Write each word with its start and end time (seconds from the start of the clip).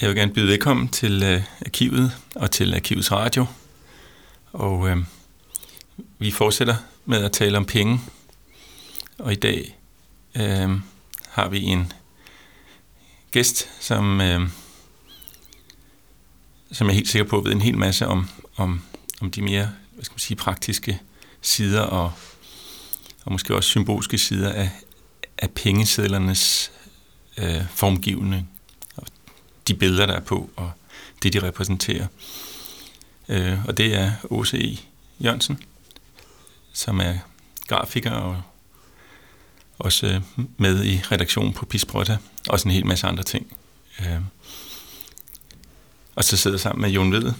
Jeg 0.00 0.08
vil 0.08 0.16
gerne 0.16 0.32
byde 0.32 0.46
velkommen 0.46 0.88
til 0.88 1.22
øh, 1.22 1.42
arkivet 1.66 2.12
og 2.34 2.50
til 2.50 2.74
arkivets 2.74 3.12
radio. 3.12 3.46
Og 4.52 4.88
øh, 4.88 4.96
vi 6.18 6.30
fortsætter 6.30 6.76
med 7.04 7.24
at 7.24 7.32
tale 7.32 7.56
om 7.56 7.64
penge. 7.64 8.00
Og 9.18 9.32
i 9.32 9.34
dag 9.34 9.78
øh, 10.34 10.70
har 11.28 11.48
vi 11.48 11.62
en 11.62 11.92
gæst, 13.30 13.68
som, 13.80 14.20
øh, 14.20 14.40
som 16.72 16.86
jeg 16.86 16.92
er 16.92 16.94
helt 16.94 17.08
sikker 17.08 17.28
på 17.28 17.40
ved 17.40 17.52
en 17.52 17.60
hel 17.60 17.78
masse 17.78 18.06
om, 18.06 18.28
om, 18.56 18.82
om 19.20 19.30
de 19.30 19.42
mere 19.42 19.72
hvad 19.92 20.04
skal 20.04 20.14
man 20.14 20.18
sige, 20.18 20.36
praktiske 20.36 21.00
sider 21.40 21.80
og, 21.80 22.12
og 23.24 23.32
måske 23.32 23.56
også 23.56 23.68
symbolske 23.68 24.18
sider 24.18 24.52
af, 24.52 24.70
af 25.38 25.50
pengesedlernes 25.50 26.72
øh, 27.38 27.68
formgivning 27.70 28.53
de 29.68 29.74
billeder, 29.74 30.06
der 30.06 30.14
er 30.14 30.20
på, 30.20 30.50
og 30.56 30.70
det, 31.22 31.32
de 31.32 31.42
repræsenterer. 31.42 32.06
Øh, 33.28 33.64
og 33.64 33.76
det 33.76 33.94
er 33.94 34.12
OCE 34.30 34.78
Jørgensen, 35.20 35.58
som 36.72 37.00
er 37.00 37.14
grafiker 37.68 38.10
og 38.10 38.42
også 39.78 40.06
øh, 40.06 40.20
med 40.56 40.84
i 40.84 41.00
redaktionen 41.12 41.52
på 41.52 41.66
Pisprotta, 41.66 42.16
og 42.48 42.58
en 42.64 42.70
hel 42.70 42.86
masse 42.86 43.06
andre 43.06 43.22
ting. 43.22 43.56
Øh, 44.00 44.20
og 46.14 46.24
så 46.24 46.36
sidder 46.36 46.58
sammen 46.58 46.82
med 46.82 46.90
Jon 46.90 47.12
Ved, 47.12 47.32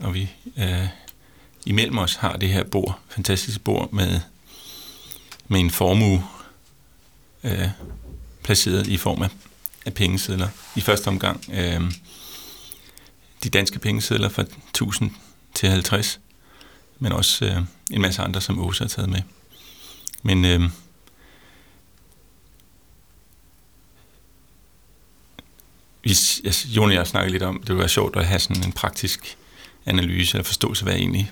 og 0.00 0.14
vi 0.14 0.30
øh, 0.56 0.86
imellem 1.66 1.98
os 1.98 2.14
har 2.14 2.36
det 2.36 2.48
her 2.48 2.64
bord, 2.64 2.98
fantastiske 3.08 3.60
bord 3.60 3.92
med, 3.92 4.20
med 5.48 5.60
en 5.60 5.70
formue 5.70 6.24
øh, 7.44 7.68
placeret 8.42 8.86
i 8.86 8.96
form 8.96 9.22
af 9.22 9.28
af 9.86 9.94
pengesedler. 9.94 10.48
I 10.76 10.80
første 10.80 11.08
omgang 11.08 11.44
øh, 11.52 11.92
de 13.42 13.50
danske 13.50 13.78
pengesedler 13.78 14.28
fra 14.28 14.42
1000 14.42 15.10
til 15.54 15.68
50, 15.68 16.20
men 16.98 17.12
også 17.12 17.44
øh, 17.44 17.56
en 17.90 18.00
masse 18.00 18.22
andre, 18.22 18.40
som 18.40 18.60
Åsa 18.60 18.84
har 18.84 18.88
taget 18.88 19.10
med. 19.10 19.22
Men 20.22 20.44
øh, 20.44 20.70
hvis, 26.02 26.40
altså, 26.44 26.68
Jon 26.68 26.88
og 26.88 26.94
jeg 26.94 27.06
snakker 27.06 27.30
lidt 27.30 27.42
om, 27.42 27.58
det 27.60 27.68
ville 27.68 27.78
være 27.78 27.88
sjovt 27.88 28.16
at 28.16 28.26
have 28.26 28.38
sådan 28.38 28.64
en 28.64 28.72
praktisk 28.72 29.36
analyse, 29.86 30.34
eller 30.34 30.44
forståelse 30.44 30.82
af, 30.82 30.86
hvad 30.86 30.94
egentlig, 30.94 31.30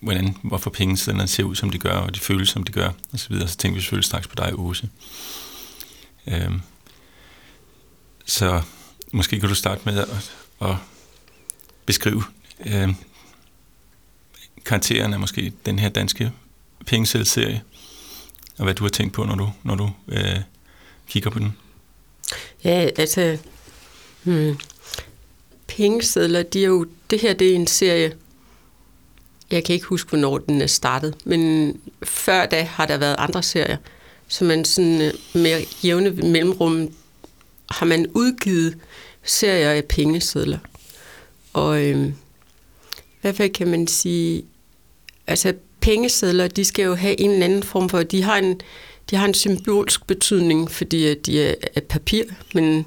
hvordan, 0.00 0.36
hvorfor 0.42 0.70
pengesedlerne 0.70 1.28
ser 1.28 1.44
ud, 1.44 1.54
som 1.54 1.70
de 1.70 1.78
gør, 1.78 1.94
og 1.94 2.14
de 2.14 2.20
føles, 2.20 2.48
som 2.48 2.62
de 2.62 2.72
gør, 2.72 2.90
og 3.12 3.18
så 3.18 3.28
videre. 3.28 3.48
Så 3.48 3.56
tænker 3.56 3.74
vi 3.74 3.80
selvfølgelig 3.80 4.04
straks 4.04 4.26
på 4.26 4.34
dig, 4.34 4.52
Åse. 4.54 4.88
Øh, 6.26 6.50
så 8.26 8.62
måske 9.12 9.40
kan 9.40 9.48
du 9.48 9.54
starte 9.54 9.80
med 9.84 9.98
at, 9.98 10.32
at 10.60 10.76
beskrive 11.86 12.24
øh, 12.66 12.88
karakteren 14.64 15.12
af 15.12 15.20
måske 15.20 15.52
den 15.66 15.78
her 15.78 15.88
danske 15.88 16.32
pengeselserie, 16.86 17.62
og 18.58 18.64
hvad 18.64 18.74
du 18.74 18.84
har 18.84 18.88
tænkt 18.88 19.14
på, 19.14 19.24
når 19.24 19.34
du, 19.34 19.50
når 19.62 19.74
du 19.74 19.90
øh, 20.08 20.40
kigger 21.08 21.30
på 21.30 21.38
den. 21.38 21.56
Ja, 22.64 22.88
altså, 22.98 23.38
hmm, 24.22 24.58
pengesedler, 25.66 26.42
de 26.42 26.62
er 26.62 26.68
jo, 26.68 26.86
det 27.10 27.20
her 27.20 27.34
det 27.34 27.50
er 27.50 27.54
en 27.54 27.66
serie, 27.66 28.12
jeg 29.50 29.64
kan 29.64 29.74
ikke 29.74 29.86
huske, 29.86 30.08
hvornår 30.08 30.38
den 30.38 30.62
er 30.62 30.66
startet, 30.66 31.14
men 31.24 31.72
før 32.02 32.46
da 32.46 32.62
har 32.62 32.86
der 32.86 32.96
været 32.96 33.16
andre 33.18 33.42
serier, 33.42 33.76
som 34.28 34.46
man 34.46 34.64
sådan 34.64 35.00
øh, 35.00 35.12
med 35.34 35.64
jævne 35.84 36.10
mellemrum 36.10 36.92
har 37.70 37.86
man 37.86 38.06
udgivet 38.14 38.78
serier 39.22 39.70
af 39.70 39.84
pengesedler. 39.84 40.58
Og 41.52 41.84
øh, 41.84 42.12
hvad 43.20 43.48
kan 43.48 43.68
man 43.68 43.86
sige, 43.86 44.44
altså 45.26 45.54
pengesedler, 45.80 46.48
de 46.48 46.64
skal 46.64 46.84
jo 46.84 46.94
have 46.94 47.20
en 47.20 47.30
eller 47.30 47.44
anden 47.44 47.62
form 47.62 47.88
for, 47.88 48.02
de 48.02 48.22
har 48.22 48.36
en, 48.36 48.60
de 49.10 49.16
har 49.16 49.26
en 49.26 49.34
symbolsk 49.34 50.06
betydning, 50.06 50.70
fordi 50.70 51.14
de 51.14 51.42
er 51.42 51.54
af 51.76 51.82
papir, 51.82 52.24
men, 52.54 52.86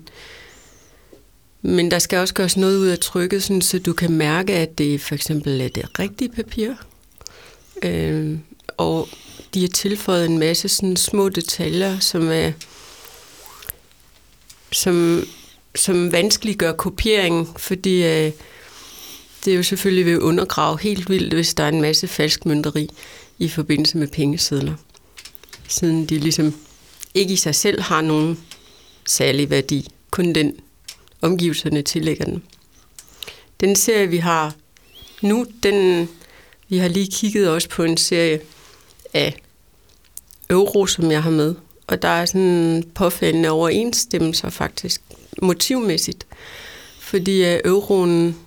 men 1.62 1.91
der 1.91 2.00
skal 2.00 2.19
også 2.19 2.34
gøres 2.34 2.57
noget 2.57 2.78
ud 2.78 2.88
af 2.88 3.00
trykket, 3.00 3.44
sådan, 3.44 3.62
så 3.62 3.79
du 3.79 3.94
kan 3.94 4.12
mærke, 4.12 4.53
at 4.53 4.78
det 4.78 5.01
for 5.01 5.16
eksempel 5.16 5.62
er 5.62 5.68
det 5.68 6.00
rigtige 6.00 6.29
papir. 6.29 6.73
Øh, 7.84 8.38
og 8.78 9.09
de 9.53 9.62
har 9.62 9.68
tilføjet 9.68 10.25
en 10.25 10.38
masse 10.38 10.69
sådan 10.69 10.95
små 10.95 11.29
detaljer, 11.29 12.00
som 12.00 12.29
er 12.31 12.51
som, 14.72 15.24
som 15.75 16.12
vanskeliggør 16.12 16.72
kopiering, 16.72 17.59
fordi 17.59 18.03
øh, 18.03 18.31
det 19.46 19.53
er 19.53 19.57
jo 19.57 19.63
selvfølgelig 19.63 20.06
ved 20.06 20.22
undergrave 20.22 20.80
helt 20.80 21.09
vildt, 21.09 21.34
hvis 21.34 21.53
der 21.53 21.63
er 21.63 21.69
en 21.69 21.81
masse 21.81 22.07
falsk 22.07 22.46
mønteri 22.46 22.90
i 23.38 23.50
forbindelse 23.50 23.97
med 23.97 24.07
pengesedler. 24.07 24.74
Siden 25.68 26.06
de 26.06 26.19
ligesom 26.19 26.53
ikke 27.13 27.34
i 27.34 27.38
sig 27.38 27.56
selv 27.56 27.81
har 27.81 28.02
nogen 28.02 28.40
særlig 29.06 29.50
værdi, 29.50 29.88
kun 30.12 30.34
den 30.34 30.59
omgivelserne 31.22 31.81
tillægger 31.81 32.25
den. 32.25 32.44
Den 33.59 33.75
serie, 33.75 34.07
vi 34.07 34.18
har 34.18 34.56
nu, 35.22 35.46
den, 35.63 36.09
vi 36.68 36.78
har 36.78 36.88
lige 36.88 37.12
kigget 37.12 37.50
også 37.50 37.69
på 37.69 37.84
en 37.84 37.97
serie 37.97 38.41
af 39.13 39.41
euro, 40.50 40.86
som 40.86 41.12
jeg 41.12 41.24
har 41.24 41.31
med, 41.31 41.56
og 41.89 42.01
der 42.01 42.07
er 42.07 42.25
sådan 42.25 42.83
påfældende 42.95 43.50
overensstemmelser 43.50 44.50
faktisk, 44.50 45.01
motivmæssigt. 45.41 46.27
Fordi 47.00 47.45
øh, 47.45 47.59
euroen, 47.66 48.38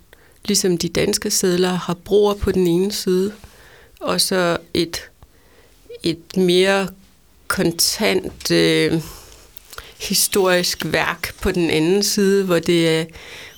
ligesom 0.44 0.78
de 0.78 0.88
danske 0.88 1.30
sedler, 1.30 1.68
har 1.72 1.94
broer 1.94 2.34
på 2.34 2.52
den 2.52 2.66
ene 2.66 2.92
side, 2.92 3.32
og 4.00 4.20
så 4.20 4.58
et, 4.74 5.10
et 6.02 6.36
mere 6.36 6.88
kontant 7.48 8.50
øh, 8.50 9.02
historisk 9.98 10.84
værk 10.84 11.34
på 11.40 11.52
den 11.52 11.70
anden 11.70 12.02
side, 12.02 12.44
hvor 12.44 12.58
det 12.58 12.88
er, 12.88 13.04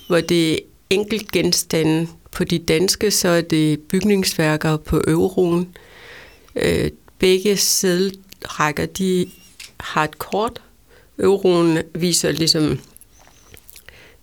hvor 0.07 0.21
det 0.21 0.53
er 0.53 0.59
enkelt 0.89 1.31
genstande. 1.31 2.07
På 2.31 2.43
de 2.43 2.59
danske, 2.59 3.11
så 3.11 3.27
er 3.27 3.41
det 3.41 3.79
bygningsværker 3.79 4.77
på 4.77 5.03
euroen. 5.07 5.75
Øh, 6.55 6.91
begge 7.19 7.57
sædrækker, 7.57 8.85
de 8.85 9.29
har 9.79 10.03
et 10.03 10.19
kort. 10.19 10.61
Euroen 11.19 11.79
viser 11.93 12.31
ligesom 12.31 12.79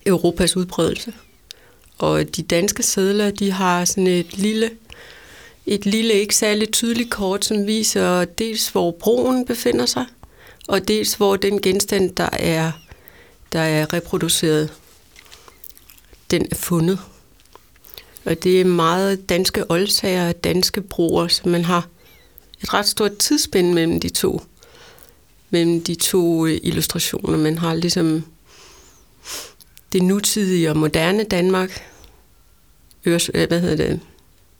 Europas 0.05 0.57
udbredelse. 0.57 1.13
Og 1.97 2.35
de 2.35 2.43
danske 2.43 2.83
sædler, 2.83 3.31
de 3.31 3.51
har 3.51 3.85
sådan 3.85 4.07
et 4.07 4.37
lille, 4.37 4.71
et 5.65 5.85
lille 5.85 6.13
ikke 6.13 6.35
særlig 6.35 6.71
tydeligt 6.71 7.09
kort, 7.09 7.45
som 7.45 7.67
viser 7.67 8.25
dels, 8.25 8.69
hvor 8.69 8.91
broen 8.91 9.45
befinder 9.45 9.85
sig, 9.85 10.05
og 10.67 10.87
dels, 10.87 11.13
hvor 11.13 11.35
den 11.35 11.61
genstand, 11.61 12.15
der 12.15 12.29
er, 12.33 12.71
der 13.53 13.59
er 13.59 13.93
reproduceret, 13.93 14.73
den 16.31 16.47
er 16.51 16.55
fundet. 16.55 16.99
Og 18.25 18.43
det 18.43 18.61
er 18.61 18.65
meget 18.65 19.29
danske 19.29 19.71
oldsager 19.71 20.27
og 20.27 20.43
danske 20.43 20.81
broer, 20.81 21.27
så 21.27 21.49
man 21.49 21.65
har 21.65 21.87
et 22.61 22.73
ret 22.73 22.87
stort 22.87 23.17
tidsspænd 23.17 23.73
mellem 23.73 23.99
de 23.99 24.09
to 24.09 24.41
mellem 25.53 25.83
de 25.83 25.95
to 25.95 26.45
øh, 26.45 26.59
illustrationer. 26.63 27.37
Man 27.37 27.57
har 27.57 27.73
ligesom 27.73 28.23
det 29.93 30.01
nutidige 30.01 30.69
og 30.69 30.77
moderne 30.77 31.23
Danmark. 31.23 31.83
Øres, 33.05 33.31
øh, 33.33 33.47
hvad 33.47 33.61
hedder 33.61 33.75
det? 33.75 33.99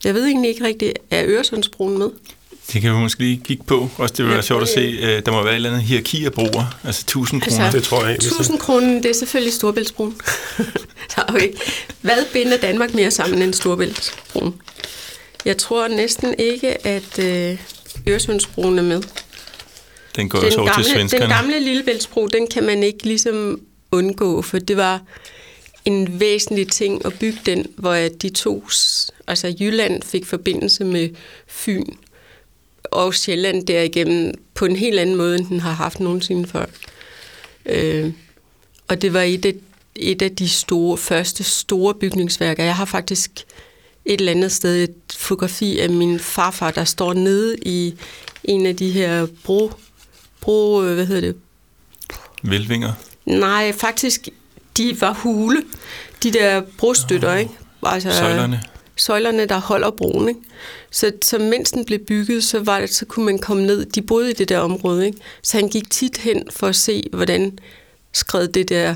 Jeg 0.04 0.14
ved 0.14 0.26
egentlig 0.26 0.50
ikke 0.50 0.64
rigtigt, 0.64 1.00
er 1.12 1.24
Øresundsbroen 1.26 1.98
med? 1.98 2.10
Det 2.74 2.82
kan 2.82 2.96
vi 2.96 2.98
måske 2.98 3.20
lige 3.20 3.42
kigge 3.44 3.64
på. 3.64 3.90
Også 3.98 4.14
det 4.18 4.26
vil 4.26 4.28
være 4.28 4.36
ja, 4.36 4.42
sjovt 4.42 4.62
at 4.62 4.70
se. 4.70 4.80
Øh, 4.80 5.26
der 5.26 5.32
må 5.32 5.44
være 5.44 5.52
et 5.52 5.56
eller 5.56 5.70
andet 5.70 5.84
hierarki 5.84 6.26
af 6.26 6.34
broer. 6.34 6.80
Altså 6.84 7.02
1000 7.02 7.44
altså, 7.44 7.58
kroner. 7.58 7.72
Det 7.72 7.84
tror 7.84 8.06
jeg 8.06 8.16
1000 8.16 8.60
kroner, 8.60 9.02
det 9.02 9.06
er 9.06 9.14
selvfølgelig 9.14 9.54
Storbæltsbroen. 9.54 10.16
okay. 11.28 11.54
Hvad 12.02 12.34
binder 12.34 12.58
Danmark 12.58 12.94
mere 12.94 13.12
sammen 13.12 13.42
end 13.42 13.54
Storbæltsbroen? 13.54 14.54
Jeg 15.46 15.58
tror 15.58 15.88
næsten 15.88 16.36
ikke, 16.38 16.88
at 16.88 17.20
Øresundsbroen 18.08 18.80
er 18.80 18.84
med. 18.84 19.02
Den 20.16 20.30
går 20.30 20.40
den 20.40 20.46
også 20.46 20.60
over 20.60 20.70
gamle, 20.70 20.84
til 20.84 20.94
svenskerne. 20.94 21.24
Den 21.24 21.30
gamle 21.30 21.60
Lillebæltsbro, 21.60 22.28
den 22.28 22.48
kan 22.48 22.64
man 22.64 22.84
ikke 22.84 23.04
ligesom 23.04 23.62
undgå, 23.92 24.42
for 24.42 24.60
det 24.60 24.78
var 24.78 25.02
en 25.86 26.20
væsentlig 26.20 26.68
ting 26.68 27.06
at 27.06 27.20
bygge 27.20 27.40
den, 27.46 27.66
hvor 27.78 27.94
de 27.94 28.30
to, 28.30 28.64
altså 29.28 29.56
Jylland 29.60 30.04
fik 30.04 30.26
forbindelse 30.26 30.86
med 30.86 31.10
Fyn 31.48 31.86
og 32.84 33.14
Sjælland 33.14 33.68
derigennem 33.68 34.34
på 34.54 34.66
en 34.66 34.76
helt 34.76 35.00
anden 35.00 35.16
måde, 35.16 35.38
end 35.38 35.48
den 35.48 35.60
har 35.60 35.72
haft 35.72 36.00
nogensinde 36.00 36.48
før. 36.48 36.66
Øh, 37.66 38.12
og 38.88 39.02
det 39.02 39.14
var 39.14 39.22
et 39.22 39.46
af, 39.46 39.54
et 39.96 40.22
af 40.22 40.36
de 40.36 40.50
store, 40.50 40.98
første 40.98 41.44
store 41.44 41.94
bygningsværker. 41.94 42.64
Jeg 42.64 42.76
har 42.76 42.86
faktisk 42.86 43.32
et 44.06 44.20
eller 44.20 44.32
andet 44.32 44.52
sted 44.52 44.84
et 44.84 44.96
fotografi 45.18 45.80
af 45.80 45.90
min 45.90 46.20
farfar, 46.20 46.72
der 46.72 46.84
står 46.84 47.14
nede 47.14 47.56
i 47.62 47.94
en 48.44 48.66
af 48.66 48.76
de 48.76 48.92
her 48.92 49.28
bro 49.44 49.72
bro, 50.44 50.84
øh, 50.84 50.96
hvad 50.96 51.06
hedder 51.06 51.22
det? 51.22 51.36
Velvinger? 52.44 52.92
Nej, 53.26 53.74
faktisk 53.74 54.30
de 54.78 55.02
var 55.02 55.14
hule. 55.14 55.64
De 56.24 56.32
der 56.32 56.62
brostøtter, 56.78 57.36
ikke? 57.36 57.52
Altså, 57.84 58.12
Søjlerne. 58.12 58.64
søjlerne, 58.96 59.46
der 59.46 59.60
holder 59.60 59.92
broen. 59.92 60.30
Ikke? 60.30 60.40
Så, 60.92 61.12
så 61.22 61.40
mens 61.40 61.72
den 61.72 61.86
blev 61.86 62.00
bygget, 62.00 62.44
så, 62.44 62.60
var 62.60 62.80
det, 62.80 62.90
så 62.90 63.06
kunne 63.06 63.26
man 63.26 63.40
komme 63.40 63.66
ned. 63.66 63.86
De 63.86 64.02
boede 64.02 64.32
i 64.32 64.34
det 64.34 64.50
der 64.50 64.60
område, 64.60 65.06
ikke? 65.06 65.18
så 65.42 65.58
han 65.58 65.70
gik 65.70 65.90
tit 65.90 66.18
hen 66.18 66.44
for 66.52 66.68
at 66.68 66.76
se, 66.76 67.04
hvordan 67.14 67.60
skred 68.14 68.48
det 68.48 68.70
der, 68.70 68.96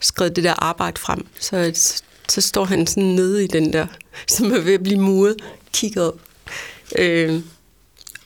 skred 0.00 0.30
det 0.30 0.44
der 0.44 0.54
arbejde 0.64 1.00
frem. 1.00 1.26
Så, 1.40 1.72
så 2.28 2.40
står 2.40 2.64
han 2.64 2.86
sådan 2.86 3.02
nede 3.02 3.44
i 3.44 3.46
den 3.46 3.72
der, 3.72 3.86
som 4.28 4.52
er 4.52 4.60
ved 4.60 4.74
at 4.74 4.82
blive 4.82 5.00
muret, 5.00 5.36
kigger 5.72 6.02
op. 6.02 6.20
Øh, 6.98 7.40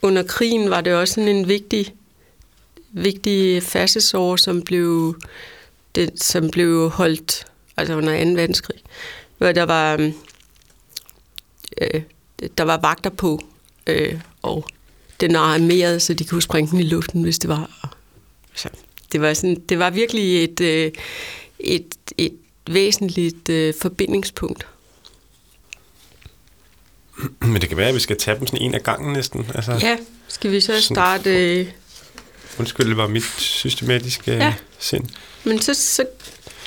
under 0.01 0.23
krigen 0.23 0.69
var 0.69 0.81
det 0.81 0.93
også 0.93 1.13
sådan 1.13 1.27
en 1.27 1.47
vigtig, 1.47 1.93
vigtig 2.95 3.63
færdselsår, 3.63 4.35
som 4.35 4.61
blev, 4.61 5.19
det, 5.95 6.23
som 6.23 6.49
blev 6.49 6.89
holdt 6.89 7.45
altså 7.77 7.95
under 7.95 8.25
2. 8.25 8.31
verdenskrig, 8.31 8.79
hvor 9.37 9.51
der 9.51 9.63
var, 9.63 10.11
øh, 11.81 12.01
der 12.57 12.63
var 12.63 12.77
vagter 12.77 13.09
på, 13.09 13.41
øh, 13.87 14.19
og 14.41 14.65
den 15.19 15.35
armerede, 15.35 15.99
så 15.99 16.13
de 16.13 16.25
kunne 16.25 16.41
springe 16.41 16.71
den 16.71 16.79
i 16.79 16.83
luften, 16.83 17.23
hvis 17.23 17.39
det 17.39 17.49
var. 17.49 17.95
Så 18.55 18.69
det 19.11 19.21
var, 19.21 19.33
sådan, 19.33 19.55
det 19.69 19.79
var 19.79 19.89
virkelig 19.89 20.43
et, 20.43 20.61
øh, 20.61 20.91
et, 21.59 21.95
et 22.17 22.33
væsentligt 22.67 23.49
øh, 23.49 23.73
forbindingspunkt. 23.81 24.67
Men 27.39 27.61
det 27.61 27.69
kan 27.69 27.77
være, 27.77 27.89
at 27.89 27.95
vi 27.95 27.99
skal 27.99 28.17
tage 28.17 28.39
dem 28.39 28.47
sådan 28.47 28.61
en 28.61 28.75
af 28.75 28.83
gangen 28.83 29.13
næsten. 29.13 29.45
Altså, 29.55 29.71
Ja, 29.71 29.97
skal 30.27 30.51
vi 30.51 30.61
så 30.61 30.81
starte... 30.81 31.59
Øh, 31.59 31.67
Undskyld, 32.59 32.87
det 32.89 32.97
var 32.97 33.07
mit 33.07 33.23
systematiske 33.37 34.31
Ja. 34.31 34.37
ja. 34.45 34.53
sind. 34.79 35.05
men 35.43 35.61
så, 35.61 35.73
så 35.73 36.05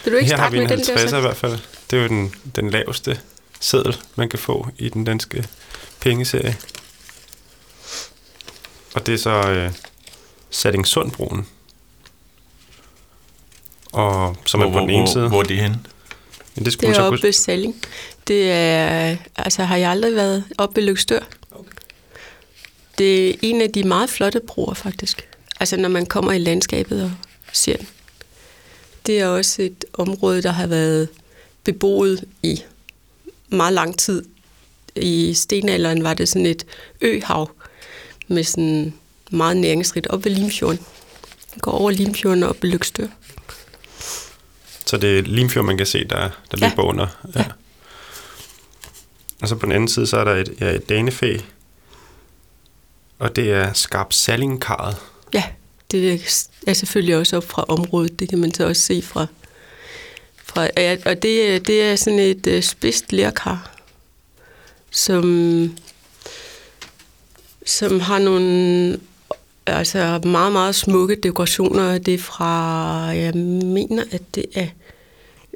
vil 0.04 0.12
du 0.12 0.18
ikke 0.18 0.30
Her 0.30 0.36
har 0.36 0.42
starte 0.42 0.52
vi 0.56 0.62
en 0.62 0.68
med 0.68 0.76
den 0.76 0.86
der 0.86 1.06
50'er 1.06 1.16
i 1.16 1.20
hvert 1.20 1.36
fald. 1.36 1.58
Det 1.90 1.98
er 1.98 2.02
jo 2.02 2.08
den, 2.08 2.34
den 2.56 2.70
laveste 2.70 3.20
seddel, 3.60 3.96
man 4.16 4.28
kan 4.28 4.38
få 4.38 4.68
i 4.78 4.88
den 4.88 5.04
danske 5.04 5.48
pengeserie. 6.00 6.56
Og 8.94 9.06
det 9.06 9.14
er 9.14 9.18
så 9.18 9.30
øh, 9.50 9.72
Sallingsundbroen. 10.50 11.46
Og 13.92 14.36
som 14.46 14.60
er 14.60 14.72
på 14.72 14.78
den 14.78 14.90
ene 14.90 14.98
hvor, 14.98 15.12
side. 15.12 15.28
Hvor 15.28 15.40
er 15.40 15.44
det 15.46 15.56
henne? 15.58 15.78
Men 16.54 16.64
det 16.64 16.64
Det 16.64 16.72
skulle 16.72 16.90
man 16.90 17.00
er 17.00 17.04
oppe 17.04 17.22
ved 17.22 17.32
Salling. 17.32 17.82
Det 18.28 18.50
er, 18.52 19.16
altså 19.36 19.64
har 19.64 19.76
jeg 19.76 19.90
aldrig 19.90 20.14
været 20.14 20.44
oppe 20.58 20.76
ved 20.76 20.82
Lykstør. 20.88 21.20
Det 22.98 23.30
er 23.30 23.34
en 23.42 23.60
af 23.60 23.70
de 23.72 23.82
meget 23.84 24.10
flotte 24.10 24.40
broer, 24.46 24.74
faktisk. 24.74 25.28
Altså 25.60 25.76
når 25.76 25.88
man 25.88 26.06
kommer 26.06 26.32
i 26.32 26.38
landskabet 26.38 27.02
og 27.04 27.10
ser 27.52 27.76
den. 27.76 27.88
Det 29.06 29.20
er 29.20 29.26
også 29.26 29.62
et 29.62 29.84
område, 29.92 30.42
der 30.42 30.50
har 30.52 30.66
været 30.66 31.08
beboet 31.64 32.24
i 32.42 32.62
meget 33.48 33.72
lang 33.72 33.98
tid. 33.98 34.24
I 34.96 35.34
stenalderen 35.34 36.04
var 36.04 36.14
det 36.14 36.28
sådan 36.28 36.46
et 36.46 36.66
øhav 37.00 37.50
med 38.28 38.44
sådan 38.44 38.94
meget 39.30 39.56
næringsrigt 39.56 40.06
op 40.06 40.24
ved 40.24 40.32
Limfjorden. 40.32 40.80
Man 41.50 41.58
går 41.60 41.72
over 41.72 41.90
Limfjorden 41.90 42.42
og 42.42 42.48
op 42.48 42.62
ved 42.62 42.70
Lykstør. 42.70 43.06
Så 44.86 44.96
det 44.96 45.18
er 45.18 45.22
Limfjord, 45.22 45.64
man 45.64 45.76
kan 45.76 45.86
se, 45.86 46.04
der, 46.04 46.16
der 46.50 46.58
Ja. 46.60 46.68
løber 46.68 46.82
under. 46.82 47.06
Ja. 47.34 47.44
Og 49.42 49.48
så 49.48 49.56
på 49.56 49.66
den 49.66 49.72
anden 49.72 49.88
side, 49.88 50.06
så 50.06 50.16
er 50.16 50.24
der 50.24 50.34
et, 50.34 50.54
ja, 50.60 50.70
et 50.70 50.88
danefæ. 50.88 51.38
Og 53.18 53.36
det 53.36 53.52
er 53.52 53.72
Skarp 53.72 54.12
Sallingkarret. 54.12 54.96
Ja, 55.34 55.44
det 55.90 56.22
er 56.66 56.72
selvfølgelig 56.72 57.16
også 57.16 57.36
op 57.36 57.44
fra 57.44 57.64
området. 57.68 58.20
Det 58.20 58.28
kan 58.28 58.38
man 58.38 58.54
så 58.54 58.66
også 58.66 58.82
se 58.82 59.02
fra. 59.02 59.26
fra 60.44 60.68
ja, 60.76 60.96
og 61.04 61.22
det, 61.22 61.48
øh, 61.48 61.60
det 61.60 61.82
er 61.82 61.96
sådan 61.96 62.18
et 62.18 62.46
uh, 62.46 62.60
spidst 62.60 63.12
lærkar, 63.12 63.76
som, 64.90 65.76
som 67.66 68.00
har 68.00 68.18
nogle 68.18 69.00
altså 69.66 70.20
meget, 70.24 70.52
meget 70.52 70.74
smukke 70.74 71.14
dekorationer. 71.14 71.98
Det 71.98 72.14
er 72.14 72.18
fra, 72.18 72.50
jeg 73.04 73.34
mener, 73.34 74.04
at 74.10 74.22
det 74.34 74.46
er 74.54 74.66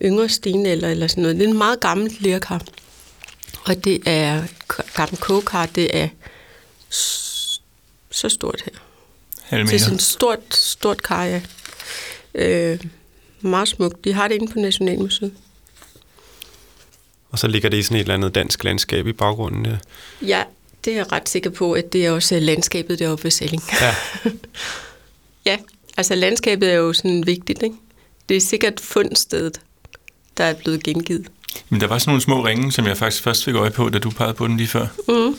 yngre 0.05 0.29
stenalder 0.29 0.89
eller 0.89 1.07
sådan 1.07 1.23
noget. 1.23 1.37
Det 1.37 1.45
er 1.45 1.49
en 1.49 1.59
meget 1.59 1.81
gammel 1.81 2.17
lærkar. 2.21 2.63
Og 3.65 3.85
det 3.85 4.03
er 4.07 4.43
gammel 4.95 5.21
kogekar, 5.21 5.67
det 5.67 5.97
er 5.97 6.09
så 8.11 8.29
stort 8.29 8.63
her. 8.65 8.92
Halv 9.43 9.67
Det 9.67 9.75
er 9.75 9.79
sådan 9.79 9.93
meter. 9.93 9.97
et 9.97 10.03
stort, 10.03 10.39
stort 10.55 11.03
kar, 11.03 11.25
ja. 11.25 11.41
Øh, 12.35 12.81
meget 13.41 13.69
smukt. 13.69 14.05
De 14.05 14.13
har 14.13 14.29
det 14.29 14.35
inde 14.35 14.53
på 14.53 14.59
Nationalmuseet. 14.59 15.33
Og 17.31 17.39
så 17.39 17.47
ligger 17.49 17.69
det 17.69 17.77
i 17.77 17.83
sådan 17.83 17.97
et 17.97 18.01
eller 18.01 18.15
andet 18.15 18.35
dansk 18.35 18.65
landskab 18.65 19.07
i 19.07 19.13
baggrunden. 19.13 19.67
Ja. 19.67 19.77
Ja, 20.27 20.43
det 20.85 20.93
er 20.93 20.97
jeg 20.97 21.13
ret 21.13 21.29
sikker 21.29 21.51
på, 21.51 21.73
at 21.73 21.93
det 21.93 22.07
er 22.07 22.11
også 22.11 22.39
landskabet 22.41 22.99
deroppe 22.99 23.25
ved 23.25 23.31
Salling. 23.31 23.63
ja. 23.81 23.95
Ja, 25.47 25.59
altså 25.97 26.15
landskabet 26.15 26.71
er 26.71 26.75
jo 26.75 26.93
sådan 26.93 27.27
vigtigt, 27.27 27.63
ikke? 27.63 27.77
Det 28.29 28.37
er 28.37 28.41
sikkert 28.41 28.81
fundstedet, 28.81 29.61
der 30.37 30.45
er 30.45 30.55
blevet 30.55 30.83
gengivet. 30.83 31.27
Men 31.69 31.81
der 31.81 31.87
var 31.87 31.99
sådan 31.99 32.11
nogle 32.11 32.23
små 32.23 32.45
ringe, 32.47 32.73
som 32.73 32.87
jeg 32.87 32.97
faktisk 32.97 33.23
først 33.23 33.45
fik 33.45 33.55
øje 33.55 33.71
på, 33.71 33.89
da 33.89 33.99
du 33.99 34.11
pegede 34.11 34.35
på 34.35 34.47
den 34.47 34.57
lige 34.57 34.69
før. 34.69 34.87
Mm. 35.09 35.37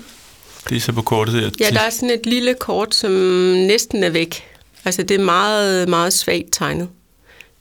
Det 0.69 0.77
er 0.77 0.81
så 0.81 0.91
på 0.91 1.01
kortet 1.01 1.35
her. 1.35 1.49
Ja, 1.59 1.69
der 1.69 1.79
er 1.79 1.89
sådan 1.89 2.09
et 2.09 2.25
lille 2.25 2.53
kort, 2.53 2.95
som 2.95 3.11
næsten 3.11 4.03
er 4.03 4.09
væk. 4.09 4.43
Altså, 4.85 5.03
det 5.03 5.19
er 5.19 5.23
meget, 5.23 5.89
meget 5.89 6.13
svagt 6.13 6.47
tegnet. 6.51 6.89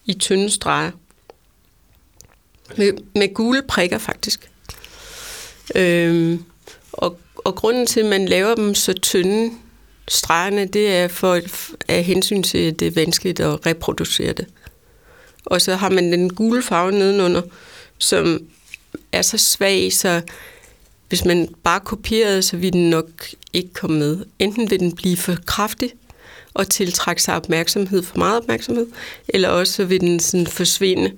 I 0.06 0.14
tynde 0.14 0.50
streger. 0.50 0.90
Med, 2.76 2.92
med 3.14 3.34
gule 3.34 3.62
prikker, 3.62 3.98
faktisk. 3.98 4.50
Øhm, 5.74 6.44
og, 6.92 7.18
og 7.36 7.54
grunden 7.54 7.86
til, 7.86 8.00
at 8.00 8.06
man 8.06 8.26
laver 8.26 8.54
dem 8.54 8.74
så 8.74 8.92
tynde 8.92 9.52
stregerne, 10.08 10.66
det 10.66 10.96
er 10.96 11.08
for 11.08 11.40
af 11.88 12.04
hensyn 12.04 12.42
til, 12.42 12.58
at 12.58 12.80
det 12.80 12.86
er 12.86 12.92
vanskeligt 12.92 13.40
at 13.40 13.66
reproducere 13.66 14.32
det. 14.32 14.46
Og 15.44 15.60
så 15.60 15.76
har 15.76 15.90
man 15.90 16.12
den 16.12 16.34
gule 16.34 16.62
farve 16.62 16.92
nedenunder, 16.92 17.42
som 17.98 18.40
er 19.12 19.22
så 19.22 19.38
svag, 19.38 19.92
så 19.92 20.22
hvis 21.12 21.24
man 21.24 21.48
bare 21.64 21.80
kopierede, 21.80 22.42
så 22.42 22.56
ville 22.56 22.72
den 22.72 22.90
nok 22.90 23.06
ikke 23.52 23.72
komme 23.72 23.98
med. 23.98 24.18
Enten 24.38 24.70
vil 24.70 24.80
den 24.80 24.92
blive 24.96 25.16
for 25.16 25.36
kraftig 25.46 25.90
og 26.54 26.68
tiltrække 26.68 27.22
sig 27.22 27.36
opmærksomhed, 27.36 28.02
for 28.02 28.18
meget 28.18 28.42
opmærksomhed, 28.42 28.86
eller 29.28 29.48
også 29.48 29.72
så 29.72 29.84
vil 29.84 30.00
den 30.00 30.20
sådan 30.20 30.46
forsvinde. 30.46 31.12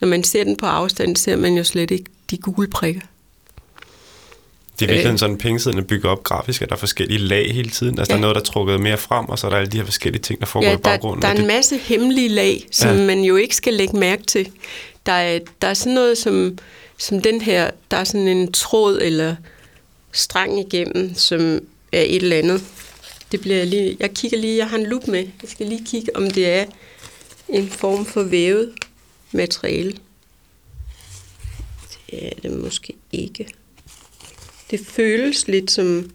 Når 0.00 0.08
man 0.08 0.24
ser 0.24 0.44
den 0.44 0.56
på 0.56 0.66
afstand, 0.66 1.16
ser 1.16 1.36
man 1.36 1.54
jo 1.56 1.64
slet 1.64 1.90
ikke 1.90 2.04
de 2.30 2.36
gule 2.38 2.68
prikker. 2.68 3.00
Det 4.80 4.84
er 4.84 4.92
virkelig 4.92 5.12
Øh. 5.12 5.18
sådan, 5.18 5.38
pengesiden 5.38 5.78
er 5.78 5.82
bygget 5.82 6.04
op 6.12 6.22
grafisk, 6.24 6.62
at 6.62 6.68
der 6.68 6.74
er 6.74 6.78
forskellige 6.78 7.18
lag 7.18 7.54
hele 7.54 7.70
tiden. 7.70 7.98
Altså, 7.98 8.12
ja. 8.12 8.14
Der 8.14 8.18
er 8.18 8.20
noget, 8.20 8.34
der 8.34 8.40
er 8.40 8.44
trukket 8.44 8.80
mere 8.80 8.96
frem, 8.98 9.28
og 9.28 9.38
så 9.38 9.46
er 9.46 9.50
der 9.50 9.56
alle 9.56 9.70
de 9.70 9.76
her 9.76 9.84
forskellige 9.84 10.22
ting, 10.22 10.40
der 10.40 10.46
foregår 10.46 10.68
Ja, 10.68 10.74
i 10.74 10.80
baggrunden. 10.80 11.22
der, 11.22 11.28
der 11.28 11.34
er 11.34 11.36
en 11.42 11.48
det, 11.48 11.56
masse 11.56 11.76
hemmelige 11.76 12.28
lag, 12.28 12.66
som 12.70 12.96
ja. 12.96 13.06
man 13.06 13.20
jo 13.20 13.36
ikke 13.36 13.56
skal 13.56 13.74
lægge 13.74 13.96
mærke 13.98 14.22
til. 14.22 14.48
Der 15.06 15.12
er, 15.12 15.38
der 15.62 15.68
er 15.68 15.74
sådan 15.74 15.94
noget 15.94 16.18
som, 16.18 16.58
som 16.98 17.22
den 17.22 17.40
her, 17.40 17.70
der 17.90 17.96
er 17.96 18.04
sådan 18.04 18.28
en 18.28 18.52
tråd 18.52 18.98
eller 19.02 19.36
strang 20.12 20.60
igennem, 20.60 21.14
som 21.14 21.40
er 21.92 22.00
et 22.00 22.16
eller 22.16 22.36
andet. 22.36 22.64
Det 23.32 23.40
bliver 23.40 23.56
jeg 23.56 23.66
lige, 23.66 23.96
jeg 24.00 24.14
kigger 24.14 24.38
lige, 24.38 24.56
jeg 24.56 24.68
har 24.68 24.78
en 24.78 24.86
lup 24.86 25.06
med. 25.06 25.28
Jeg 25.42 25.50
skal 25.50 25.66
lige 25.66 25.84
kigge, 25.86 26.16
om 26.16 26.30
det 26.30 26.48
er 26.48 26.66
en 27.48 27.70
form 27.70 28.06
for 28.06 28.22
vævet 28.22 28.74
materiale. 29.32 29.92
Det 32.10 32.26
er 32.26 32.40
det 32.42 32.50
måske 32.50 32.94
ikke. 33.12 33.48
Det 34.70 34.86
føles 34.86 35.48
lidt 35.48 35.70
som... 35.70 36.10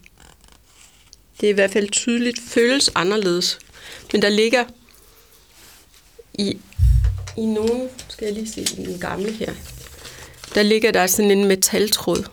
Det 1.40 1.46
er 1.46 1.50
i 1.50 1.54
hvert 1.54 1.70
fald 1.70 1.90
tydeligt, 1.90 2.40
føles 2.40 2.90
anderledes. 2.94 3.58
Men 4.12 4.22
der 4.22 4.28
ligger 4.28 4.64
i, 6.34 6.58
i 7.36 7.46
nogen... 7.46 7.88
Skal 8.08 8.24
jeg 8.24 8.34
lige 8.34 8.48
se 8.48 8.76
den 8.76 8.98
gamle 8.98 9.32
her. 9.32 9.54
Der 10.54 10.62
ligger 10.62 10.90
der 10.90 11.06
sådan 11.06 11.30
en 11.30 11.44
metaltråd. 11.44 12.24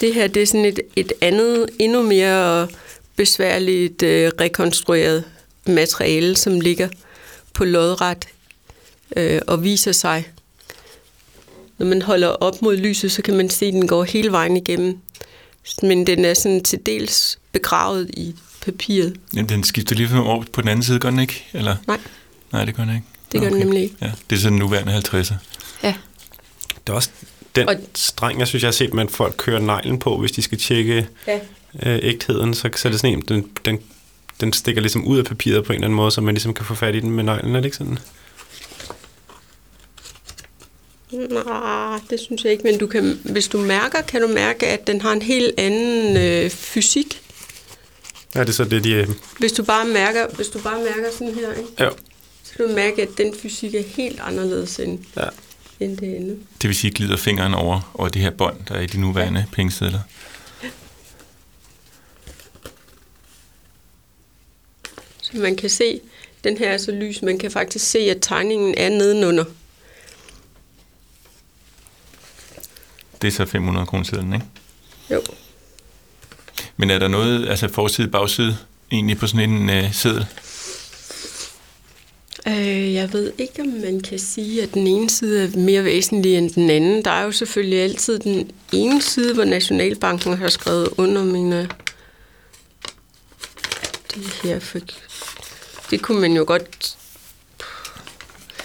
Det 0.00 0.14
her, 0.14 0.26
det 0.26 0.42
er 0.42 0.46
sådan 0.46 0.64
et, 0.64 0.80
et 0.96 1.12
andet, 1.20 1.70
endnu 1.78 2.02
mere 2.02 2.68
besværligt 3.16 4.02
øh, 4.02 4.32
rekonstrueret 4.40 5.24
materiale, 5.66 6.36
som 6.36 6.60
ligger 6.60 6.88
på 7.52 7.64
lodret 7.64 8.24
øh, 9.16 9.40
og 9.46 9.64
viser 9.64 9.92
sig. 9.92 10.28
Når 11.78 11.86
man 11.86 12.02
holder 12.02 12.28
op 12.28 12.62
mod 12.62 12.76
lyset, 12.76 13.12
så 13.12 13.22
kan 13.22 13.36
man 13.36 13.50
se, 13.50 13.66
at 13.66 13.72
den 13.72 13.88
går 13.88 14.04
hele 14.04 14.32
vejen 14.32 14.56
igennem. 14.56 14.98
Men 15.82 16.06
den 16.06 16.24
er 16.24 16.34
sådan 16.34 16.62
til 16.62 16.78
dels 16.86 17.38
begravet 17.52 18.10
i 18.16 18.34
papiret. 18.60 19.16
Jamen, 19.34 19.48
den 19.48 19.64
skifter 19.64 19.96
lige 19.96 20.20
over 20.20 20.44
på 20.52 20.60
den 20.60 20.68
anden 20.68 20.82
side, 20.82 20.98
gør 20.98 21.10
den 21.10 21.18
ikke? 21.18 21.46
Eller? 21.52 21.76
Nej. 21.86 21.98
Nej, 22.52 22.64
det 22.64 22.74
gør 22.76 22.84
den 22.84 22.94
ikke. 22.94 23.06
Det 23.32 23.40
gør 23.40 23.48
den 23.48 23.58
nemlig 23.58 23.82
ikke. 23.82 23.96
Ja, 24.00 24.12
det 24.30 24.36
er 24.36 24.40
sådan 24.40 24.52
den 24.52 24.58
nuværende 24.58 24.96
50'er. 24.96 25.34
Ja. 25.82 25.94
Det 26.88 26.92
er 26.92 26.96
også 26.96 27.10
den 27.56 27.68
Og- 27.68 27.76
streng, 27.94 28.38
jeg 28.38 28.48
synes, 28.48 28.62
jeg 28.62 28.66
har 28.68 28.72
set, 28.72 28.94
man 28.94 29.08
folk 29.08 29.34
kører 29.36 29.58
neglen 29.60 29.98
på, 29.98 30.16
hvis 30.18 30.32
de 30.32 30.42
skal 30.42 30.58
tjekke 30.58 31.08
ja. 31.26 31.40
øh, 31.82 31.98
ægtheden, 32.02 32.54
så, 32.54 32.70
så 32.76 32.88
er 32.88 32.92
det 32.92 33.00
sådan 33.00 33.16
en, 33.18 33.22
den, 33.28 33.48
den, 33.64 33.78
den 34.40 34.52
stikker 34.52 34.80
ligesom 34.80 35.04
ud 35.06 35.18
af 35.18 35.24
papiret 35.24 35.64
på 35.64 35.72
en 35.72 35.76
eller 35.76 35.86
anden 35.86 35.96
måde, 35.96 36.10
så 36.10 36.20
man 36.20 36.34
ligesom 36.34 36.54
kan 36.54 36.64
få 36.66 36.74
fat 36.74 36.94
i 36.94 37.00
den 37.00 37.10
med 37.10 37.24
neglen, 37.24 37.54
er 37.56 37.60
det 37.60 37.64
ikke 37.64 37.76
sådan? 37.76 37.98
Nej, 41.12 41.98
det 42.10 42.20
synes 42.20 42.44
jeg 42.44 42.52
ikke, 42.52 42.64
men 42.64 42.78
du 42.78 42.86
kan, 42.86 43.20
hvis 43.24 43.48
du 43.48 43.58
mærker, 43.58 44.02
kan 44.02 44.22
du 44.22 44.28
mærke, 44.28 44.66
at 44.66 44.86
den 44.86 45.00
har 45.00 45.12
en 45.12 45.22
helt 45.22 45.54
anden 45.58 46.16
øh, 46.16 46.50
fysik. 46.50 47.20
Er 48.34 48.44
det 48.44 48.54
så 48.54 48.64
det, 48.64 48.84
de... 48.84 48.90
øh, 48.92 49.08
Hvis 49.38 49.52
du 49.52 49.62
bare 49.64 49.86
mærker, 49.86 50.26
hvis 50.36 50.48
du 50.48 50.58
bare 50.58 50.78
mærker 50.78 51.10
sådan 51.12 51.34
her, 51.34 51.52
ikke? 51.52 51.68
Ja. 51.78 51.88
så 52.42 52.52
kan 52.56 52.68
du 52.68 52.74
mærke, 52.74 53.02
at 53.02 53.08
den 53.18 53.34
fysik 53.42 53.74
er 53.74 53.82
helt 53.86 54.20
anderledes 54.20 54.78
end, 54.78 54.98
ja. 55.16 55.24
End 55.80 55.96
det 55.96 56.14
andet. 56.14 56.38
Det 56.62 56.68
vil 56.68 56.76
sige, 56.76 56.90
glider 56.90 57.16
fingeren 57.16 57.54
over, 57.54 57.92
over 57.94 58.08
det 58.08 58.22
her 58.22 58.30
bånd, 58.30 58.56
der 58.68 58.74
er 58.74 58.80
i 58.80 58.86
de 58.86 59.00
nuværende 59.00 59.40
ja. 59.40 59.46
pengesedler. 59.52 60.00
Så 65.22 65.36
man 65.36 65.56
kan 65.56 65.70
se, 65.70 66.00
den 66.44 66.58
her 66.58 66.70
er 66.70 66.78
så 66.78 66.92
lys, 66.92 67.22
man 67.22 67.38
kan 67.38 67.50
faktisk 67.50 67.90
se, 67.90 67.98
at 67.98 68.18
tegningen 68.20 68.74
er 68.76 68.88
nedenunder. 68.88 69.44
Det 73.22 73.28
er 73.28 73.32
så 73.32 73.46
500 73.46 73.86
kronesedlen, 73.86 74.32
ikke? 74.32 74.46
Jo. 75.10 75.22
Men 76.76 76.90
er 76.90 76.98
der 76.98 77.08
noget, 77.08 77.48
altså 77.48 77.68
forside, 77.68 78.08
bagside, 78.08 78.58
egentlig 78.92 79.18
på 79.18 79.26
sådan 79.26 79.50
en 79.50 79.70
øh, 79.70 79.92
seddel? 79.92 80.26
Øh, 82.48 82.94
jeg 82.94 83.12
ved 83.12 83.32
ikke, 83.38 83.62
om 83.62 83.68
man 83.68 84.00
kan 84.00 84.18
sige, 84.18 84.62
at 84.62 84.74
den 84.74 84.86
ene 84.86 85.10
side 85.10 85.44
er 85.44 85.58
mere 85.58 85.84
væsentlig 85.84 86.34
end 86.34 86.50
den 86.50 86.70
anden. 86.70 87.04
Der 87.04 87.10
er 87.10 87.24
jo 87.24 87.32
selvfølgelig 87.32 87.80
altid 87.80 88.18
den 88.18 88.50
ene 88.72 89.02
side, 89.02 89.34
hvor 89.34 89.44
Nationalbanken 89.44 90.36
har 90.36 90.48
skrevet 90.48 90.88
under 90.96 91.24
mine... 91.24 91.68
Det 94.14 94.32
her 94.42 94.58
for... 94.58 94.78
Det 95.90 96.02
kunne 96.02 96.20
man 96.20 96.32
jo 96.32 96.44
godt... 96.46 96.96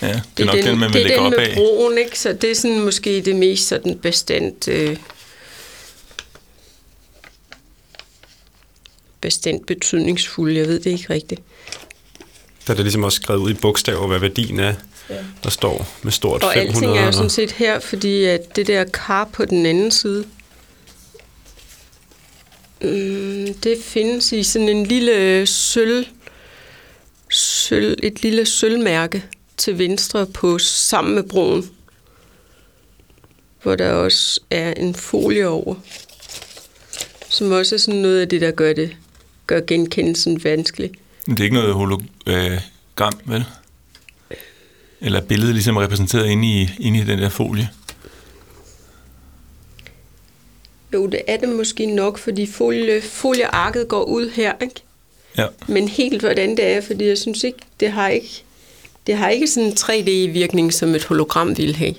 Ja, 0.01 0.07
det, 0.07 0.23
det 0.37 0.43
er 0.43 0.45
nok 0.45 0.63
den, 0.63 0.79
man 0.79 0.93
vil 0.93 1.03
det 1.03 1.15
er 1.15 1.21
den 1.21 1.29
med 1.29 1.39
af. 1.39 1.55
broen, 1.55 1.97
ikke? 1.97 2.19
Så 2.19 2.33
det 2.33 2.51
er 2.51 2.55
sådan 2.55 2.79
måske 2.79 3.21
det 3.21 3.35
mest 3.35 3.67
sådan 3.67 3.99
bestandt... 3.99 4.67
Øh, 4.67 4.97
bestandt 9.21 9.65
betydningsfulde. 9.65 10.59
Jeg 10.59 10.67
ved 10.67 10.79
det 10.79 10.91
ikke 10.91 11.13
rigtigt. 11.13 11.41
Der 12.67 12.73
er 12.73 12.75
det 12.75 12.85
ligesom 12.85 13.03
også 13.03 13.15
skrevet 13.15 13.39
ud 13.39 13.51
i 13.51 13.53
bogstaver, 13.53 14.07
hvad 14.07 14.19
værdien 14.19 14.59
er. 14.59 14.73
Ja. 15.09 15.15
Der 15.43 15.49
står 15.49 15.87
med 16.03 16.11
stort 16.11 16.43
Og 16.43 16.51
500. 16.53 16.67
alting 16.75 16.97
er 16.97 17.01
jo 17.01 17.07
og- 17.07 17.13
sådan 17.13 17.29
set 17.29 17.51
her, 17.51 17.79
fordi 17.79 18.23
at 18.23 18.55
det 18.55 18.67
der 18.67 18.83
kar 18.83 19.29
på 19.33 19.45
den 19.45 19.65
anden 19.65 19.91
side, 19.91 20.25
mm, 22.81 23.53
det 23.53 23.77
findes 23.83 24.31
i 24.31 24.43
sådan 24.43 24.69
en 24.69 24.85
lille 24.85 25.45
sølv, 25.47 26.05
sølv, 27.31 27.95
et 28.03 28.21
lille 28.23 28.45
sølvmærke 28.45 29.23
til 29.57 29.77
venstre 29.79 30.25
på 30.25 30.57
sammen 30.59 31.15
med 31.15 31.23
broen, 31.23 31.69
hvor 33.63 33.75
der 33.75 33.91
også 33.91 34.39
er 34.49 34.73
en 34.73 34.95
folie 34.95 35.47
over, 35.47 35.75
som 37.29 37.51
også 37.51 37.75
er 37.75 37.79
sådan 37.79 37.99
noget 38.01 38.21
af 38.21 38.29
det, 38.29 38.41
der 38.41 38.51
gør 38.51 38.73
det 38.73 38.95
gør 39.47 39.59
genkendelsen 39.67 40.43
vanskelig. 40.43 40.91
Men 41.27 41.37
det 41.37 41.39
er 41.39 41.43
ikke 41.43 41.55
noget 41.55 41.73
hologram, 41.73 43.19
vel? 43.25 43.45
Eller 45.01 45.21
er 45.21 45.25
billedet 45.25 45.55
ligesom 45.55 45.77
repræsenteret 45.77 46.29
inde 46.29 46.47
i, 46.47 46.69
inde 46.79 46.99
i 46.99 47.03
den 47.03 47.19
der 47.19 47.29
folie? 47.29 47.69
Jo, 50.93 51.07
det 51.07 51.21
er 51.27 51.37
det 51.37 51.49
måske 51.49 51.85
nok, 51.85 52.17
fordi 52.17 52.45
folie, 52.45 53.01
foliearket 53.01 53.87
går 53.87 54.03
ud 54.03 54.29
her, 54.29 54.53
ikke? 54.61 54.75
Ja. 55.37 55.47
Men 55.67 55.87
helt 55.87 56.21
hvordan 56.21 56.49
det 56.49 56.65
er, 56.65 56.81
fordi 56.81 57.05
jeg 57.05 57.17
synes 57.17 57.43
ikke, 57.43 57.59
det 57.79 57.91
har 57.91 58.09
ikke, 58.09 58.43
det 59.07 59.17
har 59.17 59.29
ikke 59.29 59.47
sådan 59.47 59.69
en 59.69 59.73
3D-virkning, 59.73 60.73
som 60.73 60.95
et 60.95 61.03
hologram 61.03 61.57
ville 61.57 61.75
have. 61.75 61.95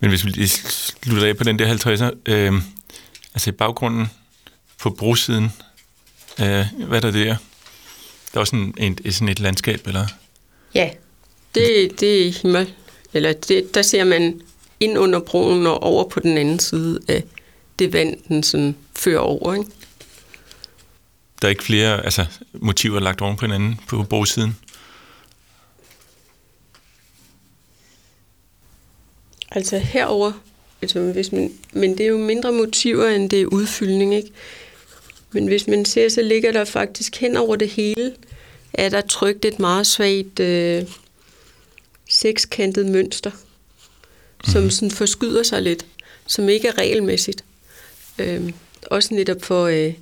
Men 0.00 0.10
hvis 0.10 0.24
vi 0.24 0.30
lige 0.30 0.48
slutter 0.48 1.28
af 1.28 1.36
på 1.36 1.44
den 1.44 1.58
der 1.58 1.74
50'er, 1.74 2.16
øh, 2.26 2.52
altså 3.34 3.50
i 3.50 3.52
baggrunden 3.52 4.10
på 4.80 4.90
brosiden, 4.90 5.44
øh, 6.40 6.66
hvad 6.86 6.96
er 6.96 7.00
der 7.00 7.10
der? 7.10 7.36
Der 8.32 8.36
er 8.36 8.40
også 8.40 8.50
sådan, 8.50 8.74
en, 8.78 9.12
sådan 9.12 9.28
et 9.28 9.40
landskab, 9.40 9.86
eller? 9.86 10.06
Ja, 10.74 10.90
det, 11.54 12.00
det 12.00 12.26
er 12.26 12.32
himmel. 12.42 12.74
Eller 13.12 13.32
det, 13.32 13.74
der 13.74 13.82
ser 13.82 14.04
man 14.04 14.40
ind 14.80 14.98
under 14.98 15.20
broen 15.20 15.66
og 15.66 15.82
over 15.82 16.08
på 16.08 16.20
den 16.20 16.38
anden 16.38 16.58
side 16.58 17.00
af 17.08 17.24
det 17.78 17.92
vand, 17.92 18.16
den 18.28 18.42
sådan 18.42 18.76
fører 18.96 19.20
over. 19.20 19.54
Ikke? 19.54 19.70
Der 21.42 21.48
er 21.48 21.50
ikke 21.50 21.64
flere 21.64 22.04
altså, 22.04 22.26
motiver 22.52 23.00
lagt 23.00 23.20
oven 23.20 23.36
på 23.36 23.44
hinanden 23.46 23.80
på 23.88 24.02
brogsiden? 24.02 24.56
Altså 29.50 29.78
herover, 29.78 30.32
altså 30.82 31.00
hvis 31.00 31.32
man, 31.32 31.52
men 31.72 31.90
det 31.98 32.00
er 32.00 32.08
jo 32.08 32.18
mindre 32.18 32.52
motiver, 32.52 33.08
end 33.08 33.30
det 33.30 33.40
er 33.40 33.46
udfyldning, 33.46 34.14
ikke? 34.14 34.30
Men 35.32 35.46
hvis 35.46 35.66
man 35.66 35.84
ser, 35.84 36.08
så 36.08 36.22
ligger 36.22 36.52
der 36.52 36.64
faktisk 36.64 37.16
hen 37.16 37.36
over 37.36 37.56
det 37.56 37.68
hele, 37.68 38.14
er 38.72 38.88
der 38.88 39.00
trykt 39.00 39.44
et 39.44 39.58
meget 39.58 39.86
svagt 39.86 40.40
øh, 40.40 40.84
sekskantet 42.08 42.86
mønster, 42.86 43.30
mm. 43.30 44.50
som 44.52 44.70
sådan 44.70 44.90
forskyder 44.90 45.42
sig 45.42 45.62
lidt, 45.62 45.86
som 46.26 46.48
ikke 46.48 46.68
er 46.68 46.78
regelmæssigt. 46.78 47.44
Øh, 48.18 48.52
også 48.86 49.14
netop 49.14 49.42
for, 49.42 49.66
øh, 49.66 49.94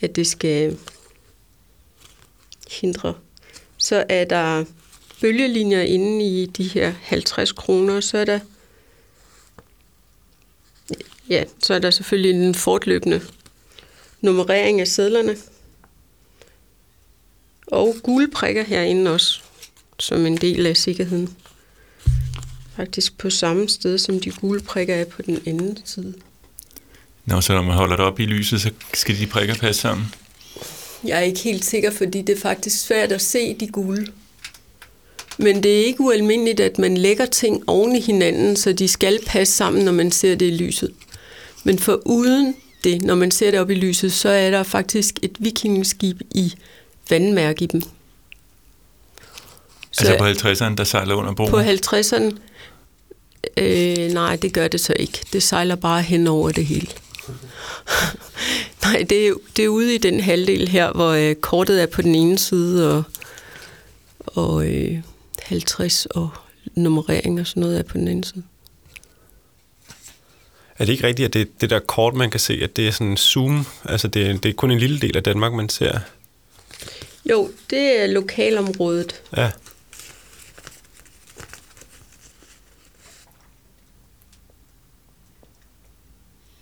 at 0.00 0.16
det 0.16 0.26
skal 0.26 0.78
hindre. 2.70 3.14
Så 3.76 4.04
er 4.08 4.24
der 4.24 4.64
bølgelinjer 5.20 5.82
inde 5.82 6.24
i 6.26 6.46
de 6.46 6.64
her 6.68 6.92
50 7.02 7.52
kroner, 7.52 8.00
så 8.00 8.18
er 8.18 8.24
der 8.24 8.40
Ja, 11.30 11.44
så 11.62 11.74
er 11.74 11.78
der 11.78 11.90
selvfølgelig 11.90 12.46
en 12.46 12.54
fortløbende 12.54 13.20
nummerering 14.26 14.80
af 14.80 14.88
sedlerne. 14.88 15.36
Og 17.66 17.96
gule 18.02 18.28
prikker 18.28 18.64
herinde 18.64 19.10
også, 19.10 19.40
som 19.98 20.26
en 20.26 20.36
del 20.36 20.66
af 20.66 20.76
sikkerheden. 20.76 21.36
Faktisk 22.76 23.18
på 23.18 23.30
samme 23.30 23.68
sted, 23.68 23.98
som 23.98 24.20
de 24.20 24.30
gule 24.30 24.60
prikker 24.60 24.94
er 24.94 25.04
på 25.04 25.22
den 25.22 25.38
anden 25.46 25.78
side. 25.84 26.14
Nå, 27.24 27.40
så 27.40 27.52
når 27.52 27.62
man 27.62 27.74
holder 27.74 27.96
det 27.96 28.04
op 28.04 28.20
i 28.20 28.26
lyset, 28.26 28.60
så 28.60 28.70
skal 28.94 29.18
de 29.18 29.26
prikker 29.26 29.54
passe 29.54 29.80
sammen? 29.80 30.06
Jeg 31.04 31.18
er 31.18 31.22
ikke 31.22 31.40
helt 31.40 31.64
sikker, 31.64 31.90
fordi 31.90 32.22
det 32.22 32.36
er 32.36 32.40
faktisk 32.40 32.86
svært 32.86 33.12
at 33.12 33.22
se 33.22 33.54
de 33.54 33.68
gule. 33.68 34.06
Men 35.38 35.62
det 35.62 35.80
er 35.80 35.84
ikke 35.84 36.00
ualmindeligt, 36.00 36.60
at 36.60 36.78
man 36.78 36.96
lægger 36.96 37.26
ting 37.26 37.62
oven 37.66 37.96
i 37.96 38.00
hinanden, 38.00 38.56
så 38.56 38.72
de 38.72 38.88
skal 38.88 39.20
passe 39.26 39.54
sammen, 39.54 39.84
når 39.84 39.92
man 39.92 40.10
ser 40.10 40.34
det 40.34 40.46
i 40.46 40.56
lyset. 40.56 40.94
Men 41.64 41.78
for 41.78 42.02
uden 42.04 42.54
det, 42.86 43.02
når 43.02 43.14
man 43.14 43.30
ser 43.30 43.50
det 43.50 43.60
op 43.60 43.70
i 43.70 43.74
lyset, 43.74 44.12
så 44.12 44.28
er 44.28 44.50
der 44.50 44.62
faktisk 44.62 45.18
et 45.22 45.36
vikingeskib 45.38 46.20
i 46.30 46.54
vandmærke 47.10 47.64
i 47.64 47.66
dem. 47.66 47.82
Så 49.92 50.12
altså 50.12 50.18
på 50.18 50.24
50'erne, 50.24 50.74
der 50.74 50.84
sejler 50.84 51.14
under 51.14 51.34
broen? 51.34 51.50
På 51.50 51.60
50'erne, 51.60 52.36
øh, 53.56 54.12
nej, 54.12 54.36
det 54.36 54.52
gør 54.52 54.68
det 54.68 54.80
så 54.80 54.94
ikke. 54.98 55.20
Det 55.32 55.42
sejler 55.42 55.74
bare 55.74 56.02
hen 56.02 56.26
over 56.26 56.50
det 56.50 56.66
hele. 56.66 56.88
nej, 58.84 59.06
det 59.10 59.28
er, 59.28 59.34
det 59.56 59.64
er 59.64 59.68
ude 59.68 59.94
i 59.94 59.98
den 59.98 60.20
halvdel 60.20 60.68
her, 60.68 60.92
hvor 60.92 61.10
øh, 61.10 61.34
kortet 61.34 61.82
er 61.82 61.86
på 61.86 62.02
den 62.02 62.14
ene 62.14 62.38
side, 62.38 62.96
og, 62.96 63.02
og 64.26 64.66
øh, 64.66 64.98
50 65.42 66.06
og 66.06 66.30
nummerering 66.74 67.40
og 67.40 67.46
sådan 67.46 67.60
noget 67.60 67.78
er 67.78 67.82
på 67.82 67.98
den 67.98 68.08
anden 68.08 68.24
side. 68.24 68.42
Er 70.78 70.84
det 70.84 70.92
ikke 70.92 71.06
rigtigt, 71.06 71.26
at 71.26 71.34
det, 71.34 71.60
det 71.60 71.70
der 71.70 71.78
kort, 71.78 72.14
man 72.14 72.30
kan 72.30 72.40
se, 72.40 72.60
at 72.62 72.76
det 72.76 72.88
er 72.88 72.92
sådan 72.92 73.06
en 73.06 73.16
zoom? 73.16 73.66
Altså, 73.84 74.08
det, 74.08 74.42
det 74.42 74.48
er 74.48 74.52
kun 74.54 74.70
en 74.70 74.78
lille 74.78 75.00
del 75.00 75.16
af 75.16 75.22
Danmark, 75.22 75.52
man 75.52 75.68
ser? 75.68 75.98
Jo, 77.30 77.50
det 77.70 78.02
er 78.02 78.06
lokalområdet. 78.06 79.22
Ja. 79.36 79.50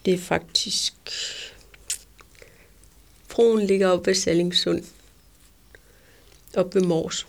Det 0.04 0.14
er 0.14 0.18
faktisk... 0.18 0.94
Broen 3.28 3.66
ligger 3.66 3.88
oppe 3.88 4.06
ved 4.06 4.14
Sallingsund. 4.14 4.84
Oppe 6.56 6.80
ved 6.80 6.86
Mors. 6.86 7.26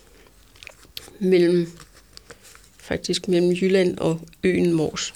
Mellem, 1.20 1.72
faktisk 2.78 3.28
mellem 3.28 3.52
Jylland 3.52 3.98
og 3.98 4.22
øen 4.44 4.74
Mors. 4.74 5.14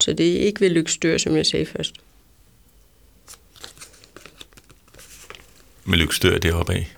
Så 0.00 0.12
det 0.12 0.36
er 0.36 0.40
ikke 0.40 0.60
ved 0.60 0.70
Lykstør, 0.70 1.18
som 1.18 1.36
jeg 1.36 1.46
sagde 1.46 1.66
først. 1.66 1.94
Med 5.84 5.98
lykstør 5.98 6.38
deroppe 6.38 6.72
af. 6.72 6.96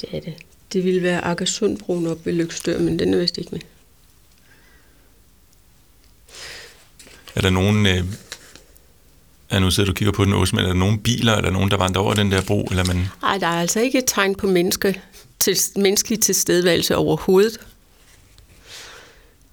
Det 0.00 0.08
er 0.12 0.20
det. 0.20 0.34
Det 0.72 0.84
ville 0.84 1.02
være 1.02 1.24
Akersundbroen 1.24 2.06
oppe 2.06 2.26
ved 2.26 2.32
Lykstør, 2.32 2.78
men 2.78 2.98
den 2.98 3.14
er 3.14 3.18
vist 3.18 3.38
ikke 3.38 3.50
med. 3.52 3.60
Er 7.34 7.40
der 7.40 7.50
nogen, 7.50 7.86
øh, 7.86 8.04
Ja, 9.52 9.58
nu 9.58 9.70
sidder 9.70 9.86
du 9.86 9.92
og 9.92 9.96
kigger 9.96 10.12
på 10.12 10.24
den 10.24 10.32
også, 10.32 10.56
men 10.56 10.64
er 10.64 10.68
der 10.68 10.74
nogle 10.74 10.98
biler, 10.98 11.36
eller 11.36 11.50
nogen, 11.50 11.70
der 11.70 11.76
vandrer 11.76 12.02
over 12.02 12.14
den 12.14 12.32
der 12.32 12.42
bro? 12.42 12.68
Eller 12.70 12.84
man... 12.84 12.96
Nej, 13.22 13.38
der 13.38 13.46
er 13.46 13.60
altså 13.60 13.80
ikke 13.80 13.98
et 13.98 14.04
tegn 14.06 14.34
på 14.34 14.46
menneske, 14.46 15.00
til, 15.38 15.56
menneskelig 15.76 16.20
tilstedeværelse 16.20 16.96
overhovedet. 16.96 17.60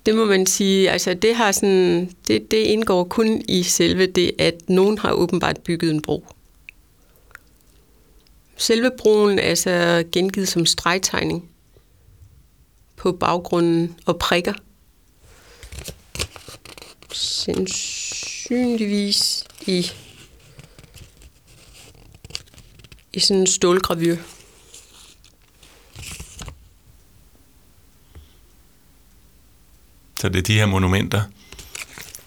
Det 0.05 0.15
må 0.15 0.25
man 0.25 0.45
sige, 0.45 0.91
altså 0.91 1.13
det, 1.13 1.35
har 1.35 1.51
sådan, 1.51 2.11
det, 2.27 2.51
det 2.51 2.57
indgår 2.57 3.03
kun 3.03 3.41
i 3.47 3.63
selve 3.63 4.05
det, 4.05 4.31
at 4.39 4.69
nogen 4.69 4.97
har 4.97 5.11
åbenbart 5.11 5.59
bygget 5.59 5.91
en 5.91 6.01
bro. 6.01 6.25
Selve 8.57 8.91
broen 8.97 9.39
er 9.39 9.55
så 9.55 10.03
gengivet 10.11 10.47
som 10.47 10.65
stregtegning 10.65 11.49
på 12.95 13.11
baggrunden 13.11 13.95
og 14.05 14.19
prikker. 14.19 14.53
Sandsynligvis 17.13 19.43
i, 19.67 19.91
i 23.13 23.19
sådan 23.19 23.41
en 23.41 23.47
stålgravyr. 23.47 24.17
Så 30.19 30.29
det 30.29 30.37
er 30.37 30.41
de 30.41 30.53
her 30.53 30.65
monumenter, 30.65 31.21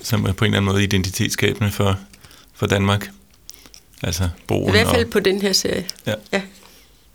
som 0.03 0.25
er 0.25 0.33
på 0.33 0.45
en 0.45 0.49
eller 0.49 0.59
anden 0.59 0.73
måde 0.73 0.85
identitetsskabende 0.85 1.71
for, 1.71 1.99
for 2.55 2.67
Danmark. 2.67 3.11
Altså 4.03 4.29
broen 4.47 4.69
I 4.69 4.71
hvert 4.71 4.89
fald 4.89 5.05
og, 5.05 5.11
på 5.11 5.21
den 5.21 5.43
her 5.43 5.53
serie. 5.53 5.87
Ja. 6.07 6.15
ja. 6.33 6.43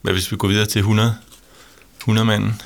Hvad 0.02 0.14
hvis 0.14 0.32
vi 0.32 0.38
går 0.38 0.48
videre 0.48 0.66
til 0.66 0.80
100? 0.80 1.18
100 1.98 2.26
manden. 2.26 2.62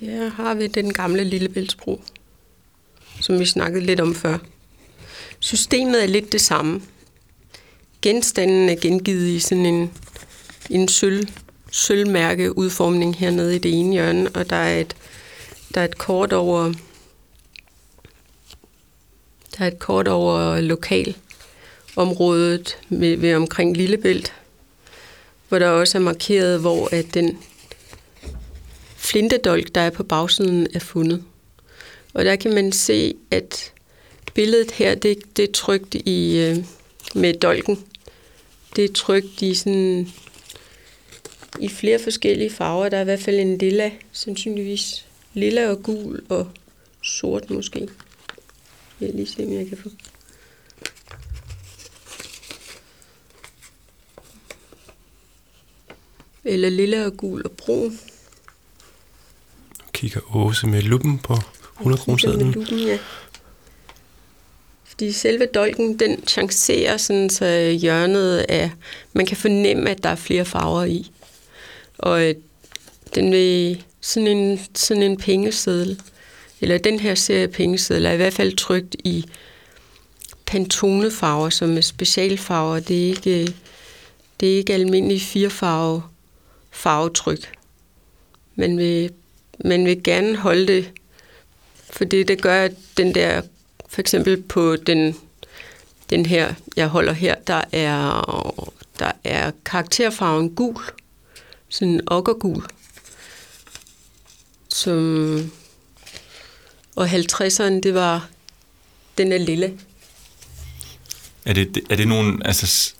Der 0.00 0.28
har 0.28 0.54
vi 0.54 0.66
den 0.66 0.92
gamle 0.92 1.24
Lillebæltsbro, 1.24 2.04
som 3.20 3.38
vi 3.38 3.46
snakkede 3.46 3.84
lidt 3.84 4.00
om 4.00 4.14
før. 4.14 4.38
Systemet 5.38 6.02
er 6.02 6.06
lidt 6.06 6.32
det 6.32 6.40
samme. 6.40 6.82
Genstanden 8.02 8.68
er 8.68 8.76
gengivet 8.80 9.28
i 9.28 9.40
sådan 9.40 9.66
en, 9.66 9.92
en 10.70 10.88
sølv, 10.88 11.28
sølvmærkeudformning 11.74 13.16
hernede 13.16 13.56
i 13.56 13.58
det 13.58 13.80
ene 13.80 13.92
hjørne, 13.92 14.30
og 14.34 14.50
der 14.50 14.56
er 14.56 14.80
et, 14.80 14.96
der 15.74 15.80
er 15.80 15.84
et 15.84 15.98
kort 15.98 16.32
over 16.32 16.72
der 19.58 19.64
er 19.64 19.68
et 19.68 19.78
kort 19.78 20.08
over 20.08 20.60
lokalområdet 20.60 22.78
ved, 22.88 23.16
ved 23.16 23.34
omkring 23.34 23.76
Lillebælt, 23.76 24.32
hvor 25.48 25.58
der 25.58 25.68
også 25.68 25.98
er 25.98 26.02
markeret, 26.02 26.60
hvor 26.60 26.88
at 26.92 27.14
den 27.14 27.38
flintedolk, 28.96 29.74
der 29.74 29.80
er 29.80 29.90
på 29.90 30.02
bagsiden, 30.02 30.66
er 30.74 30.78
fundet. 30.78 31.24
Og 32.14 32.24
der 32.24 32.36
kan 32.36 32.54
man 32.54 32.72
se, 32.72 33.14
at 33.30 33.72
billedet 34.34 34.70
her, 34.70 34.94
det, 34.94 35.36
det 35.36 35.48
er 35.48 35.52
trygt 35.52 35.94
i, 35.94 36.38
øh, 36.38 36.56
med 37.14 37.34
dolken. 37.34 37.84
Det 38.76 38.84
er 38.84 38.92
trygt 38.94 39.42
i 39.42 39.54
sådan 39.54 40.08
i 41.60 41.68
flere 41.68 41.98
forskellige 41.98 42.50
farver. 42.50 42.88
Der 42.88 42.96
er 42.96 43.00
i 43.00 43.04
hvert 43.04 43.20
fald 43.20 43.36
en 43.36 43.58
lilla, 43.58 43.92
sandsynligvis 44.12 45.06
lilla 45.34 45.70
og 45.70 45.82
gul 45.82 46.22
og 46.28 46.48
sort 47.02 47.50
måske. 47.50 47.88
Jeg 49.00 49.08
vil 49.08 49.14
lige 49.14 49.26
se, 49.26 49.44
om 49.44 49.52
jeg 49.52 49.68
kan 49.68 49.78
få... 49.78 49.88
Eller 56.44 56.68
lilla 56.68 57.06
og 57.06 57.16
gul 57.16 57.42
og 57.44 57.50
brun. 57.50 57.98
Kigger 59.92 60.36
Åse 60.36 60.66
med 60.66 60.82
luppen 60.82 61.18
på 61.18 61.34
100 61.80 62.02
Med 62.06 62.18
kroner 62.18 62.52
lupen, 62.52 62.78
ja. 62.78 62.98
Fordi 64.84 65.12
selve 65.12 65.46
dolken, 65.46 65.98
den 65.98 66.26
chancerer 66.26 66.96
sådan, 66.96 67.30
så 67.30 67.76
hjørnet 67.80 68.46
er... 68.48 68.70
Man 69.12 69.26
kan 69.26 69.36
fornemme, 69.36 69.90
at 69.90 70.02
der 70.02 70.08
er 70.08 70.16
flere 70.16 70.44
farver 70.44 70.84
i. 70.84 71.10
Og 71.98 72.28
øh, 72.28 72.34
den 73.14 73.32
vil 73.32 73.84
sådan 74.00 74.26
en, 74.26 74.60
sådan 74.74 75.02
en 75.02 75.16
pengeseddel, 75.16 76.00
eller 76.60 76.78
den 76.78 77.00
her 77.00 77.14
serie 77.14 77.48
pengesedler, 77.48 78.10
er 78.10 78.14
i 78.14 78.16
hvert 78.16 78.32
fald 78.32 78.56
trygt 78.56 78.96
i 79.04 79.24
pantonefarver, 80.46 81.50
som 81.50 81.76
er 81.76 81.80
specialfarver. 81.80 82.80
Det 82.80 83.04
er 83.04 83.08
ikke, 83.08 83.54
det 84.40 84.52
er 84.52 84.56
ikke 84.56 84.74
almindelige 84.74 85.20
firefarve 85.20 86.02
farvetryk. 86.70 87.52
Man 88.54 88.78
vil, 88.78 89.10
man 89.64 89.84
vil 89.84 90.02
gerne 90.02 90.36
holde 90.36 90.66
det, 90.66 90.90
for 91.90 92.04
det, 92.04 92.28
det 92.28 92.42
gør, 92.42 92.64
at 92.64 92.72
den 92.96 93.14
der, 93.14 93.42
for 93.88 94.00
eksempel 94.00 94.42
på 94.42 94.76
den, 94.76 95.16
den 96.10 96.26
her, 96.26 96.54
jeg 96.76 96.88
holder 96.88 97.12
her, 97.12 97.34
der 97.34 97.62
er, 97.72 98.64
der 98.98 99.12
er 99.24 99.50
karakterfarven 99.64 100.54
gul, 100.54 100.82
sådan 101.74 102.00
okkergul, 102.06 102.64
som, 104.68 105.50
og 106.96 107.06
50'eren, 107.06 107.80
det 107.80 107.94
var, 107.94 108.28
den 109.18 109.32
er 109.32 109.38
lille. 109.38 109.78
Er 111.44 111.52
det, 111.52 111.78
er 111.90 111.96
det 111.96 112.08
nogle 112.08 112.46
altså, 112.46 112.94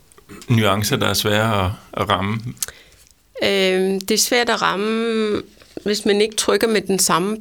nuancer, 0.49 0.97
der 0.97 1.07
er 1.07 1.15
svære 1.15 1.65
at, 1.65 1.71
at 1.93 2.09
ramme? 2.09 2.41
Øh, 3.43 4.01
det 4.01 4.11
er 4.11 4.19
svært 4.19 4.49
at 4.49 4.63
ramme, 4.63 5.43
hvis 5.85 6.05
man 6.05 6.21
ikke 6.21 6.37
trykker 6.37 6.69
med 6.69 6.81
den 6.81 6.99
samme 6.99 7.37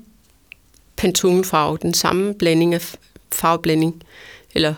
pantonefarve, 0.96 1.78
den 1.82 1.94
samme 1.94 2.34
blanding 2.34 2.74
af 2.74 2.96
farveblanding, 3.32 4.04
eller 4.54 4.74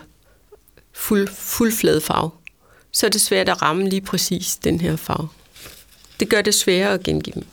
fuld, 0.92 1.28
fuldflade 1.28 2.00
farve. 2.00 2.30
Så 2.92 3.06
er 3.06 3.10
det 3.10 3.20
svært 3.20 3.48
at 3.48 3.62
ramme 3.62 3.88
lige 3.88 4.00
præcis 4.00 4.56
den 4.56 4.80
her 4.80 4.96
farve. 4.96 5.28
Det 6.20 6.28
gør 6.28 6.42
det 6.42 6.54
sværere 6.54 6.94
at 6.94 7.02
gengive 7.02 7.34
dem. 7.34 7.44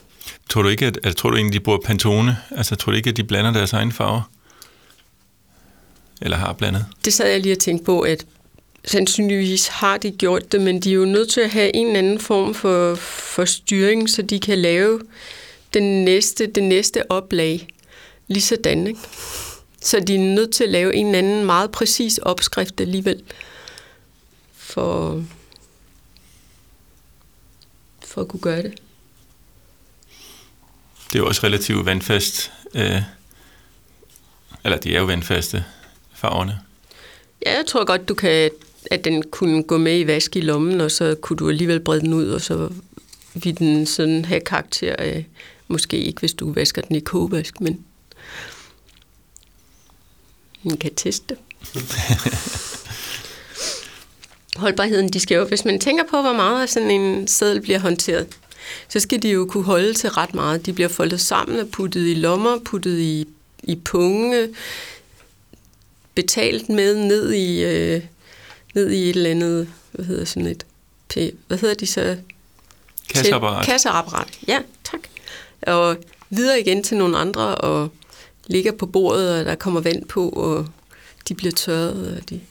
Tror 0.50 0.62
du 0.62 0.70
ikke, 0.70 0.86
at, 0.86 1.00
at 1.04 1.16
tror 1.16 1.30
du 1.30 1.36
egentlig, 1.36 1.54
de 1.54 1.64
bruger 1.64 1.80
Pantone? 1.86 2.38
Altså, 2.52 2.76
tror 2.76 2.92
du 2.92 2.96
ikke, 2.96 3.10
at 3.10 3.18
de 3.18 3.24
blander 3.24 3.54
deres 3.54 3.74
egen 3.74 3.92
farver? 3.92 4.22
Eller 6.22 6.38
har 6.38 6.54
blandet? 6.54 6.86
Det 7.06 7.14
sad 7.14 7.30
jeg 7.30 7.40
lige 7.40 7.54
og 7.54 7.60
tænkte 7.60 7.86
på, 7.86 8.02
at 8.02 8.26
sandsynligvis 8.86 9.68
har 9.68 9.98
de 9.98 10.12
gjort 10.12 10.52
det, 10.52 10.62
men 10.62 10.80
de 10.80 10.90
er 10.90 10.94
jo 10.94 11.06
nødt 11.06 11.32
til 11.32 11.42
at 11.42 11.50
have 11.50 11.76
en 11.76 11.88
eller 11.88 12.00
anden 12.00 12.20
form 12.20 12.54
for, 12.54 12.96
for 12.96 13.46
styring, 13.46 14.10
så 14.10 14.22
de 14.22 14.40
kan 14.40 14.58
lave 14.58 15.02
den 15.74 16.06
næste, 16.06 16.48
det 16.48 16.64
næste 16.64 17.12
oplag 17.12 17.68
lige 18.28 18.42
sådan, 18.42 18.88
ikke? 18.88 19.00
Så 19.82 20.00
de 20.00 20.16
er 20.16 20.20
nødt 20.20 20.54
til 20.54 20.64
at 20.64 20.70
lave 20.70 20.96
en 20.96 21.06
eller 21.06 21.20
anden 21.20 21.46
meget 21.46 21.72
præcis 21.72 22.18
opskrift 22.18 22.82
alligevel, 22.82 23.22
for, 24.58 25.24
for 28.14 28.22
at 28.22 28.28
kunne 28.28 28.40
gøre 28.40 28.64
det. 28.64 28.74
Det 31.08 31.16
er 31.16 31.20
jo 31.20 31.28
også 31.28 31.42
relativt 31.44 31.86
vandfast. 31.86 32.52
Øh, 32.76 33.02
eller 34.64 34.78
de 34.78 34.96
er 34.96 35.00
jo 35.00 35.06
vandfaste, 35.06 35.66
farverne. 36.16 36.60
Ja, 37.46 37.56
jeg 37.56 37.66
tror 37.68 37.86
godt, 37.86 38.10
du 38.10 38.14
kan, 38.14 38.52
at 38.92 39.04
den 39.06 39.24
kunne 39.32 39.64
gå 39.64 39.78
med 39.78 40.00
i 40.00 40.08
vask 40.08 40.36
i 40.36 40.42
lommen, 40.42 40.82
og 40.82 40.92
så 40.92 41.16
kunne 41.22 41.38
du 41.38 41.50
alligevel 41.50 41.80
brede 41.80 42.02
den 42.02 42.14
ud, 42.14 42.28
og 42.28 42.42
så 42.42 42.70
vil 43.34 43.60
den 43.60 43.86
sådan 43.86 44.26
have 44.26 44.42
karakter 44.42 44.96
af, 45.00 45.28
måske 45.68 45.98
ikke, 45.98 46.20
hvis 46.20 46.34
du 46.34 46.54
vasker 46.54 46.82
den 46.82 46.96
i 46.96 47.00
kogevask, 47.00 47.62
men 47.62 47.86
man 50.64 50.78
kan 50.78 50.96
teste. 50.96 51.38
Holdbarheden, 54.56 55.10
de 55.10 55.20
skal 55.20 55.36
jo, 55.36 55.46
hvis 55.46 55.66
man 55.66 55.80
tænker 55.80 56.04
på, 56.10 56.22
hvor 56.22 56.34
meget 56.34 56.70
sådan 56.70 56.92
en 56.92 57.28
seddel 57.28 57.62
bliver 57.62 57.80
håndteret, 57.80 58.28
så 58.90 59.00
skal 59.00 59.22
de 59.22 59.30
jo 59.30 59.46
kunne 59.46 59.64
holde 59.64 59.94
til 59.94 60.10
ret 60.10 60.34
meget. 60.34 60.66
De 60.66 60.74
bliver 60.74 60.90
foldet 60.90 61.22
sammen 61.22 61.60
og 61.60 61.68
puttet 61.68 62.08
i 62.08 62.14
lommer, 62.14 62.60
puttet 62.66 63.00
i, 63.00 63.28
i 63.64 63.76
punge, 63.76 64.50
betalt 66.16 66.70
med 66.70 66.96
ned 66.96 67.34
i, 67.34 67.64
øh, 67.64 68.02
ned 68.76 68.92
i 68.92 69.10
et 69.10 69.16
eller 69.16 69.30
andet, 69.30 69.68
hvad 69.92 70.06
hedder 70.06 70.26
sådan 70.26 70.48
et, 70.48 70.66
hvad 71.48 71.58
hedder 71.58 71.76
de 71.76 71.88
så? 71.88 72.18
Kasseapparat. 73.10 73.66
Kasseapparat, 73.66 74.40
ja, 74.48 74.60
tak. 74.84 75.00
Og 75.62 75.98
videre 76.30 76.60
igen 76.60 76.84
til 76.84 76.98
nogle 76.98 77.18
andre, 77.18 77.56
og 77.56 77.90
ligger 78.48 78.72
på 78.72 78.86
bordet, 78.86 79.40
og 79.40 79.46
der 79.46 79.56
kommer 79.56 79.82
vand 79.82 80.06
på, 80.06 80.30
og 80.30 80.68
de 81.30 81.34
bliver 81.34 81.52
tørret. 81.52 82.18
Og 82.18 82.30
de 82.30 82.42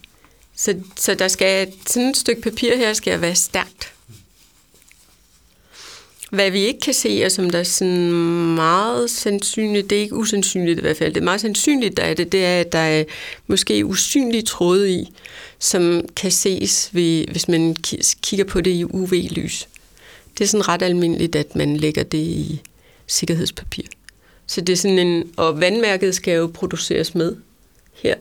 så, 0.63 0.75
så 0.97 1.15
der 1.15 1.29
skal, 1.29 1.73
sådan 1.87 2.09
et 2.09 2.17
stykke 2.17 2.43
papir 2.43 2.77
her 2.77 2.93
skal 2.93 3.21
være 3.21 3.35
stærkt. 3.35 3.93
Hvad 6.31 6.51
vi 6.51 6.61
ikke 6.61 6.81
kan 6.81 6.95
se, 6.95 7.23
og 7.25 7.33
som 7.33 7.51
der 7.51 7.59
er 7.59 7.63
sådan 7.63 8.13
meget 8.55 9.11
sandsynligt, 9.11 9.91
det 9.91 9.99
er 9.99 10.03
ikke 10.03 10.17
usandsynligt 10.17 10.79
i 10.79 10.81
hvert 10.81 10.97
fald, 10.97 11.15
det 11.15 11.21
er 11.21 11.25
meget 11.25 11.41
sandsynligt, 11.41 11.97
der 11.97 12.03
er 12.03 12.15
det, 12.15 12.33
det 12.33 12.45
er, 12.45 12.61
at 12.61 12.73
der 12.73 12.79
er 12.79 13.05
måske 13.47 13.87
usynlige 13.87 14.43
tråde 14.43 14.93
i, 14.93 15.13
som 15.59 16.05
kan 16.17 16.31
ses, 16.31 16.91
ved, 16.93 17.27
hvis 17.27 17.49
man 17.49 17.77
kigger 18.23 18.45
på 18.45 18.61
det 18.61 18.71
i 18.71 18.85
UV-lys. 18.85 19.69
Det 20.39 20.45
er 20.45 20.49
sådan 20.49 20.69
ret 20.69 20.83
almindeligt, 20.83 21.37
at 21.37 21.57
man 21.57 21.77
lægger 21.77 22.03
det 22.03 22.19
i 22.19 22.63
sikkerhedspapir. 23.07 23.85
Så 24.47 24.61
det 24.61 24.73
er 24.73 24.77
sådan 24.77 24.99
en, 24.99 25.33
og 25.37 25.61
vandmærket 25.61 26.15
skal 26.15 26.35
jo 26.35 26.51
produceres 26.55 27.15
med 27.15 27.37
her 27.93 28.15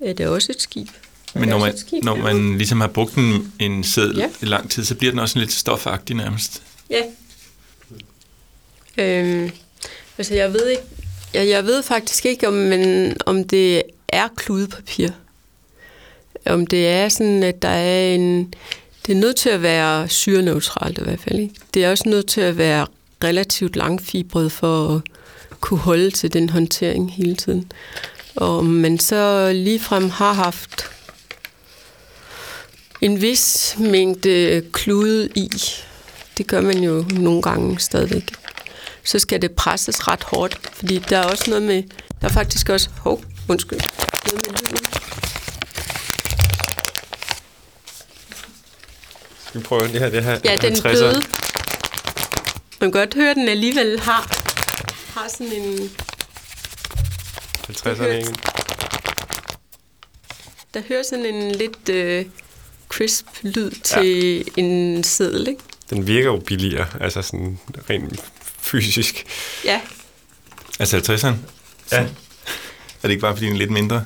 er 0.00 0.12
det 0.12 0.26
også 0.26 0.52
et 0.52 0.62
skib? 0.62 0.88
Men 1.34 1.48
når 1.48 1.58
man, 1.58 1.78
skib 1.78 2.04
når 2.04 2.16
man 2.16 2.58
ligesom 2.58 2.80
har 2.80 2.88
brugt 2.88 3.14
en, 3.14 3.52
en 3.58 3.84
seddel 3.84 4.16
Ja. 4.16 4.28
i 4.42 4.44
lang 4.44 4.70
tid, 4.70 4.84
så 4.84 4.94
bliver 4.94 5.12
den 5.12 5.18
også 5.18 5.38
lidt 5.38 5.52
stofagtig 5.52 6.16
nærmest. 6.16 6.62
Ja. 6.90 7.02
Øhm, 8.98 9.50
altså, 10.18 10.34
jeg 10.34 10.52
ved 10.52 10.68
ikke... 10.68 10.82
Jeg, 11.34 11.48
jeg 11.48 11.64
ved 11.64 11.82
faktisk 11.82 12.26
ikke, 12.26 12.48
om, 12.48 12.54
men, 12.54 13.16
om 13.26 13.44
det 13.44 13.82
er 14.08 14.28
kludepapir. 14.36 15.08
Om 16.46 16.66
det 16.66 16.88
er 16.88 17.08
sådan, 17.08 17.42
at 17.42 17.62
der 17.62 17.68
er 17.68 18.14
en... 18.14 18.54
Det 19.06 19.12
er 19.12 19.16
nødt 19.20 19.36
til 19.36 19.50
at 19.50 19.62
være 19.62 20.08
syreneutralt 20.08 20.98
i 20.98 21.02
hvert 21.02 21.20
fald. 21.20 21.38
Ikke? 21.38 21.54
Det 21.74 21.84
er 21.84 21.90
også 21.90 22.08
nødt 22.08 22.26
til 22.26 22.40
at 22.40 22.58
være 22.58 22.86
relativt 23.24 23.76
langfibret 23.76 24.52
for 24.52 24.94
at 24.96 25.00
kunne 25.60 25.80
holde 25.80 26.10
til 26.10 26.32
den 26.32 26.48
håndtering 26.48 27.12
hele 27.12 27.36
tiden. 27.36 27.72
Og 28.36 28.64
man 28.66 28.98
så 28.98 29.50
ligefrem 29.54 30.10
har 30.10 30.32
haft 30.32 30.90
en 33.00 33.20
vis 33.22 33.74
mængde 33.78 34.62
klude 34.72 35.28
i, 35.34 35.50
det 36.38 36.46
gør 36.46 36.60
man 36.60 36.78
jo 36.78 37.04
nogle 37.10 37.42
gange 37.42 37.78
stadigvæk. 37.80 38.30
Så 39.04 39.18
skal 39.18 39.42
det 39.42 39.52
presses 39.52 40.08
ret 40.08 40.22
hårdt, 40.24 40.60
fordi 40.72 40.98
der 40.98 41.18
er 41.18 41.24
også 41.24 41.50
noget 41.50 41.62
med, 41.62 41.82
der 42.20 42.28
er 42.28 42.32
faktisk 42.32 42.68
også, 42.68 42.88
hov, 43.00 43.24
undskyld, 43.48 43.80
noget 44.26 44.46
med 44.50 44.58
lyden. 44.58 44.84
Skal 49.48 49.60
vi 49.60 49.64
prøve 49.64 49.82
det 49.82 50.00
her? 50.00 50.08
Det 50.10 50.24
her 50.24 50.38
Ja, 50.44 50.56
den 50.56 50.72
50'er. 50.74 50.82
bløde. 50.82 51.22
Man 52.80 52.92
kan 52.92 53.00
godt 53.00 53.14
høre, 53.14 53.30
at 53.30 53.36
den 53.36 53.48
alligevel 53.48 54.00
har, 54.00 54.28
har 55.14 55.28
sådan 55.28 55.52
en, 55.52 55.90
50'erne, 57.70 58.02
hørt. 58.02 58.16
ikke? 58.16 58.34
der 60.74 60.82
hører 60.88 61.02
sådan 61.02 61.26
en 61.26 61.52
lidt 61.52 61.88
øh, 61.88 62.24
crisp 62.88 63.26
lyd 63.42 63.70
til 63.70 64.36
ja. 64.36 64.42
en 64.62 65.04
seddel, 65.04 65.48
ikke? 65.48 65.60
Den 65.90 66.06
virker 66.06 66.28
jo 66.28 66.36
billigere, 66.36 66.86
altså 67.00 67.22
sådan 67.22 67.58
rent 67.90 68.24
fysisk. 68.60 69.26
Ja, 69.64 69.80
Altså 70.80 70.96
50'eren? 70.96 71.34
Ja. 71.92 72.00
Er 72.02 72.06
det 73.02 73.10
ikke 73.10 73.20
bare, 73.20 73.34
fordi 73.34 73.46
den 73.46 73.54
er 73.54 73.58
lidt 73.58 73.70
mindre? 73.70 74.04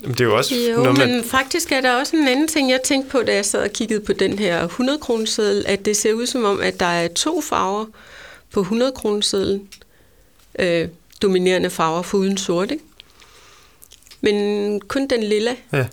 Men 0.00 0.10
det 0.10 0.20
er 0.20 0.24
jo 0.24 0.36
også 0.36 0.54
Jo, 0.54 0.82
noget 0.82 0.98
med... 0.98 1.06
men 1.06 1.24
faktisk 1.24 1.72
er 1.72 1.80
der 1.80 1.92
også 1.92 2.16
en 2.16 2.28
anden 2.28 2.48
ting, 2.48 2.70
jeg 2.70 2.80
tænkte 2.84 3.10
på, 3.10 3.22
da 3.22 3.34
jeg 3.34 3.44
sad 3.44 3.62
og 3.62 3.70
kiggede 3.70 4.00
på 4.00 4.12
den 4.12 4.38
her 4.38 4.64
100 4.64 4.98
kroneseddel, 4.98 5.64
at 5.66 5.84
det 5.84 5.96
ser 5.96 6.12
ud 6.12 6.26
som 6.26 6.44
om, 6.44 6.60
at 6.60 6.80
der 6.80 6.86
er 6.86 7.08
to 7.08 7.40
farver 7.40 7.86
på 8.52 8.60
100 8.60 8.92
kronesedlen. 8.92 9.68
Øh, 10.58 10.88
dominerende 11.22 11.70
farver 11.70 12.02
for 12.02 12.18
uden 12.18 12.36
sort, 12.36 12.70
ikke? 12.70 12.84
Men 14.20 14.80
kun 14.80 15.06
den 15.06 15.22
lille, 15.22 15.56
Ja. 15.72 15.86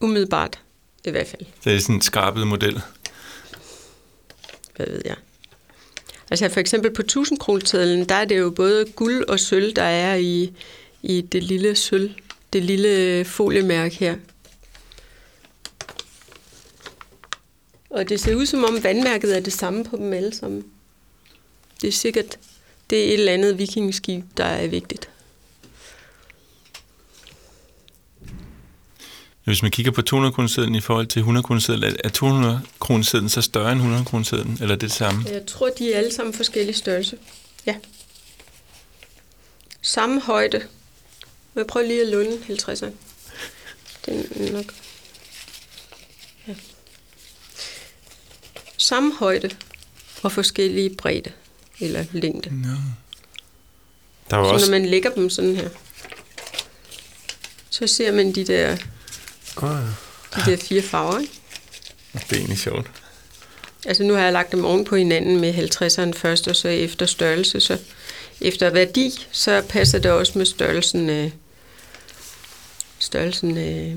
umiddelbart 0.00 0.60
i 1.04 1.10
hvert 1.10 1.26
fald. 1.26 1.42
Det 1.64 1.74
er 1.74 1.80
sådan 1.80 1.94
en 1.94 2.00
skrabet 2.02 2.46
model. 2.46 2.80
Hvad 4.76 4.86
ved 4.86 5.02
jeg. 5.04 5.16
Altså 6.30 6.48
for 6.48 6.60
eksempel 6.60 6.90
på 6.94 7.02
1000 7.02 7.38
kronesedlen, 7.38 8.08
der 8.08 8.14
er 8.14 8.24
det 8.24 8.38
jo 8.38 8.50
både 8.50 8.84
guld 8.96 9.24
og 9.28 9.40
sølv, 9.40 9.72
der 9.76 9.82
er 9.82 10.14
i, 10.14 10.52
i 11.02 11.20
det 11.20 11.42
lille 11.42 11.74
sølv, 11.76 12.10
det 12.52 12.64
lille 12.64 13.24
foliemærke 13.24 13.94
her. 13.94 14.16
Og 17.90 18.08
det 18.08 18.20
ser 18.20 18.34
ud 18.34 18.46
som 18.46 18.64
om 18.64 18.82
vandmærket 18.84 19.36
er 19.36 19.40
det 19.40 19.52
samme 19.52 19.84
på 19.84 19.96
dem 19.96 20.12
alle 20.12 20.34
sammen. 20.34 20.64
Det 21.80 21.88
er 21.88 21.92
sikkert, 21.92 22.38
det 22.90 23.00
er 23.00 23.04
et 23.04 23.12
eller 23.12 23.32
andet 23.32 23.58
vikingeskib, 23.58 24.24
der 24.36 24.44
er 24.44 24.66
vigtigt. 24.66 25.08
Hvis 29.44 29.62
man 29.62 29.70
kigger 29.70 29.92
på 29.92 30.02
200 30.02 30.34
kronesedlen 30.34 30.74
i 30.74 30.80
forhold 30.80 31.06
til 31.06 31.20
100 31.20 31.44
kronesedlen, 31.44 31.96
er 32.04 32.08
200 32.08 32.60
kronesedlen 32.78 33.28
så 33.28 33.42
større 33.42 33.72
end 33.72 33.80
100 33.80 34.04
kronesedlen, 34.04 34.58
eller 34.60 34.74
er 34.74 34.78
det 34.78 34.80
det 34.80 34.92
samme? 34.92 35.24
Jeg 35.30 35.46
tror, 35.46 35.70
de 35.78 35.92
er 35.92 35.98
alle 35.98 36.12
sammen 36.12 36.34
forskellige 36.34 36.76
størrelse. 36.76 37.18
Ja. 37.66 37.76
Samme 39.82 40.20
højde. 40.20 40.62
Jeg 41.54 41.66
prøver 41.66 41.86
lige 41.86 42.02
at 42.02 42.08
lunde 42.08 42.36
50'eren. 42.48 42.92
Den 44.06 44.26
er 44.48 44.52
nok... 44.52 44.74
Ja. 46.48 46.54
Samme 48.76 49.14
højde 49.16 49.50
og 50.22 50.32
forskellige 50.32 50.96
bredde 50.96 51.32
eller 51.80 52.04
længde. 52.12 52.50
No. 52.62 52.68
Der 54.30 54.36
er 54.36 54.40
jo 54.40 54.46
Så 54.46 54.52
også... 54.52 54.70
når 54.70 54.78
man 54.78 54.88
lægger 54.88 55.10
dem 55.10 55.30
sådan 55.30 55.56
her, 55.56 55.68
så 57.70 57.86
ser 57.86 58.12
man 58.12 58.32
de 58.32 58.44
der, 58.44 58.76
Oh, 59.56 59.70
de 60.36 60.50
der 60.50 60.56
fire 60.56 60.82
farver. 60.82 61.18
Ikke? 61.18 61.32
Det 62.14 62.32
er 62.32 62.36
egentlig 62.36 62.58
sjovt. 62.58 62.90
Altså 63.86 64.02
nu 64.02 64.14
har 64.14 64.22
jeg 64.22 64.32
lagt 64.32 64.52
dem 64.52 64.64
oven 64.64 64.84
på 64.84 64.96
hinanden 64.96 65.40
med 65.40 65.54
50'eren 65.54 66.12
først, 66.18 66.48
og 66.48 66.56
så 66.56 66.68
efter 66.68 67.06
størrelse. 67.06 67.60
Så 67.60 67.78
efter 68.40 68.70
værdi, 68.70 69.26
så 69.32 69.62
passer 69.68 69.98
det 69.98 70.10
også 70.10 70.38
med 70.38 70.46
størrelsen 70.46 71.10
af, 71.10 71.32
størrelsen 72.98 73.56
af 73.58 73.96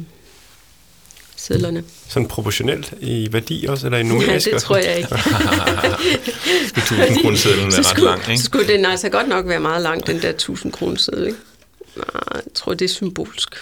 sedlerne. 1.47 1.84
sådan 2.08 2.27
proportionelt 2.27 2.93
i 3.01 3.27
værdi 3.32 3.65
også, 3.69 3.88
eller 3.88 3.97
i 3.97 4.01
Ja, 4.01 4.08
numerisk 4.08 4.45
det 4.45 4.53
også? 4.53 4.67
tror 4.67 4.75
jeg 4.77 4.97
ikke. 4.97 5.10
Skulle 6.86 7.03
1000 7.03 7.19
kronesedlen 7.23 7.71
så 7.71 7.77
være 7.77 7.79
ret 7.79 7.86
skulle, 7.86 8.06
lang, 8.10 8.23
så 8.25 8.32
ikke? 8.32 8.43
skulle 8.43 8.67
den 8.67 8.86
altså 8.86 9.10
godt 9.10 9.27
nok 9.27 9.47
være 9.47 9.60
meget 9.60 9.82
lang, 9.82 10.08
den 10.08 10.21
der 10.21 10.29
1000 10.29 10.71
kroner 10.71 11.25
ikke? 11.25 11.38
Nej, 11.95 12.06
jeg 12.34 12.41
tror, 12.53 12.73
det 12.73 12.86
er 12.86 12.89
symbolsk. 12.89 13.56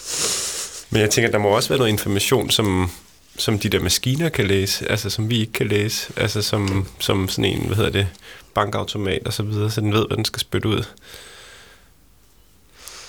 Men 0.89 1.01
jeg 1.01 1.09
tænker, 1.09 1.31
der 1.31 1.37
må 1.37 1.47
også 1.49 1.69
være 1.69 1.77
noget 1.77 1.89
information, 1.91 2.49
som, 2.49 2.91
som 3.37 3.59
de 3.59 3.69
der 3.69 3.79
maskiner 3.79 4.29
kan 4.29 4.47
læse, 4.47 4.91
altså 4.91 5.09
som 5.09 5.29
vi 5.29 5.39
ikke 5.39 5.53
kan 5.53 5.67
læse, 5.67 6.07
altså 6.17 6.41
som, 6.41 6.87
som 6.99 7.29
sådan 7.29 7.45
en, 7.45 7.63
hvad 7.67 7.75
hedder 7.75 7.89
det, 7.91 8.07
bankautomat 8.53 9.21
og 9.25 9.33
så 9.33 9.43
videre, 9.43 9.71
så 9.71 9.81
den 9.81 9.93
ved, 9.93 10.05
hvad 10.07 10.17
den 10.17 10.25
skal 10.25 10.39
spytte 10.39 10.67
ud. 10.69 10.83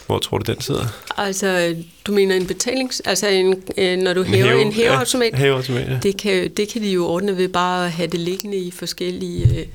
Hvor 0.07 0.19
tror 0.19 0.38
du, 0.38 0.53
den 0.53 0.61
sidder? 0.61 0.87
Altså, 1.17 1.77
du 2.07 2.12
mener 2.12 2.37
en 2.37 2.47
betalings... 2.47 3.01
Altså, 3.01 3.27
en, 3.29 3.62
øh, 3.79 3.99
når 3.99 4.12
du 4.15 4.23
hæver 4.23 4.53
en 4.53 4.73
hæveautomat, 4.73 5.33
Ja, 5.33 5.37
hæveautomat, 5.38 5.88
ja. 5.88 5.99
det, 6.03 6.17
kan, 6.17 6.51
det 6.51 6.69
kan 6.69 6.83
de 6.83 6.88
jo 6.91 7.07
ordne 7.07 7.37
ved 7.37 7.49
bare 7.49 7.87
at 7.87 7.93
have 7.93 8.07
det 8.09 8.21
liggende 8.21 8.57
i 8.57 8.71
forskellige, 8.71 9.59
øh, 9.61 9.67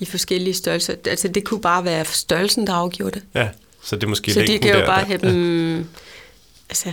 i 0.00 0.04
forskellige 0.04 0.54
størrelser. 0.54 0.94
Altså, 1.06 1.28
det 1.28 1.44
kunne 1.44 1.60
bare 1.60 1.84
være 1.84 2.04
størrelsen, 2.04 2.66
der 2.66 2.72
afgjorde 2.72 3.14
det. 3.20 3.22
ja. 3.34 3.48
Så 3.82 3.96
det 3.96 4.02
er 4.04 4.08
måske 4.08 4.32
Så 4.32 4.40
de 4.40 4.58
kan 4.58 4.72
jo 4.72 4.78
der, 4.78 4.86
bare 4.86 5.00
der- 5.00 5.06
have 5.06 5.18
dem... 5.18 5.88
Altså, 6.68 6.92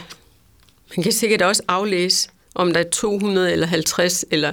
man 0.98 1.04
kan 1.04 1.12
sikkert 1.12 1.42
også 1.42 1.62
aflæse, 1.68 2.30
om 2.56 2.74
der 2.74 2.80
er 2.80 2.90
200 2.90 3.52
eller 3.52 3.68
50, 3.68 4.26
eller... 4.32 4.52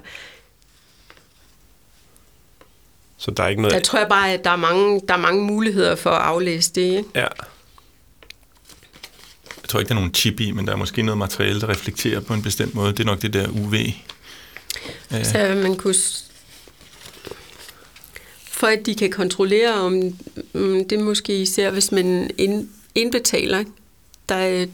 Så 3.19 3.31
der 3.31 3.43
er 3.43 3.49
ikke 3.49 3.63
noget... 3.63 3.75
Der 3.75 3.81
tror 3.81 3.99
jeg 3.99 4.09
bare, 4.09 4.33
at 4.33 4.45
der 4.45 4.51
er 4.51 4.57
mange, 4.57 5.01
der 5.09 5.15
er 5.15 5.19
mange 5.19 5.43
muligheder 5.45 5.95
for 5.97 6.11
at 6.11 6.23
aflæse 6.23 6.73
det, 6.75 6.81
ikke? 6.83 7.05
Ja, 7.15 7.27
Jeg 9.65 9.69
tror 9.69 9.81
ikke, 9.81 9.89
der 9.89 9.95
er 9.95 9.99
nogen 9.99 10.15
chip 10.15 10.41
i, 10.41 10.51
men 10.51 10.67
der 10.67 10.73
er 10.73 10.77
måske 10.77 11.03
noget 11.03 11.19
materiale, 11.19 11.61
der 11.61 11.69
reflekterer 11.69 12.21
på 12.21 12.35
en 12.35 12.43
bestemt 12.43 12.75
måde. 12.75 12.93
Det 12.93 13.01
er 13.01 13.05
nok 13.05 13.23
det 13.23 13.33
der 13.33 13.49
UV. 13.49 13.75
Øh, 13.75 15.25
Så 15.25 15.61
man 15.63 15.77
kunne... 15.77 15.95
For 18.49 18.67
at 18.67 18.87
de 18.87 18.95
kan 18.95 19.11
kontrollere, 19.11 19.75
om 19.75 19.93
mm, 20.53 20.89
det 20.89 21.01
måske 21.01 21.43
især, 21.43 21.71
hvis 21.71 21.93
man 21.93 22.31
ind, 22.39 22.69
indbetaler. 22.95 23.65
Der 24.29 24.35
er, 24.35 24.67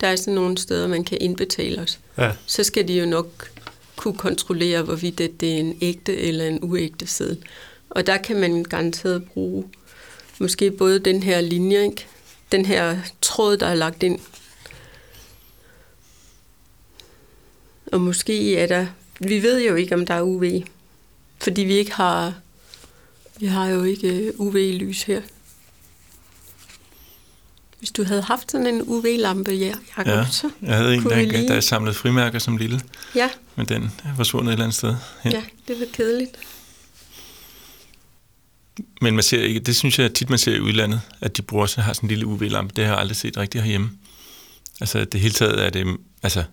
der 0.00 0.06
er 0.06 0.16
sådan 0.16 0.34
nogle 0.34 0.58
steder, 0.58 0.88
man 0.88 1.04
kan 1.04 1.18
indbetale 1.20 1.80
os. 1.80 1.98
ja. 2.18 2.30
Så 2.46 2.64
skal 2.64 2.88
de 2.88 2.98
jo 2.98 3.06
nok 3.06 3.50
kunne 3.96 4.16
kontrollere, 4.16 4.82
hvorvidt 4.82 5.18
det 5.18 5.40
det 5.40 5.52
er 5.54 5.58
en 5.58 5.78
ægte 5.80 6.16
eller 6.16 6.46
en 6.46 6.58
uægte 6.62 7.06
seddel. 7.06 7.38
Og 7.90 8.06
der 8.06 8.16
kan 8.16 8.40
man 8.40 8.64
garanteret 8.64 9.24
bruge 9.24 9.64
måske 10.38 10.70
både 10.70 10.98
den 10.98 11.22
her 11.22 11.40
linje, 11.40 11.84
ikke? 11.84 12.06
Den 12.52 12.64
her 12.66 12.98
tråd, 13.20 13.56
der 13.56 13.66
er 13.66 13.74
lagt 13.74 14.02
ind. 14.02 14.20
Og 17.92 18.00
måske 18.00 18.56
er 18.56 18.66
der... 18.66 18.86
Vi 19.20 19.42
ved 19.42 19.62
jo 19.68 19.74
ikke, 19.74 19.94
om 19.94 20.06
der 20.06 20.14
er 20.14 20.22
UV, 20.22 20.44
fordi 21.40 21.60
vi 21.62 21.74
ikke 21.74 21.92
har... 21.92 22.34
Vi 23.38 23.46
har 23.46 23.66
jo 23.66 23.82
ikke 23.84 24.08
øh, 24.08 24.32
UV-lys 24.40 25.02
her. 25.02 25.22
Hvis 27.78 27.90
du 27.90 28.04
havde 28.04 28.22
haft 28.22 28.50
sådan 28.50 28.66
en 28.66 28.82
UV-lampe, 28.86 29.50
ja, 29.52 29.74
Jacob, 29.96 30.06
ja, 30.06 30.26
så... 30.30 30.50
jeg 30.62 30.76
havde 30.76 30.94
en, 30.94 31.02
der, 31.02 31.16
lige- 31.22 31.48
der 31.48 31.54
er 31.54 31.60
samlet 31.60 31.96
frimærker 31.96 32.38
som 32.38 32.56
lille, 32.56 32.80
Ja, 33.14 33.30
men 33.56 33.66
den 33.68 33.82
er 34.04 34.16
forsvundet 34.16 34.48
et 34.48 34.52
eller 34.52 34.64
andet 34.64 34.76
sted 34.76 34.96
hen. 35.22 35.32
ja, 35.32 35.42
det 35.68 35.80
var 35.80 35.86
kedeligt. 35.92 36.38
Men 39.00 39.14
man 39.14 39.22
ser 39.22 39.42
ikke, 39.42 39.60
det 39.60 39.76
synes 39.76 39.98
jeg 39.98 40.14
tit, 40.14 40.30
man 40.30 40.38
ser 40.38 40.54
i 40.54 40.60
udlandet, 40.60 41.00
at 41.20 41.36
de 41.36 41.42
bruger 41.42 41.66
så 41.66 41.80
har 41.80 41.92
sådan 41.92 42.06
en 42.06 42.08
lille 42.08 42.26
UV-lampe. 42.26 42.72
Det 42.76 42.84
har 42.84 42.92
jeg 42.92 43.00
aldrig 43.00 43.16
set 43.16 43.36
rigtigt 43.36 43.64
herhjemme. 43.64 43.90
Altså 44.80 45.04
det 45.04 45.20
hele 45.20 45.34
taget 45.34 45.64
er 45.64 45.70
det, 45.70 45.96
altså 46.22 46.44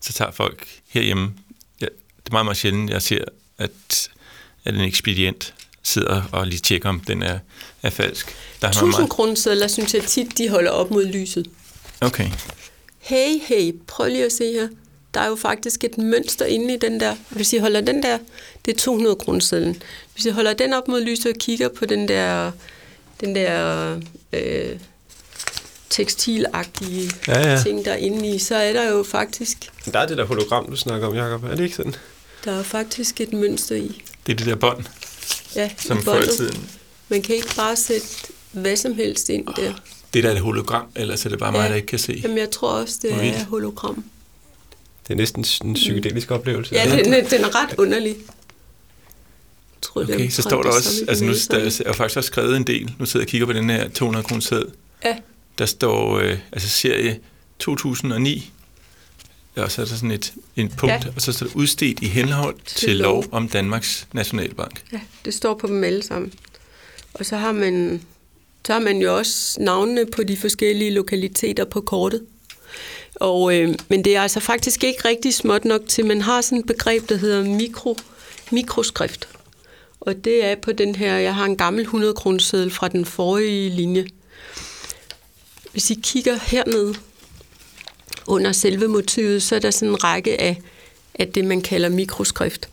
så 0.00 0.12
tager 0.12 0.30
folk 0.30 0.68
herhjemme, 0.88 1.34
ja, 1.80 1.86
det 1.86 2.28
er 2.28 2.32
meget, 2.32 2.46
meget 2.46 2.56
sjældent, 2.56 2.90
jeg 2.90 3.02
ser, 3.02 3.24
at, 3.58 4.08
at 4.64 4.74
en 4.74 4.80
ekspedient 4.80 5.54
sidder 5.82 6.22
og 6.32 6.46
lige 6.46 6.58
tjekker, 6.58 6.88
om 6.88 7.00
den 7.00 7.22
er, 7.22 7.38
er 7.82 7.90
falsk. 7.90 8.26
Der 8.60 8.66
har 8.66 8.74
man 8.74 8.88
1000 8.88 9.08
kroner 9.08 9.34
sedler, 9.34 9.68
synes 9.68 9.94
jeg 9.94 10.04
tit, 10.04 10.38
de 10.38 10.48
holder 10.48 10.70
op 10.70 10.90
mod 10.90 11.06
lyset. 11.06 11.50
Okay. 12.00 12.30
hey, 12.98 13.38
hey, 13.46 13.74
prøv 13.86 14.08
lige 14.08 14.24
at 14.24 14.32
se 14.32 14.52
her. 14.52 14.68
Der 15.14 15.20
er 15.20 15.28
jo 15.28 15.36
faktisk 15.36 15.84
et 15.84 15.98
mønster 15.98 16.44
inde 16.46 16.74
i 16.74 16.76
den 16.78 17.00
der. 17.00 17.16
Hvis 17.28 17.52
I 17.52 17.58
holder 17.58 17.80
den 17.80 18.02
der, 18.02 18.18
det 18.64 18.74
er 18.74 18.78
200 18.78 19.16
kronesedlen. 19.16 19.82
Hvis 20.12 20.24
I 20.24 20.30
holder 20.30 20.52
den 20.52 20.72
op 20.72 20.88
mod 20.88 21.00
lyset 21.00 21.26
og 21.26 21.38
kigger 21.38 21.68
på 21.68 21.86
den 21.86 22.08
der, 22.08 22.50
den 23.20 23.34
der 23.34 24.00
øh, 24.32 24.76
tekstilagtige 25.90 27.10
Ja, 27.28 27.50
ja, 27.52 27.62
ting, 27.62 27.84
der 27.84 27.92
er 27.92 27.96
inde 27.96 28.28
i, 28.28 28.38
så 28.38 28.54
er 28.56 28.72
der 28.72 28.90
jo 28.90 29.02
faktisk, 29.02 29.70
Der 29.92 29.98
er 29.98 30.06
det 30.06 30.18
der 30.18 30.24
hologram, 30.24 30.66
du 30.70 30.76
snakker 30.76 31.06
om, 31.08 31.14
Jacob. 31.16 31.44
Er 31.44 31.54
det 31.54 31.64
ikke 31.64 31.76
sådan? 31.76 31.94
der 32.44 32.52
er 32.58 32.62
faktisk 32.62 33.20
et 33.20 33.32
mønster 33.32 33.74
i. 33.76 34.02
Det 34.26 34.32
er 34.32 34.36
det 34.36 34.46
der 34.46 34.54
bånd, 34.54 34.84
Ja, 35.56 35.70
som 35.78 35.98
i 35.98 36.02
før 36.02 36.12
i 36.12 36.16
båndet. 36.16 36.30
tiden. 36.36 36.68
Man 37.08 37.22
kan 37.22 37.34
ikke 37.34 37.54
bare 37.56 37.76
sætte 37.76 38.06
hvad 38.52 38.76
som 38.76 38.94
helst 38.94 39.28
ind 39.28 39.46
der. 39.56 39.72
Det 40.14 40.22
der 40.24 40.30
er 40.30 40.34
et 40.34 40.40
hologram, 40.40 40.86
ellers 40.96 41.24
er 41.26 41.28
det 41.28 41.38
bare 41.38 41.52
mig, 41.52 41.62
Ja. 41.62 41.68
der 41.68 41.74
ikke 41.74 41.86
kan 41.86 41.98
se. 41.98 42.20
Jamen, 42.22 42.38
jeg 42.38 42.50
tror 42.50 42.68
også, 42.68 42.98
det 43.02 43.12
Hvor 43.12 43.22
er 43.22 43.44
hologram. 43.44 44.04
Det 45.08 45.14
er 45.14 45.18
næsten 45.18 45.44
en 45.64 45.74
psykedelisk 45.74 46.30
oplevelse. 46.30 46.74
Ja, 46.74 46.96
den, 47.04 47.14
er- 47.14 47.28
den 47.28 47.44
er 47.44 47.62
ret 47.62 47.74
underlig. 47.78 48.16
Tror, 49.82 50.02
Okay, 50.02 50.30
så 50.30 50.42
står 50.42 50.62
der 50.62 50.70
også, 50.70 51.04
altså 51.08 51.24
nu 51.24 51.32
der 51.50 51.82
er 51.86 51.92
faktisk 51.92 52.16
også 52.16 52.26
skrevet 52.26 52.56
en 52.56 52.64
del, 52.66 52.92
nu 52.98 53.06
sidder 53.06 53.22
jeg 53.24 53.26
og 53.26 53.30
kigger 53.30 53.46
på 53.46 53.52
den 53.52 53.70
her 53.70 53.88
200 53.88 54.24
kroner 54.24 54.40
sæd, 54.40 54.62
Ja, 55.04 55.16
der 55.58 55.66
står 55.66 56.18
øh, 56.18 56.38
altså 56.52 56.68
serie 56.68 57.18
2009, 57.58 58.52
og 59.56 59.72
så 59.72 59.82
er 59.82 59.86
der 59.86 59.94
sådan 59.94 60.10
et 60.10 60.32
en 60.56 60.68
punkt, 60.68 60.92
ja. 60.92 61.00
Og 61.16 61.22
så 61.22 61.32
står 61.32 61.46
der 61.46 61.56
udstedt 61.56 62.00
i 62.00 62.06
henhold 62.06 62.54
til, 62.66 62.76
Til 62.78 62.88
til 62.88 62.96
lov 62.96 63.14
lov. 63.14 63.24
om 63.32 63.48
Danmarks 63.48 64.06
Nationalbank. 64.12 64.82
ja, 64.92 65.00
det 65.24 65.34
står 65.34 65.54
på 65.54 65.66
dem 65.66 65.84
alle 65.84 66.02
sammen. 66.02 66.32
Og 67.14 67.26
så 67.26 67.36
har 67.36 67.52
man, 67.52 68.02
så 68.66 68.72
har 68.72 68.80
man 68.80 68.98
jo 68.98 69.16
også 69.16 69.60
navnene 69.60 70.06
på 70.06 70.22
de 70.22 70.36
forskellige 70.36 70.90
lokaliteter 70.90 71.64
på 71.64 71.80
kortet. 71.80 72.22
Og, 73.14 73.54
øh, 73.56 73.74
men 73.88 74.04
det 74.04 74.16
er 74.16 74.22
altså 74.22 74.40
faktisk 74.40 74.84
ikke 74.84 75.08
rigtig 75.08 75.34
småt 75.34 75.64
nok 75.64 75.80
til, 75.88 76.06
man 76.06 76.20
har 76.20 76.40
sådan 76.40 76.58
et 76.58 76.66
begreb, 76.66 77.08
der 77.08 77.16
hedder 77.16 77.44
mikro, 77.44 77.96
mikroskrift. 78.52 79.28
Og 80.00 80.24
det 80.24 80.44
er 80.44 80.54
på 80.54 80.72
den 80.72 80.94
her, 80.94 81.16
jeg 81.16 81.34
har 81.34 81.44
en 81.44 81.56
gammel 81.56 81.82
100 81.82 82.14
kroneseddel 82.14 82.70
fra 82.70 82.88
den 82.88 83.04
forrige 83.04 83.70
linje. 83.70 84.06
Hvis 85.72 85.90
I 85.90 86.00
kigger 86.02 86.38
hernede 86.42 86.94
under 88.26 88.52
selve 88.52 88.88
motivet, 88.88 89.42
så 89.42 89.54
er 89.54 89.58
der 89.58 89.70
sådan 89.70 89.88
en 89.88 90.04
række 90.04 90.40
af, 90.40 90.60
af 91.14 91.28
det, 91.28 91.44
man 91.44 91.60
kalder 91.60 91.88
mikroskrift, 91.88 92.68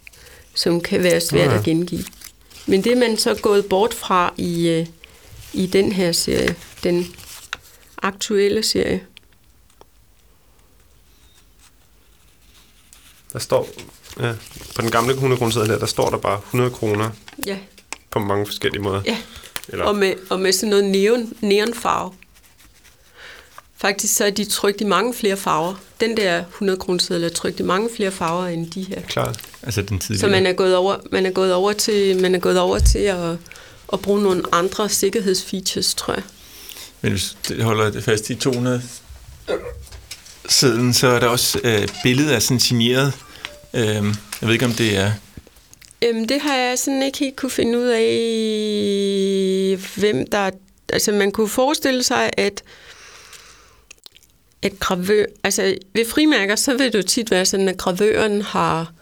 som 0.55 0.81
kan 0.81 1.03
være 1.03 1.21
svært 1.21 1.51
Ja. 1.51 1.57
at 1.57 1.63
gengive. 1.63 2.03
Men 2.65 2.83
det 2.83 2.91
er 2.91 2.95
man 2.95 3.17
så 3.17 3.35
gået 3.35 3.65
bort 3.65 3.93
fra 3.93 4.33
i, 4.37 4.67
øh, 4.67 4.85
i 5.53 5.65
den 5.67 5.91
her 5.91 6.11
serie, 6.11 6.55
den 6.83 7.07
aktuelle 8.01 8.63
serie. 8.63 9.01
Der 13.33 13.39
står, 13.39 13.67
ja, 14.19 14.31
på 14.75 14.81
den 14.81 14.91
gamle 14.91 15.13
100 15.13 15.39
kroner 15.39 15.65
der, 15.65 15.79
der 15.79 15.85
står 15.85 16.09
der 16.09 16.17
bare 16.17 16.37
100 16.47 16.71
kroner 16.71 17.09
Ja, 17.45 17.57
på 18.11 18.19
mange 18.19 18.45
forskellige 18.45 18.81
måder. 18.81 19.01
ja. 19.05 19.17
Eller, 19.67 19.85
Og 19.85 19.95
med, 19.95 20.13
og 20.29 20.39
med 20.39 20.51
sådan 20.51 20.69
noget 20.69 20.85
neon, 20.85 21.33
neonfarve. 21.41 22.13
Faktisk 23.77 24.15
så 24.15 24.25
er 24.25 24.29
de 24.29 24.45
trykt 24.45 24.81
i 24.81 24.83
mange 24.83 25.13
flere 25.13 25.37
farver. 25.37 25.75
Den 25.99 26.17
der 26.17 26.43
100 26.45 26.79
kroneseddel 26.79 27.23
er 27.23 27.29
trykt 27.29 27.59
i 27.59 27.63
mange 27.63 27.89
flere 27.95 28.11
farver 28.11 28.47
end 28.47 28.71
de 28.71 28.81
her. 28.83 29.01
klart. 29.01 29.39
Altså 29.63 29.81
den 29.81 29.99
tidligere. 29.99 30.19
Så 30.21 30.27
man 30.31 30.45
er 30.45 30.53
gået 30.53 30.75
over, 30.75 30.95
man 31.11 31.25
er 31.25 31.31
gået 31.31 31.53
over 31.53 31.73
til, 31.73 32.21
man 32.21 32.35
er 32.35 32.39
gået 32.39 32.59
over 32.59 32.79
til 32.79 32.99
at, 32.99 33.37
at 33.93 33.99
bruge 34.01 34.23
nogle 34.23 34.43
andre 34.51 34.89
sikkerhedsfeatures, 34.89 35.95
tror 35.95 36.13
jeg. 36.13 36.23
Men 37.01 37.11
hvis 37.11 37.37
du 37.49 37.63
holder 37.63 37.89
det 37.91 38.03
fast 38.03 38.29
i 38.29 38.35
200 38.35 38.81
siden, 40.51 40.93
så 40.93 41.07
er 41.07 41.19
der 41.19 41.27
også 41.27 41.59
øh, 41.63 41.87
billedet 42.03 42.31
af 42.31 42.41
sådan 42.41 42.59
signeret. 42.59 43.13
Øh, 43.73 43.83
jeg 43.83 44.03
ved 44.41 44.53
ikke, 44.53 44.65
om 44.65 44.73
det 44.73 44.97
er... 44.97 45.11
Øhm, 46.05 46.27
det 46.27 46.41
har 46.41 46.55
jeg 46.55 46.79
sådan 46.79 47.03
ikke 47.03 47.19
helt 47.19 47.35
kunne 47.35 47.51
finde 47.51 47.79
ud 47.79 47.87
af, 47.87 48.01
hvem 49.95 50.27
der... 50.29 50.49
Altså, 50.93 51.11
man 51.11 51.31
kunne 51.31 51.49
forestille 51.49 52.03
sig, 52.03 52.29
at 52.37 52.63
at 54.61 54.79
gravør, 54.79 55.25
altså 55.43 55.75
ved 55.93 56.05
frimærker, 56.05 56.55
så 56.55 56.77
vil 56.77 56.93
det 56.93 56.97
jo 56.97 57.03
tit 57.03 57.31
være 57.31 57.45
sådan, 57.45 57.69
at 57.69 57.77
gravøren 57.77 58.41
har, 58.41 58.93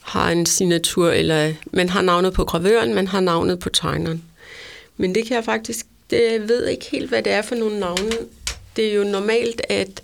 har 0.00 0.30
en 0.30 0.46
signatur, 0.46 1.10
eller 1.10 1.52
man 1.72 1.88
har 1.88 2.02
navnet 2.02 2.32
på 2.32 2.44
gravøren, 2.44 2.94
man 2.94 3.06
har 3.06 3.20
navnet 3.20 3.58
på 3.58 3.68
tegneren. 3.68 4.22
Men 4.96 5.14
det 5.14 5.26
kan 5.26 5.36
jeg 5.36 5.44
faktisk, 5.44 5.86
det, 6.10 6.32
jeg 6.32 6.48
ved 6.48 6.66
ikke 6.66 6.86
helt, 6.92 7.08
hvad 7.08 7.22
det 7.22 7.32
er 7.32 7.42
for 7.42 7.54
nogle 7.54 7.80
navne. 7.80 8.12
Det 8.76 8.86
er 8.86 8.94
jo 8.94 9.04
normalt, 9.04 9.62
at 9.68 10.02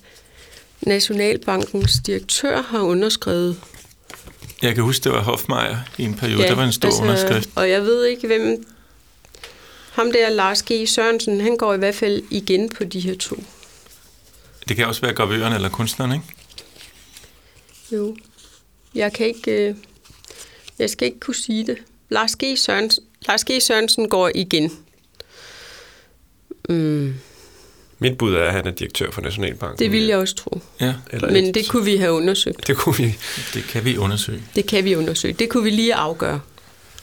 Nationalbankens 0.86 1.92
direktør 2.06 2.62
har 2.62 2.80
underskrevet 2.80 3.60
Jeg 4.62 4.74
kan 4.74 4.84
huske, 4.84 5.04
det 5.04 5.12
var 5.12 5.22
Hofmeier 5.22 5.76
i 5.98 6.02
en 6.02 6.14
periode. 6.14 6.42
Ja, 6.42 6.48
der 6.48 6.54
var 6.54 6.64
en 6.64 6.72
stor 6.72 6.88
altså, 6.88 7.02
underskrift. 7.02 7.48
Og 7.54 7.70
jeg 7.70 7.82
ved 7.82 8.04
ikke, 8.04 8.26
hvem... 8.26 8.66
Ham 9.92 10.12
der, 10.12 10.28
Lars 10.28 10.62
G. 10.62 10.70
Sørensen, 10.86 11.40
han 11.40 11.56
går 11.56 11.74
i 11.74 11.78
hvert 11.78 11.94
fald 11.94 12.22
igen 12.30 12.68
på 12.68 12.84
de 12.84 13.00
her 13.00 13.14
to. 13.14 13.36
Det 14.68 14.76
kan 14.76 14.86
også 14.86 15.00
være 15.00 15.14
gravøren 15.14 15.52
eller 15.52 15.68
kunstneren, 15.68 16.12
ikke? 16.12 16.24
Jo. 17.92 18.16
Jeg 18.94 19.12
kan 19.12 19.26
ikke... 19.26 19.68
Øh, 19.68 19.74
jeg 20.78 20.90
skal 20.90 21.06
ikke 21.06 21.20
kunne 21.20 21.34
sige 21.34 21.66
det. 21.66 21.78
Lars 22.08 22.36
G. 22.36 22.58
Sørensen, 22.58 23.04
Lars 23.28 23.44
G. 23.44 23.50
Sørensen 23.60 24.08
går 24.08 24.30
igen. 24.34 24.72
Mm, 26.68 27.14
Mit 27.98 28.18
bud 28.18 28.34
er, 28.34 28.44
at 28.44 28.52
han 28.52 28.66
er 28.66 28.70
direktør 28.70 29.10
for 29.10 29.20
Nationalbanken. 29.20 29.78
det 29.78 29.92
vil 29.92 30.02
jeg 30.02 30.18
også 30.18 30.34
tro. 30.34 30.60
Ja, 30.80 30.94
Eller 31.10 31.30
Men 31.32 31.44
et- 31.44 31.54
det 31.54 31.68
kunne 31.68 31.84
vi 31.84 31.96
have 31.96 32.12
undersøgt. 32.12 32.66
Det 32.66 32.76
kunne 32.76 32.96
vi. 32.96 33.14
det 33.54 33.64
kan 33.64 33.84
vi 33.84 33.96
undersøge. 33.96 34.42
Det 34.54 34.66
kan 34.66 34.84
vi 34.84 34.94
undersøge. 34.96 35.34
Det 35.34 35.48
kunne 35.48 35.64
vi 35.64 35.70
lige 35.70 35.94
afgøre. 35.94 36.40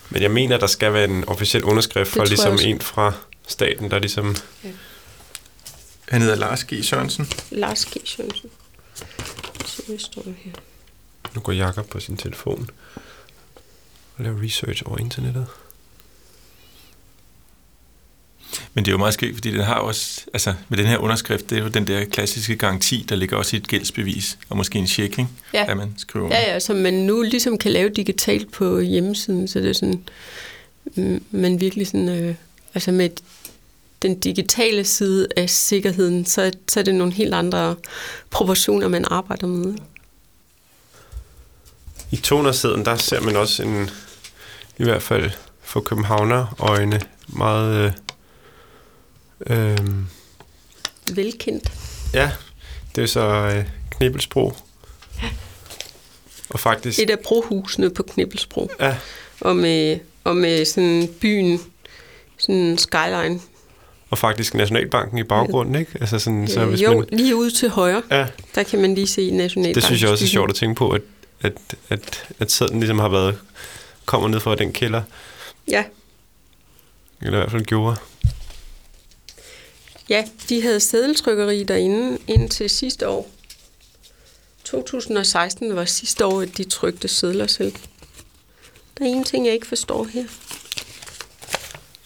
Men 0.10 0.22
jeg 0.22 0.32
mener, 0.32 0.58
der 0.58 0.68
skal 0.68 0.94
være 0.94 1.04
en 1.06 1.24
officiel 1.28 1.64
underskrift 1.64 2.16
jeg 2.16 2.28
ligesom 2.28 2.60
en 2.64 2.82
fra 2.82 3.12
staten, 3.48 3.92
der 3.92 4.00
ligesom... 4.00 4.36
Han 6.10 6.22
hedder 6.22 6.36
Lars 6.36 6.64
G. 6.64 6.74
Sørensen. 6.84 7.28
Lars 7.52 7.86
G. 7.86 7.94
Sørensen. 8.06 8.50
Så 9.66 9.82
står 9.98 10.24
her? 10.38 10.52
Nu 11.36 11.42
går 11.42 11.52
Jakob 11.54 11.90
på 11.90 12.00
sin 12.00 12.18
telefon 12.18 12.70
og 14.18 14.24
laver 14.24 14.44
research 14.44 14.84
over 14.86 14.98
internettet. 14.98 15.46
Men 18.74 18.86
det 18.86 18.92
er 18.92 18.94
jo 18.94 18.98
meget 18.98 19.14
skægt, 19.14 19.36
fordi 19.36 19.52
den 19.52 19.60
har 19.60 19.76
også, 19.76 20.22
altså 20.34 20.54
med 20.70 20.78
den 20.78 20.88
her 20.88 20.98
underskrift, 20.98 21.50
det 21.50 21.58
er 21.58 21.62
jo 21.62 21.68
den 21.68 21.88
der 21.88 22.06
klassiske 22.06 22.56
garanti, 22.56 23.06
der 23.10 23.16
ligger 23.16 23.38
også 23.38 23.56
i 23.56 23.60
et 23.60 23.68
gældsbevis, 23.68 24.38
og 24.50 24.58
måske 24.58 24.80
en 24.80 24.88
check, 24.88 25.20
ikke? 25.20 25.28
Ja. 25.54 25.72
At 25.72 25.78
man 25.78 25.94
skriver. 25.98 26.28
Ja, 26.28 26.54
ja, 26.54 26.60
som 26.60 26.76
man 26.76 26.94
nu 26.94 27.22
ligesom 27.22 27.58
kan 27.58 27.72
lave 27.72 27.90
digitalt 27.90 28.52
på 28.52 28.80
hjemmesiden, 28.80 29.48
så 29.48 29.60
det 29.60 29.70
er 29.70 29.74
sådan, 29.74 30.04
mm, 30.96 31.24
man 31.32 31.62
virkelig 31.62 31.88
sådan, 31.88 32.10
øh, 32.10 32.36
altså 32.74 32.92
med 32.92 33.10
den 34.02 34.20
digitale 34.20 34.84
side 34.84 35.28
af 35.38 35.50
sikkerheden, 35.50 36.26
så, 36.26 36.52
så 36.70 36.80
er 36.80 36.84
det 36.84 36.96
nogle 36.96 37.14
helt 37.14 37.34
andre 37.34 37.76
proportioner, 38.30 38.88
man 38.88 39.06
arbejder 39.12 39.48
med. 39.48 39.74
I 42.12 42.16
200-siden, 42.16 42.86
der 42.86 42.96
ser 42.96 43.22
man 43.22 43.36
også 43.36 43.64
en, 43.64 43.90
i 44.78 44.84
hvert 44.84 45.02
fald 45.02 45.32
for 45.62 45.80
københavner 45.80 46.56
øjne, 46.60 47.02
meget... 47.28 47.94
Øh, 49.48 49.72
øh, 49.72 49.78
Velkendt. 51.16 51.72
ja, 52.14 52.32
det 52.96 53.04
er 53.04 53.08
så 53.08 53.22
øh, 53.28 53.66
Knibelsbro. 53.92 54.54
Og 56.50 56.60
faktisk... 56.60 57.00
Et 57.00 57.10
af 57.10 57.20
brohusene 57.20 57.90
på 57.90 58.04
Knibbelsbro, 58.04 58.72
Ja, 58.80 58.98
og 59.42 59.56
med, 59.56 60.00
og 60.24 60.36
med 60.36 60.66
sådan 60.66 61.10
byen, 61.22 61.60
sådan 62.38 62.78
skyline. 62.78 63.40
og 64.10 64.18
faktisk 64.18 64.54
Nationalbanken 64.54 65.18
i 65.18 65.24
baggrunden, 65.24 65.76
ikke? 65.76 65.92
Altså 66.02 66.20
sådan, 66.20 66.48
så 66.48 66.62
Øh, 66.62 66.70
hvis 66.70 66.82
jo, 66.82 66.94
man, 67.00 67.08
lige 67.12 67.36
ude 67.36 67.52
til 67.52 67.70
højre, 67.70 68.02
ja, 68.12 68.28
der 68.56 68.64
kan 68.64 68.82
man 68.82 68.96
lige 68.96 69.08
se 69.08 69.32
Nationalbanken. 69.32 69.76
det 69.76 69.84
synes 69.84 70.02
jeg 70.02 70.10
også 70.10 70.26
er 70.26 70.30
sjovt 70.30 70.50
at 70.50 70.56
tænke 70.56 70.76
på, 70.76 70.90
at, 70.90 71.02
at, 71.42 71.54
at, 71.90 72.28
at 72.40 72.52
sæden 72.52 72.80
ligesom 72.80 73.00
har 73.00 73.10
været, 73.10 73.40
kommer 74.06 74.28
ned 74.28 74.40
fra 74.40 74.56
den 74.56 74.74
kælder, 74.74 75.02
Ja, 75.68 75.84
eller 77.22 77.38
i 77.38 77.42
hvert 77.42 77.52
fald 77.52 77.64
gjorde. 77.66 77.96
Ja, 80.10 80.26
de 80.50 80.62
havde 80.62 80.80
sædeltrykkeri 80.80 81.64
derinde 81.64 82.18
indtil 82.28 82.70
sidste 82.70 83.08
år. 83.08 83.30
2016 84.64 85.76
var 85.76 85.86
sidste 85.86 86.26
år, 86.26 86.42
at 86.42 86.58
de 86.58 86.64
trykte 86.64 87.08
sædler 87.08 87.48
selv. 87.48 87.74
Der 88.98 89.06
er 89.06 89.10
en 89.10 89.24
ting, 89.24 89.46
jeg 89.46 89.54
ikke 89.54 89.68
forstår 89.68 90.04
her. 90.04 90.24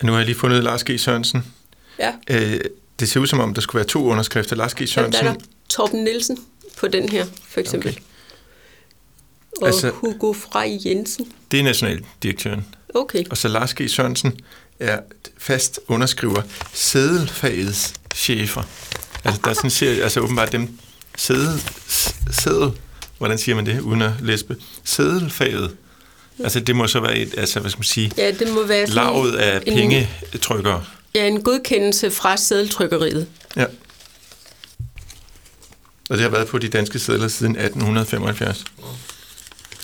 Nu 0.03 0.11
har 0.11 0.19
jeg 0.19 0.25
lige 0.25 0.35
fundet 0.37 0.63
Lars 0.63 0.83
G. 0.83 0.99
Sørensen. 0.99 1.45
Ja, 1.99 2.13
Øh, 2.29 2.59
det 2.99 3.09
ser 3.09 3.19
ud 3.19 3.27
som 3.27 3.39
om, 3.39 3.53
der 3.53 3.61
skulle 3.61 3.79
være 3.79 3.87
to 3.87 4.05
underskrifter. 4.05 4.55
Lars 4.55 4.73
G. 4.75 4.79
der 4.79 4.85
Sørensen. 4.85 5.25
er 5.27 5.33
der 5.33 5.39
Torben 5.69 6.03
Nielsen 6.03 6.37
på 6.77 6.87
den 6.87 7.09
her, 7.09 7.25
for 7.47 7.59
eksempel. 7.59 7.89
Okay. 7.91 8.01
Og 9.61 9.67
Altså- 9.67 9.89
Hugo 9.89 10.33
Frej 10.33 10.77
Jensen. 10.85 11.31
Det 11.51 11.59
er 11.59 11.63
nationaldirektøren. 11.63 12.65
Okay, 12.95 13.23
Og 13.29 13.37
så 13.37 13.47
Lars 13.47 13.73
G. 13.73 13.89
Sørensen 13.89 14.39
er 14.79 14.99
fast 15.37 15.79
underskriver 15.87 16.41
sædelfagets 16.73 17.93
chefer. 18.15 18.63
Altså, 19.23 19.41
der 19.43 19.49
er 19.49 19.53
sådan, 19.53 19.69
ser, 19.69 20.03
altså 20.03 20.19
åbenbart 20.19 20.51
dem, 20.51 20.79
sædel, 21.17 21.61
sædel, 22.31 22.71
hvordan 23.17 23.37
siger 23.37 23.55
man 23.55 23.65
det, 23.65 23.79
uden 23.79 24.01
at 24.01 24.11
læspe, 24.21 24.55
sædelfaget. 24.83 25.75
Altså 26.43 26.59
det 26.59 26.75
må 26.75 26.87
så 26.87 26.99
være 26.99 27.17
et, 27.17 27.33
altså 27.37 27.59
hvad 27.59 27.71
skal 27.71 27.79
man 27.79 27.83
sige, 27.83 28.11
Ja, 28.17 28.31
det 28.31 28.53
må 28.53 28.63
være 28.65 28.85
lavet 28.85 29.35
af 29.35 29.61
en- 29.65 29.73
pengetrykkere. 29.77 30.83
Ja, 31.15 31.27
en 31.27 31.41
godkendelse 31.43 32.11
fra 32.11 32.37
sædeltrykkeriet. 32.37 33.27
Ja. 33.55 33.65
Og 36.09 36.17
det 36.17 36.19
har 36.21 36.29
været 36.29 36.47
på 36.47 36.57
de 36.57 36.67
danske 36.67 36.99
sædler 36.99 37.27
siden 37.27 37.55
1875. 37.55 38.63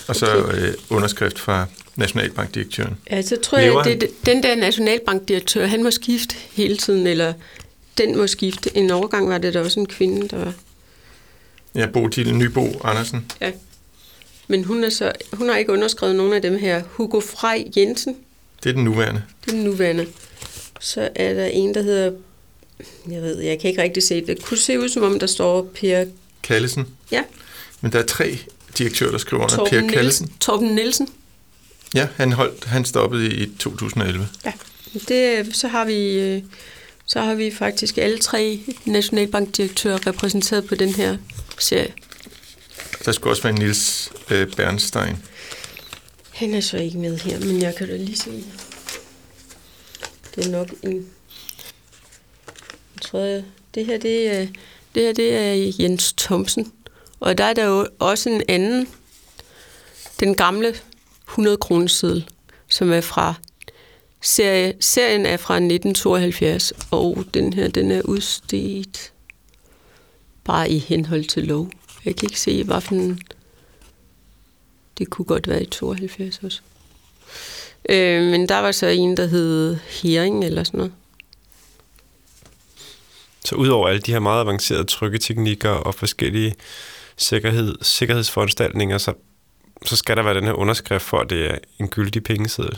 Og 0.08 0.16
så 0.16 0.36
Okay. 0.44 0.58
øh, 0.58 0.74
underskrift 0.90 1.40
fra 1.40 1.66
Nationalbankdirektøren. 1.96 2.98
Ja, 3.12 3.22
så 3.22 3.38
tror 3.44 3.60
Lever 3.60 3.88
jeg, 3.88 4.02
det, 4.02 4.10
den 4.26 4.44
der 4.44 4.56
nationalbankdirektør, 4.56 5.66
han 5.66 5.84
må 5.84 5.92
skifte 5.92 6.36
hele 6.54 6.78
tiden, 6.78 7.08
eller 7.08 7.34
den 7.98 8.18
må 8.18 8.28
skifte. 8.28 8.78
En 8.78 8.92
overgang 8.92 9.30
var 9.30 9.38
det 9.38 9.54
da 9.54 9.60
også 9.64 9.80
en 9.80 9.86
kvinde, 9.86 10.28
der 10.28 10.38
var. 10.38 10.54
Ja, 11.76 11.86
Bodil 11.86 12.36
Nybo 12.36 12.82
Andersen. 12.84 13.32
Ja. 13.42 13.52
Men 14.48 14.64
hun, 14.64 14.84
er 14.84 14.90
så, 14.90 15.12
hun 15.34 15.50
har 15.50 15.58
ikke 15.58 15.72
underskrevet 15.72 16.16
nogen 16.16 16.34
af 16.34 16.42
dem 16.42 16.58
her. 16.60 16.84
Hugo 16.92 17.20
Frej 17.20 17.68
Jensen, 17.78 18.16
Det 18.64 18.70
er 18.70 18.74
den 18.74 18.84
nuværende. 18.84 19.24
det 19.46 19.52
er 19.52 19.56
den 19.56 19.64
nuværende. 19.64 20.08
Så 20.80 21.10
er 21.16 21.34
der 21.34 21.46
en, 21.46 21.74
der 21.74 21.82
hedder, 21.82 22.12
jeg 23.10 23.22
ved, 23.22 23.40
jeg 23.40 23.60
kan 23.60 23.70
ikke 23.70 23.82
rigtig 23.82 24.04
se 24.04 24.16
det. 24.16 24.28
Det 24.28 24.44
kunne 24.46 24.58
se 24.58 24.80
ud, 24.80 24.90
som 24.90 25.04
om 25.04 25.20
der 25.20 25.28
står 25.28 25.62
Per, 25.76 26.06
Kallesen. 26.44 26.88
ja, 27.12 27.24
Men 27.82 27.92
der 27.92 28.00
er 28.00 28.06
tre 28.06 28.38
direktører, 28.78 29.12
der 29.12 29.18
skriver 29.18 29.44
under. 29.44 29.56
Torben, 29.56 29.70
Per 29.72 29.80
Nielsen. 29.82 29.96
Kallesen. 29.98 30.32
Torben 30.40 30.68
Nielsen. 30.76 31.08
Ja, 31.94 32.08
han, 32.16 32.32
holdt, 32.32 32.66
han 32.66 32.86
stoppede 32.86 33.34
i 33.36 33.56
2011. 33.60 34.28
Ja. 34.46 34.54
Det, 35.08 35.56
så 35.56 35.68
har 35.68 35.86
vi... 35.86 36.10
øh, 36.20 36.44
Så 37.06 37.22
har 37.22 37.34
vi 37.36 37.52
faktisk 37.52 37.98
alle 37.98 38.18
tre 38.20 38.60
nationalbankdirektører 38.86 40.08
repræsenteret 40.08 40.68
på 40.68 40.76
den 40.76 40.94
her 40.94 41.18
serie. 41.60 41.94
Der 43.06 43.12
skulle 43.12 43.32
også 43.34 43.44
være 43.44 43.54
Nils 43.54 44.12
øh, 44.32 44.48
Bernstein. 44.56 45.18
Han 46.34 46.54
er 46.54 46.62
så 46.62 46.78
ikke 46.78 46.98
med 46.98 47.18
her, 47.18 47.40
men 47.40 47.62
jeg 47.62 47.76
kan 47.76 47.88
da 47.88 47.98
lige 47.98 48.18
se. 48.18 48.44
Det 50.36 50.46
er 50.46 50.50
nok 50.50 50.70
en... 50.84 51.08
Jeg 52.96 53.02
tror, 53.02 53.20
jeg, 53.20 53.44
det 53.76 53.86
her, 53.86 53.98
det 53.98 54.28
er, 54.28 54.48
det 54.96 55.04
her, 55.04 55.14
det 55.14 55.36
er 55.36 55.72
Jens 55.80 56.14
Thomsen. 56.14 56.72
Og 57.20 57.38
der 57.38 57.44
er 57.44 57.54
der 57.54 57.66
jo 57.66 57.88
også 58.00 58.30
en 58.30 58.42
anden, 58.50 58.88
den 60.20 60.36
gamle 60.36 60.76
100 61.34 61.58
kroneseddel, 61.58 62.30
som 62.70 62.92
er 62.92 63.02
fra 63.02 63.34
serie, 64.22 64.74
serien 64.80 65.26
er 65.26 65.38
fra 65.38 65.56
1972, 65.56 66.74
og 66.92 67.26
den 67.34 67.54
her, 67.54 67.68
den 67.68 67.92
er 67.92 68.02
udstedt 68.02 69.14
bare 70.44 70.70
i 70.70 70.78
henhold 70.78 71.26
til 71.26 71.44
lov. 71.44 71.70
Jeg 72.06 72.16
kan 72.16 72.28
ikke 72.28 72.40
se, 72.40 72.64
hvad 72.64 72.82
for 72.82 72.96
en 72.96 73.20
det 74.98 75.10
kunne 75.10 75.26
godt 75.26 75.48
være 75.48 75.64
i 75.64 75.66
72 75.66 76.40
også. 76.44 76.62
Øh, 77.90 78.24
men 78.24 78.50
der 78.50 78.60
var 78.60 78.72
så 78.72 78.88
en, 78.88 79.18
der 79.18 79.26
hed 79.26 79.78
Hering 79.90 80.46
eller 80.46 80.64
sådan 80.64 80.78
noget. 80.78 80.94
Så 83.46 83.56
udover 83.56 83.88
alle 83.88 84.02
de 84.02 84.12
her 84.12 84.20
meget 84.20 84.42
avancerede 84.42 84.84
trykketeknikker 84.84 85.70
og 85.70 85.96
forskellige 85.96 86.56
sikkerhed, 87.18 87.76
sikkerhedsforanstaltninger, 87.82 88.98
så, 88.98 89.14
så 89.86 89.96
skal 89.96 90.18
der 90.18 90.24
være 90.24 90.34
den 90.34 90.44
her 90.44 90.54
underskrift 90.54 91.06
for, 91.06 91.20
at 91.20 91.30
det 91.30 91.46
er 91.52 91.58
en 91.80 91.88
gyldig 91.88 92.24
pengeseddel. 92.24 92.78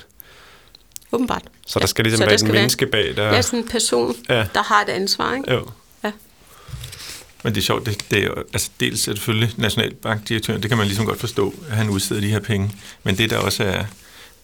Åbenbart. 1.11 1.41
Så 1.67 1.79
der 1.79 1.85
skal 1.87 2.05
ligesom 2.05 2.17
så 2.17 2.21
der 2.23 2.27
være 2.29 2.35
et 2.35 2.43
være- 2.43 2.51
menneske 2.53 2.85
bag, 2.87 3.15
der... 3.15 3.33
Ja, 3.33 3.41
sådan 3.41 3.59
en 3.59 3.67
person, 3.67 4.15
Ja. 4.29 4.47
der 4.53 4.63
har 4.63 4.81
et 4.81 4.89
ansvar, 4.89 5.35
ikke? 5.35 5.53
Jo. 5.53 5.69
Men 7.43 7.55
det 7.55 7.61
er 7.61 7.65
sjovt, 7.65 7.85
det, 7.85 8.05
det 8.11 8.19
er 8.19 8.23
jo, 8.25 8.35
altså 8.53 8.69
dels 8.79 9.07
er 9.07 9.13
selvfølgelig 9.15 9.53
Nationalbankdirektøren, 9.57 10.61
det 10.61 10.69
kan 10.69 10.77
man 10.77 10.87
ligesom 10.87 11.05
godt 11.05 11.19
forstå, 11.19 11.53
at 11.69 11.77
han 11.77 11.89
udsteder 11.89 12.21
de 12.21 12.29
her 12.29 12.39
penge. 12.39 12.71
Men 13.03 13.17
det 13.17 13.29
der 13.29 13.37
også 13.37 13.63
er, 13.63 13.77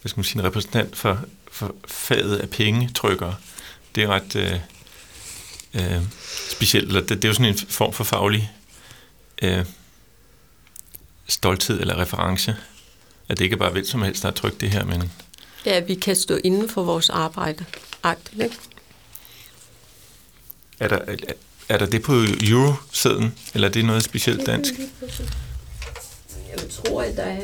hvad 0.02 0.08
skal 0.08 0.18
man 0.18 0.24
sige, 0.24 0.38
en 0.40 0.44
repræsentant 0.46 0.96
for, 0.96 1.18
for 1.52 1.74
faget 1.88 2.36
af 2.36 2.50
pengetrykkere, 2.50 3.34
det 3.94 4.02
er 4.02 4.08
ret 4.08 4.36
øh, 4.36 4.52
øh, 5.74 6.02
specielt. 6.50 6.86
Eller 6.88 7.00
det, 7.00 7.08
det 7.08 7.24
er 7.24 7.28
jo 7.28 7.34
sådan 7.34 7.46
en 7.52 7.58
form 7.68 7.92
for 7.92 8.04
faglig 8.04 8.52
øh, 9.42 9.64
stolthed 11.28 11.80
eller 11.80 11.98
reference. 12.00 12.56
At 13.28 13.38
det 13.38 13.44
ikke 13.44 13.54
er 13.54 13.58
bare 13.58 13.70
hvem 13.72 13.84
som 13.84 14.02
helst, 14.02 14.22
der 14.22 14.28
har 14.28 14.34
trykt 14.34 14.60
det 14.60 14.70
her, 14.70 14.84
men 14.84 15.12
Ja, 15.66 15.80
vi 15.80 15.94
kan 15.94 16.16
stå 16.16 16.38
inden 16.44 16.68
for 16.68 16.82
vores 16.82 17.10
arbejde. 17.10 17.64
Agtigt, 18.02 18.42
ikke? 18.42 18.56
er 20.80 20.88
der, 20.88 20.96
er, 20.96 21.14
er 21.68 21.78
der 21.78 21.86
det 21.86 22.02
på 22.02 22.12
eurosæden, 22.42 23.34
eller 23.54 23.68
er 23.68 23.72
det 23.72 23.84
noget 23.84 24.02
specielt 24.02 24.46
dansk? 24.46 24.74
Jeg 26.50 26.70
tror, 26.70 27.02
at 27.02 27.16
der 27.16 27.22
er 27.22 27.40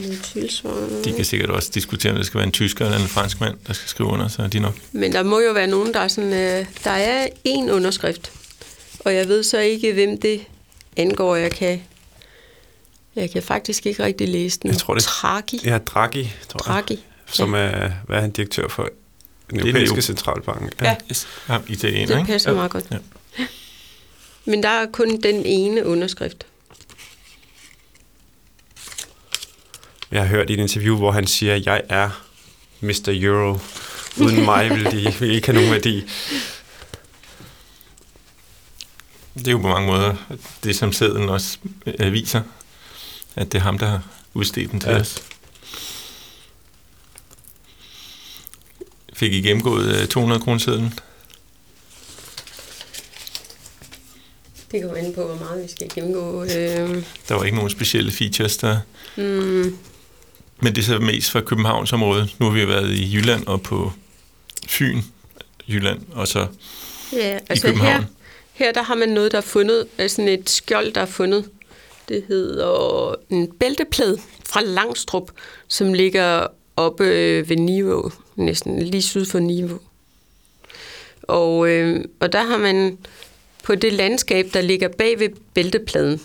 noget 0.00 0.22
tilsvarende. 0.32 1.04
De 1.04 1.12
kan 1.12 1.24
sikkert 1.24 1.50
også 1.50 1.70
diskutere, 1.74 2.12
om 2.12 2.16
det 2.16 2.26
skal 2.26 2.38
være 2.38 2.46
en 2.46 2.52
tysker 2.52 2.84
eller 2.84 2.98
en 2.98 3.08
fransk 3.08 3.40
mand, 3.40 3.56
der 3.66 3.72
skal 3.72 3.88
skrive 3.88 4.08
under, 4.08 4.28
så 4.28 4.42
er 4.42 4.46
de 4.46 4.60
nok. 4.60 4.74
Men 4.92 5.12
der 5.12 5.22
må 5.22 5.40
jo 5.40 5.52
være 5.52 5.66
nogen, 5.66 5.94
der 5.94 6.00
er 6.00 6.08
sådan... 6.08 6.32
Øh, 6.32 6.66
der 6.84 6.90
er 6.90 7.26
én 7.48 7.70
underskrift, 7.70 8.32
og 9.00 9.14
jeg 9.14 9.28
ved 9.28 9.42
så 9.42 9.58
ikke, 9.58 9.92
hvem 9.92 10.20
det 10.20 10.40
angår. 10.96 11.36
Jeg 11.36 11.50
kan, 11.50 11.82
jeg 13.20 13.30
kan 13.30 13.42
faktisk 13.42 13.86
ikke 13.86 14.04
rigtig 14.04 14.28
læse 14.28 14.58
den. 14.62 14.70
Jeg 14.70 14.78
tror, 14.78 14.94
det- 14.94 15.02
Tragi. 15.02 15.60
Ja, 15.64 15.78
Draghi, 15.78 16.32
tror 16.48 16.60
jeg, 16.74 16.74
Draghi. 16.74 17.04
som 17.26 17.54
er, 17.54 17.90
hvad 18.06 18.16
er 18.16 18.20
han 18.20 18.30
direktør 18.30 18.68
for? 18.68 18.82
Den 19.50 19.58
Det 19.58 19.64
er 19.64 19.68
europæiske 19.70 20.02
centralbank. 20.02 20.72
Ja. 20.82 20.96
Ja, 21.48 21.58
italiener, 21.68 22.06
Det 22.06 22.18
ikke? 22.18 22.26
passer 22.32 22.50
Ja. 22.50 22.56
meget 22.56 22.70
godt. 22.70 22.84
Ja. 22.90 22.96
Men 24.44 24.62
der 24.62 24.68
er 24.68 24.86
kun 24.92 25.20
den 25.20 25.46
ene 25.46 25.86
underskrift. 25.86 26.46
Jeg 30.10 30.20
har 30.22 30.28
hørt 30.28 30.50
i 30.50 30.52
et 30.52 30.58
interview, 30.58 30.96
hvor 30.96 31.10
han 31.12 31.26
siger, 31.26 31.54
at 31.54 31.66
jeg 31.66 31.82
er 31.88 32.10
Mr. 32.80 33.08
Euro. 33.08 33.58
Uden 34.20 34.44
mig 34.44 34.70
vil 34.70 34.84
de 34.84 35.14
vil 35.20 35.30
ikke 35.36 35.46
have 35.46 35.54
nogen 35.54 35.72
værdi. 35.72 36.04
Det 39.34 39.48
er 39.48 39.52
jo 39.52 39.58
på 39.58 39.68
mange 39.68 39.86
måder 39.86 40.14
det, 40.64 40.76
som 40.76 40.92
sædlen 40.92 41.28
også 41.28 41.58
øh, 42.00 42.12
viser, 42.12 42.42
at 43.38 43.52
det 43.52 43.58
er 43.58 43.62
ham, 43.62 43.78
der 43.78 43.86
har 43.86 44.02
udstedt 44.34 44.70
den 44.70 44.80
til 44.80 44.90
Ja. 44.90 45.00
os. 45.00 45.22
Fik 49.12 49.32
I 49.32 49.40
gennemgået 49.40 50.00
øh, 50.02 50.06
200 50.08 50.40
kronesedlen? 50.40 50.94
Det 54.72 54.82
kommer 54.82 54.96
an 54.96 55.14
på, 55.14 55.24
hvor 55.26 55.34
meget 55.36 55.62
vi 55.62 55.68
skal 55.68 55.88
gennemgå. 55.94 56.42
Øh, 56.42 56.48
Der 57.28 57.34
var 57.34 57.44
ikke 57.44 57.56
nogen 57.56 57.70
specielle 57.70 58.10
features 58.12 58.56
der. 58.56 58.78
mm, 59.16 59.76
Men 60.60 60.74
det 60.74 60.78
er 60.78 60.82
så 60.82 60.98
mest 60.98 61.30
fra 61.30 61.40
Københavnsområdet. 61.40 62.36
Nu 62.38 62.46
har 62.46 62.52
vi 62.52 62.68
været 62.68 62.90
i 62.90 63.14
Jylland 63.14 63.46
og 63.46 63.62
på 63.62 63.92
Fyn, 64.68 65.02
Jylland, 65.68 66.00
og 66.12 66.28
så 66.28 66.46
ja, 67.12 67.36
i 67.36 67.40
altså 67.48 67.66
København. 67.66 68.00
her, 68.00 68.04
her 68.52 68.72
der 68.72 68.82
har 68.82 68.94
man 68.94 69.08
noget, 69.08 69.32
der 69.32 69.38
er 69.38 69.42
fundet, 69.42 69.86
altså 69.98 70.16
sådan 70.16 70.28
et 70.28 70.50
skjold, 70.50 70.92
der 70.92 71.00
er 71.00 71.06
fundet. 71.06 71.50
Det 72.08 72.24
hedder 72.28 73.14
en 73.30 73.52
bælteplade 73.52 74.18
fra 74.46 74.62
Langstrup, 74.62 75.30
som 75.68 75.92
ligger 75.92 76.46
oppe 76.76 77.04
øh, 77.04 77.48
ved 77.48 77.56
Niveau, 77.56 78.12
næsten 78.36 78.82
lige 78.82 79.02
syd 79.02 79.24
for 79.24 79.38
Niveau. 79.38 79.78
Og, 81.22 81.68
øh, 81.68 82.04
og 82.20 82.32
der 82.32 82.42
har 82.42 82.56
man 82.56 82.98
på 83.62 83.74
det 83.74 83.92
landskab, 83.92 84.46
der 84.52 84.60
ligger 84.60 84.88
bag 84.88 85.18
ved 85.18 85.28
bæltepladen, 85.54 86.20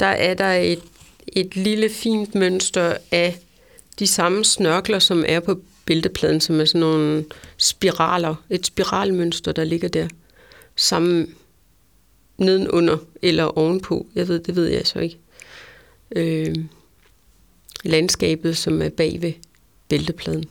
der 0.00 0.06
er 0.06 0.34
der 0.34 0.52
et, 0.52 0.82
et 1.26 1.56
lille 1.56 1.88
fint 1.88 2.34
mønster 2.34 2.96
af 3.12 3.38
de 3.98 4.06
samme 4.06 4.44
snørkler, 4.44 4.98
som 4.98 5.24
er 5.28 5.40
på 5.40 5.60
bæltepladen, 5.86 6.40
som 6.40 6.60
er 6.60 6.64
sådan 6.64 6.80
nogle 6.80 7.24
spiraler. 7.56 8.34
Et 8.50 8.66
spiralmønster, 8.66 9.52
der 9.52 9.64
ligger 9.64 9.88
der. 9.88 10.08
Sammen 10.76 11.34
nedenunder 12.38 12.96
eller 13.22 13.58
ovenpå. 13.58 14.06
Jeg 14.14 14.28
ved, 14.28 14.38
det 14.40 14.56
ved 14.56 14.66
jeg 14.66 14.86
så 14.86 14.98
ikke. 14.98 15.18
Øh, 16.16 16.54
landskabet, 17.84 18.56
som 18.56 18.82
er 18.82 18.88
bag 18.88 19.22
ved 19.22 19.32
bæltepladen. 19.88 20.44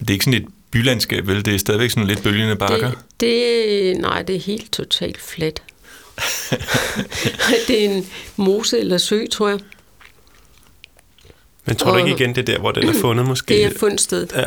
Det 0.00 0.08
er 0.10 0.12
ikke 0.12 0.24
sådan 0.24 0.42
et 0.42 0.48
bylandskab, 0.70 1.26
vel? 1.26 1.44
Det 1.44 1.54
er 1.54 1.58
stadigvæk 1.58 1.90
sådan 1.90 2.06
lidt 2.06 2.22
bølgende 2.22 2.56
bakker. 2.56 2.90
Det, 2.90 3.00
det, 3.20 3.96
nej, 4.00 4.22
det 4.22 4.36
er 4.36 4.40
helt 4.40 4.72
totalt 4.72 5.18
fladt. 5.20 5.62
det 7.68 7.84
er 7.84 7.90
en 7.90 8.06
mose 8.36 8.78
eller 8.78 8.98
sø, 8.98 9.26
tror 9.30 9.48
jeg. 9.48 9.60
Men 11.64 11.76
tror 11.76 11.90
du 11.92 11.96
ikke 11.98 12.14
Og- 12.14 12.20
igen, 12.20 12.34
det 12.34 12.38
er 12.38 12.52
der, 12.54 12.58
hvor 12.58 12.72
den 12.72 12.88
er 12.88 12.92
fundet 12.92 13.26
måske? 13.26 13.54
Det 13.54 13.64
er 13.64 13.70
fundstedet. 13.78 14.32
Ja. 14.36 14.44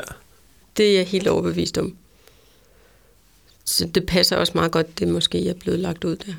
Det 0.78 0.90
er 0.92 0.94
jeg 0.98 1.08
helt 1.08 1.28
overbevist 1.28 1.78
om. 1.78 1.96
Så 3.66 3.86
det 3.86 4.06
passer 4.06 4.38
også 4.38 4.52
meget 4.56 4.72
godt, 4.72 5.00
det 5.00 5.08
måske 5.08 5.50
er 5.50 5.54
blevet 5.54 5.80
lagt 5.80 6.04
ud 6.04 6.16
der. 6.16 6.34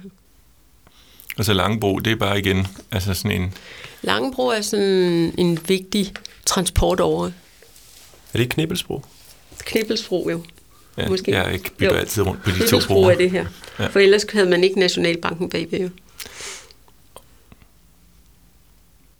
Og 1.38 1.44
så 1.44 1.52
Langebro, 1.52 1.98
det 1.98 2.12
er 2.12 2.16
bare 2.16 2.38
igen 2.38 2.66
altså 2.90 3.14
sådan 3.14 3.42
en... 3.42 3.54
Langebro 4.02 4.46
er 4.46 4.60
sådan 4.60 5.34
en 5.38 5.58
vigtig 5.68 6.12
transport 6.46 7.00
over 7.00 7.26
Er 7.26 7.30
det 8.32 8.40
ikke 8.40 8.52
Knebelsbro? 8.54 9.04
Knibbelsbro 9.58 10.28
jo. 10.30 10.44
Ja, 10.98 11.08
Måske. 11.08 11.30
Jeg 11.38 11.52
ikke 11.52 11.70
bytter 11.76 11.94
Jo. 11.94 12.00
altid 12.00 12.22
rundt 12.22 12.42
på 12.42 12.50
de 12.50 12.68
to 12.68 12.78
broer. 12.86 13.10
er 13.10 13.16
det 13.16 13.30
her. 13.30 13.46
Ja. 13.78 13.86
For 13.86 14.00
ellers 14.00 14.24
havde 14.32 14.50
man 14.50 14.64
ikke 14.64 14.78
Nationalbanken 14.78 15.50
bagved. 15.50 15.80
Jo. 15.80 15.88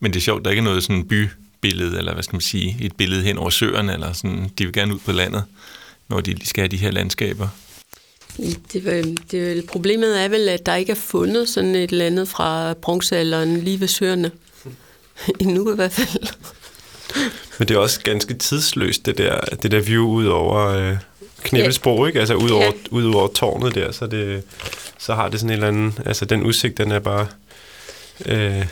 Men 0.01 0.12
det 0.12 0.17
er 0.19 0.23
sjovt, 0.23 0.45
der 0.45 0.51
er 0.51 0.53
ikke 0.53 0.65
noget 0.65 0.83
sådan 0.85 1.05
bybillede, 1.09 1.99
eller 1.99 2.12
hvad 2.12 2.23
skal 2.23 2.35
man 2.35 2.41
sige, 2.41 2.77
et 2.81 2.97
billede 2.97 3.23
hen 3.23 3.39
over 3.39 3.51
søerne, 3.51 3.93
eller 3.93 4.12
sådan, 4.12 4.51
de 4.59 4.65
vil 4.65 4.73
gerne 4.73 4.95
ud 4.95 4.99
på 4.99 5.12
landet, 5.12 5.45
når 6.09 6.21
de 6.21 6.47
skal 6.47 6.62
have 6.62 6.69
de 6.69 6.77
her 6.77 6.91
landskaber. 6.91 7.49
Det, 8.72 8.85
var, 8.85 9.14
det 9.30 9.66
problemet 9.66 10.20
er 10.20 10.28
vel, 10.28 10.49
at 10.49 10.66
der 10.66 10.74
ikke 10.74 10.93
er 10.93 10.97
fundet 10.97 11.49
sådan 11.49 11.74
et 11.74 11.91
eller 11.91 12.07
andet 12.07 12.28
fra 12.28 12.74
bronzealderen 12.74 13.61
lige 13.61 13.80
ved 13.80 13.89
søerne. 13.89 14.30
Endnu 15.41 15.72
i 15.72 15.74
hvert 15.74 15.93
fald. 15.93 16.26
Men 17.59 17.68
det 17.68 17.74
er 17.74 17.78
også 17.78 18.01
ganske 18.01 18.35
tidsløst, 18.35 19.07
det 19.07 19.18
der, 19.18 19.41
det 19.41 19.70
der 19.70 19.80
view 19.80 20.07
ud 20.09 20.26
over 20.26 20.66
øh, 20.66 20.97
Knibbelsbro, 21.43 22.07
ikke? 22.07 22.20
Altså 22.20 22.35
ud 22.35 22.51
over, 22.51 22.64
Ja. 22.64 22.70
ud 22.91 23.14
over 23.14 23.28
tårnet 23.28 23.74
der, 23.74 23.93
så, 23.93 24.07
det, 24.07 24.43
så 24.99 25.14
har 25.14 25.28
det 25.28 25.41
sådan 25.41 25.51
en 25.51 25.55
eller 25.55 25.68
anden... 25.68 25.99
Altså 26.07 26.24
den 26.24 26.43
udsigt, 26.43 26.78
den 26.78 26.91
er 26.91 26.99
bare... 26.99 27.26
Øh, 28.26 28.66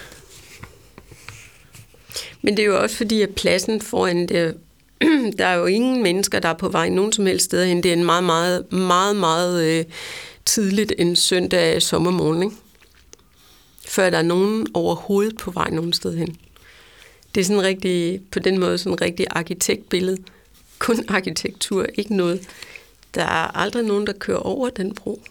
Men 2.43 2.57
det 2.57 2.63
er 2.63 2.67
jo 2.67 2.83
også 2.83 2.97
fordi, 2.97 3.23
at 3.23 3.31
pladsen 3.31 3.81
foran 3.81 4.27
det, 4.29 4.55
der 5.39 5.47
er 5.47 5.55
jo 5.55 5.67
ingen 5.67 6.03
mennesker, 6.03 6.39
der 6.39 6.49
er 6.49 6.55
på 6.55 6.69
vej 6.69 6.89
nogen 6.89 7.13
som 7.13 7.27
helst 7.27 7.45
steder 7.45 7.65
hen. 7.65 7.83
Det 7.83 7.89
er 7.89 7.93
en 7.93 8.05
meget, 8.05 8.25
meget, 8.25 8.73
meget, 8.73 9.17
meget 9.17 9.65
øh, 9.65 9.85
tidligt 10.45 10.93
en 10.99 11.17
søndag 11.17 11.83
sommermorgen, 11.83 12.43
ikke? 12.43 12.57
Før 13.87 14.11
der 14.11 14.19
er 14.19 14.23
nogen 14.23 14.67
overhovedet 14.75 15.37
på 15.37 15.51
vej 15.51 15.71
nogen 15.71 15.93
sted 15.93 16.17
hen. 16.17 16.37
Det 17.35 17.41
er 17.41 17.45
sådan 17.45 17.63
rigtig, 17.63 18.21
på 18.31 18.39
den 18.39 18.61
måde 18.61 18.79
sådan 18.79 18.93
en 18.93 19.01
rigtig 19.01 19.27
arkitektbillede. 19.31 20.19
Kun 20.79 21.05
arkitektur, 21.09 21.87
ikke 21.95 22.17
noget. 22.17 22.49
Der 23.15 23.23
er 23.23 23.57
aldrig 23.57 23.85
nogen, 23.85 24.07
der 24.07 24.13
kører 24.13 24.39
over 24.39 24.69
den 24.69 24.95
bro. 24.95 25.23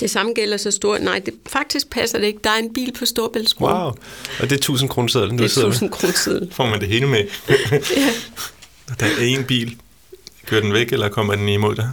Det 0.00 0.10
samme 0.10 0.32
gælder 0.32 0.56
så 0.56 0.70
stort. 0.70 1.02
Nej, 1.02 1.18
det, 1.18 1.34
faktisk 1.46 1.90
passer 1.90 2.18
det 2.18 2.26
ikke. 2.26 2.40
Der 2.44 2.50
er 2.50 2.56
en 2.58 2.72
bil 2.74 2.92
på 2.98 3.06
Storbæltsbroen. 3.06 3.72
wow! 3.74 3.86
Og 3.86 3.96
det 4.40 4.52
er 4.52 4.56
1000 4.56 4.90
kroner 4.90 5.08
Det 5.08 5.40
er 5.44 5.48
sidder 5.48 5.68
med. 5.68 5.74
1000 5.76 5.90
kroner. 5.90 6.46
Får 6.56 6.66
man 6.66 6.80
det 6.80 6.88
hele 6.88 7.06
med? 7.06 7.24
Ja. 7.70 7.78
Der 9.00 9.06
er 9.06 9.20
en 9.20 9.44
bil. 9.44 9.76
Kører 10.46 10.60
den 10.60 10.72
væk, 10.72 10.92
eller 10.92 11.08
kommer 11.08 11.34
den 11.34 11.48
imod 11.48 11.74
dig? 11.74 11.90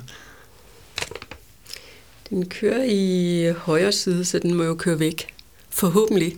Den 2.29 2.49
kører 2.49 2.83
i 2.87 3.51
højre 3.57 3.91
side, 3.91 4.25
så 4.25 4.39
den 4.39 4.53
må 4.53 4.63
jo 4.63 4.75
køre 4.75 4.99
væk. 4.99 5.27
Forhåbentlig. 5.69 6.37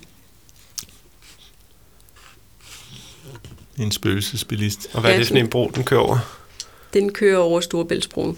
Er 3.78 3.84
en 3.84 3.92
spøgelsesbilist. 3.92 4.88
Og 4.94 5.02
hvad 5.02 5.10
er 5.12 5.14
Ja, 5.14 5.20
det 5.20 5.28
for 5.28 5.36
en 5.36 5.48
bro, 5.50 5.72
den 5.76 5.84
kører 5.84 6.02
over? 6.02 6.18
Den 6.94 7.14
kører 7.14 7.38
over 7.38 7.60
Storebæltsbroen. 7.62 8.38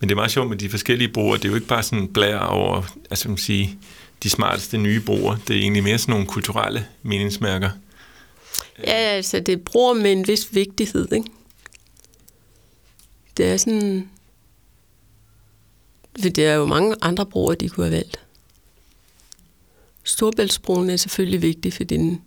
Men 0.00 0.08
det 0.08 0.14
er 0.14 0.16
meget 0.16 0.30
sjovt 0.30 0.48
med 0.48 0.56
de 0.56 0.70
forskellige 0.70 1.08
broer. 1.08 1.36
Det 1.36 1.44
er 1.44 1.48
jo 1.48 1.54
ikke 1.54 1.66
bare 1.66 1.82
sådan 1.82 2.08
blær 2.08 2.38
over, 2.38 2.82
altså 3.10 3.28
man 3.28 3.38
sige, 3.38 3.78
de 4.22 4.30
smarteste 4.30 4.78
nye 4.78 5.00
broer. 5.00 5.36
Det 5.48 5.56
er 5.56 5.60
egentlig 5.60 5.82
mere 5.82 5.98
sådan 5.98 6.12
nogle 6.12 6.26
kulturelle 6.26 6.86
meningsmærker. 7.02 7.70
Ja, 8.78 8.92
altså 8.92 9.40
det 9.40 9.62
broer 9.62 9.94
med 9.94 10.12
en 10.12 10.28
vis 10.28 10.54
vigtighed, 10.54 11.12
ikke? 11.12 11.30
Det 13.36 13.46
er 13.46 13.56
sådan... 13.56 14.08
For 16.22 16.28
det 16.28 16.46
er 16.46 16.54
jo 16.54 16.66
mange 16.66 16.96
andre 17.02 17.26
broer, 17.26 17.54
de 17.54 17.68
kunne 17.68 17.86
have 17.86 17.96
valgt. 17.96 18.20
Storbæltsbroen 20.04 20.90
er 20.90 20.96
selvfølgelig 20.96 21.42
vigtig, 21.42 21.72
fordi 21.72 21.96
den, 21.96 22.22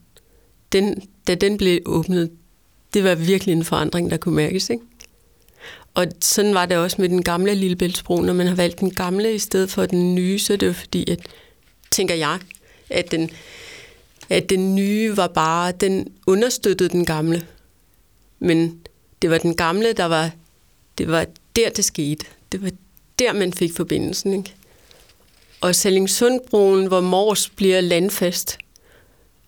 den, 0.72 1.02
da 1.28 1.36
den 1.36 1.58
blev 1.58 1.80
åbnet, 1.86 2.32
det 2.94 3.04
var 3.04 3.16
virkelig 3.16 3.54
en 3.54 3.66
forandring, 3.66 4.12
der 4.12 4.18
kunne 4.18 4.36
mærkes, 4.36 4.70
ikke? 4.70 4.84
Og 5.94 6.08
sådan 6.22 6.54
var 6.54 6.66
det 6.66 6.78
også 6.78 6.96
med 7.00 7.10
den 7.10 7.24
gamle 7.24 7.56
Lillebæltsbro. 7.56 8.22
Når 8.22 8.34
man 8.34 8.48
har 8.48 8.56
valgt 8.56 8.80
den 8.80 8.94
gamle 8.94 9.36
i 9.36 9.40
stedet 9.40 9.72
for 9.72 9.86
den 9.86 10.16
nye, 10.16 10.40
så 10.40 10.54
er 10.54 10.58
det 10.58 10.68
jo 10.68 10.74
fordi, 10.74 11.12
at, 11.12 11.20
tænker 11.92 12.16
jeg, 12.16 12.40
at 12.90 13.12
den, 13.12 13.30
at 14.30 14.50
den 14.50 14.76
nye 14.76 15.18
var 15.18 15.28
bare, 15.28 15.72
den 15.72 16.12
understøttede 16.28 16.90
den 16.90 17.06
gamle. 17.06 17.46
Men 18.40 18.80
det 19.22 19.30
var 19.30 19.38
den 19.38 19.56
gamle, 19.56 19.94
der 19.94 20.06
var, 20.06 20.32
det 20.98 21.08
var 21.08 21.26
der, 21.56 21.70
det 21.70 21.86
skete. 21.86 22.26
Det 22.52 22.64
var 22.64 22.72
der, 23.20 23.34
man 23.34 23.54
fik 23.54 23.76
forbindelsen, 23.76 24.34
ikke? 24.34 24.54
Og 25.62 25.76
Sallingsundbroen, 25.76 26.86
hvor 26.86 27.02
Mors 27.02 27.50
bliver 27.50 27.82
landfast, 27.82 28.58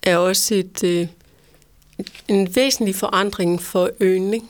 er 0.03 0.17
også 0.17 0.55
et, 0.55 0.83
øh, 0.83 1.07
en 2.27 2.55
væsentlig 2.55 2.95
forandring 2.95 3.61
for 3.61 3.89
øen, 3.99 4.33
ikke? 4.33 4.45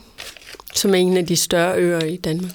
Som 0.78 0.92
er 0.92 0.98
en 0.98 1.18
af 1.18 1.26
de 1.28 1.36
større 1.36 1.78
øer 1.78 2.02
i 2.06 2.18
Danmark. 2.18 2.52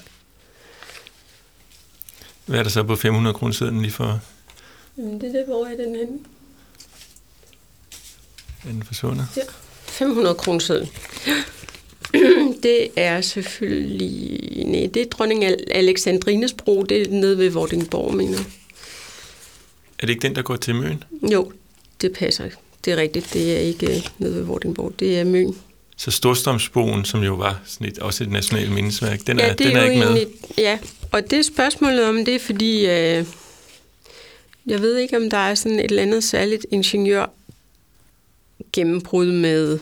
Hvad 2.46 2.58
er 2.58 2.62
der 2.62 2.70
så 2.70 2.82
på 2.82 2.96
500 2.96 3.34
kroner 3.34 3.52
siden 3.54 3.82
lige 3.82 3.92
for, 3.92 4.20
Jamen, 4.98 5.20
det 5.20 5.28
er 5.28 5.32
det, 5.32 5.44
hvor 5.46 5.66
er 5.66 5.76
den 5.76 5.96
henne? 5.96 6.18
er 8.64 8.68
den 8.68 8.82
forsvundet? 8.82 9.26
500 9.82 10.34
kroner. 10.34 10.86
Det 12.62 12.88
er 12.96 13.20
selvfølgelig... 13.20 14.64
Nej, 14.66 14.90
det 14.94 15.02
er 15.02 15.06
dronning 15.10 15.44
Al- 15.44 15.64
Alexandrines 15.70 16.52
bro. 16.52 16.82
Det 16.82 17.02
er 17.02 17.10
nede 17.10 17.38
ved 17.38 17.50
Vordingborg, 17.50 18.14
mener. 18.14 18.38
Er 19.98 20.06
det 20.06 20.08
ikke 20.10 20.22
den, 20.22 20.34
der 20.36 20.42
går 20.42 20.56
til 20.56 20.74
Møn? 20.74 21.04
Jo, 21.32 21.52
det 22.00 22.12
passer. 22.12 22.48
Det 22.84 22.92
er 22.92 22.96
rigtigt. 22.96 23.32
Det 23.32 23.56
er 23.56 23.58
ikke 23.60 23.96
øh, 23.96 24.06
nede 24.18 24.34
ved 24.34 24.42
Vordingborg. 24.42 24.92
Det 24.98 25.18
er 25.20 25.24
Møn. 25.24 25.56
Så 26.02 26.10
Storstrømsbroen, 26.10 27.04
som 27.04 27.22
jo 27.22 27.34
var 27.34 27.60
sådan 27.66 27.86
et, 27.86 27.98
også 27.98 28.24
et 28.24 28.30
nationalt 28.30 28.72
mindesværk, 28.72 29.20
den 29.26 29.40
er, 29.40 29.44
ja, 29.44 29.50
det 29.50 29.58
den 29.58 29.76
er, 29.76 29.80
er 29.80 29.84
ikke 29.84 29.98
med. 29.98 30.16
egentlig, 30.16 30.28
Ja, 30.58 30.78
og 31.12 31.30
det 31.30 31.38
er 31.38 31.42
spørgsmålet 31.42 32.08
om, 32.08 32.24
det 32.24 32.34
er 32.34 32.38
fordi... 32.38 32.86
Øh, 32.86 33.26
jeg 34.66 34.80
ved 34.80 34.96
ikke, 34.96 35.16
om 35.16 35.30
der 35.30 35.36
er 35.36 35.54
sådan 35.54 35.78
et 35.78 35.84
eller 35.84 36.02
andet 36.02 36.24
særligt 36.24 36.66
ingeniør 36.70 37.26
gennembrud 38.72 39.32
med 39.32 39.78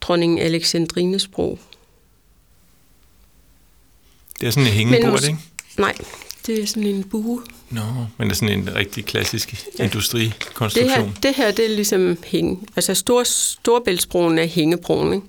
dronning 0.00 0.40
Alexandrines 0.40 1.28
bro. 1.28 1.58
Det 4.40 4.46
er 4.46 4.50
sådan 4.50 4.66
en 4.66 4.72
hængebord, 4.72 5.22
ikke? 5.22 5.38
Nej, 5.78 5.94
det 6.48 6.62
er 6.62 6.66
sådan 6.66 6.82
en 6.82 7.04
bue. 7.04 7.42
Nå, 7.70 7.80
men 8.18 8.28
det 8.28 8.34
er 8.34 8.36
sådan 8.36 8.58
en 8.58 8.74
rigtig 8.74 9.04
klassisk 9.04 9.52
Ja. 9.52 9.58
ja. 9.78 9.84
Det 9.84 9.94
industrikonstruktion. 9.94 11.06
her, 11.06 11.14
det 11.22 11.34
her, 11.34 11.50
det 11.50 11.64
er 11.64 11.68
ligesom 11.76 12.18
hænge. 12.26 12.58
Altså 12.76 12.94
Stor, 12.94 13.22
Storbæltsbroen 13.22 14.38
er 14.38 14.46
hængebroen, 14.46 15.12
ikke? 15.14 15.26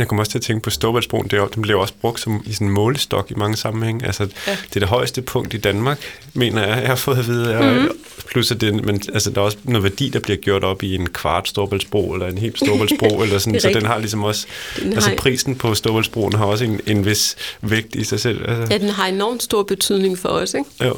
Jeg 0.00 0.08
kommer 0.08 0.22
også 0.22 0.30
til 0.30 0.38
at 0.38 0.42
tænke 0.42 0.62
på 0.62 0.70
Storbæltsbroen. 0.70 1.28
Det 1.28 1.38
er 1.38 1.46
Den 1.46 1.62
bliver 1.62 1.76
jo 1.76 1.80
også 1.82 1.94
brugt 2.00 2.20
som 2.20 2.42
i 2.46 2.52
sådan 2.52 2.66
en 2.66 2.72
målestok 2.72 3.30
i 3.30 3.34
mange 3.34 3.56
sammenhæng. 3.56 4.04
Altså, 4.06 4.22
Ja. 4.46 4.50
det 4.68 4.76
er 4.76 4.80
det 4.80 4.88
højeste 4.88 5.22
punkt 5.22 5.54
i 5.54 5.56
Danmark, 5.56 6.00
mener 6.34 6.66
jeg, 6.66 6.78
jeg 6.80 6.88
har 6.88 6.96
fået 6.96 7.18
at 7.18 7.26
vide. 7.26 7.54
Mhm. 7.54 7.64
Mm-hmm. 7.74 7.88
Plus, 8.28 8.50
at 8.50 8.60
det, 8.60 8.84
men, 8.84 9.02
altså, 9.14 9.30
der 9.30 9.40
er 9.40 9.44
også 9.44 9.58
noget 9.64 9.82
værdi, 9.82 10.08
der 10.08 10.20
bliver 10.20 10.36
gjort 10.36 10.64
op 10.64 10.82
i 10.82 10.94
en 10.94 11.06
kvart 11.08 11.48
Storbæltsbro, 11.48 12.12
eller 12.12 12.26
en 12.26 12.38
helt 12.38 12.56
Storbæltsbro, 12.56 13.08
eller 13.22 13.38
sådan. 13.38 13.60
Så 13.60 13.68
den 13.74 13.86
har 13.86 13.98
ligesom 13.98 14.24
også... 14.24 14.46
Den 14.82 14.92
Altså, 14.92 15.08
har, 15.08 15.16
prisen 15.16 15.56
på 15.56 15.74
Storbæltsbroen 15.74 16.32
har 16.32 16.44
også 16.44 16.64
en, 16.64 16.80
en 16.86 17.06
vis 17.06 17.36
vægt 17.60 17.94
i 17.94 18.04
sig 18.04 18.20
selv. 18.20 18.48
Altså, 18.50 18.66
ja, 18.74 18.78
den 18.78 18.88
har 18.88 19.06
enormt 19.06 19.42
stor 19.42 19.62
betydning 19.62 20.18
for 20.18 20.28
os, 20.28 20.54
ikke? 20.54 20.84
jo. 20.84 20.96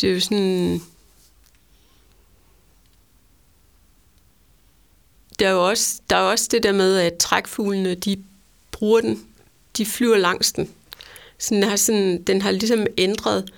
Det 0.00 0.10
er 0.10 0.14
jo 0.14 0.20
sådan... 0.20 0.82
Der 5.38 5.48
er 5.48 5.52
jo 5.52 5.68
også, 5.68 6.00
der 6.10 6.16
er 6.16 6.20
også 6.20 6.48
det 6.50 6.62
der 6.62 6.72
med, 6.72 6.98
at 6.98 7.16
trækfuglene, 7.16 7.94
de 7.94 8.22
bruger 8.70 9.00
den. 9.00 9.26
De 9.76 9.86
flyver 9.86 10.16
langs 10.16 10.52
den. 10.52 10.70
Så 11.38 11.54
den 11.54 11.62
har, 11.62 11.76
sådan, 11.76 12.22
den 12.22 12.42
har 12.42 12.50
ligesom 12.50 12.86
ændret 12.98 13.52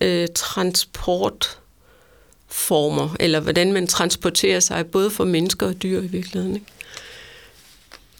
øh, 0.00 0.28
transportformer, 0.34 3.16
eller 3.20 3.40
hvordan 3.40 3.72
man 3.72 3.86
transporterer 3.86 4.60
sig, 4.60 4.86
både 4.86 5.10
for 5.10 5.24
mennesker 5.24 5.66
og 5.66 5.82
dyr 5.82 6.02
i 6.02 6.06
virkeligheden. 6.06 6.54
Ikke? 6.54 6.66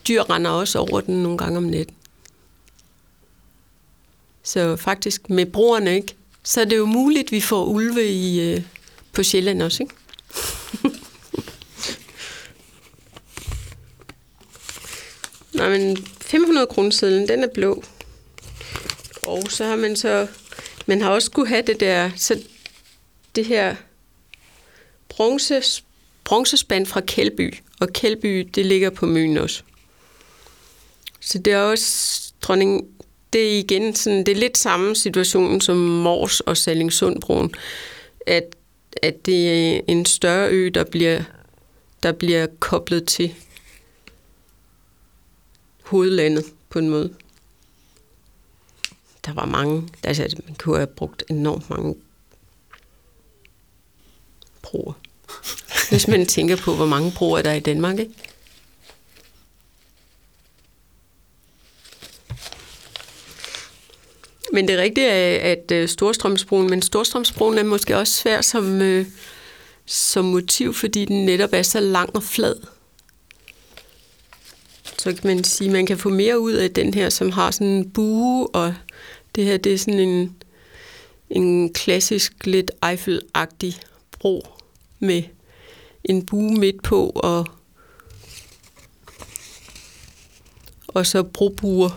Dyr 0.08 0.30
render 0.30 0.50
også 0.50 0.78
over 0.78 1.00
den 1.00 1.22
nogle 1.22 1.38
gange 1.38 1.56
om 1.56 1.64
natten. 1.64 1.94
Så 4.42 4.76
faktisk 4.76 5.30
med 5.30 5.46
broerne, 5.46 5.94
ikke? 5.94 6.16
så 6.46 6.60
er 6.60 6.64
det 6.64 6.76
jo 6.76 6.86
muligt, 6.86 7.26
at 7.26 7.32
vi 7.32 7.40
får 7.40 7.64
ulve 7.64 8.08
i, 8.08 8.40
øh, 8.40 8.62
på 9.12 9.22
Sjælland 9.22 9.62
også. 9.62 9.82
Ikke? 9.82 9.94
Nå, 15.56 15.68
men 15.68 15.96
500 16.20 16.66
kronesedlen, 16.66 17.28
den 17.28 17.44
er 17.44 17.48
blå. 17.54 17.84
Og 19.22 19.42
så 19.48 19.64
har 19.64 19.76
man 19.76 19.96
så, 19.96 20.26
man 20.86 21.00
har 21.00 21.10
også 21.10 21.30
kunne 21.30 21.48
have 21.48 21.62
det 21.62 21.80
der, 21.80 22.10
så 22.16 22.40
det 23.36 23.46
her 23.46 23.76
bronze, 25.08 25.62
bronzespand 26.24 26.86
fra 26.86 27.00
Kældby. 27.00 27.54
Og 27.80 27.88
Kældby, 27.92 28.48
det 28.54 28.66
ligger 28.66 28.90
på 28.90 29.06
Møn 29.06 29.36
også. 29.36 29.62
Så 31.20 31.38
det 31.38 31.52
er 31.52 31.58
også 31.58 32.22
dronning, 32.42 32.86
det 33.32 33.54
er 33.54 33.58
igen 33.58 33.94
sådan, 33.94 34.26
det 34.26 34.28
er 34.28 34.40
lidt 34.40 34.58
samme 34.58 34.96
situation 34.96 35.60
som 35.60 35.76
Mors 35.76 36.40
og 36.40 36.56
Sallingsundbroen, 36.56 37.54
at, 38.26 38.56
at 39.02 39.26
det 39.26 39.50
er 39.76 39.80
en 39.88 40.06
større 40.06 40.48
ø, 40.50 40.70
der 40.74 40.84
bliver, 40.84 41.22
der 42.02 42.12
bliver 42.12 42.46
koblet 42.60 43.06
til 43.06 43.34
hovedlandet 45.86 46.44
på 46.70 46.78
en 46.78 46.90
måde. 46.90 47.14
Der 49.26 49.32
var 49.32 49.44
mange, 49.44 49.88
altså 50.02 50.36
man 50.46 50.54
kunne 50.54 50.76
have 50.76 50.86
brugt 50.86 51.24
enormt 51.30 51.70
mange 51.70 51.94
broer. 54.62 54.92
Hvis 55.90 56.08
man 56.08 56.26
tænker 56.26 56.56
på, 56.56 56.74
hvor 56.74 56.86
mange 56.86 57.12
broer 57.16 57.42
der 57.42 57.50
er 57.50 57.54
i 57.54 57.60
Danmark, 57.60 57.98
ikke? 57.98 58.12
Men 64.52 64.68
det 64.68 64.78
rigtige 64.78 65.08
er 65.08 65.52
at 65.52 65.70
øh, 65.72 65.88
Storstrømsbroen, 65.88 66.70
men 66.70 66.82
Storstrømsbroen 66.82 67.58
er 67.58 67.62
måske 67.62 67.96
også 67.96 68.12
svær 68.12 68.40
som, 68.40 68.82
øh, 68.82 69.06
som 69.86 70.24
motiv, 70.24 70.74
fordi 70.74 71.04
den 71.04 71.26
netop 71.26 71.50
er 71.52 71.62
så 71.62 71.80
lang 71.80 72.16
og 72.16 72.22
flad. 72.22 72.75
Så 75.06 75.12
kan 75.12 75.26
man 75.36 75.44
sige, 75.44 75.68
at 75.68 75.72
man 75.72 75.86
kan 75.86 75.98
få 75.98 76.08
mere 76.08 76.40
ud 76.40 76.52
af 76.52 76.70
den 76.70 76.94
her, 76.94 77.10
som 77.10 77.32
har 77.32 77.50
sådan 77.50 77.66
en 77.66 77.90
bue, 77.90 78.48
og 78.48 78.74
det 79.34 79.44
her 79.44 79.56
det 79.56 79.74
er 79.74 79.78
sådan 79.78 80.00
en, 80.00 80.36
en 81.30 81.72
klassisk, 81.72 82.46
lidt 82.46 82.70
Eiffel-agtig 82.84 83.80
bro 84.18 84.46
med 84.98 85.22
en 86.04 86.26
bue 86.26 86.54
midt 86.54 86.82
på, 86.82 87.12
og, 87.14 87.46
og 90.88 91.06
så 91.06 91.22
brobuer 91.22 91.90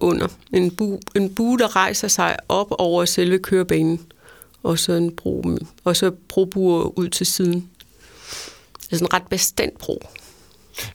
under. 0.00 0.28
En 0.52 0.76
bue, 0.76 1.00
en 1.16 1.34
bue, 1.34 1.58
der 1.58 1.76
rejser 1.76 2.08
sig 2.08 2.36
op 2.48 2.68
over 2.70 3.04
selve 3.04 3.38
kørebanen, 3.38 4.12
og 4.62 4.78
så 4.78 4.92
en 4.92 5.16
bro, 5.16 5.44
og 5.84 5.96
så 5.96 6.10
brobuer 6.28 6.98
ud 6.98 7.08
til 7.08 7.26
siden. 7.26 7.70
Det 8.82 8.92
er 8.92 8.96
sådan 8.96 9.06
en 9.06 9.12
ret 9.14 9.28
bestandt 9.30 9.78
bro. 9.78 10.02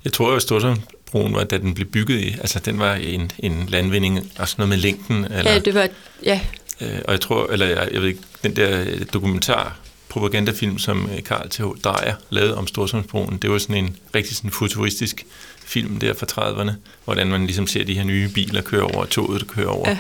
Jeg 0.03 0.13
tror 0.13 0.29
jo, 0.29 0.35
at 0.35 0.41
Storstrømbroen 0.41 1.33
var, 1.33 1.43
da 1.43 1.57
den 1.57 1.73
blev 1.73 1.87
bygget 1.87 2.19
i, 2.19 2.29
altså 2.39 2.59
den 2.59 2.79
var 2.79 2.93
en, 2.95 3.31
en 3.39 3.65
landvinding, 3.69 4.31
også 4.39 4.55
noget 4.57 4.69
med 4.69 4.77
længden. 4.77 5.25
Eller, 5.25 5.51
Ja, 5.51 5.59
det 5.59 5.73
var, 5.73 5.87
ja, 6.23 6.39
øh, 6.81 6.99
og 7.05 7.11
jeg 7.11 7.21
tror, 7.21 7.47
eller 7.51 7.65
jeg, 7.65 7.89
jeg 7.91 8.01
ved 8.01 8.07
ikke, 8.07 8.19
den 8.43 8.55
der 8.55 8.85
dokumentar, 9.13 9.77
propagandafilm, 10.09 10.77
som 10.79 11.09
øh, 11.15 11.23
Karl 11.23 11.49
T.H. 11.49 11.63
Dreyer 11.83 12.15
lavede 12.29 12.57
om 12.57 12.67
Storstrømsbroen, 12.67 13.37
det 13.37 13.49
var 13.51 13.57
sådan 13.57 13.75
en 13.85 13.95
rigtig 14.15 14.35
sådan 14.35 14.51
futuristisk 14.51 15.25
film 15.65 15.99
der 15.99 16.13
fra 16.13 16.25
30'erne, 16.31 16.71
hvordan 17.05 17.27
man 17.27 17.45
ligesom 17.45 17.67
ser 17.67 17.83
de 17.83 17.93
her 17.93 18.03
nye 18.03 18.29
biler 18.29 18.61
køre 18.61 18.81
over, 18.83 18.97
og 18.97 19.09
toget 19.09 19.41
der 19.41 19.47
kører 19.47 19.67
over. 19.67 19.89
Ja. 19.89 19.97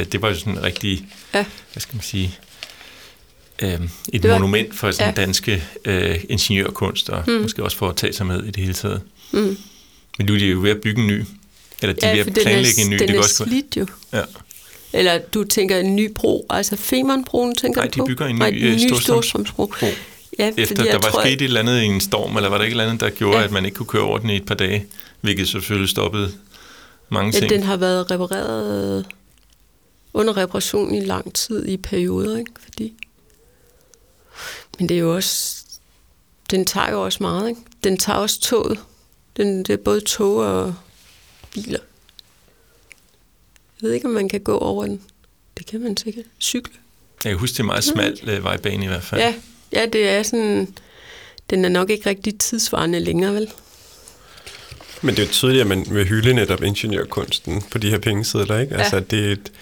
Øh, 0.00 0.06
det 0.06 0.22
var 0.22 0.28
jo 0.28 0.34
sådan 0.34 0.52
en 0.52 0.62
rigtig, 0.62 1.06
ja. 1.34 1.44
hvad 1.72 1.80
skal 1.80 1.94
man 1.96 2.02
sige, 2.02 2.38
øh, 3.62 3.68
et 4.12 4.22
Det 4.22 4.30
var- 4.30 4.38
monument 4.38 4.74
for 4.74 4.90
sådan 4.90 5.14
ja. 5.16 5.20
danske 5.22 5.64
øh, 5.84 6.20
ingeniørkunst, 6.28 7.10
og 7.10 7.24
mm. 7.26 7.32
måske 7.32 7.62
også 7.62 7.76
for 7.76 7.88
at 7.88 7.96
tage 7.96 8.12
sig 8.12 8.26
med 8.26 8.42
i 8.42 8.46
det 8.46 8.56
hele 8.56 8.74
taget. 8.74 9.00
Mm. 9.32 9.56
Men 10.18 10.26
nu 10.26 10.34
er 10.34 10.38
de 10.38 10.46
jo 10.46 10.60
ved 10.60 10.70
at 10.70 10.80
bygge 10.80 11.00
en 11.00 11.06
ny, 11.06 11.22
eller 11.82 11.94
de 11.94 12.06
er 12.06 12.10
ja 12.10 12.16
ved 12.16 12.24
for 12.24 12.30
at 12.30 12.34
planlægge 12.42 12.80
er, 12.80 12.84
en 12.84 12.90
ny. 12.90 12.98
den 12.98 13.08
det 13.08 13.16
er 13.16 13.18
også, 13.20 13.44
slidt 13.44 13.76
jo. 13.76 13.86
ja. 14.12 14.22
Eller 14.92 15.18
du 15.18 15.44
tænker 15.44 15.78
en 15.78 15.96
ny 15.96 16.12
bro, 16.14 16.46
altså 16.50 16.76
Femernbroen 16.76 17.54
tænker 17.54 17.80
Nej, 17.80 17.88
du 17.88 17.92
de 17.94 17.98
på? 17.98 18.06
bygger 18.06 18.26
en 18.26 18.34
ny, 18.34 18.38
Nej, 18.38 18.50
øh, 18.54 18.72
en 18.72 18.76
ny 18.78 18.92
Storstrøms- 18.92 19.02
Storstrømsbro. 19.02 19.66
Bro. 19.80 19.86
Ja, 20.38 20.50
Efter 20.56 20.66
fordi 20.76 20.88
der 20.88 20.92
var 20.98 21.10
tror, 21.10 21.20
sket 21.20 21.32
et 21.32 21.42
eller 21.42 21.60
andet 21.60 21.82
i 21.82 21.84
en 21.84 22.00
storm, 22.00 22.36
eller 22.36 22.48
var 22.48 22.58
der 22.58 22.64
ikke 22.64 22.72
et 22.76 22.80
eller 22.80 22.90
andet, 22.92 23.00
der 23.00 23.10
gjorde, 23.10 23.38
Ja. 23.38 23.44
at 23.44 23.50
man 23.50 23.64
ikke 23.64 23.74
kunne 23.76 23.86
køre 23.86 24.02
over 24.02 24.18
den 24.18 24.30
i 24.30 24.36
et 24.36 24.46
par 24.46 24.54
dage, 24.54 24.86
hvilket 25.20 25.48
selvfølgelig 25.48 25.88
stoppede 25.90 26.32
mange 27.08 27.32
Ja, 27.34 27.38
ting. 27.38 27.50
den 27.50 27.62
har 27.62 27.76
været 27.76 28.10
repareret 28.10 29.06
under 30.14 30.36
reparation 30.36 30.94
i 30.94 31.00
lang 31.00 31.34
tid 31.34 31.66
i 31.68 31.76
perioder, 31.76 32.38
ikke? 32.38 32.50
Fordi... 32.64 32.92
Men 34.78 34.88
det 34.88 34.94
er 34.94 34.98
jo 34.98 35.14
også... 35.14 35.56
Den 36.50 36.64
tager 36.64 36.90
jo 36.90 37.04
også 37.04 37.18
meget, 37.20 37.48
ikke? 37.48 37.60
Den 37.84 37.96
tager 37.98 38.18
også 38.18 38.40
toget. 38.40 38.78
Den, 39.36 39.58
det 39.58 39.70
er 39.70 39.76
både 39.76 40.00
tog 40.00 40.36
og 40.36 40.74
biler. 41.50 41.78
Jeg 43.82 43.88
ved 43.88 43.92
ikke, 43.92 44.06
om 44.06 44.12
man 44.12 44.28
kan 44.28 44.40
gå 44.40 44.58
over 44.58 44.86
den. 44.86 45.00
Det 45.58 45.66
kan 45.66 45.80
man 45.80 45.96
sikkert. 45.96 46.24
Cykle. 46.40 46.74
Jeg 47.24 47.30
kan 47.30 47.38
huske, 47.38 47.52
det 47.54 47.60
er 47.60 47.64
meget 47.64 47.84
smal 47.84 48.18
øh, 48.26 48.44
vejbane 48.44 48.84
i 48.84 48.88
hvert 48.88 49.02
fald. 49.02 49.20
Ja, 49.20 49.34
ja, 49.72 49.86
det 49.86 50.08
er 50.08 50.22
sådan... 50.22 50.74
Den 51.50 51.64
er 51.64 51.68
nok 51.68 51.90
ikke 51.90 52.08
rigtig 52.08 52.38
tidsvarende 52.38 53.00
længere, 53.00 53.34
vel? 53.34 53.48
Men 55.02 55.14
det 55.14 55.22
er 55.22 55.26
jo 55.26 55.32
tydeligt, 55.32 55.60
at 55.60 55.66
man 55.66 55.86
vil 55.90 56.06
hylde 56.06 56.34
netop 56.34 56.62
ingeniørkunsten 56.62 57.62
på 57.62 57.78
de 57.78 57.90
her 57.90 57.98
pengesedler, 57.98 58.58
ikke? 58.58 58.74
Ja. 58.74 58.80
Altså, 58.80 59.00
det 59.00 59.28
er 59.28 59.32
et, 59.32 59.52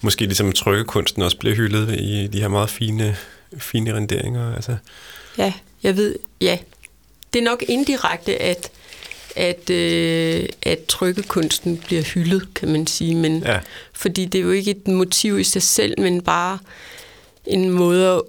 måske 0.00 0.24
ligesom 0.24 0.52
trykkekunsten 0.52 1.22
også 1.22 1.36
bliver 1.36 1.56
hyldet 1.56 2.00
i 2.00 2.26
de 2.26 2.40
her 2.40 2.48
meget 2.48 2.70
fine, 2.70 3.16
fine 3.58 3.94
renderinger. 3.94 4.54
Altså, 4.54 4.76
Ja, 5.38 5.52
jeg 5.82 5.96
ved, 5.96 6.16
ja. 6.40 6.58
Det 7.32 7.38
er 7.38 7.44
nok 7.44 7.62
indirekte, 7.68 8.42
at, 8.42 8.70
at, 9.36 9.70
øh, 9.70 10.48
at 10.62 10.84
trykkekunsten 10.88 11.76
bliver 11.78 12.02
hyldet, 12.02 12.54
kan 12.54 12.68
man 12.68 12.86
sige. 12.86 13.14
Men, 13.14 13.42
ja. 13.42 13.58
Fordi 13.92 14.24
det 14.24 14.38
er 14.38 14.42
jo 14.42 14.50
ikke 14.50 14.70
et 14.70 14.88
motiv 14.88 15.38
i 15.38 15.44
sig 15.44 15.62
selv, 15.62 16.00
men 16.00 16.22
bare 16.22 16.58
en 17.46 17.70
måde, 17.70 18.08
at- 18.08 18.22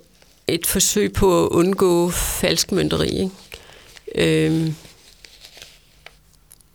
et 0.48 0.66
forsøg 0.68 1.14
på 1.14 1.46
at 1.46 1.50
undgå 1.50 2.10
falskmønteri. 2.10 3.08
Ikke? 3.10 3.30
Øhm, 4.16 4.76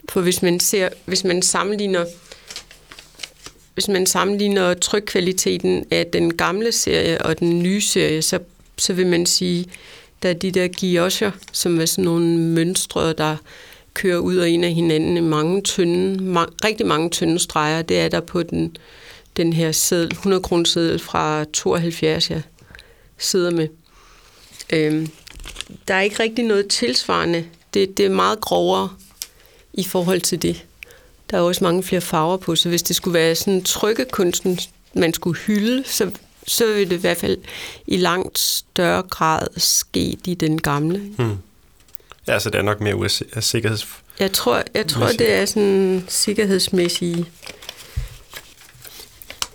for 0.08 0.20
hvis 0.20 0.42
man 0.42 0.60
ser, 0.60 0.88
hvis 1.04 1.24
man 1.24 1.42
sammenligner 1.42 2.04
hvis 3.74 3.88
man 3.88 4.06
sammenligner 4.06 4.74
trykkvaliteten 4.74 5.84
af 5.90 6.06
den 6.12 6.36
gamle 6.36 6.72
serie 6.72 7.22
og 7.22 7.38
den 7.38 7.62
nye 7.62 7.80
serie, 7.80 8.22
så, 8.22 8.38
så 8.78 8.92
vil 8.92 9.06
man 9.06 9.26
sige, 9.26 9.66
der 10.22 10.28
er 10.28 10.32
de 10.32 10.50
der 10.50 10.68
guillocher, 10.80 11.30
som 11.52 11.80
er 11.80 11.86
sådan 11.86 12.04
nogle 12.04 12.38
mønstre, 12.38 13.12
der 13.12 13.36
kører 13.98 14.18
ud 14.18 14.36
og 14.36 14.48
ind 14.48 14.64
af 14.64 14.72
hinanden 14.72 15.16
i 15.16 15.20
mange 15.20 15.62
tynde, 15.62 16.14
ma- 16.14 16.54
rigtig 16.64 16.86
mange 16.86 17.10
tynde 17.10 17.38
streger. 17.38 17.82
Det 17.82 18.00
er 18.00 18.08
der 18.08 18.20
på 18.20 18.42
den, 18.42 18.76
den 19.36 19.52
her 19.52 19.72
seddel, 19.72 20.12
100 20.12 20.42
kr. 20.42 20.64
seddel 20.64 20.98
fra 20.98 21.44
72, 21.52 22.30
jeg 22.30 22.42
sidder 23.18 23.50
med. 23.50 23.68
Øhm, 24.72 25.08
der 25.88 25.94
er 25.94 26.00
ikke 26.00 26.22
rigtig 26.22 26.44
noget 26.44 26.68
tilsvarende. 26.68 27.44
Det, 27.74 27.96
det 27.96 28.06
er 28.06 28.10
meget 28.10 28.40
grovere 28.40 28.88
i 29.72 29.84
forhold 29.84 30.20
til 30.20 30.42
det. 30.42 30.64
Der 31.30 31.36
er 31.36 31.42
også 31.42 31.64
mange 31.64 31.82
flere 31.82 32.00
farver 32.00 32.36
på, 32.36 32.56
så 32.56 32.68
hvis 32.68 32.82
det 32.82 32.96
skulle 32.96 33.14
være 33.14 33.34
sådan 33.34 33.62
trykkekunsten, 33.62 34.58
man 34.94 35.14
skulle 35.14 35.38
hylde, 35.38 35.84
så, 35.86 36.10
så 36.46 36.66
ville 36.66 36.90
det 36.90 36.96
i 36.96 37.00
hvert 37.00 37.16
fald 37.16 37.38
i 37.86 37.96
langt 37.96 38.38
større 38.38 39.02
grad 39.02 39.46
ske 39.56 40.16
i 40.26 40.34
den 40.40 40.60
gamle. 40.60 40.98
Hmm. 40.98 41.36
Ja, 42.28 42.38
så 42.38 42.50
det 42.50 42.58
er 42.58 42.62
nok 42.62 42.80
mere 42.80 42.96
US 42.96 43.22
sikkerheds... 43.40 43.88
Jeg 44.18 44.32
tror, 44.32 44.62
jeg 44.74 44.86
tror 44.86 45.06
det 45.06 45.34
er 45.34 45.44
sådan 45.44 46.04
sikkerhedsmæssige... 46.08 47.26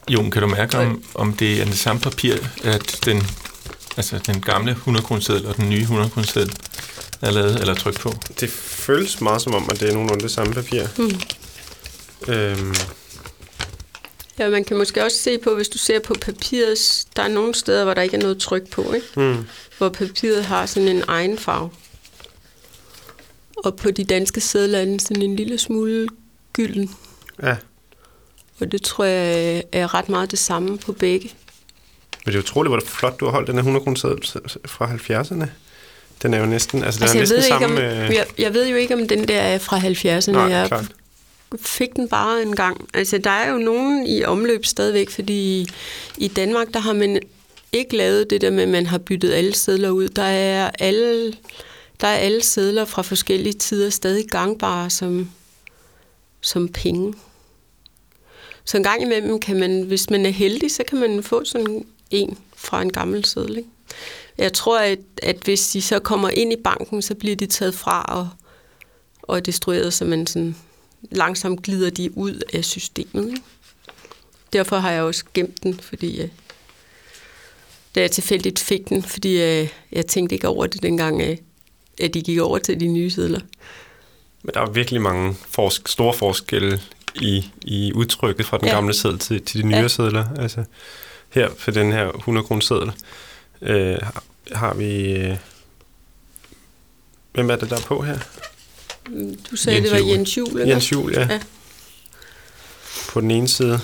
Jon, 0.10 0.32
kan 0.32 0.42
du 0.42 0.48
mærke, 0.48 0.78
om, 0.78 1.04
om 1.16 1.34
det 1.34 1.62
er 1.62 1.66
det 1.66 1.78
samme 1.78 2.02
papir, 2.02 2.36
at 2.64 3.00
den, 3.06 3.28
altså 3.98 4.20
den 4.26 4.42
gamle 4.42 4.72
100 4.72 5.06
kroneseddel 5.06 5.46
og 5.46 5.58
den 5.58 5.70
nye 5.70 5.82
100 5.82 6.10
kroneseddel 6.10 6.56
er 7.22 7.32
lavet 7.32 7.60
eller 7.60 7.74
trykt 7.74 8.00
på? 8.00 8.14
Det 8.40 8.50
føles 8.50 9.22
meget 9.22 9.42
som 9.42 9.56
om, 9.56 9.70
at 9.72 9.80
det 9.80 9.90
er 9.90 9.94
nogenlunde 9.94 10.24
det 10.24 10.32
samme 10.32 10.54
papir. 10.54 10.84
Hmm. 10.98 11.22
Øhm, 12.34 12.76
Ja, 14.40 14.50
man 14.50 14.64
kan 14.64 14.78
måske 14.78 15.04
også 15.04 15.18
se 15.18 15.38
på, 15.38 15.56
hvis 15.56 15.70
du 15.70 15.78
ser 15.78 16.00
på 16.00 16.14
papiret, 16.22 17.06
der 17.16 17.24
er 17.24 17.28
nogle 17.28 17.56
steder, 17.56 17.84
hvor 17.84 17.94
der 17.94 18.02
ikke 18.02 18.18
er 18.18 18.22
noget 18.22 18.38
tryk 18.38 18.70
på, 18.70 18.94
ikke? 18.94 19.08
hmm. 19.16 19.46
hvor 19.78 19.90
papiret 19.90 20.46
har 20.46 20.66
sådan 20.66 20.88
en 20.88 21.04
egen 21.08 21.38
farve. 21.38 21.70
Og 23.58 23.76
på 23.76 23.92
de 23.92 24.04
danske 24.04 24.42
sædler 24.42 24.80
er 24.80 24.86
den 24.86 25.00
sådan 25.00 25.22
en 25.22 25.36
lille 25.36 25.58
smule 25.58 26.08
gylden. 26.54 26.90
Ja, 27.44 27.56
Og 28.60 28.72
det 28.72 28.82
tror 28.82 29.04
jeg 29.04 29.64
er 29.72 29.94
ret 29.94 30.10
meget 30.10 30.32
det 30.32 30.40
samme 30.40 30.78
på 30.78 30.92
begge. 30.94 31.32
men 32.26 32.34
det 32.34 32.40
er 32.40 32.44
utroligt, 32.44 32.72
hvor 32.72 32.82
flot 32.86 33.20
du 33.20 33.26
har 33.26 33.32
holdt 33.32 33.48
den 33.48 33.56
her 33.56 33.60
100 33.62 33.84
kroneseddel 33.84 34.42
fra 34.66 34.92
70'erne. 34.96 35.46
Den 36.22 36.34
er 36.34 36.40
jo 36.40 36.46
næsten... 36.46 36.84
Altså, 36.84 37.00
den 37.00 37.04
Altså, 37.04 37.18
er 37.18 37.20
jeg, 37.20 37.22
næsten 37.22 37.38
ved 37.38 37.44
ikke, 37.44 37.80
samme... 37.88 38.02
om, 38.06 38.10
øh, 38.10 38.16
jeg, 38.16 38.26
jeg 38.38 38.54
ved 38.54 38.68
jo 38.70 38.76
ikke, 38.76 38.94
om 38.94 39.08
den 39.08 39.28
der 39.28 39.40
er 39.42 39.58
fra 39.58 39.78
70'erne. 39.80 40.32
Nej, 40.32 40.42
jeg 40.44 40.68
klart. 40.68 40.86
fik 41.62 41.90
den 41.96 42.10
bare 42.10 42.42
en 42.42 42.56
gang. 42.56 42.88
Altså, 42.94 43.18
der 43.18 43.30
er 43.30 43.52
jo 43.52 43.58
nogen 43.58 44.08
i 44.08 44.24
omløb 44.24 44.66
stadigvæk, 44.66 45.10
fordi 45.10 45.34
i, 45.62 45.68
i 46.18 46.28
Danmark, 46.28 46.68
der 46.74 46.80
har 46.80 46.94
man 46.94 47.20
ikke 47.72 47.98
lavet 47.98 48.30
det 48.30 48.42
der 48.42 48.50
med, 48.52 48.64
at 48.64 48.70
man 48.70 48.86
har 48.86 48.98
byttet 48.98 49.32
alle 49.34 49.56
sædler 49.56 49.90
ud. 49.90 50.08
Der 50.08 50.24
er 50.24 50.70
alle, 50.80 51.34
der 52.04 52.10
er 52.10 52.18
alle 52.18 52.44
sedler 52.44 52.86
fra 52.86 53.02
forskellige 53.02 53.54
tider 53.54 53.90
stadig 53.90 54.28
gangbare 54.28 54.90
som, 54.90 55.32
som 56.42 56.68
penge. 56.68 57.14
Så 58.66 58.78
en 58.78 58.84
gang 58.84 59.02
imellem 59.02 59.40
kan 59.40 59.60
man, 59.60 59.82
hvis 59.82 60.10
man 60.10 60.26
er 60.26 60.30
heldig, 60.30 60.72
så 60.72 60.84
kan 60.88 61.00
man 61.00 61.24
få 61.24 61.46
sådan 61.46 61.86
en 62.12 62.38
fra 62.56 62.82
en 62.82 62.92
gammel 62.92 63.26
seddel. 63.26 63.58
Ikke? 63.58 63.70
Jeg 64.38 64.54
tror, 64.54 64.80
at, 64.80 65.00
at 65.22 65.36
hvis 65.44 65.70
de 65.70 65.82
så 65.82 66.00
kommer 66.00 66.30
ind 66.30 66.54
i 66.54 66.62
banken, 66.64 67.02
så 67.02 67.16
bliver 67.16 67.36
de 67.36 67.46
taget 67.46 67.76
fra 67.76 68.02
og, 68.02 68.30
og 69.22 69.46
destrueret, 69.46 69.94
så 69.94 70.06
man 70.06 70.28
sådan 70.28 70.56
langsomt 71.02 71.62
glider 71.62 71.90
de 71.90 72.18
ud 72.18 72.42
af 72.54 72.66
systemet. 72.66 73.28
Ikke? 73.28 73.42
Derfor 74.54 74.78
har 74.78 74.92
jeg 74.92 75.04
også 75.04 75.24
gemt 75.34 75.64
den, 75.64 75.80
fordi 75.80 76.22
øh, 76.22 76.30
da 77.96 78.02
jeg 78.02 78.12
tilfældigt 78.12 78.60
fik 78.60 78.90
den, 78.90 79.04
fordi 79.04 79.42
øh, 79.42 79.70
jeg 79.92 80.06
tænkte 80.06 80.36
ikke 80.36 80.48
over 80.48 80.68
det 80.68 80.84
dengang, 80.84 81.22
øh, 81.22 81.38
at 82.02 82.14
de 82.14 82.22
gik 82.22 82.40
over 82.40 82.58
til 82.58 82.80
de 82.80 82.88
nye 82.88 83.10
sedler. 83.10 83.40
Men 84.44 84.54
der 84.54 84.62
er 84.62 84.70
virkelig 84.70 85.02
mange 85.02 85.36
forsk- 85.58 85.88
store 85.92 86.14
forskelle 86.14 86.82
i, 87.16 87.46
i 87.62 87.92
udtrykket 87.94 88.46
fra 88.46 88.58
den 88.58 88.68
Ja. 88.68 88.74
gamle 88.74 88.94
seddel 88.94 89.20
til, 89.20 89.42
til 89.46 89.62
de 89.62 89.68
nye 89.68 89.76
Ja. 89.76 89.82
ja. 89.82 89.88
sedler. 89.88 90.26
Altså, 90.40 90.64
her 91.30 91.50
for 91.58 91.72
den 91.72 91.92
her 91.92 92.12
100 92.12 92.48
kroner 92.48 92.62
seddel 92.62 92.92
øh, 93.62 93.98
har- 94.52 94.74
vi... 94.74 95.12
Øh, 95.12 95.38
hvem 97.34 97.50
er 97.50 97.56
det, 97.56 97.70
der 97.70 97.76
er 97.78 97.82
på 97.82 98.02
her? 98.02 98.20
Du 99.52 99.56
sagde, 99.56 99.78
Jens 99.80 99.90
det 99.92 100.02
var. 100.02 100.08
Jens 100.08 100.38
ikke? 100.38 100.70
Jens 100.70 100.92
Juel, 100.92 101.14
ja. 101.14 101.28
Ja. 101.32 101.40
På 103.10 103.22
den 103.22 103.32
ene 103.32 103.48
side. 103.48 103.80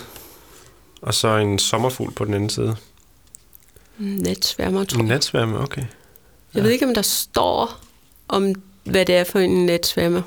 Og 1.02 1.14
så 1.14 1.28
en 1.38 1.60
sommerfugl 1.60 2.12
på 2.14 2.26
den 2.26 2.34
anden 2.34 2.50
side. 2.50 2.76
Mm, 3.98 4.06
Natsværmer, 4.06 4.84
tror 4.84 5.00
jeg. 5.00 5.08
natsværme, 5.08 5.60
okay. 5.60 5.84
Jeg 6.54 6.64
ved 6.64 6.72
ikke, 6.72 6.86
om 6.86 6.94
der 6.94 7.02
står 7.02 7.80
om, 8.30 8.56
hvad 8.84 9.06
det 9.06 9.16
er 9.16 9.24
for 9.24 9.40
en 9.40 9.66
natsværmer. 9.66 10.22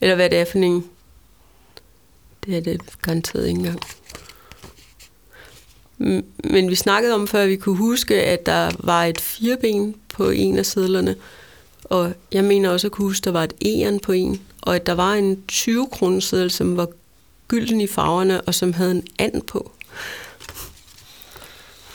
Eller 0.00 0.14
hvad 0.14 0.30
det 0.30 0.38
er 0.38 0.44
for 0.44 0.58
en... 0.58 0.84
Det 2.46 2.56
er 2.56 2.60
det 2.60 2.80
garanteret 3.02 3.46
ikke 3.46 3.58
engang. 3.58 3.80
Men 6.44 6.70
vi 6.70 6.74
snakkede 6.74 7.14
om 7.14 7.28
før, 7.28 7.46
vi 7.46 7.56
kunne 7.56 7.76
huske, 7.76 8.22
at 8.22 8.46
der 8.46 8.70
var 8.78 9.04
et 9.04 9.20
fireben 9.20 9.94
på 10.14 10.30
en 10.30 10.58
af 10.58 10.66
sædlerne. 10.66 11.16
Og 11.84 12.12
jeg 12.32 12.44
mener 12.44 12.70
også 12.70 12.86
at 12.86 12.92
kunne 12.92 13.08
huske, 13.08 13.20
at 13.20 13.24
der 13.24 13.30
var 13.30 13.44
et 13.44 13.54
eren 13.60 14.00
på 14.00 14.12
en. 14.12 14.40
Og 14.62 14.76
at 14.76 14.86
der 14.86 14.92
var 14.92 15.12
en 15.12 15.42
20 15.48 15.88
kroneseddel, 15.92 16.50
som 16.50 16.76
var 16.76 16.88
gylden 17.48 17.80
i 17.80 17.86
farverne, 17.86 18.40
og 18.40 18.54
som 18.54 18.72
havde 18.72 18.90
en 18.90 19.06
and 19.18 19.42
på. 19.42 19.72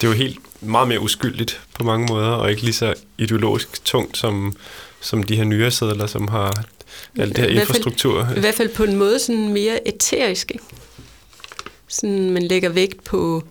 Det 0.02 0.08
er 0.08 0.12
jo 0.12 0.18
helt 0.18 0.40
meget 0.62 0.88
mere 0.88 1.00
uskyldigt 1.00 1.62
på 1.78 1.84
mange 1.84 2.08
måder, 2.14 2.30
og 2.30 2.50
ikke 2.50 2.62
lige 2.62 2.74
så 2.74 2.94
ideologisk 3.18 3.86
tungt 3.86 4.18
som, 4.18 4.56
som 5.02 5.24
de 5.24 5.36
her 5.36 5.44
nye 5.44 5.72
sædler, 5.72 6.08
som 6.08 6.28
har 6.28 6.66
alt 7.18 7.36
det 7.36 7.44
her 7.44 7.62
infrastruktur. 7.62 8.28
I 8.38 8.40
hvert 8.40 8.56
fald 8.56 8.70
på 8.70 8.84
en 8.84 8.96
måde 8.96 9.20
sådan 9.20 9.54
mere 9.54 9.80
æterisk. 9.86 10.52
Ikke? 10.52 10.64
Sådan, 11.88 12.30
man 12.30 12.44
lægger 12.44 12.70
vægt 12.70 13.04
på, 13.04 13.44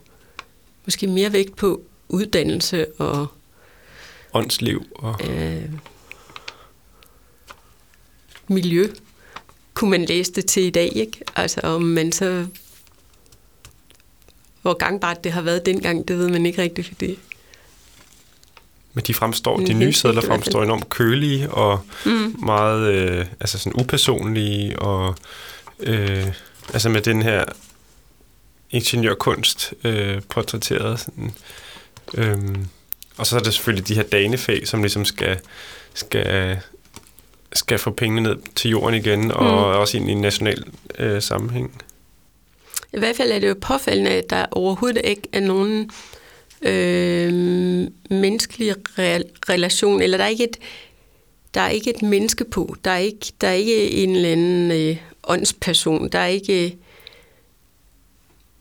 måske 0.84 1.06
mere 1.06 1.32
vægt 1.32 1.56
på 1.56 1.82
uddannelse 2.08 2.86
og 2.98 3.26
Åndsliv. 4.34 4.86
Og, 4.94 5.20
øh, 5.30 5.62
miljø. 8.48 8.88
Kunne 9.74 9.90
man 9.90 10.04
læse 10.04 10.32
det 10.32 10.46
til 10.46 10.62
i 10.62 10.70
dag, 10.70 10.96
ikke? 10.96 11.20
Altså 11.36 11.60
om 11.60 11.82
man 11.82 12.12
så... 12.12 12.46
Hvor 14.62 14.74
gangbart 14.74 15.24
det 15.24 15.32
har 15.32 15.42
været 15.42 15.66
dengang, 15.66 16.08
det 16.08 16.18
ved 16.18 16.28
man 16.28 16.46
ikke 16.46 16.62
rigtigt, 16.62 16.86
fordi... 16.86 17.18
men 18.94 19.04
de 19.06 19.14
fremstår, 19.14 19.56
de 19.60 19.72
nye 19.72 19.92
sædler 19.92 20.20
fremstår 20.20 20.62
enormt 20.62 20.88
kølige 20.88 21.50
og 21.50 21.80
Mm. 22.04 22.36
meget 22.44 22.94
øh, 22.94 23.26
altså 23.40 23.58
sådan 23.58 23.80
upersonlige 23.80 24.78
og 24.78 25.14
øh, 25.80 26.26
altså 26.72 26.88
med 26.88 27.00
den 27.00 27.22
her 27.22 27.44
ingeniørkunst 28.70 29.74
øh, 29.84 30.22
portrætteret. 30.28 31.00
Sådan, 31.00 31.32
øhm, 32.14 32.66
og 33.16 33.26
så 33.26 33.36
er 33.36 33.40
det 33.40 33.54
selvfølgelig 33.54 33.88
de 33.88 33.94
her 33.94 34.02
danefag, 34.02 34.68
som 34.68 34.80
ligesom 34.80 35.04
skal, 35.04 35.38
skal, 35.94 36.58
skal 37.52 37.78
få 37.78 37.90
pengene 37.90 38.22
ned 38.22 38.36
til 38.54 38.70
jorden 38.70 38.94
igen, 38.94 39.32
og 39.32 39.44
Mm. 39.44 39.80
også 39.80 39.96
ind 39.96 40.08
i 40.08 40.12
en 40.12 40.20
national 40.20 40.64
øh, 40.98 41.22
sammenhæng. 41.22 41.82
I 42.94 42.98
hvert 42.98 43.16
fald 43.16 43.30
er 43.32 43.38
det 43.38 43.48
jo 43.48 43.56
påfaldende, 43.60 44.10
at 44.10 44.24
der 44.30 44.46
overhovedet 44.50 45.00
ikke 45.04 45.22
er 45.32 45.40
nogen 45.40 45.82
øh, 45.82 45.88
øh, 46.62 47.32
menneskelig 48.10 48.70
re- 48.70 49.30
relation, 49.48 50.02
eller 50.02 50.16
der 50.16 50.24
er 50.24 50.28
ikke 50.28 50.44
et, 50.44 50.56
der 51.54 51.60
er 51.60 51.68
ikke 51.68 51.90
et 51.90 52.02
menneske 52.02 52.44
på. 52.44 52.76
Der 52.84 52.90
er 52.90 52.98
ikke, 52.98 53.32
der 53.40 53.48
er 53.48 53.52
ikke 53.52 53.90
en 53.90 54.16
eller 54.16 54.32
anden 54.32 54.70
øh, 54.70 54.96
åndsperson. 55.24 56.08
Der 56.08 56.18
er 56.18 56.26
ikke... 56.26 56.76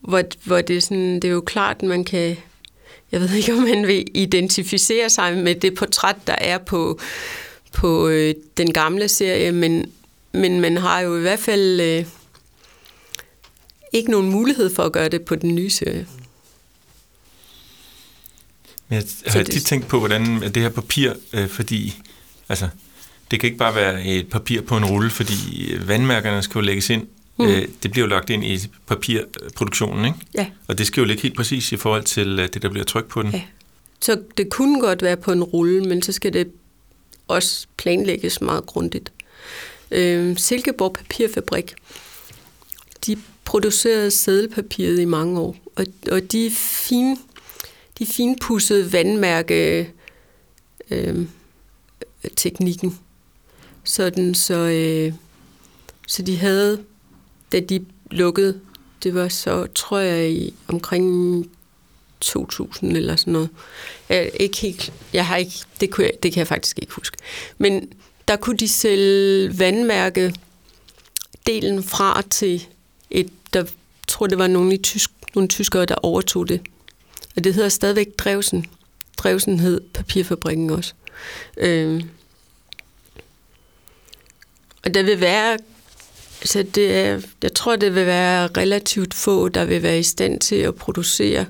Hvor, 0.00 0.22
hvor 0.44 0.60
det, 0.60 0.76
er 0.76 0.80
sådan, 0.80 1.14
det 1.14 1.24
er 1.24 1.32
jo 1.32 1.40
klart, 1.40 1.76
at 1.76 1.88
man 1.88 2.04
kan... 2.04 2.36
Jeg 3.12 3.20
ved 3.20 3.34
ikke, 3.34 3.52
om 3.52 3.58
man 3.58 3.86
vil 3.86 4.06
identificere 4.14 5.10
sig 5.10 5.36
med 5.36 5.54
det 5.54 5.74
portræt, 5.74 6.16
der 6.26 6.32
er 6.32 6.58
på, 6.58 7.00
på 7.72 8.08
øh, 8.08 8.34
den 8.56 8.72
gamle 8.72 9.08
serie, 9.08 9.52
men, 9.52 9.92
men 10.32 10.60
man 10.60 10.76
har 10.76 11.00
jo 11.00 11.18
i 11.18 11.20
hvert 11.20 11.38
fald... 11.38 11.80
Øh, 11.80 12.04
ikke 13.92 14.10
nogen 14.10 14.30
mulighed 14.30 14.74
for 14.74 14.82
at 14.82 14.92
gøre 14.92 15.08
det 15.08 15.22
på 15.22 15.34
den 15.34 15.54
nye 15.54 15.70
serie. 15.70 16.06
Men 18.88 19.02
jeg 19.24 19.32
har 19.32 19.42
tit 19.42 19.64
tænkt 19.64 19.88
på, 19.88 19.98
hvordan 19.98 20.42
det 20.42 20.56
her 20.56 20.68
papir, 20.68 21.12
øh, 21.32 21.48
fordi 21.48 21.94
altså, 22.48 22.68
det 23.30 23.40
kan 23.40 23.46
ikke 23.46 23.58
bare 23.58 23.74
være 23.74 24.06
et 24.06 24.28
papir 24.28 24.60
på 24.60 24.76
en 24.76 24.84
rulle, 24.84 25.10
fordi 25.10 25.70
øh, 25.72 25.88
vandmærkerne 25.88 26.42
skal 26.42 26.58
jo 26.58 26.60
lægges 26.60 26.90
ind. 26.90 27.06
Mm. 27.38 27.46
Øh, 27.46 27.68
det 27.82 27.90
bliver 27.90 28.06
jo 28.06 28.10
lagt 28.10 28.30
ind 28.30 28.44
i 28.44 28.58
papirproduktionen, 28.86 30.04
ikke? 30.04 30.18
Ja. 30.34 30.46
Og 30.66 30.78
det 30.78 30.86
skal 30.86 31.00
jo 31.00 31.06
ligge 31.06 31.22
helt 31.22 31.36
præcis 31.36 31.72
i 31.72 31.76
forhold 31.76 32.04
til 32.04 32.38
øh, 32.38 32.48
det, 32.54 32.62
der 32.62 32.68
bliver 32.68 32.84
trykt 32.84 33.08
på 33.08 33.22
den. 33.22 33.30
Ja. 33.30 33.42
Så 34.00 34.20
det 34.36 34.50
kunne 34.50 34.80
godt 34.80 35.02
være 35.02 35.16
på 35.16 35.32
en 35.32 35.42
rulle, 35.44 35.84
men 35.84 36.02
så 36.02 36.12
skal 36.12 36.32
det 36.32 36.50
også 37.28 37.66
planlægges 37.76 38.40
meget 38.40 38.66
grundigt. 38.66 39.12
Øh, 39.90 40.36
Silkeborg 40.36 40.92
Papirfabrik, 40.92 41.74
de 43.06 43.16
producerede 43.44 44.10
sædelpapiret 44.10 45.00
i 45.00 45.04
mange 45.04 45.40
år, 45.40 45.56
og, 45.76 45.86
og 46.12 46.32
de 46.32 46.50
fine, 46.54 47.16
de 47.98 48.06
finpudsede 48.06 48.92
vandmærke 48.92 49.90
øh, 50.90 51.26
teknikken, 52.36 52.98
sådan 53.84 54.34
så, 54.34 54.54
øh, 54.54 55.12
så 56.06 56.22
de 56.22 56.36
havde, 56.36 56.84
da 57.52 57.60
de 57.60 57.84
lukkede, 58.10 58.60
det 59.02 59.14
var 59.14 59.28
så, 59.28 59.66
tror 59.74 59.98
jeg, 59.98 60.30
i 60.30 60.54
omkring 60.68 61.50
2000 62.20 62.96
eller 62.96 63.16
sådan 63.16 63.32
noget. 63.32 63.48
Jeg, 64.08 64.30
ikke 64.40 64.58
helt, 64.58 64.92
jeg 65.12 65.26
har 65.26 65.36
ikke, 65.36 65.52
det, 65.80 65.90
kunne 65.90 66.06
jeg, 66.06 66.12
det 66.22 66.32
kan 66.32 66.38
jeg 66.38 66.46
faktisk 66.46 66.78
ikke 66.78 66.92
huske. 66.92 67.16
Men 67.58 67.92
der 68.28 68.36
kunne 68.36 68.56
de 68.56 68.68
sælge 68.68 69.58
vandmærke 69.58 70.34
delen 71.46 71.82
fra 71.82 72.22
til 72.30 72.66
et, 73.10 73.30
der 73.52 73.64
tror 74.08 74.26
det 74.26 74.38
var 74.38 74.46
nogle, 74.46 74.74
i 74.74 74.78
tysk, 74.78 75.10
nogle 75.34 75.48
tyskere, 75.48 75.86
der 75.86 75.94
overtog 75.94 76.48
det. 76.48 76.60
Og 77.38 77.44
det 77.44 77.54
hedder 77.54 77.68
stadigvæk 77.68 78.18
Drevsen. 78.18 78.66
Drevsen 79.16 79.60
hed 79.60 79.80
papirfabrikken 79.80 80.70
også. 80.70 80.94
Øhm. 81.56 82.02
Og 84.84 84.94
der 84.94 85.02
vil 85.02 85.20
være, 85.20 85.58
så 86.44 86.62
det 86.62 86.96
er, 86.96 87.20
jeg 87.42 87.54
tror, 87.54 87.76
det 87.76 87.94
vil 87.94 88.06
være 88.06 88.46
relativt 88.46 89.14
få, 89.14 89.48
der 89.48 89.64
vil 89.64 89.82
være 89.82 89.98
i 89.98 90.02
stand 90.02 90.40
til 90.40 90.56
at 90.56 90.74
producere 90.74 91.46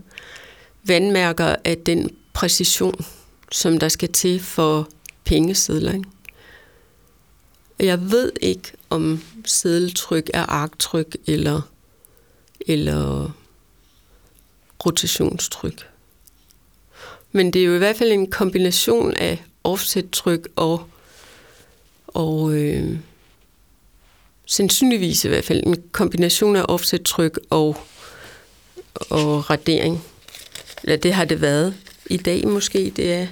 vandmærker 0.84 1.56
af 1.64 1.78
den 1.78 2.10
præcision, 2.32 3.04
som 3.52 3.78
der 3.78 3.88
skal 3.88 4.12
til 4.12 4.40
for 4.40 4.88
pengesedler. 5.24 5.92
Ikke? 5.92 6.08
Jeg 7.78 8.10
ved 8.10 8.32
ikke, 8.40 8.72
om 8.90 9.22
sedeltryk 9.44 10.30
er 10.34 10.42
arktryk 10.46 11.16
eller, 11.26 11.60
eller 12.60 13.30
rotationstryk. 14.86 15.88
Men 17.32 17.52
det 17.52 17.60
er 17.60 17.66
jo 17.66 17.74
i 17.74 17.78
hvert 17.78 17.96
fald 17.96 18.12
en 18.12 18.30
kombination 18.30 19.14
af 19.14 19.44
offset-tryk 19.64 20.48
og, 20.56 20.88
og 22.06 22.52
øh, 22.54 22.98
sandsynligvis 24.46 25.24
i 25.24 25.28
hvert 25.28 25.44
fald 25.44 25.66
en 25.66 25.82
kombination 25.92 26.56
af 26.56 26.64
offset-tryk 26.68 27.38
og, 27.50 27.76
og 28.94 29.50
radering. 29.50 30.04
Eller 30.82 30.96
det 30.96 31.14
har 31.14 31.24
det 31.24 31.40
været. 31.40 31.74
I 32.06 32.16
dag 32.16 32.48
måske 32.48 32.92
det 32.96 33.12
er 33.12 33.26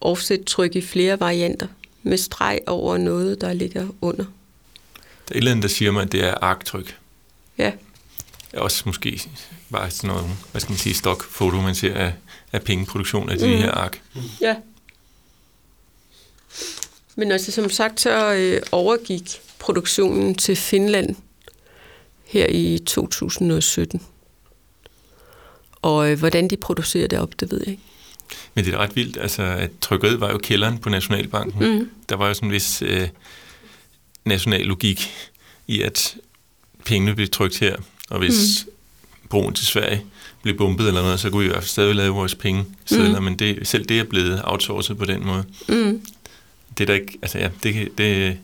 offset-tryk 0.00 0.76
i 0.76 0.80
flere 0.80 1.20
varianter 1.20 1.66
med 2.02 2.18
streg 2.18 2.60
over 2.66 2.96
noget, 2.96 3.40
der 3.40 3.52
ligger 3.52 3.88
under. 4.00 4.24
Der 4.24 5.34
er 5.34 5.34
et 5.34 5.36
eller 5.36 5.50
andet, 5.50 5.62
der 5.62 5.68
siger 5.68 5.90
mig, 5.90 6.02
at 6.02 6.12
det 6.12 6.24
er 6.24 6.34
arktryk. 6.42 6.96
Ja. 7.58 7.72
Også 8.52 8.82
måske 8.86 9.22
bare 9.74 9.90
sådan 9.90 10.08
noget, 10.08 10.24
hvad 10.52 10.60
skal 10.60 10.72
man 10.72 10.78
sige, 10.78 10.94
stokfoto, 10.94 11.60
man 11.60 11.74
ser 11.74 11.94
af, 11.94 12.12
af 12.52 12.62
pengeproduktion 12.62 13.30
af 13.30 13.38
de 13.38 13.46
Mhm. 13.48 13.56
her 13.56 13.70
ark. 13.70 14.02
Ja. 14.40 14.56
Men 17.16 17.32
altså, 17.32 17.52
som 17.52 17.70
sagt, 17.70 18.00
så 18.00 18.34
øh, 18.34 18.62
overgik 18.72 19.40
produktionen 19.58 20.34
til 20.34 20.56
Finland 20.56 21.16
her 22.24 22.46
i 22.46 22.78
2017. 22.86 24.02
Og 25.82 26.10
øh, 26.10 26.18
hvordan 26.18 26.48
de 26.48 26.56
producerer 26.56 27.06
det 27.08 27.18
op, 27.18 27.40
det 27.40 27.50
ved 27.50 27.58
jeg 27.60 27.68
ikke. 27.68 27.82
Men 28.54 28.64
det 28.64 28.74
er 28.74 28.78
ret 28.78 28.96
vildt, 28.96 29.16
altså, 29.20 29.42
at 29.42 29.70
trykkeriet 29.80 30.20
var 30.20 30.30
jo 30.30 30.38
kælderen 30.38 30.78
på 30.78 30.88
Nationalbanken. 30.88 31.78
Mm. 31.78 31.90
Der 32.08 32.16
var 32.16 32.28
jo 32.28 32.34
sådan 32.34 32.48
en 32.48 32.52
vis 32.52 32.82
øh, 32.82 33.08
national 34.24 34.60
logik 34.60 35.10
i, 35.66 35.82
at 35.82 36.16
pengene 36.84 37.14
blev 37.14 37.28
trykt 37.28 37.58
her, 37.58 37.76
og 38.10 38.18
hvis 38.18 38.64
mm. 38.66 38.72
Broen 39.34 39.54
til 39.54 39.66
Sverige 39.66 40.02
blev 40.42 40.56
bumpet 40.56 40.88
eller 40.88 41.02
noget, 41.02 41.20
så 41.20 41.30
kunne 41.30 41.40
vi 41.40 41.44
i 41.46 41.48
hvert 41.48 41.62
fald 41.62 41.68
stadig 41.68 41.94
lave 41.94 42.14
vores 42.14 42.34
penge 42.34 42.64
sedler, 42.86 43.18
mm. 43.18 43.24
men 43.24 43.38
det, 43.38 43.68
selv 43.68 43.84
det 43.84 43.98
er 44.00 44.04
blevet 44.04 44.40
outsourcet 44.44 44.98
på 44.98 45.04
den 45.04 45.26
måde. 45.26 45.44
Mm. 45.68 46.00
Det 46.78 46.84
er 46.84 46.86
der 46.86 46.94
ikke, 46.94 47.18
altså 47.22 47.38
ja, 47.38 47.48
det, 47.62 47.74
kan- 47.74 47.88
det, 47.98 48.38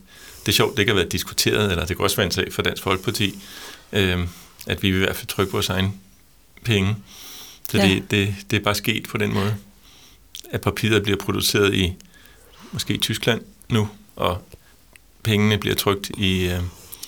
det 0.47 0.49
er 0.49 0.53
sjovt, 0.53 0.73
det 0.73 0.79
ikke 0.83 0.91
har 0.91 0.97
været 0.97 1.13
diskuteret, 1.13 1.71
eller 1.71 1.85
det 1.87 1.97
kan 1.97 2.05
også 2.05 2.17
være 2.17 2.27
en 2.27 2.33
sag 2.33 2.53
for 2.53 2.63
Dansk 2.63 2.83
Folkeparti, 2.83 3.35
øh, 3.93 4.19
at 4.67 4.83
vi 4.83 4.91
vil 4.91 5.01
i 5.03 5.05
hvert 5.05 5.17
fald 5.17 5.27
trykke 5.27 5.53
vores 5.53 5.69
egen 5.69 5.95
penge. 6.65 6.97
Så 7.71 7.79
Ja. 7.79 7.89
det, 7.89 8.11
det, 8.11 8.35
det 8.51 8.57
er 8.57 8.61
bare 8.61 8.75
sket 8.75 9.07
på 9.09 9.19
den 9.19 9.33
måde, 9.35 9.55
at 10.51 10.61
papiret 10.61 11.03
bliver 11.03 11.19
produceret 11.19 11.75
i 11.75 11.93
måske 12.73 12.97
Tyskland 12.97 13.41
nu, 13.69 13.89
og 14.17 14.49
pengene 15.23 15.59
bliver 15.59 15.77
trykt 15.77 16.11
i, 16.19 16.45
øh, 16.49 16.61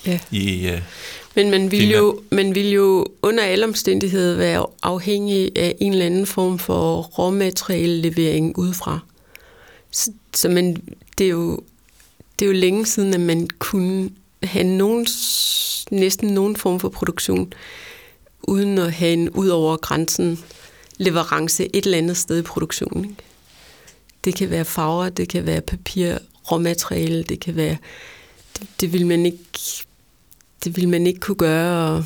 Ja. 0.06 0.18
i 0.30 0.68
øh, 0.68 0.82
Men 1.34 1.50
man 1.50 1.70
vil, 1.70 1.80
Finland. 1.80 2.00
jo, 2.00 2.20
man 2.30 2.54
vil 2.54 2.70
jo 2.70 3.06
under 3.22 3.44
alle 3.44 3.64
omstændigheder 3.64 4.36
være 4.36 4.66
afhængig 4.82 5.58
af 5.58 5.76
en 5.80 5.92
eller 5.92 6.06
anden 6.06 6.26
form 6.26 6.58
for 6.58 7.02
råmateriale-levering 7.02 8.58
udefra. 8.58 8.98
Så, 9.90 10.10
så 10.34 10.48
man, 10.48 10.76
det, 11.18 11.24
er 11.24 11.30
jo, 11.30 11.60
det 12.38 12.44
er 12.44 12.46
jo 12.46 12.52
længe 12.52 12.86
siden, 12.86 13.14
at 13.14 13.20
man 13.20 13.48
kunne 13.58 14.10
have 14.42 14.64
nogen, 14.64 15.06
næsten 15.90 16.28
nogen 16.28 16.56
form 16.56 16.80
for 16.80 16.88
produktion, 16.88 17.52
uden 18.42 18.78
at 18.78 18.92
have 18.92 19.12
en 19.12 19.30
ud 19.30 19.48
over 19.48 19.76
grænsen 19.76 20.38
leverance 20.96 21.76
et 21.76 21.84
eller 21.84 21.98
andet 21.98 22.16
sted 22.16 22.38
i 22.38 22.42
produktionen. 22.42 23.04
Ikke? 23.04 23.16
Det 24.24 24.34
kan 24.34 24.50
være 24.50 24.64
farver, 24.64 25.08
det 25.08 25.28
kan 25.28 25.46
være 25.46 25.60
papir, 25.60 26.18
råmateriale, 26.52 27.22
det 27.22 27.40
kan 27.40 27.56
være... 27.56 27.76
Det, 28.58 28.68
det 28.80 28.92
vil 28.92 29.06
man 29.06 29.26
ikke 29.26 29.38
det 30.64 30.76
ville 30.76 30.90
man 30.90 31.06
ikke 31.06 31.20
kunne 31.20 31.36
gøre 31.36 32.04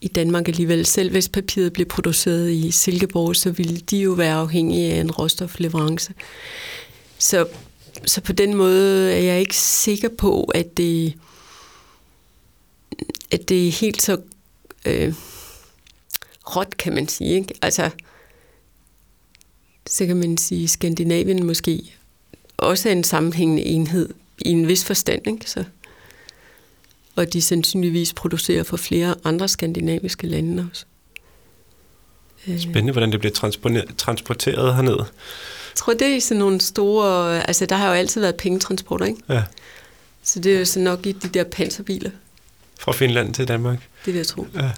i 0.00 0.08
Danmark 0.08 0.48
alligevel. 0.48 0.86
Selv 0.86 1.10
hvis 1.10 1.28
papiret 1.28 1.72
blev 1.72 1.86
produceret 1.86 2.50
i 2.50 2.70
Silkeborg, 2.70 3.36
så 3.36 3.50
ville 3.50 3.76
de 3.76 3.98
jo 3.98 4.12
være 4.12 4.34
afhængige 4.34 4.92
af 4.92 5.00
en 5.00 5.10
råstofleverance. 5.10 6.14
Så, 7.18 7.48
så 8.06 8.20
på 8.20 8.32
den 8.32 8.54
måde 8.54 9.12
er 9.12 9.20
jeg 9.20 9.40
ikke 9.40 9.56
sikker 9.56 10.08
på, 10.18 10.44
at 10.44 10.76
det, 10.76 11.14
at 13.30 13.48
det 13.48 13.68
er 13.68 13.72
helt 13.72 14.02
så 14.02 14.16
øh, 14.86 15.14
råt, 16.56 16.76
kan 16.76 16.94
man 16.94 17.08
sige. 17.08 17.34
Ikke? 17.34 17.54
Altså, 17.62 17.90
så 19.86 20.06
kan 20.06 20.16
man 20.16 20.38
sige, 20.38 20.68
Skandinavien 20.68 21.46
måske 21.46 21.94
også 22.56 22.88
er 22.88 22.92
en 22.92 23.04
sammenhængende 23.04 23.62
enhed 23.62 24.08
i 24.38 24.48
en 24.48 24.68
vis 24.68 24.84
forstand. 24.84 25.26
Ikke? 25.26 25.50
Så, 25.50 25.64
og 27.16 27.32
de 27.32 27.42
sandsynligvis 27.42 28.12
producerer 28.12 28.62
for 28.62 28.76
flere 28.76 29.14
andre 29.24 29.48
skandinaviske 29.48 30.26
lande 30.26 30.68
også. 30.70 30.84
Øh, 32.46 32.60
Spændende, 32.60 32.92
hvordan 32.92 33.12
det 33.12 33.20
bliver 33.20 33.32
transporteret, 33.32 33.96
transporteret 33.96 34.74
herned. 34.74 34.96
Jeg 34.98 35.76
tror, 35.76 35.94
det 35.94 36.16
er 36.16 36.20
sådan 36.20 36.38
nogle 36.38 36.60
store... 36.60 37.46
Altså, 37.46 37.66
der 37.66 37.76
har 37.76 37.86
jo 37.88 37.92
altid 37.92 38.20
været 38.20 38.36
pengetransporter, 38.36 39.06
ikke? 39.06 39.20
Ja. 39.28 39.42
Så 40.22 40.40
det 40.40 40.54
er 40.54 40.58
jo 40.58 40.64
så 40.64 40.80
nok 40.80 41.06
i 41.06 41.12
de 41.12 41.28
der 41.28 41.44
panserbiler, 41.44 42.10
Fra 42.80 42.92
Finland 42.92 43.34
til 43.34 43.48
Danmark. 43.48 43.78
det 44.06 44.14
vil 44.14 44.18
jeg 44.18 44.26
tro. 44.26 44.46
Ja. 44.54 44.70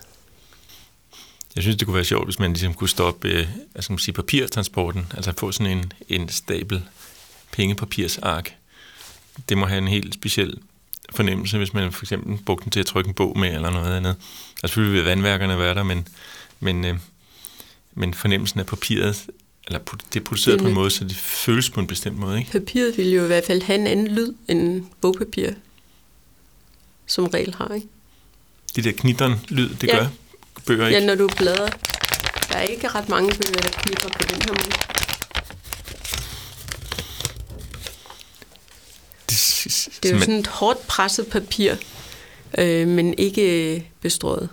Jeg 1.55 1.63
synes, 1.63 1.77
det 1.77 1.87
kunne 1.87 1.95
være 1.95 2.05
sjovt, 2.05 2.27
hvis 2.27 2.39
man 2.39 2.51
ligesom 2.53 2.75
kunne 2.75 2.89
stoppe 2.89 3.29
øh, 3.29 3.47
altså, 3.75 3.93
man 3.93 3.99
sige, 3.99 4.15
papirtransporten, 4.15 5.07
altså 5.15 5.33
få 5.39 5.53
sådan 5.53 5.79
en, 5.79 5.93
en 6.09 6.29
stabel 6.29 6.83
pengepapirsark. 7.53 8.55
Det 9.49 9.59
må 9.59 9.67
have 9.67 9.79
en 9.79 9.89
helt 9.89 10.15
speciel 10.15 10.59
fornemmelse, 11.17 11.59
hvis 11.59 11.73
man 11.75 11.93
for 11.93 12.03
eksempel 12.05 12.39
brugte 12.47 12.65
den 12.65 12.71
til 12.71 12.81
at 12.81 12.87
trykke 12.87 13.09
en 13.09 13.15
bog 13.15 13.39
med 13.39 13.55
eller 13.55 13.71
noget 13.71 13.97
andet. 13.97 14.11
Altså 14.63 14.75
selvfølgelig 14.75 14.95
vil 14.97 15.05
vandværkerne 15.05 15.59
være 15.59 15.75
der, 15.75 15.83
men, 15.83 16.09
men, 16.61 16.85
øh, 16.85 16.95
men 17.95 18.15
fornemmelsen 18.15 18.61
af 18.61 18.67
papiret, 18.67 19.27
eller 19.67 19.79
det 20.15 20.21
er 20.21 20.25
produceret 20.25 20.55
Det 20.59 20.61
er 20.61 20.65
på 20.65 20.69
en 20.69 20.75
måde, 20.75 20.91
så 20.91 21.05
det 21.05 21.17
føles 21.17 21.71
på 21.71 21.81
en 21.81 21.87
bestemt 21.87 22.19
måde, 22.19 22.39
ikke? 22.39 22.51
Papiret 22.51 22.97
vil 22.99 23.11
jo 23.11 23.25
i 23.25 23.27
hvert 23.27 23.45
fald 23.47 23.63
have 23.63 23.79
en 23.79 23.87
anden 23.87 24.09
lyd 24.09 24.33
end 24.49 24.85
bogpapir, 25.01 25.51
som 27.07 27.27
regel 27.27 27.55
har, 27.55 27.75
ikke? 27.75 27.87
De 28.77 28.83
der 28.83 28.93
knitteren-lyd, 28.93 29.69
det 29.69 29.89
Ja. 29.89 29.97
gør 29.99 30.07
bøger 30.67 30.87
ikke. 30.87 30.99
Ja, 31.01 31.07
når 31.07 31.15
du 31.15 31.29
bladrer. 31.37 31.69
Der 32.49 32.55
er 32.57 32.63
ikke 32.63 32.89
ret 32.89 33.09
mange 33.09 33.29
bøger, 33.29 33.61
der 33.61 33.69
knipper 33.83 34.09
på 34.09 34.23
den 34.31 34.43
her 34.43 34.53
måde. 34.53 34.73
Det, 39.65 40.11
er 40.11 40.15
jo 40.15 40.21
sådan 40.21 40.35
et 40.39 40.47
hårdt 40.47 40.87
presset 40.87 41.27
papir, 41.27 41.75
øh, 42.59 42.89
men 42.89 43.15
ikke 43.19 43.91
bestrøget. 44.01 44.49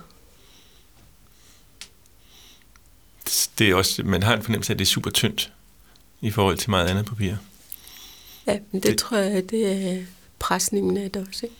det 3.58 3.70
er 3.70 3.74
også, 3.74 4.02
man 4.02 4.22
har 4.22 4.36
en 4.36 4.42
fornemmelse 4.42 4.70
af, 4.72 4.74
at 4.74 4.78
det 4.78 4.84
er 4.84 4.88
super 4.90 5.10
tyndt 5.10 5.52
i 6.20 6.30
forhold 6.30 6.58
til 6.58 6.70
meget 6.70 6.88
andet 6.88 7.06
papir. 7.06 7.34
Ja, 8.46 8.58
men 8.70 8.82
det, 8.82 8.90
Det- 8.90 8.98
tror 8.98 9.16
jeg, 9.16 9.50
det 9.50 9.66
er 9.92 10.02
presningen 10.38 10.96
af 10.96 11.10
det 11.10 11.26
også, 11.28 11.40
ikke? 11.46 11.56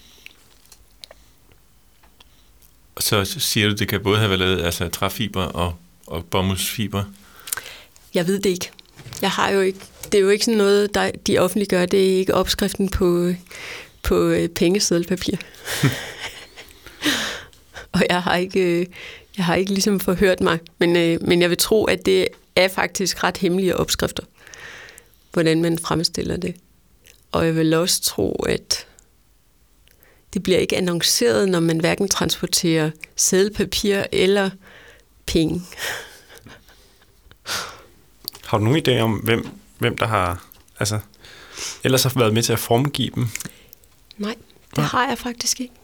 Og 2.95 3.03
så 3.03 3.25
siger 3.25 3.69
du, 3.69 3.75
det 3.75 3.89
kan 3.89 4.03
både 4.03 4.19
have 4.19 4.29
været 4.31 4.39
lavet 4.41 4.63
altså 4.63 4.89
træfiber 4.89 5.43
og, 5.45 5.77
og 6.07 6.25
bomuldsfiber. 6.25 7.05
Jeg 8.15 8.27
ved 8.27 8.39
det 8.41 8.51
ikke. 8.51 8.71
Jeg 9.23 9.31
har 9.31 9.51
jo 9.51 9.61
ikke, 9.61 9.79
det 10.05 10.15
er 10.15 10.23
jo 10.23 10.29
ikke 10.29 10.45
sådan 10.45 10.59
noget, 10.59 10.95
der 10.95 11.11
de 11.11 11.39
offentliggør. 11.39 11.87
Det 11.87 12.13
er 12.13 12.19
ikke 12.19 12.35
opskriften 12.35 12.89
på, 12.89 13.33
på 14.03 14.29
øh, 14.29 14.49
pengeseddelpapir. 14.49 15.37
og 17.93 18.03
jeg 18.11 18.23
har 18.23 18.37
ikke, 18.37 18.81
øh, 18.81 18.87
jeg 19.37 19.45
har 19.45 19.55
ikke 19.55 19.73
ligesom 19.73 20.01
forhørt 20.01 20.41
mig, 20.41 20.59
men, 20.79 20.97
øh, 20.97 21.19
men 21.23 21.43
jeg 21.43 21.51
vil 21.51 21.59
tro, 21.59 21.85
at 21.85 22.07
det 22.07 22.29
er 22.57 22.69
faktisk 22.69 23.25
ret 23.25 23.37
hemmelige 23.37 23.77
opskrifter, 23.77 24.23
hvordan 25.33 25.63
man 25.63 25.79
fremstiller 25.79 26.37
det. 26.37 26.57
Og 27.33 27.47
jeg 27.47 27.57
vil 27.57 27.75
også 27.75 28.03
tro, 28.03 28.33
at 28.33 28.87
det 30.35 30.43
bliver 30.43 30.59
ikke 30.59 30.77
annonceret, 30.77 31.49
når 31.49 31.61
man 31.61 31.81
hverken 31.81 32.09
transporterer 32.09 32.91
sædelpapir 33.17 34.03
eller 34.13 34.51
penge. 35.27 35.63
Har 38.53 38.59
du 38.59 38.65
nogen 38.65 38.83
idé 38.89 39.01
om, 39.01 39.13
hvem, 39.13 39.49
hvem 39.79 39.97
der 39.97 40.07
har, 40.07 40.47
altså, 40.79 40.99
ellers 41.85 42.03
har 42.03 42.13
været 42.17 42.35
med 42.35 42.43
til 42.43 42.53
at 42.53 42.59
formgive 42.59 43.11
dem? 43.15 43.29
Nej, 44.19 44.35
det 44.71 44.77
Nej. 44.77 44.87
har 44.87 45.09
jeg 45.09 45.19
faktisk 45.19 45.61
ikke. 45.61 45.75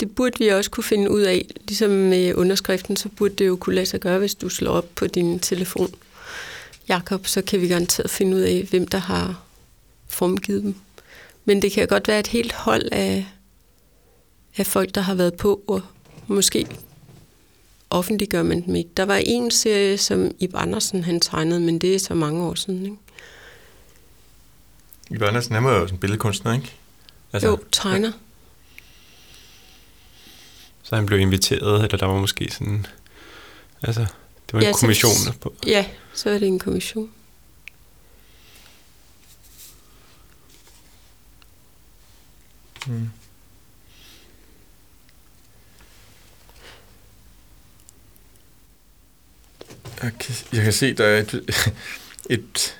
Det 0.00 0.14
burde 0.14 0.38
vi 0.38 0.48
også 0.48 0.70
kunne 0.70 0.84
finde 0.84 1.10
ud 1.10 1.20
af. 1.20 1.46
Ligesom 1.68 1.90
med 1.90 2.34
underskriften, 2.34 2.96
så 2.96 3.08
burde 3.08 3.34
det 3.34 3.46
jo 3.46 3.56
kunne 3.56 3.74
lade 3.74 3.86
sig 3.86 4.00
gøre, 4.00 4.18
hvis 4.18 4.34
du 4.34 4.48
slår 4.48 4.72
op 4.72 4.86
på 4.94 5.06
din 5.06 5.38
telefon. 5.38 5.94
Jakob, 6.88 7.26
så 7.26 7.42
kan 7.42 7.60
vi 7.60 7.68
garanteret 7.68 8.10
finde 8.10 8.36
ud 8.36 8.42
af, 8.42 8.66
hvem 8.70 8.88
der 8.88 8.98
har 8.98 9.42
formgivet 10.08 10.62
dem. 10.62 10.74
Men 11.44 11.62
det 11.62 11.72
kan 11.72 11.88
godt 11.88 12.08
være 12.08 12.20
et 12.20 12.26
helt 12.26 12.52
hold 12.52 12.88
af, 12.92 13.26
af 14.56 14.66
folk, 14.66 14.94
der 14.94 15.00
har 15.00 15.14
været 15.14 15.34
på, 15.34 15.62
og 15.66 15.82
måske 16.26 16.66
offentliggør 17.94 18.42
man 18.42 18.66
dem 18.66 18.74
ikke. 18.74 18.90
Der 18.96 19.04
var 19.04 19.16
en 19.26 19.50
serie, 19.50 19.98
som 19.98 20.30
Ib 20.38 20.50
Andersen 20.54 21.04
han 21.04 21.20
tegnede, 21.20 21.60
men 21.60 21.78
det 21.78 21.94
er 21.94 21.98
så 21.98 22.14
mange 22.14 22.42
år 22.44 22.54
siden. 22.54 22.84
Ikke? 22.84 22.96
Ivar 25.10 25.26
Andersen, 25.28 25.54
han 25.54 25.64
var 25.64 25.70
jo 25.72 25.80
sådan 25.80 25.94
en 25.94 25.98
billedkunstner, 26.00 26.52
ikke? 26.54 26.72
Altså, 27.32 27.48
jo, 27.48 27.58
tegner. 27.72 28.12
Så 30.82 30.96
han 30.96 31.06
blev 31.06 31.18
inviteret, 31.18 31.84
eller 31.84 31.98
der 31.98 32.06
var 32.06 32.18
måske 32.20 32.50
sådan, 32.52 32.86
altså, 33.82 34.00
det 34.46 34.52
var 34.52 34.58
en 34.58 34.62
Ja, 34.62 34.68
ja, 34.68 34.72
så- 34.72 34.80
kommission. 34.80 35.12
På, 35.40 35.54
Ja, 35.66 35.86
så 36.14 36.30
er 36.30 36.38
det 36.38 36.48
en 36.48 36.58
kommission. 36.58 37.10
Mm. 42.86 43.10
Jeg 50.04 50.12
kan, 50.20 50.34
jeg 50.52 50.62
kan 50.64 50.72
se, 50.72 50.94
der 50.94 51.04
er 51.06 51.18
et, 51.20 51.64
et, 52.30 52.78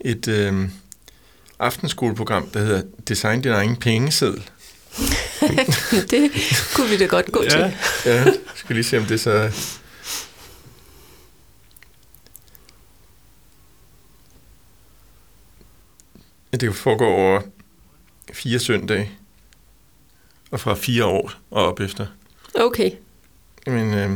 et 0.00 0.28
øhm, 0.28 0.70
aftenskoleprogram, 1.58 2.50
der 2.50 2.60
hedder 2.60 2.82
Design 3.08 3.40
din 3.42 3.52
egen 3.52 3.76
pengeseddel. 3.76 4.50
det 6.10 6.30
kunne 6.74 6.88
vi 6.88 6.96
da 6.96 7.06
godt 7.06 7.32
gå 7.32 7.42
Ja. 7.42 7.48
til. 7.50 7.58
Ja, 8.06 8.22
jeg 8.24 8.34
skal 8.54 8.74
lige 8.76 8.84
se, 8.84 8.98
om 8.98 9.04
det 9.04 9.20
så. 9.20 9.50
Ja, 16.52 16.56
Det 16.56 16.74
foregår 16.74 17.14
over 17.14 17.40
fire 18.32 18.58
søndage, 18.58 19.10
og 20.50 20.60
fra 20.60 20.74
fire 20.74 21.04
år 21.04 21.32
og 21.50 21.66
op 21.66 21.80
efter. 21.80 22.06
Okay. 22.54 22.90
Men 23.66 23.94
øh, 23.94 24.10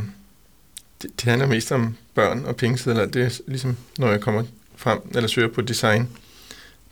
det, 1.02 1.10
det 1.20 1.22
handler 1.24 1.46
mest 1.46 1.72
om 1.72 1.96
børn 2.14 2.44
og 2.44 2.56
pengesedler. 2.56 3.06
Det 3.06 3.22
er 3.22 3.40
ligesom, 3.46 3.76
når 3.98 4.10
jeg 4.10 4.20
kommer 4.20 4.44
frem 4.76 5.00
eller 5.14 5.28
søger 5.28 5.48
på 5.48 5.60
design 5.60 6.08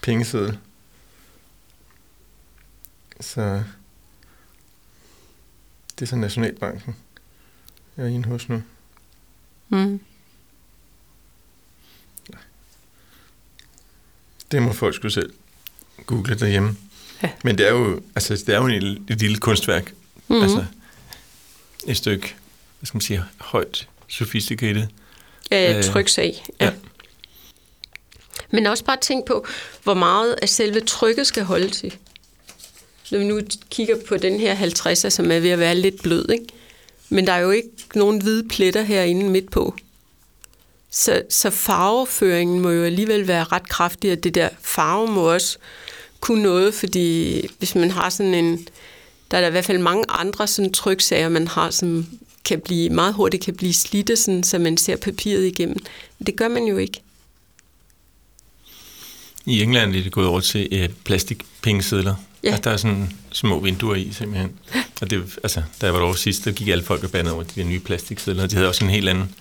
pengeseddel. 0.03 0.59
Så 3.21 3.63
det 5.99 6.03
er 6.03 6.07
så 6.07 6.17
Nationalbanken, 6.17 6.97
jeg 7.97 8.05
er 8.05 8.09
inde 8.09 8.29
hos 8.29 8.49
nu. 8.49 8.63
Mm. 9.69 10.01
Det 14.53 14.63
må 14.63 14.73
folk 14.73 14.95
skulle 14.95 15.13
selv 15.13 15.33
google 16.07 16.35
derhjemme. 16.39 16.77
Ja. 17.23 17.31
Men 17.45 17.59
det 17.59 17.69
er 17.69 17.73
jo, 17.73 18.03
altså, 18.15 18.35
det 18.35 18.49
er 18.49 18.59
jo 18.59 18.67
et, 18.67 19.03
et 19.11 19.19
lille 19.19 19.39
kunstværk. 19.39 19.93
Mm-hmm. 20.29 20.43
Altså, 20.43 20.65
et 21.87 21.97
stykke, 21.97 22.35
hvad 22.79 22.87
skal 22.87 22.97
man 22.97 23.01
sige, 23.01 23.25
højt 23.41 23.89
sophisticated. 24.09 24.87
Ja, 25.53 25.77
Øh, 25.77 25.85
tryksag. 25.85 26.45
Ja. 26.61 26.65
ja. 26.65 26.73
Men 28.51 28.67
også 28.67 28.85
bare 28.85 28.97
tænk 29.01 29.25
på, 29.25 29.47
hvor 29.83 29.95
meget 29.95 30.35
af 30.43 30.49
selve 30.49 30.81
trykket 30.81 31.27
skal 31.27 31.43
holde 31.45 31.69
til. 31.71 31.97
Når 33.11 33.19
vi 33.19 33.25
nu 33.25 33.41
kigger 33.71 33.97
på 34.09 34.17
den 34.17 34.41
her 34.41 34.57
50'er, 34.57 35.09
som 35.09 35.31
er 35.31 35.39
ved 35.39 35.51
at 35.51 35.59
være 35.59 35.75
lidt 35.75 36.03
blød, 36.03 36.31
ikke? 36.31 36.47
Men 37.09 37.27
der 37.27 37.33
er 37.33 37.39
jo 37.39 37.51
ikke 37.51 37.69
nogen 37.95 38.23
hvide 38.23 38.49
pletter 38.49 38.83
herinde 38.83 39.31
midt 39.31 39.51
på. 39.51 39.75
Så, 40.91 41.23
så 41.31 41.51
farveføringen 41.51 42.61
må 42.61 42.71
jo 42.71 42.85
alligevel 42.85 43.29
være 43.29 43.45
ret 43.45 43.69
kraftig, 43.69 44.13
og 44.13 44.25
det 44.25 44.35
der 44.35 44.49
farve 44.63 45.09
må 45.09 45.33
også 45.33 45.59
kunne 46.21 46.43
noget, 46.43 46.75
fordi 46.75 47.41
hvis 47.59 47.75
man 47.75 47.91
har 47.91 48.11
sådan 48.11 48.35
en... 48.35 48.69
Der 49.31 49.37
er 49.37 49.41
der 49.41 49.49
i 49.49 49.51
hvert 49.51 49.65
fald 49.65 49.79
mange 49.79 50.05
andre 50.09 50.47
sådan 50.47 50.73
tryksager, 50.73 51.29
man 51.29 51.49
har, 51.49 51.71
som 51.71 52.07
kan 52.45 52.61
blive, 52.61 52.91
meget 52.91 53.15
hurtigt 53.15 53.45
kan 53.45 53.55
blive 53.55 53.73
slidte, 53.73 54.17
sådan, 54.17 54.43
så 54.43 54.59
man 54.59 54.77
ser 54.77 54.97
papiret 54.97 55.45
igennem. 55.45 55.77
Men 56.19 56.27
det 56.27 56.37
gør 56.37 56.49
man 56.49 56.65
jo 56.65 56.77
ikke. 56.77 57.01
I 59.47 59.63
England 59.63 59.97
er 59.97 60.03
det 60.03 60.13
gået 60.13 60.27
over 60.27 60.41
til 60.41 60.69
øh, 60.73 60.89
plastikpengesedler. 61.05 62.15
Ja. 62.45 62.49
Altså, 62.49 62.63
der 62.65 62.71
er 62.71 62.77
sådan 62.77 63.13
små 63.33 63.61
vinduer 63.61 63.95
i, 63.95 64.13
simpelthen. 64.13 64.53
Og 65.01 65.11
det, 65.11 65.39
altså, 65.43 65.63
da 65.81 65.87
jeg 65.87 65.93
var 65.93 65.99
derovre 65.99 66.19
sidst, 66.19 66.45
der 66.45 66.53
gik 66.53 66.69
alle 66.69 66.85
folk 66.85 67.05
og 67.05 67.11
bandede 67.11 67.35
over 67.35 67.43
de 67.43 67.61
der 67.61 67.65
nye 67.65 67.81
plastiksedler. 67.81 68.47
De 68.47 68.55
havde 68.55 68.69
også 68.69 68.85
en 68.85 68.91
helt 68.91 69.09
anden 69.09 69.35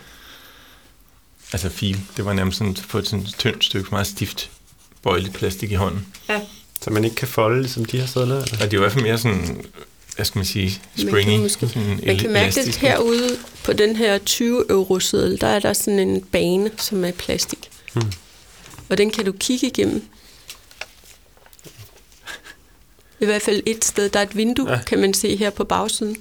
altså 1.53 1.69
fil. 1.69 2.01
Det 2.17 2.25
var 2.25 2.33
nærmest 2.33 2.57
sådan 2.57 2.77
på 2.89 2.97
et 2.97 3.07
sådan 3.07 3.25
tyndt 3.25 3.65
stykke, 3.65 3.87
meget 3.91 4.07
stift, 4.07 4.49
bøjeligt 5.03 5.33
plastik 5.33 5.71
i 5.71 5.75
hånden. 5.75 6.07
Ja. 6.29 6.41
Så 6.81 6.89
man 6.89 7.03
ikke 7.03 7.15
kan 7.15 7.27
folde, 7.27 7.69
som 7.69 7.85
de 7.85 7.97
her 7.97 8.05
sædler? 8.05 8.41
eller? 8.41 8.57
Og 8.57 8.71
det 8.71 8.73
er 8.73 8.77
jo 8.77 8.77
i 8.77 8.79
hvert 8.79 8.91
fald 8.91 9.03
mere 9.03 9.17
sådan, 9.17 9.65
hvad 10.15 10.25
skal 10.25 10.39
man 10.39 10.45
sige, 10.45 10.81
Man 10.97 11.07
springy. 11.07 11.29
kan 11.31 11.39
måske- 11.41 11.67
sådan 11.67 11.99
Man 12.05 12.17
kan 12.17 12.31
mærke 12.31 12.65
det 12.65 12.75
herude 12.75 13.37
på 13.63 13.73
den 13.73 13.95
her 13.95 14.17
20 14.17 14.69
euro 14.71 14.99
seddel, 14.99 15.41
der 15.41 15.47
er 15.47 15.59
der 15.59 15.73
sådan 15.73 15.99
en 15.99 16.21
bane, 16.21 16.71
som 16.77 17.03
er 17.03 17.07
i 17.07 17.11
plastik. 17.11 17.69
Hmm. 17.93 18.11
Og 18.89 18.97
den 18.97 19.11
kan 19.11 19.25
du 19.25 19.31
kigge 19.31 19.67
igennem. 19.67 20.03
I 23.19 23.25
hvert 23.25 23.41
fald 23.41 23.63
et 23.65 23.85
sted. 23.85 24.09
Der 24.09 24.19
er 24.19 24.23
et 24.23 24.37
vindue, 24.37 24.69
Ja. 24.69 24.75
ja. 24.75 24.83
kan 24.83 24.99
man 24.99 25.13
se 25.13 25.35
her 25.35 25.49
på 25.49 25.63
bagsiden. 25.63 26.17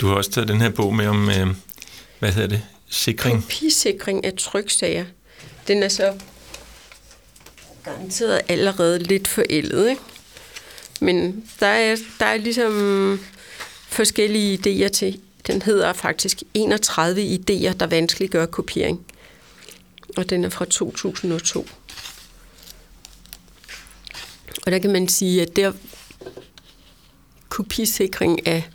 Du 0.00 0.06
har 0.08 0.14
også 0.14 0.30
taget 0.30 0.48
den 0.48 0.60
her 0.60 0.70
bog 0.70 0.94
med 0.94 1.06
om, 1.06 1.30
øh, 1.30 1.46
hvad 2.18 2.32
hedder 2.32 2.48
det, 2.48 2.62
sikring. 2.90 3.42
Kopisikring 3.42 4.24
af 4.24 4.32
tryksager. 4.38 5.04
Den 5.68 5.82
er 5.82 5.88
så 5.88 6.14
garanteret 7.84 8.40
allerede 8.48 8.98
lidt 8.98 9.28
forældet, 9.28 9.90
ikke? 9.90 10.02
Men 11.00 11.44
der 11.60 11.66
er, 11.66 11.96
der 12.20 12.26
er 12.26 12.36
ligesom 12.36 13.20
forskellige 13.88 14.58
idéer 14.58 14.88
til. 14.88 15.20
Den 15.46 15.62
hedder 15.62 15.92
faktisk 15.92 16.42
31 16.54 17.22
idéer, 17.22 17.72
der 17.72 17.86
vanskeliggør 17.86 18.46
kopiering. 18.46 19.06
Og 20.16 20.30
den 20.30 20.44
er 20.44 20.48
fra 20.48 20.64
2002. 20.64 21.66
Og 24.66 24.72
der 24.72 24.78
kan 24.78 24.92
man 24.92 25.08
sige, 25.08 25.42
at 25.42 25.56
der 25.56 25.72
kopisikring 27.48 28.46
af, 28.46 28.68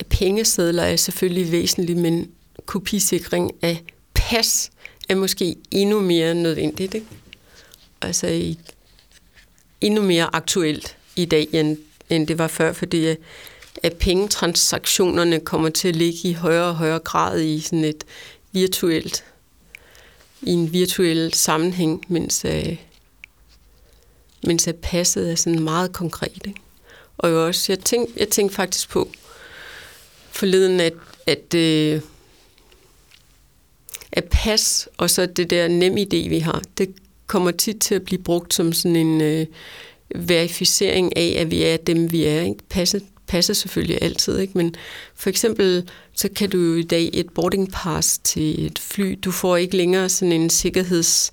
af 0.00 0.06
pengesedler 0.06 0.82
er 0.82 0.96
selvfølgelig 0.96 1.52
væsentlig, 1.52 1.96
men 1.96 2.30
kopisikring 2.66 3.50
af 3.62 3.82
pas 4.14 4.70
er 5.08 5.14
måske 5.14 5.56
endnu 5.70 6.00
mere 6.00 6.34
nødvendigt. 6.34 6.94
Ikke? 6.94 7.06
Altså 8.02 8.26
i, 8.26 8.58
endnu 9.80 10.02
mere 10.02 10.34
aktuelt 10.34 10.96
i 11.16 11.24
dag, 11.24 11.48
end, 11.52 11.76
end 12.10 12.26
det 12.26 12.38
var 12.38 12.48
før, 12.48 12.72
fordi 12.72 13.08
øh, 13.08 13.16
at, 13.82 13.92
pengetransaktionerne 13.92 15.40
kommer 15.40 15.68
til 15.68 15.88
at 15.88 15.96
ligge 15.96 16.28
i 16.28 16.32
højere 16.32 16.64
og 16.64 16.74
højere 16.74 16.98
grad 16.98 17.40
i 17.40 17.60
sådan 17.60 17.84
et 17.84 18.04
virtuelt, 18.52 19.24
i 20.42 20.50
en 20.50 20.72
virtuel 20.72 21.34
sammenhæng, 21.34 22.04
mens, 22.08 22.44
øh, 22.44 22.76
mens 24.46 24.68
at 24.68 24.76
passet 24.76 25.30
er 25.30 25.34
sådan 25.34 25.60
meget 25.62 25.92
konkret. 25.92 26.42
Ikke? 26.46 26.60
Og 27.18 27.30
jo 27.30 27.46
også, 27.46 27.72
jeg 27.72 27.80
tænkte, 27.80 28.20
jeg 28.20 28.28
tænkte 28.28 28.54
faktisk 28.54 28.88
på 28.88 29.10
forleden, 30.30 30.80
at, 30.80 30.94
at 31.26 31.54
øh, 31.54 32.00
at 34.16 34.24
pas 34.24 34.88
og 34.96 35.10
så 35.10 35.26
det 35.26 35.50
der 35.50 35.68
nem 35.68 35.96
idé, 35.96 36.28
vi 36.28 36.38
har, 36.38 36.62
det 36.78 36.94
kommer 37.26 37.50
tit 37.50 37.80
til 37.80 37.94
at 37.94 38.02
blive 38.02 38.22
brugt 38.22 38.54
som 38.54 38.72
sådan 38.72 38.96
en 38.96 39.20
øh, 39.20 39.46
verificering 40.14 41.16
af, 41.16 41.36
at 41.38 41.50
vi 41.50 41.62
er 41.62 41.76
dem, 41.76 42.12
vi 42.12 42.24
er. 42.24 42.42
Ikke? 42.42 42.58
Passet 42.70 43.02
passer 43.26 43.54
selvfølgelig 43.54 43.98
altid, 44.02 44.38
ikke? 44.38 44.58
men 44.58 44.74
for 45.14 45.30
eksempel, 45.30 45.88
så 46.14 46.28
kan 46.36 46.50
du 46.50 46.58
jo 46.58 46.74
i 46.74 46.82
dag 46.82 47.10
et 47.12 47.30
boarding 47.34 47.72
pass 47.72 48.18
til 48.18 48.66
et 48.66 48.78
fly. 48.78 49.18
Du 49.24 49.30
får 49.30 49.56
ikke 49.56 49.76
længere 49.76 50.08
sådan 50.08 50.32
en 50.32 50.50
sikkerheds 50.50 51.32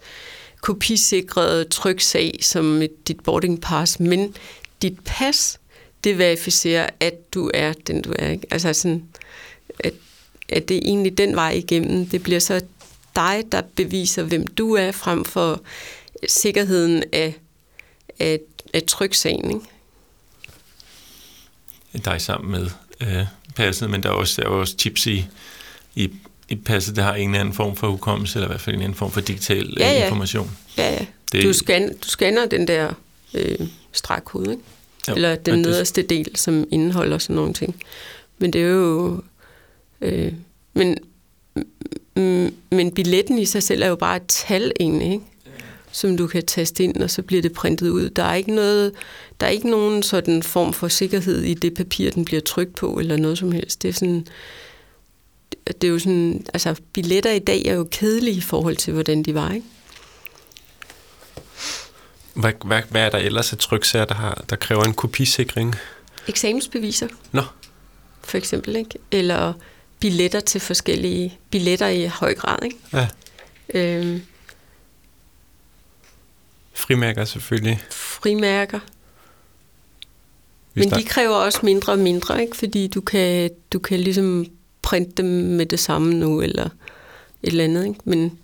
kopisikret 0.62 1.68
tryksag 1.68 2.40
som 2.42 2.82
dit 3.08 3.20
boarding 3.24 3.62
pass, 3.62 4.00
men 4.00 4.36
dit 4.82 5.00
pas, 5.06 5.60
det 6.04 6.18
verificerer, 6.18 6.90
at 7.00 7.34
du 7.34 7.52
er 7.54 7.74
den, 7.74 8.02
du 8.02 8.14
er. 8.20 8.30
Ikke? 8.30 8.48
Altså 8.52 8.74
sådan, 8.74 9.04
at 9.80 9.94
at 10.52 10.70
det 10.70 10.78
er 10.78 10.82
egentlig 10.84 11.18
den 11.18 11.36
vej 11.36 11.52
igennem. 11.52 12.06
Det 12.06 12.24
bliver 12.24 12.40
så 12.40 12.62
dig, 13.16 13.44
der 13.52 13.62
beviser, 13.76 14.24
hvem 14.24 14.48
du 14.48 14.74
er, 14.76 14.92
frem 14.92 15.26
for 15.26 15.62
sikkerheden 16.28 17.04
af, 17.14 17.36
af, 18.22 18.40
af 18.74 18.84
tryksagen. 18.84 19.50
Ikke? 19.50 19.66
dig 22.06 22.22
sammen 22.22 22.52
med 22.52 22.68
øh, 23.02 23.26
passet, 23.56 23.90
men 23.90 24.04
der 24.04 24.10
er 24.10 24.14
også, 24.14 24.42
der 24.42 24.48
er 24.48 24.52
også 24.52 24.76
chips 24.80 25.08
i, 25.08 25.26
i, 25.96 26.10
i 26.50 26.56
passet, 26.56 26.96
der 26.96 27.02
har 27.04 27.14
en 27.16 27.30
eller 27.30 27.40
anden 27.40 27.54
form 27.54 27.76
for 27.76 27.90
hukommelse, 27.90 28.38
eller 28.40 28.48
i 28.48 28.52
hvert 28.52 28.62
fald 28.62 28.76
en 28.76 28.82
anden 28.82 28.96
form 28.98 29.12
for 29.12 29.22
digital 29.22 29.74
Ja, 29.80 29.88
ja, 29.92 29.98
ja. 29.98 30.04
information. 30.06 30.52
Ja, 30.78 30.92
ja. 30.94 31.06
Det-. 31.32 31.44
Du, 31.44 31.54
scan, 31.54 31.88
du 31.98 32.08
scanner 32.08 32.46
den 32.46 32.68
der 32.68 32.94
øh, 33.34 33.68
strækhud, 33.92 34.50
ikke? 34.52 34.62
Jo, 35.10 35.14
eller 35.16 35.36
den 35.36 35.54
det- 35.54 35.62
nederste 35.62 36.02
del, 36.02 36.36
som 36.36 36.68
indeholder 36.72 37.18
sådan 37.18 37.36
nogle 37.36 37.54
ting. 37.54 37.84
Men 38.38 38.54
det 38.54 38.62
er 38.62 38.66
jo... 38.68 39.22
Øh, 40.02 40.34
men, 40.74 40.98
men 42.72 42.92
billetten 42.96 43.38
i 43.40 43.46
sig 43.46 43.64
selv 43.64 43.82
er 43.84 43.88
jo 43.88 43.96
bare 43.96 44.16
et 44.16 44.26
tal 44.28 44.72
egentlig, 44.80 45.12
ikke? 45.12 45.26
Som 45.92 46.18
du 46.18 46.28
kan 46.28 46.46
taste 46.46 46.84
ind, 46.84 46.98
og 47.04 47.10
så 47.10 47.22
bliver 47.22 47.42
det 47.42 47.54
printet 47.54 47.90
ud. 47.90 48.10
Der 48.10 48.24
er 48.24 48.34
ikke 48.34 48.56
noget, 48.56 48.92
der 49.40 49.46
er 49.46 49.52
ikke 49.52 49.70
nogen 49.70 50.04
sådan 50.04 50.44
form 50.44 50.74
for 50.74 50.88
sikkerhed 50.88 51.42
i 51.42 51.54
det 51.54 51.74
papir, 51.74 52.12
den 52.12 52.26
bliver 52.26 52.42
trykt 52.42 52.76
på, 52.76 53.00
eller 53.00 53.18
noget 53.18 53.38
som 53.38 53.52
helst. 53.52 53.82
Det 53.82 53.90
er 53.90 53.94
sådan, 53.94 54.28
det 55.68 55.84
er 55.84 55.88
jo 55.88 56.00
sådan, 56.00 56.46
altså 56.54 56.76
billetter 56.94 57.32
i 57.32 57.40
dag 57.40 57.66
er 57.66 57.74
jo 57.74 57.88
kedelige 57.92 58.38
i 58.38 58.42
forhold 58.42 58.76
til, 58.76 58.94
hvordan 58.94 59.24
de 59.24 59.34
var, 59.34 59.52
ikke? 59.52 59.66
Hvad, 62.34 62.54
hvad, 62.66 62.82
hvad 62.90 63.02
er 63.02 63.10
der 63.10 63.18
ellers 63.18 63.54
af 63.54 63.60
tryksager, 63.60 64.06
der, 64.06 64.16
har, 64.16 64.44
der 64.50 64.56
kræver 64.56 64.84
en 64.84 64.94
kopisikring? 64.94 65.76
Eksamensbeviser, 66.28 67.08
Nå, 67.32 67.44
for 68.24 68.38
eksempel, 68.38 68.76
ikke? 68.76 68.98
Eller 69.12 69.54
billetter 70.00 70.40
til 70.40 70.62
forskellige, 70.62 71.38
billetter 71.50 71.88
i 71.88 72.06
høj 72.06 72.36
grad, 72.36 72.58
ikke? 72.64 72.78
ja. 72.94 73.08
Øhm, 73.74 74.22
Frimærker 76.82 77.26
selvfølgelig. 77.26 77.80
frimærker. 77.92 78.80
Men 80.74 80.90
de 80.90 81.04
kræver 81.04 81.36
også 81.36 81.60
mindre 81.64 81.94
og 81.94 82.00
mindre, 82.00 82.42
ikke? 82.42 82.58
Fordi 82.58 82.88
du 82.88 83.02
kan, 83.02 83.50
du 83.74 83.80
kan 83.80 84.00
ligesom 84.00 84.46
printe 84.82 85.12
dem 85.18 85.26
med 85.26 85.66
det 85.66 85.80
samme 85.80 86.14
nu, 86.14 86.42
eller 86.42 86.66
et 86.66 86.72
eller 87.44 87.64
andet, 87.64 87.86
ikke? 87.86 88.00
Men 88.04 88.40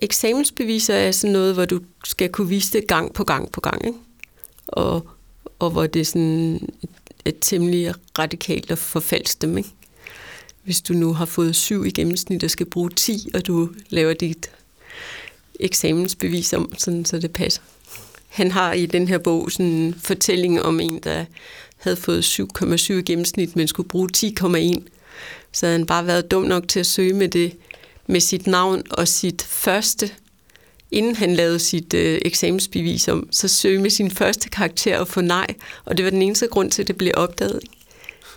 eksamensbeviser 0.00 0.94
er 0.94 1.12
sådan 1.12 1.32
noget, 1.32 1.54
hvor 1.54 1.64
du 1.64 1.80
skal 2.04 2.28
kunne 2.28 2.48
vise 2.48 2.78
det 2.78 2.88
gang 2.88 3.14
på 3.14 3.24
gang 3.24 3.52
på 3.52 3.60
gang, 3.60 3.86
ikke? 3.86 3.98
Og, 4.68 5.08
og 5.58 5.70
hvor 5.70 5.86
det 5.86 6.00
er 6.00 6.04
sådan 6.04 6.68
et 7.24 7.36
temmelig 7.40 7.94
radikalt 8.18 8.70
at 8.70 8.78
forfalske 8.78 9.38
dem, 9.40 9.58
ikke? 9.58 9.70
Hvis 10.62 10.80
du 10.80 10.92
nu 10.92 11.12
har 11.12 11.24
fået 11.24 11.56
syv 11.56 11.86
i 11.86 11.90
gennemsnit 11.90 12.44
og 12.44 12.50
skal 12.50 12.66
bruge 12.66 12.90
10, 12.90 13.30
og 13.34 13.46
du 13.46 13.70
laver 13.90 14.14
dit 14.14 14.50
eksamensbevis 15.60 16.52
om, 16.52 16.72
sådan, 16.78 17.04
så 17.04 17.18
det 17.18 17.32
passer. 17.32 17.62
Han 18.28 18.50
har 18.50 18.72
i 18.72 18.86
den 18.86 19.08
her 19.08 19.18
bog 19.18 19.52
sådan 19.52 19.66
en 19.66 19.94
fortælling 19.94 20.62
om 20.62 20.80
en, 20.80 21.00
der 21.04 21.24
havde 21.76 21.96
fået 21.96 22.40
7,7 22.40 22.92
gennemsnit, 22.92 23.56
men 23.56 23.68
skulle 23.68 23.88
bruge 23.88 24.08
10,1. 24.16 24.82
Så 25.52 25.66
havde 25.66 25.78
han 25.78 25.86
bare 25.86 26.06
været 26.06 26.30
dum 26.30 26.42
nok 26.42 26.68
til 26.68 26.80
at 26.80 26.86
søge 26.86 27.12
med 27.12 27.28
det 27.28 27.56
med 28.06 28.20
sit 28.20 28.46
navn 28.46 28.82
og 28.90 29.08
sit 29.08 29.42
første, 29.42 30.10
inden 30.90 31.16
han 31.16 31.34
lavede 31.34 31.58
sit 31.58 31.94
øh, 31.94 32.18
eksamensbevis 32.24 33.08
om, 33.08 33.28
så 33.30 33.48
søge 33.48 33.80
med 33.80 33.90
sin 33.90 34.10
første 34.10 34.48
karakter 34.48 34.98
og 34.98 35.08
få 35.08 35.20
nej. 35.20 35.46
Og 35.84 35.96
det 35.96 36.04
var 36.04 36.10
den 36.10 36.22
eneste 36.22 36.46
grund 36.46 36.70
til, 36.70 36.82
at 36.82 36.88
det 36.88 36.96
blev 36.96 37.12
opdaget, 37.16 37.60
ikke? 37.62 37.74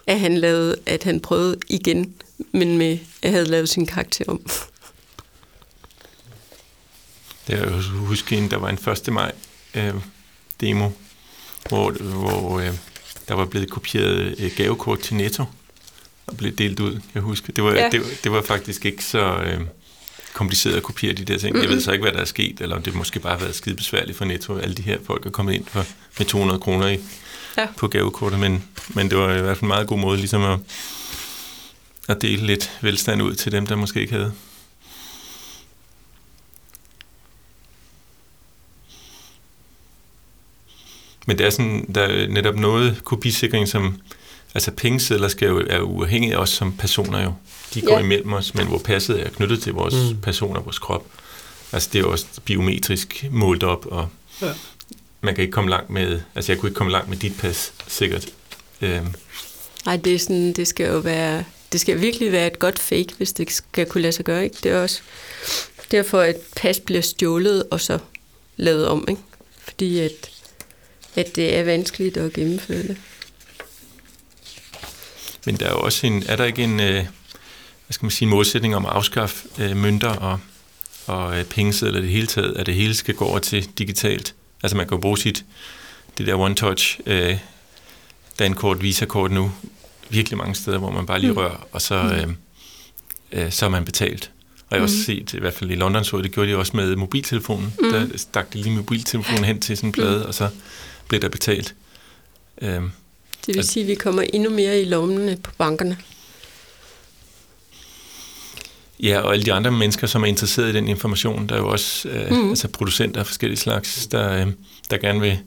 at 0.08 0.20
han, 0.20 0.38
lavede, 0.38 0.76
at 0.86 1.04
han 1.04 1.20
prøvede 1.20 1.58
igen, 1.70 2.14
men 2.52 2.78
med, 2.78 2.98
at 3.22 3.32
havde 3.32 3.46
lavet 3.46 3.70
sin 3.70 3.86
karakter 3.86 4.26
om. 4.28 4.42
Det 7.52 7.60
er 7.60 7.76
jo 7.76 7.82
huske 7.82 8.38
en, 8.38 8.52
der 8.52 8.58
var 8.58 8.70
en 8.70 8.80
1. 9.08 9.14
maj 9.14 9.32
øh, 9.76 9.94
demo, 10.62 10.90
hvor, 11.70 11.92
hvor 11.92 12.60
øh, 12.60 12.74
der 13.28 13.34
var 13.34 13.46
blevet 13.46 13.70
kopieret 13.70 14.36
øh, 14.40 14.52
gavekort 14.58 15.00
til 15.00 15.16
Netto 15.16 15.46
og 16.28 16.38
blev 16.38 16.56
delt 16.56 16.80
ud. 16.80 17.00
Jeg 17.14 17.22
husker, 17.22 17.54
det 17.54 17.64
var, 17.64 17.74
ja. 17.74 17.90
det, 17.92 18.20
det 18.24 18.32
var 18.32 18.42
faktisk 18.42 18.86
ikke 18.86 19.04
så 19.04 19.20
øh, 19.20 19.62
kompliceret 20.34 20.76
at 20.76 20.84
kopiere 20.84 21.14
de 21.14 21.26
der 21.26 21.38
ting. 21.38 21.54
Mm-hmm. 21.54 21.70
Jeg 21.70 21.76
ved 21.76 21.82
så 21.82 21.92
ikke, 21.92 22.02
hvad 22.02 22.12
der 22.12 22.20
er 22.20 22.26
sket, 22.26 22.62
eller 22.62 22.76
om 22.76 22.84
det 22.84 22.96
måske 22.96 23.20
bare 23.20 23.34
har 23.34 23.40
været 23.40 23.56
skide 23.56 23.76
besværligt 23.76 24.18
for 24.18 24.26
Netto. 24.26 24.58
Alle 24.58 24.76
de 24.76 24.82
her 24.82 24.98
folk 25.06 25.26
er 25.26 25.30
kommet 25.30 25.54
ind 25.54 25.66
for, 25.66 25.86
med 26.18 26.28
200 26.28 26.60
kroner 26.60 26.88
i, 26.88 27.00
ja. 27.58 27.68
på 27.78 27.88
gavekortet, 27.88 28.40
men, 28.40 28.64
men 28.90 29.10
det 29.10 29.18
var 29.18 29.36
i 29.36 29.42
hvert 29.42 29.58
fald 29.58 29.62
en 29.62 29.68
meget 29.68 29.88
god 29.88 30.00
måde 30.00 30.18
ligesom 30.18 30.44
at, 30.44 30.60
at 32.08 32.22
dele 32.22 32.46
lidt 32.46 32.72
velstand 32.82 33.22
ud 33.22 33.36
til 33.36 33.52
dem, 33.52 33.68
der 33.68 33.76
måske 33.76 34.02
ikke 34.02 34.14
havde. 34.14 34.34
Men 41.32 41.38
det 41.38 41.46
er 41.46 41.50
sådan, 41.50 41.86
der 41.96 42.02
er 42.02 42.28
netop 42.28 42.56
noget 42.56 43.02
kopisikring, 43.04 43.68
som, 43.68 43.98
altså 44.54 44.72
pengesedler 44.72 45.28
skal 45.28 45.48
jo, 45.48 45.64
er 45.70 45.82
uafhængige 45.82 46.34
af 46.34 46.38
os 46.38 46.50
som 46.50 46.78
personer 46.78 47.24
jo. 47.24 47.34
De 47.74 47.82
går 47.82 47.98
ja. 47.98 48.04
imellem 48.04 48.34
os, 48.34 48.56
men 48.56 48.68
hvor 48.68 48.78
passet 48.78 49.26
er 49.26 49.30
knyttet 49.30 49.62
til 49.62 49.74
vores 49.74 49.94
mm. 49.94 50.22
person 50.22 50.56
og 50.56 50.66
vores 50.66 50.80
krop. 50.80 51.06
Altså 51.72 51.90
det 51.94 52.00
er 52.00 52.04
jo 52.04 52.12
også 52.12 52.26
biometrisk 52.46 53.26
målt 53.32 53.64
op, 53.64 53.86
og 53.86 54.08
ja. 54.42 54.48
man 55.22 55.36
kan 55.36 55.42
ikke 55.42 55.52
komme 55.52 55.70
langt 55.70 55.90
med, 55.90 56.22
altså 56.36 56.52
jeg 56.52 56.60
kunne 56.60 56.70
ikke 56.70 56.78
komme 56.78 56.92
langt 56.92 57.10
med 57.10 57.18
dit 57.18 57.34
pas, 57.40 57.74
sikkert. 57.88 58.28
Øhm. 58.82 59.08
Nej, 59.86 59.98
det, 59.98 60.16
er 60.16 60.20
sådan, 60.20 60.54
det 60.54 60.68
skal 60.68 60.88
jo 60.88 60.98
være, 60.98 61.44
det 61.72 61.82
skal 61.82 62.02
virkelig 62.02 62.32
være 62.32 62.48
et 62.48 62.60
godt 62.60 62.80
fake, 62.80 63.10
hvis 63.18 63.34
det 63.34 63.52
skal 63.52 63.86
kunne 63.86 64.02
lade 64.02 64.14
sig 64.14 64.26
gøre, 64.26 64.44
ikke? 64.44 64.58
Det 64.64 64.72
er 64.72 64.82
også 64.82 65.02
derfor, 65.92 66.20
at 66.20 66.36
pas 66.56 66.80
bliver 66.80 67.02
stjålet 67.02 67.64
og 67.72 67.82
så 67.82 68.00
lavet 68.58 68.88
om, 68.88 69.06
ikke? 69.10 69.22
Fordi 69.64 70.00
at 70.00 70.32
at 71.16 71.36
det 71.36 71.58
er 71.58 71.64
vanskeligt 71.64 72.18
at 72.18 72.34
gennemføre 72.34 72.84
det. 72.84 72.98
Men 75.46 75.56
der 75.56 75.66
er 75.66 75.72
jo 75.72 75.80
også 75.80 76.08
en, 76.08 76.24
er 76.28 76.36
der 76.36 76.46
ikke 76.46 76.64
en, 76.64 76.80
øh, 76.80 76.94
hvad 76.94 77.94
skal 77.94 78.06
man 78.06 78.12
sige, 78.12 78.28
målsætning 78.28 78.76
om 78.76 78.86
at 78.86 78.92
afskaffe 78.92 79.48
øh, 79.60 79.78
mønter 79.78 80.10
og, 80.10 80.40
og 81.08 81.40
øh, 81.40 81.46
pengesedler 81.46 82.02
det 82.02 82.10
hele 82.10 82.28
taget, 82.28 82.54
at 82.58 82.66
det 82.66 82.76
hele 82.76 82.94
skal 82.94 83.16
gå 83.16 83.26
over 83.26 83.40
til 83.40 83.70
digitalt? 83.78 84.36
Altså 84.64 84.78
man 84.78 84.88
kan 84.88 85.02
bruge 85.02 85.18
sit, 85.18 85.46
det 86.18 86.28
der 86.28 86.50
one-touch 86.50 87.00
øh, 87.06 87.38
dankort, 88.40 88.82
visakort 88.82 89.32
nu, 89.32 89.52
virkelig 90.10 90.38
mange 90.38 90.56
steder, 90.56 90.78
hvor 90.78 90.92
man 90.92 91.06
bare 91.06 91.20
lige 91.20 91.32
mm. 91.32 91.38
rører, 91.38 91.68
og 91.72 91.82
så, 91.82 92.04
mm. 92.04 92.10
øh, 93.32 93.46
øh, 93.46 93.52
så 93.52 93.66
er 93.66 93.70
man 93.70 93.86
betalt. 93.86 94.32
Og 94.70 94.76
jeg 94.76 94.80
har 94.80 94.84
også 94.84 94.98
mm. 94.98 95.04
set, 95.04 95.34
i 95.34 95.40
hvert 95.40 95.54
fald 95.54 95.72
i 95.72 95.76
London 95.76 96.04
så 96.04 96.22
det 96.22 96.32
gjorde 96.32 96.52
de 96.52 96.58
også 96.58 96.78
med 96.78 96.96
mobiltelefonen. 96.96 97.74
Mm. 97.80 97.92
Der 97.92 98.08
stak 98.18 98.54
de 98.54 98.62
lige 98.62 98.76
mobiltelefonen 98.76 99.44
hen 99.44 99.60
til 99.60 99.78
sådan 99.78 99.88
en 99.88 99.92
plade, 99.92 100.20
mm. 100.20 100.26
og 100.26 100.34
så 100.34 100.50
bliver 101.12 101.22
der 101.22 101.30
betalt. 101.30 101.76
Øhm, 102.62 102.92
det 103.46 103.56
vil 103.56 103.64
sige, 103.64 103.84
at 103.84 103.88
vi 103.88 103.96
kommer 103.96 104.22
endnu 104.22 104.50
mere 104.50 104.82
i 104.82 104.86
lommene 104.86 105.38
på 105.38 105.52
bankerne. 105.58 105.98
Ja, 109.00 109.20
og 109.20 109.34
alle 109.34 109.46
de 109.46 109.54
andre 109.54 109.72
mennesker, 109.72 110.08
som 110.08 110.24
er 110.24 110.28
interesseret 110.28 110.70
i 110.70 110.74
den 110.74 110.88
information, 110.88 111.50
der 111.50 111.56
er 111.56 111.60
jo 111.60 111.70
også 111.70 112.10
øh, 112.10 112.32
mm. 112.32 112.50
altså 112.50 112.68
producenter 112.68 113.20
af 113.20 113.28
forskellige 113.28 113.60
slags, 113.60 114.08
der, 114.08 114.32
øh, 114.32 114.54
der 114.90 114.98
gerne 114.98 115.20
vil 115.20 115.40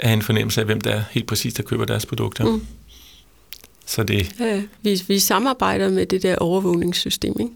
have 0.00 0.14
en 0.14 0.22
fornemmelse 0.22 0.60
af, 0.60 0.66
hvem 0.66 0.80
der 0.80 0.90
er 0.90 1.02
helt 1.10 1.26
præcis, 1.26 1.54
der 1.54 1.62
køber 1.62 1.84
deres 1.84 2.06
produkter. 2.06 2.44
Mm. 2.44 2.66
Så 3.86 4.02
det... 4.02 4.34
Ja, 4.40 4.62
vi, 4.82 5.02
vi 5.06 5.18
samarbejder 5.18 5.90
med 5.90 6.06
det 6.06 6.22
der 6.22 6.36
overvågningssystem, 6.36 7.36
ikke? 7.40 7.52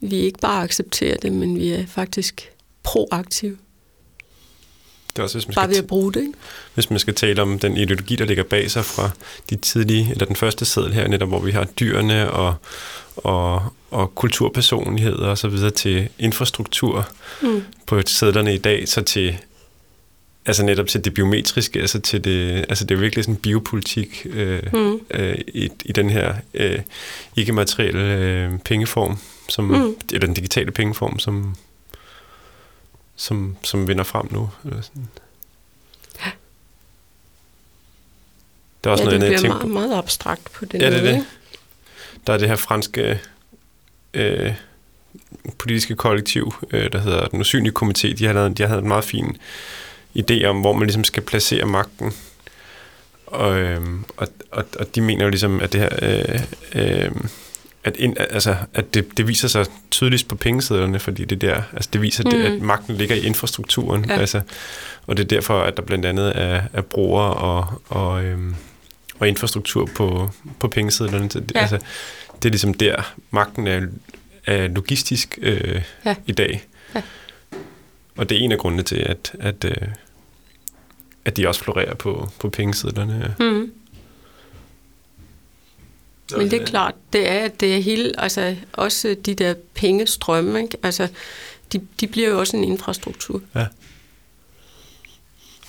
Vi 0.00 0.16
ikke 0.16 0.38
bare 0.38 0.62
accepterer 0.62 1.16
det, 1.16 1.32
men 1.32 1.58
vi 1.58 1.68
er 1.68 1.86
faktisk 1.86 2.50
proaktive. 2.82 3.56
Det 5.10 5.18
er 5.18 5.22
også, 5.22 5.38
hvis 5.38 5.48
man 5.48 5.54
Bare 5.54 5.64
skal 5.64 5.74
ved 5.74 5.82
at 5.82 5.86
bruge 5.86 6.12
det, 6.12 6.20
ikke? 6.20 6.32
Hvis 6.74 6.90
man 6.90 6.98
skal 6.98 7.14
tale 7.14 7.42
om 7.42 7.58
den 7.58 7.76
ideologi, 7.76 8.16
der 8.16 8.24
ligger 8.24 8.44
bag 8.44 8.70
sig 8.70 8.84
fra 8.84 9.10
de 9.50 9.56
tidlige, 9.56 10.10
eller 10.10 10.26
den 10.26 10.36
første 10.36 10.64
seddel 10.64 10.92
her, 10.92 11.08
netop 11.08 11.28
hvor 11.28 11.40
vi 11.40 11.50
har 11.50 11.64
dyrene 11.64 12.30
og, 12.30 12.54
og, 13.16 13.62
og 13.90 14.14
kulturpersonligheder 14.14 15.26
og 15.26 15.38
så 15.38 15.48
videre 15.48 15.70
til 15.70 16.08
infrastruktur 16.18 17.08
mm. 17.42 17.62
på 17.86 18.02
sædlerne 18.06 18.54
i 18.54 18.58
dag, 18.58 18.88
så 18.88 19.02
til 19.02 19.38
altså 20.46 20.64
netop 20.64 20.86
til 20.86 21.04
det 21.04 21.14
biometriske, 21.14 21.80
altså 21.80 22.00
til 22.00 22.24
det, 22.24 22.64
altså 22.68 22.84
det 22.84 22.94
er 22.94 22.98
virkelig 22.98 23.24
sådan 23.24 23.36
biopolitik 23.36 24.26
øh, 24.30 24.62
mm. 24.72 25.00
øh, 25.10 25.38
i, 25.48 25.68
i 25.84 25.92
den 25.92 26.10
her 26.10 26.34
øh, 26.54 26.78
ikke-materielle 27.36 28.14
øh, 28.14 28.58
pengeform, 28.58 29.18
som, 29.48 29.64
mm. 29.64 29.94
eller 30.12 30.26
den 30.26 30.34
digitale 30.34 30.70
pengeform, 30.70 31.18
som, 31.18 31.54
som, 33.20 33.56
som 33.62 33.88
vinder 33.88 34.04
frem 34.04 34.32
nu. 34.32 34.50
Eller 34.64 34.80
sådan. 34.80 35.08
Ja. 36.24 36.30
Der 38.84 38.90
er 38.90 38.92
også 38.92 39.04
ja, 39.04 39.18
noget, 39.18 39.20
det 39.32 39.40
bliver 39.40 39.54
meget, 39.54 39.70
meget 39.70 39.98
abstrakt 39.98 40.52
på 40.52 40.64
den 40.64 40.80
ja, 40.80 40.90
måde. 40.90 41.02
det 41.02 41.10
er 41.10 41.14
det. 41.14 41.26
Der 42.26 42.32
er 42.32 42.38
det 42.38 42.48
her 42.48 42.56
franske 42.56 43.20
øh, 44.14 44.52
politiske 45.58 45.96
kollektiv, 45.96 46.54
øh, 46.70 46.92
der 46.92 46.98
hedder 46.98 47.26
Den 47.28 47.40
Usynlige 47.40 47.74
Komité. 47.82 48.18
De 48.18 48.26
har, 48.26 48.32
lavet, 48.32 48.58
de 48.58 48.62
har 48.62 48.68
lavet 48.68 48.82
en 48.82 48.88
meget 48.88 49.04
fin 49.04 49.36
idé 50.18 50.44
om, 50.44 50.60
hvor 50.60 50.72
man 50.72 50.86
ligesom 50.86 51.04
skal 51.04 51.22
placere 51.22 51.64
magten. 51.64 52.12
Og, 53.26 53.58
øh, 53.58 53.80
og, 54.16 54.28
og, 54.50 54.64
og 54.78 54.94
de 54.94 55.00
mener 55.00 55.24
jo 55.24 55.30
ligesom, 55.30 55.60
at 55.60 55.72
det 55.72 55.80
her... 55.80 55.90
Øh, 56.02 56.42
øh, 56.74 57.10
at, 57.84 57.96
ind, 57.96 58.16
altså, 58.18 58.56
at 58.74 58.94
det, 58.94 59.16
det 59.16 59.28
viser 59.28 59.48
sig 59.48 59.66
tydeligst 59.90 60.28
på 60.28 60.36
pengesedlerne, 60.36 60.98
fordi 60.98 61.24
det 61.24 61.40
der, 61.40 61.62
altså 61.72 61.90
det 61.92 62.02
viser, 62.02 62.24
mm. 62.24 62.30
det, 62.30 62.44
at 62.44 62.62
magten 62.62 62.96
ligger 62.96 63.16
i 63.16 63.20
infrastrukturen. 63.20 64.04
Ja. 64.04 64.18
Altså, 64.18 64.40
og 65.06 65.16
det 65.16 65.24
er 65.24 65.28
derfor, 65.28 65.60
at 65.60 65.76
der 65.76 65.82
blandt 65.82 66.06
andet 66.06 66.32
er, 66.34 66.62
er 66.72 66.80
brugere 66.80 67.34
og, 67.34 67.82
og, 67.88 68.24
øhm, 68.24 68.54
og 69.18 69.28
infrastruktur 69.28 69.88
på, 69.96 70.30
på 70.58 70.68
pengesedlerne. 70.68 71.28
Det, 71.28 71.52
ja. 71.54 71.60
altså, 71.60 71.78
det 72.42 72.48
er 72.48 72.50
ligesom 72.50 72.74
der, 72.74 73.14
magten 73.30 73.66
er, 73.66 73.86
er 74.46 74.68
logistisk 74.68 75.38
øh, 75.42 75.82
ja. 76.04 76.14
i 76.26 76.32
dag. 76.32 76.64
Ja. 76.94 77.02
Og 78.16 78.28
det 78.28 78.38
er 78.38 78.40
en 78.40 78.52
af 78.52 78.58
grundene 78.58 78.82
til, 78.82 78.96
at, 78.96 79.32
at, 79.40 79.64
øh, 79.64 79.88
at 81.24 81.36
de 81.36 81.48
også 81.48 81.64
florerer 81.64 81.94
på, 81.94 82.30
på 82.40 82.48
pengesedlerne. 82.48 83.34
Mm. 83.38 83.72
Men 86.36 86.50
det 86.50 86.62
er 86.62 86.66
klart, 86.66 86.94
det 87.12 87.30
er, 87.30 87.48
det 87.48 87.76
er 87.76 87.80
hele, 87.80 88.20
altså 88.20 88.56
også 88.72 89.16
de 89.26 89.34
der 89.34 89.54
pengestrømme, 89.74 90.62
ikke? 90.62 90.76
Altså, 90.82 91.08
de, 91.72 91.80
de 92.00 92.06
bliver 92.06 92.28
jo 92.28 92.38
også 92.38 92.56
en 92.56 92.64
infrastruktur. 92.64 93.42
Ja. 93.54 93.66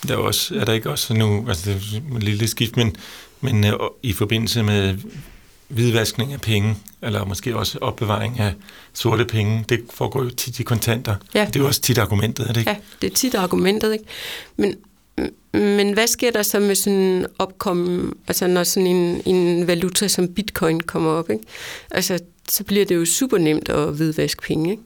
Der 0.07 0.13
er, 0.13 0.17
også, 0.17 0.55
er 0.55 0.65
der 0.65 0.73
ikke 0.73 0.89
også 0.89 1.13
nu, 1.13 1.45
altså 1.47 1.69
det 1.69 1.75
er 1.75 2.17
et 2.17 2.23
lille 2.23 2.47
skift, 2.47 2.77
men, 2.77 2.95
men 3.41 3.63
uh, 3.63 3.79
i 4.03 4.13
forbindelse 4.13 4.63
med 4.63 4.97
hvidvaskning 5.67 6.33
af 6.33 6.41
penge, 6.41 6.75
eller 7.01 7.25
måske 7.25 7.55
også 7.55 7.77
opbevaring 7.81 8.39
af 8.39 8.53
sorte 8.93 9.25
penge, 9.25 9.65
det 9.69 9.81
foregår 9.93 10.23
jo 10.23 10.29
tit 10.29 10.59
i 10.59 10.63
kontanter. 10.63 11.15
Ja. 11.33 11.45
Det 11.45 11.55
er 11.55 11.59
jo 11.59 11.67
også 11.67 11.81
tit 11.81 11.97
argumentet, 11.97 12.49
er 12.49 12.53
det 12.53 12.59
ikke? 12.59 12.71
Ja, 12.71 12.77
det 13.01 13.11
er 13.11 13.15
tit 13.15 13.35
argumentet, 13.35 13.93
ikke? 13.93 14.05
Men, 14.57 14.75
men 15.53 15.93
hvad 15.93 16.07
sker 16.07 16.31
der 16.31 16.43
så 16.43 16.59
med 16.59 16.75
sådan 16.75 17.25
opkommen, 17.39 18.13
altså 18.27 18.47
når 18.47 18.63
sådan 18.63 18.87
en, 18.87 19.21
en 19.25 19.67
valuta 19.67 20.07
som 20.07 20.27
bitcoin 20.27 20.81
kommer 20.81 21.11
op, 21.11 21.29
ikke? 21.29 21.43
Altså, 21.91 22.19
så 22.49 22.63
bliver 22.63 22.85
det 22.85 22.95
jo 22.95 23.05
super 23.05 23.37
nemt 23.37 23.69
at 23.69 23.93
hvidvaske 23.93 24.41
penge, 24.41 24.71
ikke? 24.71 24.83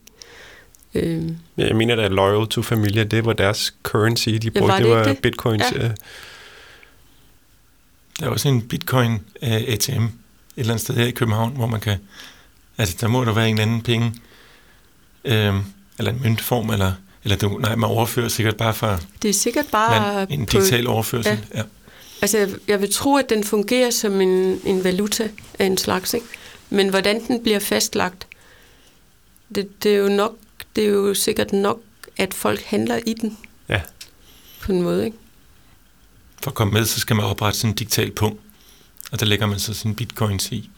Øhm. 0.94 1.38
Ja, 1.58 1.68
jeg 1.68 1.76
mener, 1.76 1.96
at 1.96 2.12
Loyal 2.12 2.48
to 2.48 2.62
Familia, 2.62 3.04
det 3.04 3.26
var 3.26 3.34
deres 3.34 3.76
currency, 3.84 4.30
de 4.30 4.52
brugte, 4.52 4.66
ja, 4.66 4.72
var 4.72 4.78
det, 4.78 4.86
det 4.86 4.96
var 4.96 5.04
det? 5.04 5.18
bitcoins. 5.22 5.64
Ja. 5.76 5.92
Der 8.20 8.26
er 8.26 8.30
også 8.30 8.48
en 8.50 8.62
bitcoin 8.62 9.12
uh, 9.42 9.50
ATM 9.50 10.04
et 10.58 10.62
eller 10.62 10.74
andet 10.74 10.84
sted 10.84 10.96
her 10.96 11.06
i 11.06 11.12
København, 11.12 11.56
hvor 11.56 11.68
man 11.68 11.80
kan, 11.80 11.98
altså 12.78 12.98
der 13.02 13.08
må 13.08 13.26
der 13.26 13.34
være 13.34 13.50
en 13.50 13.60
anden 13.60 13.82
penge, 13.82 14.14
øh, 15.26 15.54
eller 16.00 16.12
en 16.12 16.22
møntform, 16.24 16.70
eller 16.70 16.94
eller 17.26 17.38
du, 17.38 17.58
nej, 17.58 17.76
man 17.76 17.90
overfører 17.90 18.28
sikkert 18.28 18.58
bare 18.58 18.74
fra... 18.74 19.00
Det 19.22 19.30
er 19.30 19.34
sikkert 19.34 19.66
bare... 19.72 20.26
Man, 20.30 20.40
en 20.40 20.46
digital 20.46 20.86
på, 20.86 20.92
overførsel, 20.92 21.46
ja. 21.54 21.58
ja. 21.60 21.64
Altså, 22.22 22.58
jeg 22.68 22.82
vil 22.82 22.94
tro, 22.94 23.18
at 23.18 23.30
den 23.30 23.44
fungerer 23.44 23.90
som 23.90 24.22
en, 24.22 24.62
en 24.66 24.84
valuta 24.84 25.30
af 25.60 25.66
en 25.66 25.78
slags, 25.78 26.14
ikke? 26.14 26.26
Men 26.70 26.90
hvordan 26.90 27.28
den 27.28 27.44
bliver 27.44 27.60
fastlagt, 27.60 28.28
det, 29.56 29.84
det, 29.84 29.94
er 29.94 29.98
jo 29.98 30.08
nok, 30.08 30.36
det 30.76 30.84
er 30.84 30.90
jo 30.90 31.14
sikkert 31.14 31.54
nok, 31.54 31.82
at 32.18 32.34
folk 32.34 32.62
handler 32.62 33.00
i 33.06 33.14
den. 33.14 33.38
Ja. 33.70 33.82
På 34.62 34.72
en 34.72 34.82
måde, 34.82 35.06
ikke? 35.06 35.18
For 36.44 36.52
at 36.52 36.56
komme 36.56 36.74
med, 36.74 36.86
så 36.86 37.00
skal 37.00 37.16
man 37.16 37.26
oprette 37.26 37.60
sådan 37.60 37.72
en 37.72 37.76
digital 37.76 38.12
punkt, 38.12 38.42
og 39.12 39.20
der 39.20 39.26
lægger 39.26 39.46
man 39.46 39.60
så 39.60 39.74
sådan 39.74 39.96
bitcoins 39.96 40.52
i. 40.52 40.70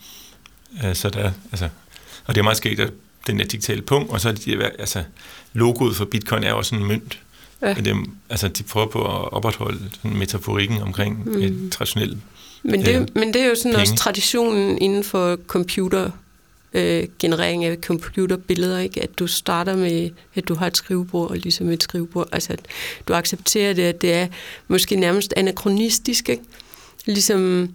Uh, 0.84 0.94
så 0.94 1.10
der, 1.10 1.32
altså, 1.52 1.70
og 2.26 2.36
det 2.36 2.42
er 2.42 2.44
meget 2.44 2.58
sket, 2.58 2.80
at 2.80 2.94
den 3.28 3.40
der 3.40 3.46
digitale 3.46 3.82
punkt, 3.82 4.12
og 4.12 4.22
så 4.22 4.30
er 4.30 4.34
det, 4.34 4.72
altså, 4.80 5.04
logoet 5.54 5.96
for 5.96 6.06
bitcoin 6.06 6.44
er 6.44 6.54
også 6.54 6.76
en 6.76 6.86
mønt. 6.86 7.20
Ja. 7.62 7.74
Men 7.76 7.86
det, 7.86 7.96
altså, 8.30 8.48
de 8.48 8.64
prøver 8.64 8.88
på 8.88 9.02
at 9.02 9.34
opretholde 9.34 9.80
sådan 9.94 10.18
metaforikken 10.18 10.82
omkring 10.82 11.30
mm. 11.30 11.42
et 11.42 11.70
traditionelt 11.72 12.18
men 12.64 12.86
det, 12.86 12.96
øh, 12.96 13.08
men 13.16 13.34
det 13.34 13.42
er 13.42 13.46
jo 13.46 13.56
sådan 13.56 13.72
penge. 13.72 13.82
også 13.82 13.96
traditionen 13.96 14.78
inden 14.78 15.04
for 15.04 15.38
computer 15.48 16.12
øh, 16.74 17.08
generering 17.20 17.66
af 17.66 17.78
computerbilleder, 17.82 18.80
ikke? 18.80 19.04
At 19.04 19.20
du 19.20 19.28
starter 19.28 19.76
med, 19.76 20.10
at 20.36 20.48
du 20.48 20.56
har 20.56 20.68
et 20.68 20.78
skrivebord, 20.78 21.30
og 21.30 21.38
ligesom 21.38 21.70
et 21.70 21.84
skrivebord, 21.84 22.30
altså 22.32 22.54
at 22.54 22.60
du 23.08 23.14
accepterer 23.14 23.74
det, 23.74 23.84
at 23.84 24.02
det 24.02 24.14
er 24.14 24.28
måske 24.68 24.96
nærmest 24.96 25.34
anachronistisk, 25.38 26.30
ikke? 26.30 26.44
Ligesom 27.06 27.70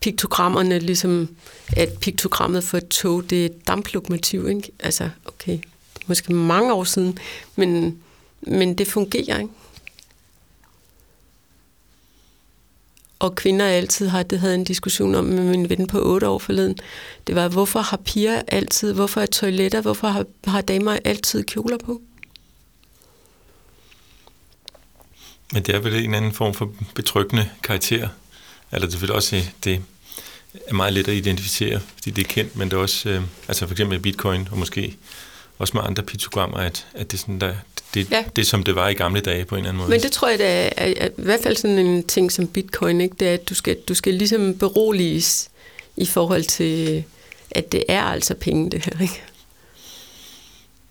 piktogrammerne, 0.00 0.78
ligesom 0.78 1.28
at 1.76 1.88
piktogrammet 2.00 2.64
for 2.64 2.78
et 2.78 2.88
tog, 2.88 3.30
det 3.30 3.40
er 3.40 3.46
et 3.46 3.68
damplokomotiv, 3.68 4.48
ikke? 4.48 4.70
Altså, 4.80 5.10
okay, 5.24 5.52
det 5.94 6.00
er 6.00 6.04
måske 6.06 6.32
mange 6.32 6.72
år 6.72 6.84
siden, 6.84 7.18
men, 7.56 7.98
men 8.40 8.78
det 8.78 8.86
fungerer, 8.86 9.38
ikke? 9.38 9.50
og 13.18 13.34
kvinder 13.34 13.66
altid 13.66 14.08
har, 14.08 14.22
det 14.22 14.40
havde 14.40 14.54
en 14.54 14.64
diskussion 14.64 15.14
om 15.14 15.24
med 15.24 15.44
min 15.44 15.70
ven 15.70 15.86
på 15.86 16.00
8 16.02 16.28
år 16.28 16.38
forleden, 16.38 16.78
det 17.26 17.34
var, 17.34 17.48
hvorfor 17.48 17.80
har 17.80 17.96
piger 17.96 18.42
altid, 18.48 18.92
hvorfor 18.92 19.20
er 19.20 19.26
toiletter, 19.26 19.80
hvorfor 19.80 20.08
har, 20.08 20.24
har 20.44 20.60
damer 20.60 20.98
altid 21.04 21.44
kjoler 21.44 21.78
på? 21.78 22.00
Men 25.52 25.62
det 25.62 25.74
er 25.74 25.78
vel 25.78 25.94
en 25.94 26.14
anden 26.14 26.32
form 26.32 26.54
for 26.54 26.72
betryggende 26.94 27.48
karakter. 27.62 28.08
Eller 28.72 28.86
det 28.86 28.86
er 28.86 28.90
selvfølgelig 28.90 29.16
også, 29.16 29.42
det 29.64 29.80
er 30.66 30.74
meget 30.74 30.92
let 30.92 31.08
at 31.08 31.14
identificere, 31.14 31.80
fordi 31.94 32.10
det 32.10 32.24
er 32.24 32.28
kendt, 32.28 32.56
men 32.56 32.70
det 32.70 32.76
er 32.76 32.80
også, 32.80 33.08
øh, 33.08 33.22
altså 33.48 33.66
for 33.66 33.74
eksempel 33.74 34.00
bitcoin, 34.00 34.48
og 34.50 34.58
måske 34.58 34.96
også 35.58 35.76
med 35.76 35.82
andre 35.84 36.02
piktogrammer, 36.02 36.58
at, 36.58 36.86
at 36.94 37.10
det, 37.10 37.16
er 37.16 37.20
sådan, 37.20 37.40
der, 37.40 37.54
det, 37.94 38.10
ja. 38.10 38.24
det 38.36 38.46
som 38.46 38.62
det 38.62 38.74
var 38.74 38.88
i 38.88 38.94
gamle 38.94 39.20
dage 39.20 39.44
på 39.44 39.54
en 39.54 39.58
eller 39.58 39.68
anden 39.68 39.78
måde. 39.78 39.90
Men 39.90 40.00
det 40.00 40.12
tror 40.12 40.28
jeg, 40.28 40.38
det 40.38 40.46
er, 40.46 40.70
er, 40.76 40.94
er 40.96 41.08
i 41.08 41.22
hvert 41.22 41.40
fald 41.42 41.56
sådan 41.56 41.78
en 41.78 42.06
ting 42.06 42.32
som 42.32 42.46
bitcoin, 42.46 43.00
ikke? 43.00 43.16
det 43.20 43.28
er, 43.28 43.34
at 43.34 43.48
du 43.48 43.54
skal, 43.54 43.76
du 43.88 43.94
skal 43.94 44.14
ligesom 44.14 44.58
beroliges 44.58 45.50
i 45.96 46.06
forhold 46.06 46.44
til, 46.44 47.04
at 47.50 47.72
det 47.72 47.84
er 47.88 48.02
altså 48.02 48.34
penge, 48.34 48.70
det 48.70 48.84
her. 48.84 49.02
Ikke? 49.02 49.22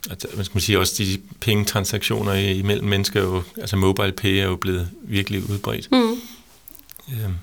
Altså, 0.09 0.28
man 0.36 0.45
skal 0.45 0.61
sige 0.61 0.80
også, 0.80 0.93
de 0.97 1.17
pengetransaktioner 1.39 2.34
imellem 2.34 2.88
mennesker, 2.88 3.21
jo, 3.21 3.43
altså 3.57 3.75
mobile 3.75 4.11
pay 4.11 4.30
er 4.30 4.43
jo 4.43 4.55
blevet 4.55 4.89
virkelig 5.01 5.49
udbredt. 5.49 5.91
Mm. 5.91 6.21
Øhm. 7.11 7.34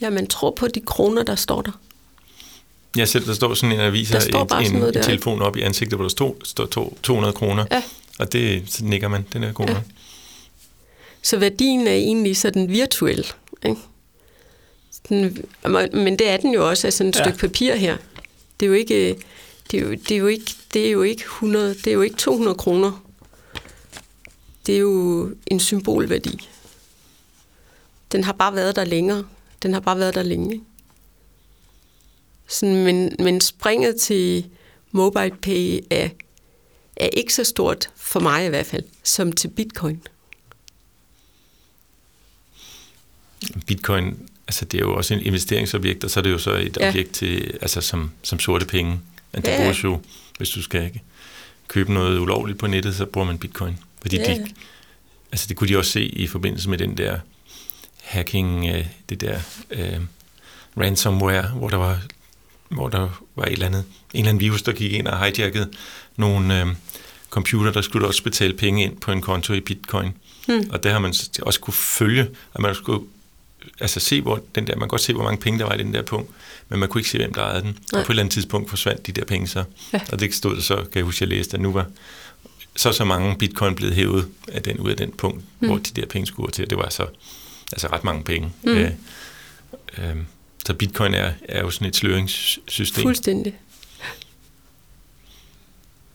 Ja, 0.00 0.10
man 0.10 0.26
tror 0.26 0.50
på 0.50 0.68
de 0.68 0.80
kroner, 0.80 1.22
der 1.22 1.34
står 1.34 1.62
der. 1.62 1.80
Ja, 2.96 3.04
selv 3.04 3.26
der 3.26 3.34
står 3.34 3.54
sådan 3.54 3.72
en 3.72 3.80
avis 3.80 4.10
her, 4.10 4.20
en, 4.20 4.76
en, 4.76 4.82
en 4.82 4.92
telefon 4.92 5.42
op 5.42 5.56
i 5.56 5.60
ansigtet, 5.60 5.98
hvor 5.98 6.04
der 6.04 6.08
står, 6.08 6.36
står 6.44 6.96
200 7.02 7.32
kroner. 7.32 7.64
Ja. 7.70 7.82
Og 8.18 8.32
det, 8.32 8.62
så 8.66 8.84
nikker 8.84 9.08
man, 9.08 9.26
den 9.32 9.44
er 9.44 9.52
god 9.52 9.66
ja. 9.66 9.76
Så 11.22 11.36
værdien 11.36 11.86
er 11.86 11.92
egentlig 11.92 12.36
sådan 12.36 12.68
virtuel, 12.68 13.26
ikke? 13.64 13.80
Den, 15.08 15.46
men 15.92 16.18
det 16.18 16.28
er 16.28 16.36
den 16.36 16.54
jo 16.54 16.68
også 16.68 16.86
af 16.86 16.92
sådan 16.92 17.10
et 17.10 17.16
ja. 17.16 17.22
stykke 17.22 17.38
papir 17.38 17.74
her. 17.74 17.96
Det 18.60 18.66
er 18.66 18.68
jo 18.68 18.74
ikke, 18.74 19.16
det 19.70 19.80
er 19.80 19.84
jo, 19.84 19.90
det 19.90 20.10
er 20.10 20.16
jo 20.16 20.26
ikke, 20.26 20.54
det 20.74 20.86
er 20.86 20.90
jo 20.90 21.02
ikke 21.02 21.22
100, 21.22 21.74
det 21.74 21.86
er 21.86 21.92
jo 21.92 22.02
ikke 22.02 22.16
200 22.16 22.54
kroner. 22.54 23.04
Det 24.66 24.74
er 24.74 24.78
jo 24.78 25.30
en 25.46 25.60
symbolværdi. 25.60 26.48
Den 28.12 28.24
har 28.24 28.32
bare 28.32 28.54
været 28.54 28.76
der 28.76 28.84
længere. 28.84 29.24
Den 29.62 29.72
har 29.72 29.80
bare 29.80 29.98
været 29.98 30.14
der 30.14 30.22
længe. 30.22 30.62
Sådan, 32.48 32.84
men, 32.84 33.16
men 33.18 33.40
springet 33.40 34.00
til 34.00 34.46
mobile 34.90 35.36
pay 35.42 35.80
er, 35.90 36.08
er 36.96 37.06
ikke 37.06 37.34
så 37.34 37.44
stort, 37.44 37.90
for 37.96 38.20
mig 38.20 38.46
i 38.46 38.48
hvert 38.48 38.66
fald, 38.66 38.84
som 39.02 39.32
til 39.32 39.48
bitcoin. 39.48 40.02
Bitcoin, 43.66 44.28
altså 44.46 44.64
det 44.64 44.80
er 44.80 44.84
jo 44.84 44.96
også 44.96 45.14
en 45.14 45.20
investeringsobjekt, 45.20 46.04
og 46.04 46.10
så 46.10 46.20
er 46.20 46.22
det 46.22 46.30
jo 46.30 46.38
så 46.38 46.52
et 46.52 46.76
ja. 46.80 46.88
objekt 46.88 47.12
til, 47.12 47.58
altså 47.60 47.80
som, 47.80 48.10
som 48.22 48.38
sorte 48.38 48.66
penge. 48.66 49.00
Men 49.32 49.42
det 49.42 49.48
ja. 49.48 49.62
bruges 49.62 49.84
jo, 49.84 50.00
hvis 50.38 50.50
du 50.50 50.62
skal 50.62 51.00
købe 51.68 51.92
noget 51.92 52.18
ulovligt 52.18 52.58
på 52.58 52.66
nettet, 52.66 52.96
så 52.96 53.06
bruger 53.06 53.26
man 53.26 53.38
bitcoin. 53.38 53.78
Fordi 54.02 54.16
ja. 54.16 54.34
de, 54.34 54.46
altså 55.32 55.46
det 55.48 55.56
kunne 55.56 55.68
de 55.68 55.78
også 55.78 55.90
se 55.90 56.04
i 56.04 56.26
forbindelse 56.26 56.70
med 56.70 56.78
den 56.78 56.96
der 56.96 57.18
hacking, 58.06 58.66
det 59.08 59.20
der 59.20 59.38
uh, 59.70 60.02
ransomware, 60.82 61.48
hvor 61.48 61.68
der 61.68 61.76
var 61.76 62.00
hvor 62.68 62.88
der 62.88 63.22
var 63.36 63.44
et 63.44 63.52
eller 63.52 63.66
andet, 63.66 63.84
en 64.14 64.18
eller 64.18 64.28
anden 64.28 64.40
virus, 64.40 64.62
der 64.62 64.72
gik 64.72 64.92
ind 64.92 65.06
og 65.06 65.24
hijackede 65.24 65.70
nogle 66.16 66.60
øh, 66.60 66.66
computer, 67.30 67.72
der 67.72 67.80
skulle 67.80 68.06
også 68.06 68.22
betale 68.22 68.54
penge 68.54 68.82
ind 68.82 68.96
på 68.96 69.12
en 69.12 69.20
konto 69.20 69.52
i 69.52 69.60
bitcoin. 69.60 70.12
Hmm. 70.46 70.70
Og 70.70 70.82
der 70.82 70.92
har 70.92 70.98
man 70.98 71.14
også 71.42 71.60
kunne 71.60 71.74
følge, 71.74 72.28
at 72.54 72.60
man 72.60 72.74
skulle 72.74 73.06
altså 73.80 74.00
se, 74.00 74.20
hvor 74.20 74.40
den 74.54 74.66
der, 74.66 74.72
man 74.72 74.80
kan 74.80 74.88
godt 74.88 75.00
se, 75.00 75.12
hvor 75.12 75.22
mange 75.24 75.40
penge 75.40 75.58
der 75.58 75.64
var 75.64 75.74
i 75.74 75.78
den 75.78 75.94
der 75.94 76.02
punkt, 76.02 76.30
men 76.68 76.80
man 76.80 76.88
kunne 76.88 77.00
ikke 77.00 77.10
se, 77.10 77.18
hvem 77.18 77.34
der 77.34 77.42
ejede 77.42 77.62
den. 77.62 77.78
Nej. 77.92 78.00
Og 78.00 78.06
på 78.06 78.12
et 78.12 78.14
eller 78.14 78.22
andet 78.22 78.32
tidspunkt 78.32 78.70
forsvandt 78.70 79.06
de 79.06 79.12
der 79.12 79.24
penge 79.24 79.46
så. 79.46 79.64
Ja. 79.92 80.00
Og 80.12 80.20
det 80.20 80.34
stod 80.34 80.60
så, 80.60 80.76
kan 80.76 80.86
jeg 80.94 81.04
huske, 81.04 81.22
jeg 81.22 81.28
læste, 81.28 81.54
at 81.54 81.60
nu 81.60 81.72
var 81.72 81.86
så 82.76 82.92
så 82.92 83.04
mange 83.04 83.36
bitcoin 83.38 83.74
blevet 83.74 83.94
hævet 83.94 84.28
af 84.52 84.62
den, 84.62 84.78
ud 84.78 84.90
af 84.90 84.96
den 84.96 85.12
punkt, 85.12 85.44
hmm. 85.58 85.68
hvor 85.68 85.78
de 85.78 86.00
der 86.00 86.06
penge 86.06 86.26
skulle 86.26 86.52
til. 86.52 86.70
Det 86.70 86.78
var 86.78 86.88
så 86.88 87.06
altså 87.72 87.86
ret 87.86 88.04
mange 88.04 88.24
penge. 88.24 88.52
Hmm. 88.62 88.72
Øh, 88.72 88.90
øh, 89.98 90.16
så 90.66 90.74
bitcoin 90.74 91.14
er, 91.14 91.32
er 91.48 91.60
jo 91.60 91.70
sådan 91.70 91.88
et 91.88 91.96
sløringssystem. 91.96 93.02
Fuldstændig. 93.02 93.54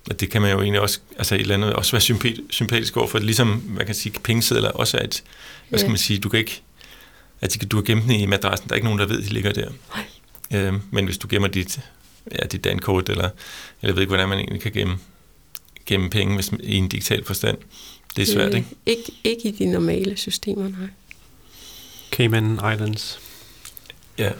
Og 0.09 0.19
det 0.19 0.29
kan 0.29 0.41
man 0.41 0.51
jo 0.51 0.61
egentlig 0.61 0.81
også, 0.81 0.99
altså 1.17 1.35
et 1.35 1.41
eller 1.41 1.55
andet, 1.55 1.73
også 1.73 1.91
være 1.91 2.35
sympatisk 2.49 2.97
over 2.97 3.07
for, 3.07 3.19
ligesom 3.19 3.63
man 3.67 3.85
kan 3.85 3.95
sige, 3.95 4.19
pengesedler 4.23 4.69
også 4.69 4.97
er 4.97 5.03
et, 5.03 5.23
hvad 5.69 5.79
skal 5.79 5.89
man 5.89 5.97
sige, 5.97 6.19
du 6.19 6.29
kan 6.29 6.39
ikke, 6.39 6.61
at 7.41 7.67
du 7.71 7.77
har 7.77 7.83
gemt 7.83 8.03
den 8.03 8.11
i 8.11 8.25
madrassen, 8.25 8.67
der 8.67 8.73
er 8.73 8.75
ikke 8.75 8.85
nogen, 8.85 8.99
der 8.99 9.05
ved, 9.05 9.17
at 9.17 9.23
de 9.23 9.33
ligger 9.33 9.51
der. 9.51 9.69
Nej. 9.95 10.61
Øh, 10.61 10.73
men 10.91 11.05
hvis 11.05 11.17
du 11.17 11.27
gemmer 11.29 11.47
dit, 11.47 11.79
ja, 12.31 12.45
dit 12.45 12.63
dankort, 12.63 13.09
eller, 13.09 13.23
eller 13.23 13.33
jeg 13.83 13.95
ved 13.95 14.01
ikke, 14.01 14.09
hvordan 14.09 14.29
man 14.29 14.37
egentlig 14.37 14.61
kan 14.61 14.71
gemme, 14.71 14.97
gemme 15.85 16.09
penge 16.09 16.35
hvis, 16.35 16.51
i 16.63 16.75
en 16.75 16.87
digital 16.87 17.25
forstand, 17.25 17.57
det 18.15 18.21
er 18.21 18.33
svært, 18.33 18.51
øh, 18.51 18.57
ikke? 18.57 18.69
ikke? 18.85 19.11
Ikke 19.23 19.49
i 19.49 19.51
de 19.51 19.65
normale 19.65 20.17
systemer, 20.17 20.69
nej. 20.69 20.87
Cayman 22.11 22.59
Islands. 22.73 23.19
Ja. 24.17 24.31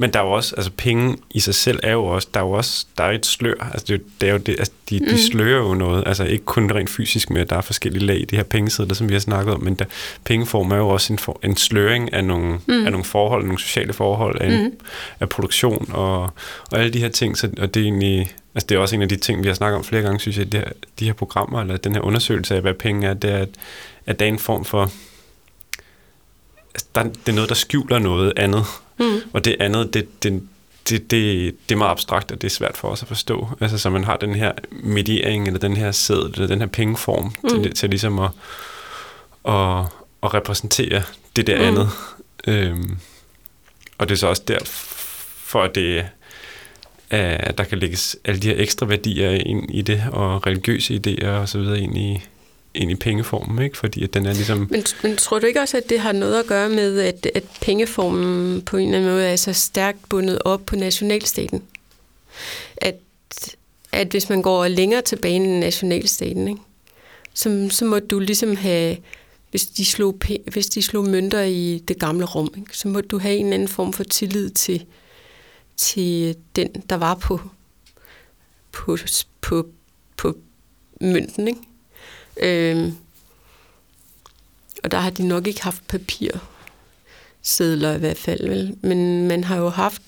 Men 0.00 0.12
der 0.12 0.20
er 0.20 0.24
jo 0.24 0.30
også, 0.30 0.54
altså 0.56 0.70
penge 0.76 1.16
i 1.30 1.40
sig 1.40 1.54
selv 1.54 1.80
er 1.82 1.92
jo 1.92 2.04
også, 2.04 2.28
der 2.34 2.40
er 2.40 2.44
jo 2.44 2.50
også, 2.50 2.86
der 2.98 3.04
er 3.04 3.10
et 3.10 3.26
slør, 3.26 3.70
altså 3.72 3.86
det, 3.88 4.02
det 4.20 4.28
er 4.28 4.32
jo 4.32 4.38
det, 4.38 4.56
altså 4.58 4.72
de, 4.90 4.98
mm. 4.98 5.06
de 5.06 5.26
slører 5.26 5.58
jo 5.58 5.74
noget, 5.74 6.02
altså 6.06 6.24
ikke 6.24 6.44
kun 6.44 6.72
rent 6.72 6.90
fysisk 6.90 7.30
med, 7.30 7.40
at 7.40 7.50
der 7.50 7.56
er 7.56 7.60
forskellige 7.60 8.06
lag 8.06 8.20
i 8.20 8.24
de 8.24 8.36
her 8.36 8.42
pengesedler, 8.42 8.94
som 8.94 9.08
vi 9.08 9.12
har 9.12 9.20
snakket 9.20 9.54
om, 9.54 9.62
men 9.62 9.74
der, 9.74 9.84
pengeform 10.24 10.70
er 10.70 10.76
jo 10.76 10.88
også 10.88 11.12
en, 11.12 11.18
for, 11.18 11.40
en 11.44 11.56
sløring 11.56 12.12
af 12.12 12.24
nogle, 12.24 12.58
mm. 12.66 12.86
af 12.86 12.92
nogle 12.92 13.04
forhold, 13.04 13.44
nogle 13.44 13.58
sociale 13.58 13.92
forhold, 13.92 14.40
af, 14.40 14.46
en, 14.46 14.64
mm. 14.64 14.72
af 15.20 15.28
produktion 15.28 15.90
og, 15.92 16.22
og 16.70 16.78
alle 16.78 16.92
de 16.92 17.00
her 17.00 17.08
ting, 17.08 17.38
så, 17.38 17.50
og 17.58 17.74
det 17.74 17.80
er 17.80 17.84
egentlig, 17.84 18.32
altså 18.54 18.66
det 18.66 18.74
er 18.74 18.78
også 18.78 18.96
en 18.96 19.02
af 19.02 19.08
de 19.08 19.16
ting, 19.16 19.42
vi 19.42 19.48
har 19.48 19.54
snakket 19.54 19.78
om 19.78 19.84
flere 19.84 20.02
gange, 20.02 20.20
synes 20.20 20.38
jeg, 20.38 20.52
de 20.52 20.56
her, 20.56 20.68
de 20.98 21.04
her 21.04 21.12
programmer, 21.12 21.60
eller 21.60 21.76
den 21.76 21.94
her 21.94 22.00
undersøgelse 22.00 22.54
af, 22.54 22.60
hvad 22.60 22.74
penge 22.74 23.06
er, 23.06 23.14
det 23.14 23.30
er, 23.30 23.38
at, 23.38 23.48
at 24.06 24.18
der 24.20 24.24
er 24.24 24.28
en 24.28 24.38
form 24.38 24.64
for, 24.64 24.90
der, 26.94 27.02
det 27.02 27.28
er 27.28 27.32
noget, 27.32 27.48
der 27.48 27.54
skjuler 27.54 27.98
noget 27.98 28.32
andet. 28.36 28.64
Mm. 28.98 29.20
Og 29.32 29.44
det 29.44 29.56
andet, 29.60 29.94
det, 29.94 30.22
det, 30.22 30.42
det, 30.88 31.10
det, 31.10 31.54
det 31.68 31.74
er 31.74 31.78
meget 31.78 31.90
abstrakt, 31.90 32.32
og 32.32 32.42
det 32.42 32.48
er 32.48 32.50
svært 32.50 32.76
for 32.76 32.88
os 32.88 33.02
at 33.02 33.08
forstå. 33.08 33.48
Altså, 33.60 33.78
så 33.78 33.90
man 33.90 34.04
har 34.04 34.16
den 34.16 34.34
her 34.34 34.52
mediering, 34.70 35.46
eller 35.46 35.60
den 35.60 35.76
her 35.76 35.92
sæd, 35.92 36.30
eller 36.34 36.46
den 36.46 36.58
her 36.58 36.66
pengeform, 36.66 37.32
mm. 37.42 37.48
til, 37.48 37.74
til 37.74 37.90
ligesom 37.90 38.18
at, 38.18 38.30
at, 39.48 39.80
at 40.22 40.34
repræsentere 40.34 41.02
det 41.36 41.46
der 41.46 41.58
mm. 41.58 41.64
andet. 41.64 41.88
Øhm, 42.46 42.98
og 43.98 44.08
det 44.08 44.14
er 44.14 44.18
så 44.18 44.26
også 44.26 44.42
derfor, 44.48 45.62
at 45.62 45.74
det 45.74 46.06
at 47.10 47.58
der 47.58 47.64
kan 47.64 47.78
lægges 47.78 48.16
alle 48.24 48.40
de 48.40 48.48
her 48.48 48.62
ekstra 48.62 48.86
værdier 48.86 49.30
ind 49.30 49.74
i 49.74 49.82
det, 49.82 50.04
og 50.12 50.46
religiøse 50.46 51.00
idéer 51.06 51.26
og 51.26 51.48
så 51.48 51.58
videre 51.58 51.80
ind 51.80 51.98
i, 51.98 52.22
ind 52.74 52.90
i 52.90 52.94
pengeformen, 52.94 53.64
ikke? 53.64 53.76
fordi 53.76 54.04
at 54.04 54.14
den 54.14 54.26
er 54.26 54.32
ligesom... 54.32 54.66
Men, 54.70 54.84
men 55.02 55.16
tror 55.16 55.38
du 55.38 55.46
ikke 55.46 55.60
også, 55.60 55.76
at 55.76 55.88
det 55.88 56.00
har 56.00 56.12
noget 56.12 56.40
at 56.40 56.46
gøre 56.46 56.68
med, 56.68 57.00
at, 57.00 57.26
at 57.34 57.44
pengeformen 57.62 58.62
på 58.62 58.76
en 58.76 58.86
eller 58.86 58.98
anden 58.98 59.10
måde 59.10 59.24
er 59.24 59.36
så 59.36 59.52
stærkt 59.52 60.08
bundet 60.08 60.38
op 60.44 60.66
på 60.66 60.76
nationalstaten? 60.76 61.62
At, 62.76 62.96
at 63.92 64.08
hvis 64.08 64.28
man 64.28 64.42
går 64.42 64.68
længere 64.68 65.02
tilbage 65.02 65.34
end 65.34 65.58
nationalstaten, 65.58 66.48
ikke? 66.48 66.60
Så, 67.34 67.68
så 67.70 67.84
må 67.84 67.98
du 67.98 68.18
ligesom 68.18 68.56
have... 68.56 68.96
Hvis 69.50 69.66
de, 69.66 69.84
slog, 69.84 70.20
hvis 70.52 70.66
de 70.66 70.82
slog 70.82 71.04
mønter 71.04 71.42
i 71.42 71.82
det 71.88 71.98
gamle 71.98 72.24
rum, 72.24 72.54
ikke? 72.56 72.76
så 72.76 72.88
må 72.88 73.00
du 73.00 73.18
have 73.18 73.36
en 73.36 73.52
anden 73.52 73.68
form 73.68 73.92
for 73.92 74.04
tillid 74.04 74.50
til, 74.50 74.84
til 75.76 76.36
den, 76.56 76.68
der 76.90 76.96
var 76.96 77.14
på, 77.14 77.40
på, 78.72 78.96
på, 79.40 79.68
på 80.16 80.36
mønten. 81.00 81.48
Ikke? 81.48 81.60
Øhm, 82.42 82.92
og 84.82 84.90
der 84.90 84.98
har 84.98 85.10
de 85.10 85.28
nok 85.28 85.46
ikke 85.46 85.62
haft 85.62 85.88
papir 85.88 86.30
sedler 87.42 87.94
i 87.94 87.98
hvert 87.98 88.18
fald, 88.18 88.48
vel? 88.48 88.76
men 88.80 89.28
man 89.28 89.44
har 89.44 89.56
jo 89.56 89.68
haft 89.68 90.02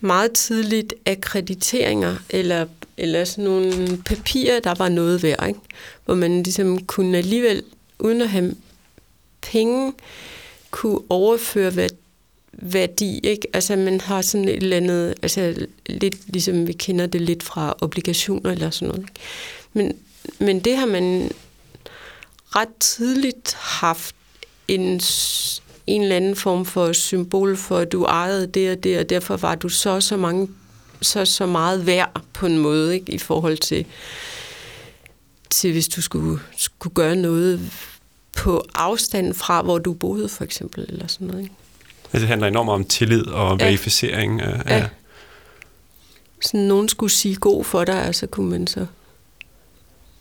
meget 0.00 0.32
tidligt 0.32 0.94
akkrediteringer, 1.06 2.16
eller, 2.30 2.66
eller 2.96 3.24
sådan 3.24 3.44
nogle 3.44 4.02
papirer, 4.04 4.60
der 4.60 4.74
var 4.74 4.88
noget 4.88 5.22
værd, 5.22 5.48
ikke? 5.48 5.60
hvor 6.04 6.14
man 6.14 6.42
ligesom 6.42 6.84
kunne 6.86 7.18
alligevel, 7.18 7.62
uden 7.98 8.22
at 8.22 8.28
have 8.28 8.54
penge, 9.40 9.92
kunne 10.70 11.00
overføre 11.08 11.88
værdi, 12.52 13.20
ikke? 13.22 13.48
Altså 13.52 13.76
man 13.76 14.00
har 14.00 14.22
sådan 14.22 14.48
et 14.48 14.56
eller 14.56 14.76
andet, 14.76 15.14
altså 15.22 15.66
lidt 15.86 16.16
ligesom 16.26 16.66
vi 16.66 16.72
kender 16.72 17.06
det 17.06 17.20
lidt 17.20 17.42
fra 17.42 17.76
obligationer 17.80 18.50
eller 18.50 18.70
sådan 18.70 18.88
noget. 18.88 19.02
Ikke? 19.02 19.20
Men, 19.72 19.96
men 20.38 20.60
det 20.60 20.76
har 20.76 20.86
man 20.86 21.30
ret 22.56 22.74
tidligt 22.80 23.54
haft 23.54 24.14
en, 24.68 25.00
en 25.86 26.02
eller 26.02 26.16
anden 26.16 26.36
form 26.36 26.64
for 26.64 26.92
symbol 26.92 27.56
for, 27.56 27.78
at 27.78 27.92
du 27.92 28.04
ejede 28.04 28.46
det 28.46 28.70
og 28.70 28.82
det, 28.82 28.98
og 28.98 29.10
derfor 29.10 29.36
var 29.36 29.54
du 29.54 29.68
så 29.68 30.00
så 30.00 30.16
mange 30.16 30.48
så, 31.02 31.24
så 31.24 31.46
meget 31.46 31.86
værd 31.86 32.22
på 32.32 32.46
en 32.46 32.58
måde, 32.58 32.94
ikke? 32.94 33.12
i 33.12 33.18
forhold 33.18 33.58
til, 33.58 33.86
til 35.50 35.72
hvis 35.72 35.88
du 35.88 36.02
skulle, 36.02 36.38
skulle 36.56 36.94
gøre 36.94 37.16
noget 37.16 37.72
på 38.36 38.64
afstand 38.74 39.34
fra, 39.34 39.62
hvor 39.62 39.78
du 39.78 39.92
boede, 39.92 40.28
for 40.28 40.44
eksempel, 40.44 40.86
eller 40.88 41.06
sådan 41.06 41.26
noget. 41.26 41.42
Ikke? 41.42 41.54
Altså, 42.04 42.20
det 42.20 42.28
handler 42.28 42.48
enormt 42.48 42.70
om 42.70 42.84
tillid 42.84 43.26
og 43.26 43.60
verificering. 43.60 44.42
Af, 44.42 44.70
ja. 44.70 44.74
af 44.74 44.88
sådan 46.40 46.66
nogen 46.66 46.88
skulle 46.88 47.12
sige 47.12 47.36
god 47.36 47.64
for 47.64 47.84
dig, 47.84 48.08
og 48.08 48.14
så 48.14 48.26
kunne 48.26 48.50
man 48.50 48.66
så 48.66 48.86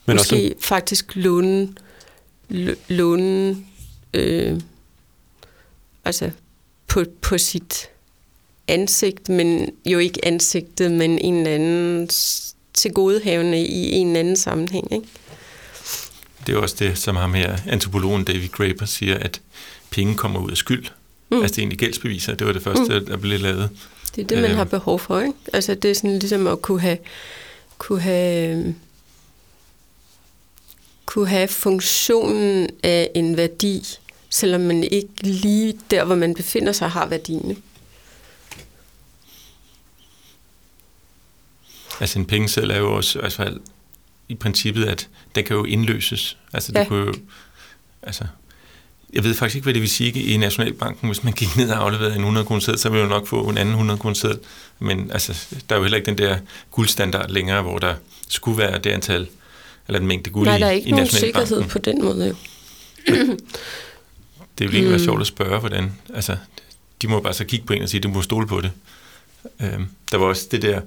Men 0.07 0.15
måske 0.15 0.35
også 0.35 0.67
faktisk 0.67 1.15
låne, 1.15 1.73
låne 2.87 3.57
øh, 4.13 4.59
altså 6.05 6.31
på, 6.87 7.03
på 7.21 7.37
sit 7.37 7.89
ansigt, 8.67 9.29
men 9.29 9.69
jo 9.85 9.99
ikke 9.99 10.25
ansigtet, 10.25 10.91
men 10.91 11.19
en 11.19 11.37
eller 11.37 11.51
anden 11.51 12.09
tilgodehavende 12.73 13.65
i 13.65 13.91
en 13.91 14.07
eller 14.07 14.19
anden 14.19 14.35
sammenhæng. 14.35 14.93
Ikke? 14.93 15.07
Det 16.47 16.55
er 16.55 16.59
også 16.59 16.75
det, 16.79 16.97
som 16.97 17.15
ham 17.15 17.33
her, 17.33 17.57
antropologen 17.67 18.23
David 18.23 18.47
Graeber 18.47 18.85
siger, 18.85 19.17
at 19.17 19.41
penge 19.89 20.15
kommer 20.15 20.39
ud 20.39 20.51
af 20.51 20.57
skyld. 20.57 20.85
Mm. 21.31 21.41
Altså 21.41 21.55
det 21.55 21.57
er 21.57 21.61
egentlig 21.61 21.79
gældsbeviser, 21.79 22.35
det 22.35 22.47
var 22.47 22.53
det 22.53 22.63
første, 22.63 22.99
mm. 22.99 23.05
der 23.05 23.17
blev 23.17 23.39
lavet. 23.39 23.69
Det 24.15 24.23
er 24.23 24.27
det, 24.27 24.37
man 24.37 24.51
øh. 24.51 24.57
har 24.57 24.63
behov 24.63 24.99
for, 24.99 25.19
ikke? 25.19 25.33
Altså 25.53 25.75
det 25.75 25.91
er 25.91 25.95
sådan 25.95 26.19
ligesom 26.19 26.47
at 26.47 26.61
kunne 26.61 26.81
have, 26.81 26.97
kunne 27.77 28.01
have, 28.01 28.75
kunne 31.07 31.27
have 31.27 31.47
funktionen 31.47 32.69
af 32.83 33.11
en 33.15 33.37
værdi, 33.37 33.83
selvom 34.29 34.61
man 34.61 34.83
ikke 34.83 35.09
lige 35.23 35.79
der, 35.91 36.03
hvor 36.03 36.15
man 36.15 36.33
befinder 36.33 36.71
sig, 36.71 36.89
har 36.89 37.05
værdien. 37.05 37.63
Altså 41.99 42.19
en 42.19 42.25
pengeseddel 42.25 42.71
er 42.71 42.77
jo 42.77 42.95
også, 42.95 43.19
altså 43.19 43.57
i 44.29 44.35
princippet, 44.35 44.85
at 44.85 45.09
den 45.35 45.45
kan 45.45 45.55
jo 45.55 45.65
indløses. 45.65 46.37
Altså 46.53 46.71
du 46.71 46.79
ja. 46.79 46.85
kan 46.85 46.97
jo, 46.97 47.13
altså, 48.01 48.23
jeg 49.13 49.23
ved 49.23 49.33
faktisk 49.33 49.55
ikke, 49.55 49.63
hvad 49.63 49.73
det 49.73 49.81
vil 49.81 49.89
sige 49.89 50.23
i 50.23 50.37
Nationalbanken, 50.37 51.09
hvis 51.09 51.23
man 51.23 51.33
gik 51.33 51.57
ned 51.57 51.69
og 51.69 51.83
afleverede 51.83 52.15
en 52.15 52.21
100 52.21 52.45
kroner 52.45 52.77
så 52.77 52.89
ville 52.89 53.03
du 53.03 53.09
nok 53.09 53.27
få 53.27 53.49
en 53.49 53.57
anden 53.57 53.73
100 53.73 53.99
kroner 53.99 54.35
Men 54.79 55.11
altså, 55.11 55.47
der 55.69 55.75
er 55.75 55.79
jo 55.79 55.83
heller 55.83 55.97
ikke 55.97 56.05
den 56.05 56.17
der 56.17 56.37
guldstandard 56.71 57.29
længere, 57.29 57.61
hvor 57.61 57.77
der 57.77 57.95
skulle 58.29 58.57
være 58.57 58.77
det 58.77 58.89
antal, 58.89 59.27
eller 59.87 59.99
den 59.99 60.07
mængde 60.07 60.29
guld 60.29 60.47
Nej, 60.47 60.57
der 60.57 60.65
er 60.65 60.71
ikke 60.71 60.87
i 60.87 60.91
nogen 60.91 61.07
sikkerhed 61.07 61.63
på 61.63 61.79
den 61.79 62.03
måde. 62.03 62.35
Det 64.57 64.67
vil 64.71 64.75
ikke 64.75 64.89
være 64.89 64.99
sjovt 64.99 65.21
at 65.21 65.27
spørge, 65.27 65.59
hvordan, 65.59 65.91
altså, 66.13 66.37
de 67.01 67.07
må 67.07 67.19
bare 67.19 67.33
så 67.33 67.45
kigge 67.45 67.65
på 67.65 67.73
en 67.73 67.81
og 67.81 67.89
sige, 67.89 68.01
du 68.01 68.09
må 68.09 68.21
stole 68.21 68.47
på 68.47 68.61
det. 68.61 68.71
Øhm, 69.61 69.87
der 70.11 70.17
var 70.17 70.25
også 70.25 70.47
det 70.51 70.61
der, 70.61 70.81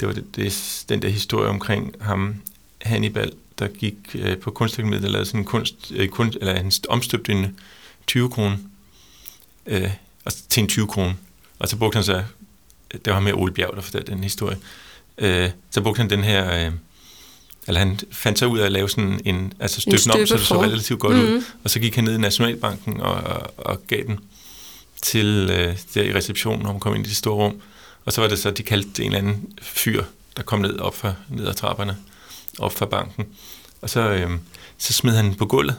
det 0.00 0.08
var 0.08 0.14
det, 0.14 0.24
det, 0.36 0.84
den 0.88 1.02
der 1.02 1.08
historie 1.08 1.48
omkring 1.48 1.94
ham, 2.00 2.34
Hannibal, 2.82 3.32
der 3.58 3.68
gik 3.68 3.94
øh, 4.14 4.38
på 4.38 4.50
kunstakademiet 4.50 5.04
og 5.04 5.10
lavede 5.10 5.26
sådan 5.26 5.40
en 5.40 5.44
kunst, 5.44 5.92
øh, 5.94 6.08
kunst 6.08 6.38
eller 6.40 6.56
han 6.56 6.72
omstøbte 6.88 7.32
en 7.32 7.60
20 8.06 8.30
kroner 8.30 8.56
øh, 9.66 9.90
til 10.48 10.60
en 10.60 10.68
20 10.68 10.86
kroner. 10.86 11.14
Og 11.58 11.68
så 11.68 11.76
brugte 11.76 11.96
han 11.96 12.04
så, 12.04 12.22
det 12.92 13.12
var 13.12 13.20
med 13.20 13.32
Ole 13.32 13.52
Bjerg, 13.52 13.76
der 13.76 13.82
fortalte 13.82 14.12
den 14.12 14.22
historie, 14.22 14.56
øh, 15.18 15.50
så 15.70 15.80
brugte 15.80 15.98
han 15.98 16.10
den 16.10 16.24
her, 16.24 16.66
øh, 16.66 16.72
eller 17.66 17.80
han 17.80 18.00
fandt 18.10 18.38
sig 18.38 18.48
ud 18.48 18.58
af 18.58 18.66
at 18.66 18.72
lave 18.72 18.88
sådan 18.88 19.20
en, 19.24 19.52
altså 19.60 19.80
støbe 19.80 20.20
om, 20.20 20.26
så 20.26 20.36
det 20.36 20.46
så 20.46 20.62
relativt 20.62 21.00
godt 21.00 21.16
mm-hmm. 21.16 21.34
ud. 21.34 21.42
Og 21.64 21.70
så 21.70 21.80
gik 21.80 21.94
han 21.94 22.04
ned 22.04 22.14
i 22.14 22.18
Nationalbanken 22.18 23.00
og, 23.00 23.14
og, 23.14 23.54
og 23.56 23.86
gav 23.86 24.02
den 24.06 24.20
til 25.02 25.50
øh, 25.52 25.76
der 25.94 26.02
i 26.02 26.14
receptionen, 26.14 26.62
når 26.62 26.70
han 26.70 26.80
kom 26.80 26.94
ind 26.94 27.06
i 27.06 27.08
det 27.08 27.16
store 27.16 27.34
rum. 27.34 27.60
Og 28.04 28.12
så 28.12 28.20
var 28.20 28.28
det 28.28 28.38
så, 28.38 28.50
de 28.50 28.62
kaldte 28.62 29.02
en 29.02 29.06
eller 29.06 29.18
anden 29.18 29.46
fyr, 29.62 30.04
der 30.36 30.42
kom 30.42 30.60
ned 30.60 30.78
op 30.78 30.94
for 30.94 31.16
ned 31.28 31.46
ad 31.46 31.54
trapperne, 31.54 31.96
op 32.58 32.72
fra 32.72 32.86
banken. 32.86 33.24
Og 33.82 33.90
så, 33.90 34.00
øh, 34.00 34.30
så 34.78 34.92
smed 34.92 35.12
han 35.12 35.24
den 35.24 35.34
på 35.34 35.46
gulvet, 35.46 35.76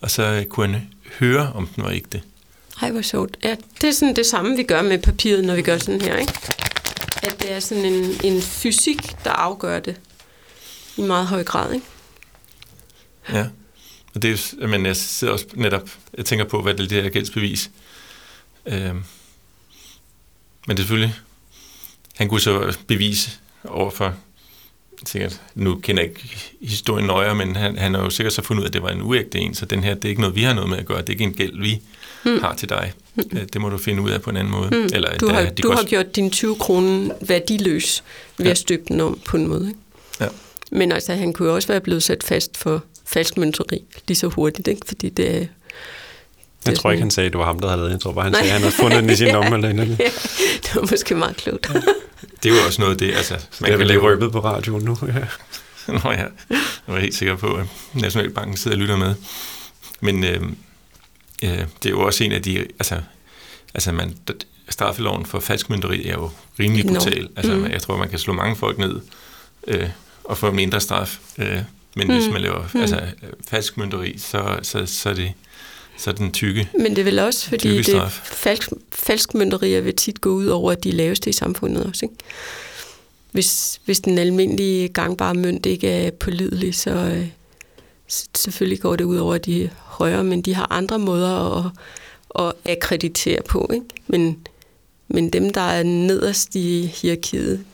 og 0.00 0.10
så 0.10 0.44
kunne 0.48 0.66
han 0.66 0.88
høre, 1.18 1.52
om 1.54 1.66
den 1.66 1.84
var 1.84 1.90
ægte. 1.90 2.22
Ej, 2.82 2.90
hvor 2.90 3.02
sjovt. 3.02 3.36
Ja, 3.44 3.56
det 3.80 3.88
er 3.88 3.92
sådan 3.92 4.16
det 4.16 4.26
samme, 4.26 4.56
vi 4.56 4.62
gør 4.62 4.82
med 4.82 4.98
papiret, 4.98 5.44
når 5.44 5.54
vi 5.54 5.62
gør 5.62 5.78
sådan 5.78 6.00
her, 6.00 6.16
ikke? 6.16 6.32
At 7.22 7.42
det 7.42 7.52
er 7.52 7.60
sådan 7.60 7.84
en, 7.84 8.20
en 8.24 8.42
fysik, 8.42 9.24
der 9.24 9.30
afgør 9.30 9.80
det 9.80 9.96
i 10.98 11.02
meget 11.02 11.26
høj 11.26 11.44
grad, 11.44 11.72
ikke? 11.72 11.86
Ja. 13.32 13.46
Og 14.14 14.22
det 14.22 14.54
er, 14.60 14.66
men 14.66 14.86
jeg 14.86 14.96
sidder 14.96 15.32
også 15.32 15.46
netop, 15.54 15.88
jeg 16.16 16.24
tænker 16.24 16.44
på, 16.44 16.62
hvad 16.62 16.74
det 16.74 16.84
er 16.84 16.88
det 16.88 17.02
her 17.02 17.10
gældsbevis. 17.10 17.70
Øhm, 18.66 19.04
men 20.66 20.76
det 20.76 20.82
er 20.82 20.86
selvfølgelig, 20.86 21.14
han 22.16 22.28
kunne 22.28 22.40
så 22.40 22.78
bevise 22.86 23.30
over 23.64 23.90
for 23.90 24.14
sikkert, 25.06 25.40
nu 25.54 25.76
kender 25.76 26.02
jeg 26.02 26.10
ikke 26.10 26.52
historien 26.60 27.06
nøjere, 27.06 27.34
men 27.34 27.56
han, 27.56 27.78
han 27.78 27.94
har 27.94 28.02
jo 28.02 28.10
sikkert 28.10 28.32
så 28.32 28.42
fundet 28.42 28.60
ud 28.60 28.64
af, 28.64 28.68
at 28.68 28.72
det 28.72 28.82
var 28.82 28.88
en 28.88 29.02
uægte 29.02 29.38
en, 29.38 29.54
så 29.54 29.66
den 29.66 29.84
her, 29.84 29.94
det 29.94 30.04
er 30.04 30.08
ikke 30.08 30.20
noget, 30.20 30.36
vi 30.36 30.42
har 30.42 30.54
noget 30.54 30.70
med 30.70 30.78
at 30.78 30.86
gøre, 30.86 31.00
det 31.00 31.08
er 31.08 31.12
ikke 31.12 31.24
en 31.24 31.34
gæld, 31.34 31.60
vi 31.62 31.80
hmm. 32.22 32.40
har 32.40 32.54
til 32.54 32.68
dig. 32.68 32.92
Hmm. 33.14 33.48
Det 33.52 33.60
må 33.60 33.68
du 33.68 33.78
finde 33.78 34.02
ud 34.02 34.10
af 34.10 34.22
på 34.22 34.30
en 34.30 34.36
anden 34.36 34.52
måde. 34.52 34.68
Hmm. 34.68 34.88
Eller, 34.92 35.16
du 35.16 35.28
har, 35.28 35.42
der, 35.42 35.50
du 35.50 35.70
har 35.70 35.84
gjort 35.84 36.16
din 36.16 36.30
20 36.30 36.56
kroner 36.56 37.14
værdiløs 37.20 38.04
ved 38.36 38.46
ja. 38.46 38.50
at 38.50 38.58
støbe 38.58 38.82
den 38.88 39.00
om 39.00 39.20
på 39.24 39.36
en 39.36 39.46
måde. 39.46 39.68
Ikke? 39.68 39.80
Ja. 40.72 40.78
Men 40.78 40.92
altså, 40.92 41.14
han 41.14 41.32
kunne 41.32 41.50
også 41.50 41.68
være 41.68 41.80
blevet 41.80 42.02
sat 42.02 42.24
fast 42.24 42.56
for 42.56 42.84
falsk 43.06 43.36
mønteri 43.36 43.84
lige 44.08 44.16
så 44.16 44.26
hurtigt, 44.28 44.68
ikke? 44.68 44.82
fordi 44.86 45.08
det 45.08 45.36
er 45.36 45.46
jeg 46.66 46.78
tror 46.78 46.90
ikke, 46.90 47.02
han 47.02 47.10
sagde, 47.10 47.26
at 47.26 47.32
det 47.32 47.38
var 47.38 47.44
ham, 47.44 47.58
der 47.58 47.68
havde 47.68 47.78
lavet 47.78 47.90
Jeg 47.90 48.00
tror 48.00 48.12
bare, 48.12 48.24
han 48.24 48.32
Nej. 48.32 48.40
sagde, 48.40 48.54
at 48.54 48.60
han 48.60 48.62
havde 48.62 48.74
fundet 48.74 49.02
den 49.02 49.10
i 49.10 49.16
sin 49.16 49.28
lomme. 49.36 49.56
Eller 49.56 49.72
noget. 49.72 49.98
ja, 49.98 50.04
det 50.62 50.70
var 50.74 50.86
måske 50.90 51.14
meget 51.14 51.36
klogt. 51.36 51.70
Ja. 51.74 51.80
Det 52.42 52.50
er 52.50 52.56
jo 52.56 52.66
også 52.66 52.80
noget 52.80 52.92
af 52.92 52.98
det, 52.98 53.14
altså... 53.14 53.34
Man 53.60 53.78
kan 53.78 53.86
lave 53.86 54.02
røbet 54.02 54.32
på 54.32 54.40
radioen 54.40 54.84
nu. 54.84 54.98
Ja. 55.02 55.12
Nå 56.04 56.10
ja, 56.10 56.24
jeg 56.50 56.60
var 56.86 56.98
helt 56.98 57.14
sikker 57.14 57.36
på, 57.36 57.54
at 57.54 57.66
Nationalbanken 57.94 58.56
sidder 58.56 58.76
og 58.76 58.80
lytter 58.80 58.96
med. 58.96 59.14
Men 60.00 60.24
øh, 60.24 60.42
øh, 61.42 61.58
det 61.82 61.86
er 61.86 61.90
jo 61.90 62.00
også 62.00 62.24
en 62.24 62.32
af 62.32 62.42
de... 62.42 62.58
Altså, 62.58 63.00
altså 63.74 63.92
man, 63.92 64.14
straffeloven 64.68 65.26
for 65.26 65.40
falskmynderi 65.40 66.06
er 66.06 66.12
jo 66.14 66.30
rimelig 66.60 66.86
brutal. 66.86 67.22
No. 67.22 67.28
Altså, 67.36 67.54
mm. 67.54 67.66
Jeg 67.66 67.82
tror, 67.82 67.96
man 67.96 68.08
kan 68.08 68.18
slå 68.18 68.32
mange 68.32 68.56
folk 68.56 68.78
ned 68.78 69.00
øh, 69.66 69.88
og 70.28 70.38
få 70.38 70.50
mindre 70.50 70.80
straf. 70.80 71.18
Øh, 71.38 71.58
men 71.96 72.06
mm. 72.06 72.14
hvis 72.14 72.32
man 72.32 72.42
laver 72.42 72.64
mm. 72.74 72.80
altså, 72.80 73.00
falskmynderi, 73.48 74.18
så, 74.18 74.58
så, 74.62 74.86
så 74.86 75.08
er 75.08 75.14
det 75.14 75.32
så 75.98 76.12
den 76.12 76.32
tykke 76.32 76.68
Men 76.78 76.90
det 76.90 76.98
er 76.98 77.04
vel 77.04 77.18
også, 77.18 77.48
fordi 77.48 77.82
det 77.82 78.10
falsk, 78.24 78.70
falskmynderier 78.92 79.80
vil 79.80 79.96
tit 79.96 80.20
gå 80.20 80.30
ud 80.30 80.46
over 80.46 80.74
de 80.74 80.90
laveste 80.90 81.30
i 81.30 81.32
samfundet 81.32 81.84
også, 81.84 82.04
ikke? 82.04 82.14
Hvis, 83.32 83.80
hvis 83.84 84.00
den 84.00 84.18
almindelige 84.18 84.88
gangbare 84.88 85.34
mønt 85.34 85.66
ikke 85.66 85.88
er 85.88 86.10
pålidelig, 86.10 86.74
så 86.74 86.90
øh, 86.90 87.26
selvfølgelig 88.34 88.80
går 88.80 88.96
det 88.96 89.04
ud 89.04 89.16
over 89.16 89.38
de 89.38 89.70
højere, 89.74 90.24
men 90.24 90.42
de 90.42 90.54
har 90.54 90.72
andre 90.72 90.98
måder 90.98 91.56
at, 91.58 91.70
at 92.44 92.72
akkreditere 92.72 93.42
på, 93.48 93.70
ikke? 93.74 93.86
Men, 94.06 94.46
men 95.08 95.30
dem, 95.30 95.52
der 95.52 95.60
er 95.60 95.82
nederst 95.82 96.54
i 96.54 96.86
hierarkiet, 96.86 97.64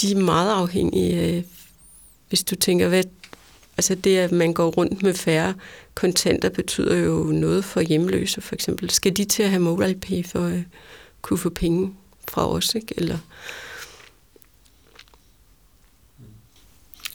de 0.00 0.12
er 0.12 0.16
meget 0.16 0.50
afhængige 0.50 1.20
af, 1.20 1.44
hvis 2.34 2.44
du 2.44 2.54
tænker, 2.54 2.88
hvad, 2.88 3.04
altså 3.76 3.94
det, 3.94 4.16
at 4.16 4.32
man 4.32 4.52
går 4.52 4.70
rundt 4.70 5.02
med 5.02 5.14
færre 5.14 5.54
kontanter 5.94 6.48
betyder 6.48 6.96
jo 6.96 7.22
noget 7.22 7.64
for 7.64 7.80
hjemløse, 7.80 8.40
for 8.40 8.54
eksempel. 8.54 8.90
Skal 8.90 9.16
de 9.16 9.24
til 9.24 9.42
at 9.42 9.50
have 9.50 9.60
mobile 9.60 9.94
pay 9.94 10.26
for 10.26 10.46
at 10.46 10.62
kunne 11.22 11.38
få 11.38 11.50
penge 11.50 11.94
fra 12.28 12.50
os, 12.50 12.74
ikke? 12.74 12.94
Eller... 12.96 13.18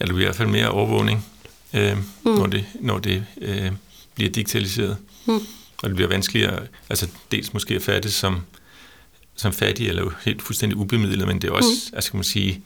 Ja, 0.00 0.04
det 0.04 0.14
bliver 0.14 0.20
i 0.20 0.24
hvert 0.24 0.36
fald 0.36 0.48
mere 0.48 0.70
overvågning, 0.70 1.26
øh, 1.74 1.96
mm. 1.96 2.04
når 2.24 2.46
det, 2.46 2.64
når 2.80 2.98
det 2.98 3.26
øh, 3.40 3.72
bliver 4.14 4.30
digitaliseret. 4.30 4.96
Mm. 5.26 5.40
Og 5.82 5.88
det 5.88 5.94
bliver 5.94 6.08
vanskeligere, 6.08 6.66
altså 6.90 7.08
dels 7.30 7.52
måske 7.52 7.74
at 7.74 7.82
fattes 7.82 8.12
som, 8.12 8.40
som 9.34 9.52
fattig, 9.52 9.88
eller 9.88 10.10
helt 10.24 10.42
fuldstændig 10.42 10.78
ubemidlet, 10.78 11.26
men 11.26 11.40
det 11.40 11.48
er 11.48 11.52
også, 11.52 11.68
mm. 11.90 11.96
altså 11.96 12.10
kan 12.10 12.18
man 12.18 12.24
sige, 12.24 12.62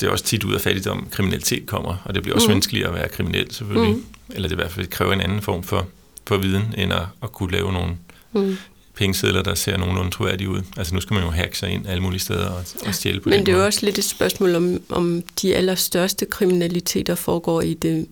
det 0.00 0.06
er 0.06 0.10
også 0.10 0.24
tit 0.24 0.44
ud 0.44 0.54
af 0.54 0.60
fattigdom, 0.60 1.08
kriminalitet 1.10 1.66
kommer, 1.66 1.96
og 2.04 2.14
det 2.14 2.22
bliver 2.22 2.34
også 2.34 2.48
mm. 2.48 2.52
vanskeligere 2.52 2.88
at 2.88 2.94
være 2.94 3.08
kriminel 3.08 3.52
selvfølgelig. 3.52 3.94
Mm. 3.94 4.04
Eller 4.28 4.48
det 4.48 4.54
i 4.54 4.60
hvert 4.60 4.70
fald 4.70 4.86
kræver 4.86 5.12
en 5.12 5.20
anden 5.20 5.42
form 5.42 5.62
for, 5.62 5.86
for 6.26 6.36
viden, 6.36 6.74
end 6.78 6.92
at, 6.92 7.02
at 7.22 7.32
kunne 7.32 7.52
lave 7.52 7.72
nogle 7.72 7.96
mm. 8.32 8.56
pengesedler, 8.94 9.42
der 9.42 9.54
ser 9.54 9.76
nogenlunde 9.76 10.10
troværdige 10.10 10.50
ud. 10.50 10.62
Altså 10.76 10.94
nu 10.94 11.00
skal 11.00 11.14
man 11.14 11.22
jo 11.22 11.30
hacke 11.30 11.58
sig 11.58 11.70
ind 11.70 11.88
alle 11.88 12.02
mulige 12.02 12.20
steder 12.20 12.50
og, 12.50 12.64
og 12.86 12.94
stjæle 12.94 13.20
på 13.20 13.28
Men 13.28 13.46
det 13.46 13.52
er 13.52 13.56
jo 13.56 13.64
også 13.64 13.80
lidt 13.82 13.98
et 13.98 14.04
spørgsmål 14.04 14.54
om, 14.54 14.82
om 14.88 15.22
de 15.42 15.54
allerstørste 15.56 16.26
kriminaliteter 16.26 17.14
foregår 17.14 17.60
i 17.60 17.74
det 17.74 18.06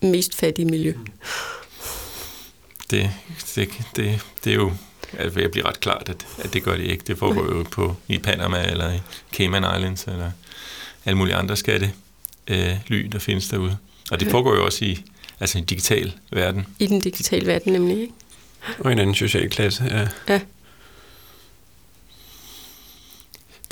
mest 0.00 0.34
fattige 0.34 0.66
miljø. 0.66 0.94
Det, 2.90 3.10
det, 3.54 3.68
det, 3.96 4.20
det 4.44 4.50
er 4.50 4.54
jo 4.54 4.72
altså, 5.18 5.34
ved 5.34 5.44
at 5.44 5.50
blive 5.50 5.66
ret 5.66 5.80
klart, 5.80 6.08
at, 6.08 6.26
at 6.38 6.52
det 6.52 6.62
gør 6.62 6.76
det 6.76 6.84
ikke. 6.84 7.04
Det 7.06 7.18
foregår 7.18 7.44
jo 7.44 7.62
på, 7.70 7.96
i 8.08 8.18
Panama 8.18 8.70
eller 8.70 8.92
i 8.92 9.00
Cayman 9.32 9.64
Islands 9.76 10.04
eller 10.04 10.30
alle 11.04 11.18
mulige 11.18 11.34
andre 11.34 11.56
skatte 11.56 11.92
øh, 12.48 12.76
ly, 12.86 13.06
der 13.12 13.18
findes 13.18 13.48
derude. 13.48 13.76
Og 14.10 14.20
det 14.20 14.30
foregår 14.30 14.54
jo 14.54 14.64
også 14.64 14.84
i 14.84 15.04
altså 15.40 15.58
en 15.58 15.64
digital 15.64 16.12
verden. 16.32 16.66
I 16.78 16.86
den 16.86 17.00
digitale 17.00 17.46
verden 17.46 17.72
nemlig, 17.72 18.00
ikke? 18.00 18.12
Og 18.78 18.92
en 18.92 18.98
anden 18.98 19.14
social 19.14 19.50
klasse, 19.50 19.84
ja. 19.84 20.08
Ja. 20.34 20.40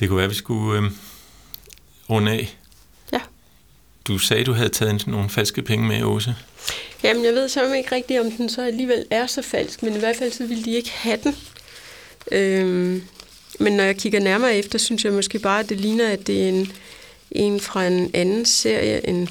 Det 0.01 0.09
kunne 0.09 0.17
være, 0.17 0.25
at 0.25 0.31
vi 0.31 0.35
skulle 0.35 0.83
øh, 0.83 0.91
runde 2.11 2.33
af. 2.33 2.57
Ja. 3.13 3.21
Du 4.07 4.19
sagde, 4.19 4.45
du 4.45 4.53
havde 4.53 4.69
taget 4.69 5.07
nogle 5.07 5.31
falske 5.31 5.63
penge 5.63 5.87
med, 5.87 6.03
Åse. 6.03 6.35
Jamen, 7.03 7.25
jeg 7.25 7.35
ved 7.35 7.49
så 7.49 7.73
ikke 7.73 7.95
rigtigt, 7.95 8.21
om 8.21 8.31
den 8.31 8.49
så 8.49 8.67
alligevel 8.67 9.05
er 9.11 9.27
så 9.27 9.43
falsk, 9.43 9.83
men 9.83 9.95
i 9.95 9.99
hvert 9.99 10.17
fald 10.17 10.33
så 10.33 10.47
ville 10.47 10.65
de 10.65 10.71
ikke 10.71 10.91
have 10.91 11.19
den. 11.25 11.37
Øhm, 12.33 13.03
men 13.61 13.73
når 13.73 13.85
jeg 13.85 13.97
kigger 13.97 14.21
nærmere 14.21 14.57
efter, 14.57 14.79
synes 14.79 15.05
jeg 15.05 15.13
måske 15.13 15.39
bare, 15.39 15.61
at 15.61 15.69
det 15.69 15.81
ligner, 15.81 16.09
at 16.09 16.27
det 16.27 16.45
er 16.45 16.49
en, 16.49 16.73
en 17.31 17.61
fra 17.61 17.87
en 17.87 18.11
anden 18.15 18.47
serie, 18.47 19.09
end, 19.09 19.29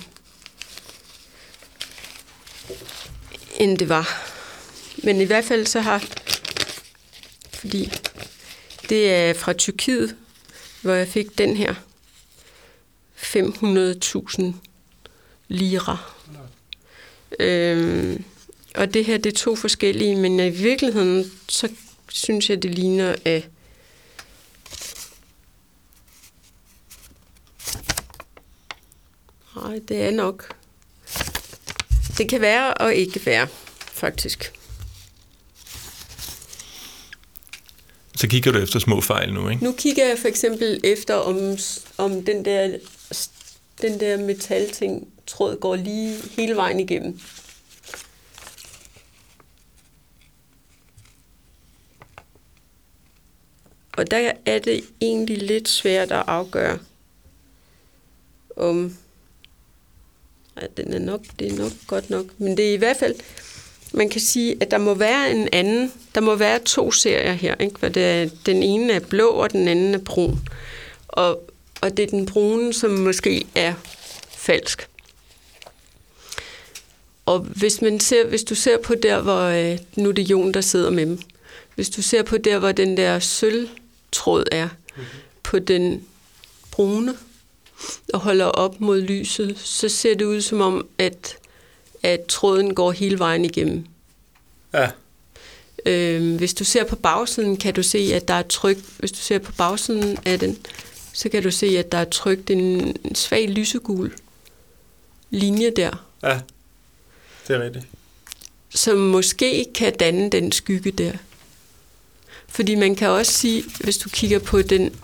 end 3.58 3.78
det 3.78 3.90
var. 3.90 4.30
Men 5.04 5.22
i 5.22 5.24
hvert 5.24 5.46
fald 5.46 5.66
så 5.66 5.80
har... 5.80 6.04
Fordi 7.54 7.92
det 8.90 9.14
er 9.14 9.34
fra 9.34 9.54
Tyrkiet, 9.54 10.16
hvor 10.82 10.94
jeg 10.94 11.08
fik 11.08 11.38
den 11.38 11.58
her 11.58 11.74
500.000 13.18 14.44
lira. 15.48 15.98
Øhm, 17.40 18.24
og 18.76 18.94
det 18.94 19.06
her, 19.06 19.18
det 19.18 19.34
er 19.34 19.38
to 19.38 19.56
forskellige, 19.56 20.16
men 20.16 20.40
i 20.40 20.50
virkeligheden, 20.50 21.32
så 21.50 21.70
synes 22.10 22.50
jeg, 22.50 22.64
det 22.64 22.76
ligner 22.76 23.16
af 23.26 23.48
Nej, 29.64 29.80
det 29.88 30.02
er 30.02 30.12
nok. 30.12 30.56
Det 32.18 32.30
kan 32.30 32.42
være 32.42 32.74
og 32.74 32.96
ikke 32.96 33.26
være, 33.26 33.48
faktisk. 33.80 34.54
Så 38.16 38.28
kigger 38.28 38.52
du 38.52 38.58
efter 38.58 38.80
små 38.80 39.02
fejl 39.02 39.34
nu, 39.34 39.50
ikke? 39.50 39.64
Nu 39.64 39.72
kigger 39.72 40.08
jeg 40.08 40.20
for 40.20 40.28
eksempel 40.28 40.82
efter, 40.84 41.16
om, 41.16 41.58
om 41.98 42.26
den 42.26 42.46
der, 42.46 42.78
den 43.82 44.00
der 44.00 44.18
metalting 44.18 45.08
tråd 45.28 45.60
går 45.60 45.76
lige 45.76 46.18
hele 46.38 46.56
vejen 46.56 46.80
igennem. 46.80 47.20
Og 53.98 54.12
der 54.12 54.32
er 54.46 54.60
det 54.60 54.84
egentlig 55.02 55.38
lidt 55.38 55.70
svært 55.70 56.12
at 56.12 56.24
afgøre, 56.28 56.80
om... 58.58 58.98
Ej, 60.60 60.68
den 60.78 60.94
er 60.94 61.00
nok, 61.00 61.22
det 61.40 61.48
er 61.48 61.58
nok 61.58 61.72
godt 61.88 62.10
nok. 62.10 62.26
Men 62.38 62.58
det 62.58 62.70
er 62.70 62.74
i 62.74 62.78
hvert 62.78 62.98
fald... 62.98 63.16
Man 63.94 64.10
kan 64.10 64.22
sige, 64.22 64.58
at 64.62 64.72
der 64.72 64.78
må 64.78 64.94
være 64.94 65.32
en 65.32 65.50
anden... 65.52 65.92
Der 66.16 66.22
må 66.22 66.36
være 66.36 66.60
to 66.60 66.92
serier 66.92 67.34
her, 67.34 67.56
ikke? 67.60 67.80
Hvor 67.80 67.90
det 67.90 68.04
er, 68.04 68.30
den 68.46 68.64
ene 68.64 68.94
er 68.94 69.00
blå, 69.00 69.28
og 69.28 69.52
den 69.52 69.68
anden 69.68 69.94
er 69.94 70.00
brun. 70.00 70.40
Og, 71.08 71.50
og 71.82 71.98
det 71.98 72.04
er 72.04 72.08
den 72.08 72.26
brune, 72.26 72.74
som 72.74 72.92
måske 72.92 73.46
er 73.56 73.74
falsk. 74.30 74.88
Og 77.26 77.40
hvis, 77.40 77.82
man 77.82 78.00
ser, 78.00 78.28
hvis 78.28 78.44
du 78.44 78.56
ser 78.56 78.78
på 78.78 78.96
der, 78.96 79.22
hvor 79.22 79.42
øh, 79.42 79.78
nu 79.96 80.10
er 80.10 80.14
det 80.14 80.30
Jon, 80.30 80.52
der 80.52 80.62
sidder 80.62 80.90
med 80.90 81.06
dem. 81.06 81.20
Hvis 81.76 81.90
du 81.90 82.02
ser 82.02 82.24
på 82.24 82.38
der, 82.38 82.60
hvor 82.60 82.72
den 82.72 82.98
der 82.98 83.20
sølvtråd 83.20 84.46
er, 84.52 84.68
mm-hmm. 84.68 85.06
på 85.44 85.60
den 85.60 86.04
brune, 86.72 87.14
og 88.14 88.20
holder 88.20 88.46
op 88.46 88.82
mod 88.82 89.02
lyset, 89.02 89.60
så 89.60 89.90
ser 89.90 90.16
det 90.16 90.26
ud 90.26 90.42
som 90.42 90.62
om, 90.62 90.88
at, 90.98 91.38
at 92.04 92.26
tråden 92.26 92.76
går 92.76 92.92
hele 92.92 93.20
vejen 93.20 93.46
igennem. 93.46 93.86
Ja. 94.74 94.90
Øhm, 95.86 96.36
hvis 96.38 96.54
du 96.54 96.64
ser 96.64 96.84
på 96.84 96.96
bagsiden, 96.96 97.58
kan 97.58 97.74
du 97.74 97.84
se, 97.84 98.12
at 98.14 98.28
der 98.28 98.34
er 98.34 98.42
tryk. 98.42 98.78
Hvis 98.98 99.12
du 99.12 99.18
ser 99.18 99.40
på 99.40 99.52
bagsiden 99.52 100.18
af 100.26 100.40
den, 100.40 100.58
så 101.14 101.30
kan 101.30 101.44
du 101.44 101.52
se, 101.52 101.66
at 101.66 101.92
der 101.92 101.98
er 101.98 102.06
trykt 102.06 102.50
en 102.50 102.96
svag 103.16 103.50
lysegul 103.50 104.14
linje 105.30 105.70
der. 105.76 106.06
Ja, 106.24 106.40
det 107.48 107.56
er 107.56 107.64
rigtigt. 107.64 107.86
Som 108.70 108.98
måske 108.98 109.66
kan 109.76 109.98
danne 109.98 110.30
den 110.30 110.52
skygge 110.52 110.92
der. 110.92 111.14
Fordi 112.48 112.76
man 112.76 112.96
kan 112.96 113.10
også 113.10 113.32
sige, 113.32 113.64
hvis 113.80 113.98
du 113.98 114.10
kigger 114.10 114.40
på 114.40 114.62
den, 114.62 114.96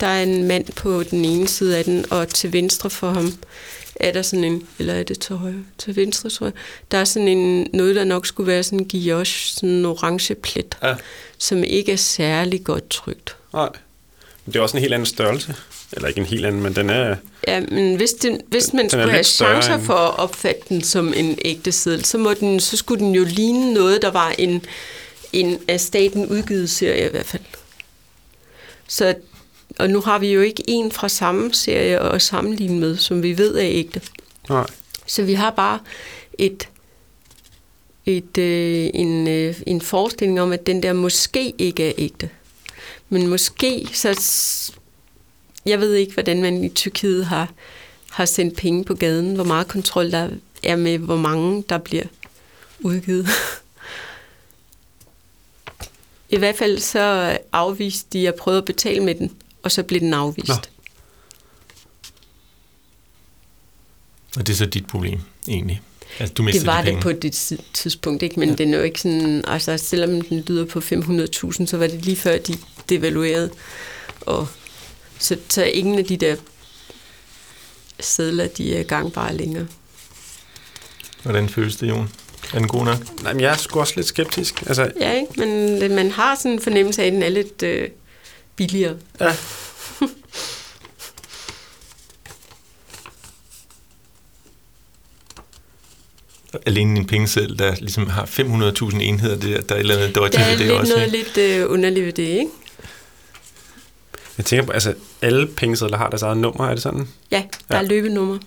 der 0.00 0.06
er 0.06 0.22
en 0.22 0.44
mand 0.48 0.64
på 0.76 1.02
den 1.02 1.24
ene 1.24 1.48
side 1.48 1.78
af 1.78 1.84
den, 1.84 2.04
og 2.12 2.28
til 2.28 2.52
venstre 2.52 2.90
for 2.90 3.10
ham 3.10 3.32
er 3.96 4.12
der 4.12 4.22
sådan 4.22 4.44
en, 4.44 4.66
eller 4.78 4.94
er 4.94 5.02
det 5.02 5.18
til 5.20 5.36
højre? 5.36 5.64
Til 5.78 5.96
venstre, 5.96 6.30
tror 6.30 6.46
jeg. 6.46 6.52
Der 6.90 6.98
er 6.98 7.04
sådan 7.04 7.28
en, 7.28 7.66
noget, 7.72 7.96
der 7.96 8.04
nok 8.04 8.26
skulle 8.26 8.46
være 8.46 8.62
sådan 8.62 8.80
en 8.80 8.88
guilloche, 8.88 9.50
sådan 9.54 9.68
en 9.68 9.86
orange 9.86 10.34
plet, 10.34 10.76
Ja. 10.82 10.94
som 11.38 11.64
ikke 11.64 11.92
er 11.92 11.96
særlig 11.96 12.64
godt 12.64 12.90
trygt. 12.90 13.36
Nej. 13.52 13.68
Men 14.46 14.52
det 14.52 14.58
er 14.58 14.62
også 14.62 14.76
en 14.76 14.80
helt 14.80 14.94
anden 14.94 15.06
størrelse. 15.06 15.54
Eller 15.92 16.08
ikke 16.08 16.20
en 16.20 16.26
helt 16.26 16.46
anden, 16.46 16.62
men 16.62 16.76
den 16.76 16.90
er... 16.90 17.16
Ja, 17.48 17.60
men 17.60 17.96
hvis, 17.96 18.10
den, 18.12 18.40
hvis 18.48 18.64
Den- 18.64 18.76
man 18.76 18.82
den 18.84 18.90
skulle 18.90 19.10
have 19.10 19.24
chancer 19.24 19.74
end- 19.74 19.82
for 19.84 19.94
at 19.94 20.18
opfatte 20.18 20.60
den 20.68 20.82
som 20.82 21.12
en 21.16 21.38
ægte 21.44 21.72
seddel, 21.72 22.04
så, 22.04 22.18
må 22.18 22.34
den, 22.34 22.60
så 22.60 22.76
skulle 22.76 23.04
den 23.04 23.14
jo 23.14 23.24
ligne 23.24 23.74
noget, 23.74 24.02
der 24.02 24.10
var 24.10 24.34
en, 24.38 24.64
en 25.32 25.58
af 25.68 25.80
staten 25.80 26.26
udgivet 26.26 26.70
serie 26.70 27.06
i 27.06 27.10
hvert 27.10 27.26
fald. 27.26 27.42
Så, 28.88 29.14
og 29.80 29.90
nu 29.90 30.00
har 30.00 30.18
vi 30.18 30.32
jo 30.32 30.40
ikke 30.40 30.64
en 30.68 30.92
fra 30.92 31.08
samme 31.08 31.54
serie 31.54 31.98
at 31.98 32.22
sammenligne 32.22 32.80
med, 32.80 32.96
som 32.96 33.22
vi 33.22 33.38
ved 33.38 33.54
er 33.54 33.68
ægte. 33.68 34.02
Nej. 34.48 34.66
Så 35.06 35.22
vi 35.22 35.34
har 35.34 35.50
bare 35.50 35.78
et, 36.38 36.68
et, 38.06 38.38
øh, 38.38 38.90
en, 38.94 39.28
øh, 39.28 39.54
en 39.66 39.80
forestilling 39.80 40.40
om, 40.40 40.52
at 40.52 40.66
den 40.66 40.82
der 40.82 40.92
måske 40.92 41.54
ikke 41.58 41.88
er 41.88 41.92
ægte. 41.98 42.30
Men 43.08 43.26
måske, 43.26 43.88
så... 43.92 44.22
Jeg 45.66 45.80
ved 45.80 45.94
ikke, 45.94 46.12
hvordan 46.12 46.42
man 46.42 46.64
i 46.64 46.68
Tyrkiet 46.68 47.26
har, 47.26 47.52
har 48.10 48.24
sendt 48.24 48.56
penge 48.56 48.84
på 48.84 48.94
gaden, 48.94 49.34
hvor 49.34 49.44
meget 49.44 49.68
kontrol 49.68 50.10
der 50.10 50.28
er 50.62 50.76
med, 50.76 50.98
hvor 50.98 51.16
mange 51.16 51.64
der 51.68 51.78
bliver 51.78 52.04
udgivet. 52.80 53.28
I 56.28 56.36
hvert 56.36 56.56
fald 56.56 56.78
så 56.78 57.38
afviste 57.52 58.18
de 58.18 58.28
at 58.28 58.34
prøve 58.34 58.58
at 58.58 58.64
betale 58.64 59.04
med 59.04 59.14
den, 59.14 59.36
og 59.62 59.72
så 59.72 59.82
blev 59.82 60.00
den 60.00 60.14
afvist. 60.14 60.48
Nå. 60.48 60.54
Og 64.36 64.46
det 64.46 64.52
er 64.52 64.56
så 64.56 64.66
dit 64.66 64.86
problem, 64.86 65.20
egentlig. 65.48 65.80
Altså, 66.18 66.34
du 66.34 66.46
Det 66.46 66.66
var 66.66 66.82
de 66.82 66.90
det 66.90 67.00
på 67.02 67.12
det 67.12 67.32
tid- 67.32 67.58
tidspunkt, 67.74 68.22
ikke? 68.22 68.40
men 68.40 68.48
ja. 68.48 68.54
den 68.54 68.74
er 68.74 68.78
jo 68.78 68.84
ikke 68.84 69.00
sådan, 69.00 69.44
altså 69.46 69.76
selvom 69.78 70.20
den 70.22 70.40
lyder 70.40 70.64
på 70.64 70.78
500.000, 70.78 71.66
så 71.66 71.76
var 71.76 71.86
det 71.86 72.04
lige 72.04 72.16
før 72.16 72.38
de 72.38 72.56
devaluerede. 72.88 73.50
Og 74.20 74.48
så, 75.18 75.36
så 75.48 75.64
ingen 75.64 75.98
af 75.98 76.04
de 76.04 76.16
der 76.16 76.36
sædler, 78.00 78.46
de 78.46 78.76
er 78.76 78.82
gangbare 78.82 79.36
længere. 79.36 79.66
Hvordan 81.22 81.48
føles 81.48 81.76
det, 81.76 81.88
Jon? 81.88 82.10
Er 82.54 82.58
den 82.58 82.68
god 82.68 82.84
nok? 82.84 83.22
Nej, 83.22 83.32
men 83.32 83.40
jeg 83.40 83.52
er 83.52 83.56
sgu 83.56 83.80
også 83.80 83.92
lidt 83.96 84.06
skeptisk. 84.06 84.62
Altså, 84.66 84.92
Ja, 85.00 85.12
ikke? 85.12 85.46
Men 85.46 85.94
man 85.94 86.10
har 86.10 86.34
sådan 86.34 86.52
en 86.52 86.60
fornemmelse 86.60 87.02
af, 87.02 87.06
at 87.06 87.12
den 87.12 87.22
er 87.22 87.28
lidt 87.28 87.62
øh, 87.62 87.88
billigere. 88.60 88.96
ja. 89.20 89.32
Alene 96.66 96.98
en 97.00 97.06
pengeseddel, 97.06 97.58
der 97.58 97.74
ligesom 97.80 98.06
har 98.06 98.24
500.000 98.26 99.00
enheder, 99.02 99.36
det, 99.36 99.68
der 99.68 99.74
er 99.74 99.78
et 99.78 99.80
eller 99.80 99.96
andet 99.96 100.14
dodgy 100.14 100.32
Der 100.32 100.38
er 100.40 100.50
ved 100.50 100.58
det 100.58 100.66
lidt 100.66 100.78
også. 100.78 100.92
noget 100.92 101.14
ikke? 101.14 101.18
lidt 101.34 101.38
øh, 101.62 101.70
underligt 101.72 102.06
ved 102.06 102.12
det, 102.12 102.22
ikke? 102.22 102.50
Jeg 104.38 104.46
tænker 104.46 104.66
på, 104.66 104.72
altså, 104.72 104.94
alle 105.22 105.46
pengesedler 105.46 105.96
har 105.96 106.08
deres 106.08 106.22
eget 106.22 106.36
nummer, 106.36 106.66
er 106.66 106.74
det 106.74 106.82
sådan? 106.82 107.08
Ja, 107.30 107.42
der 107.68 107.76
Ja. 107.76 107.82
er 107.82 107.88
løbenummer. 107.88 108.38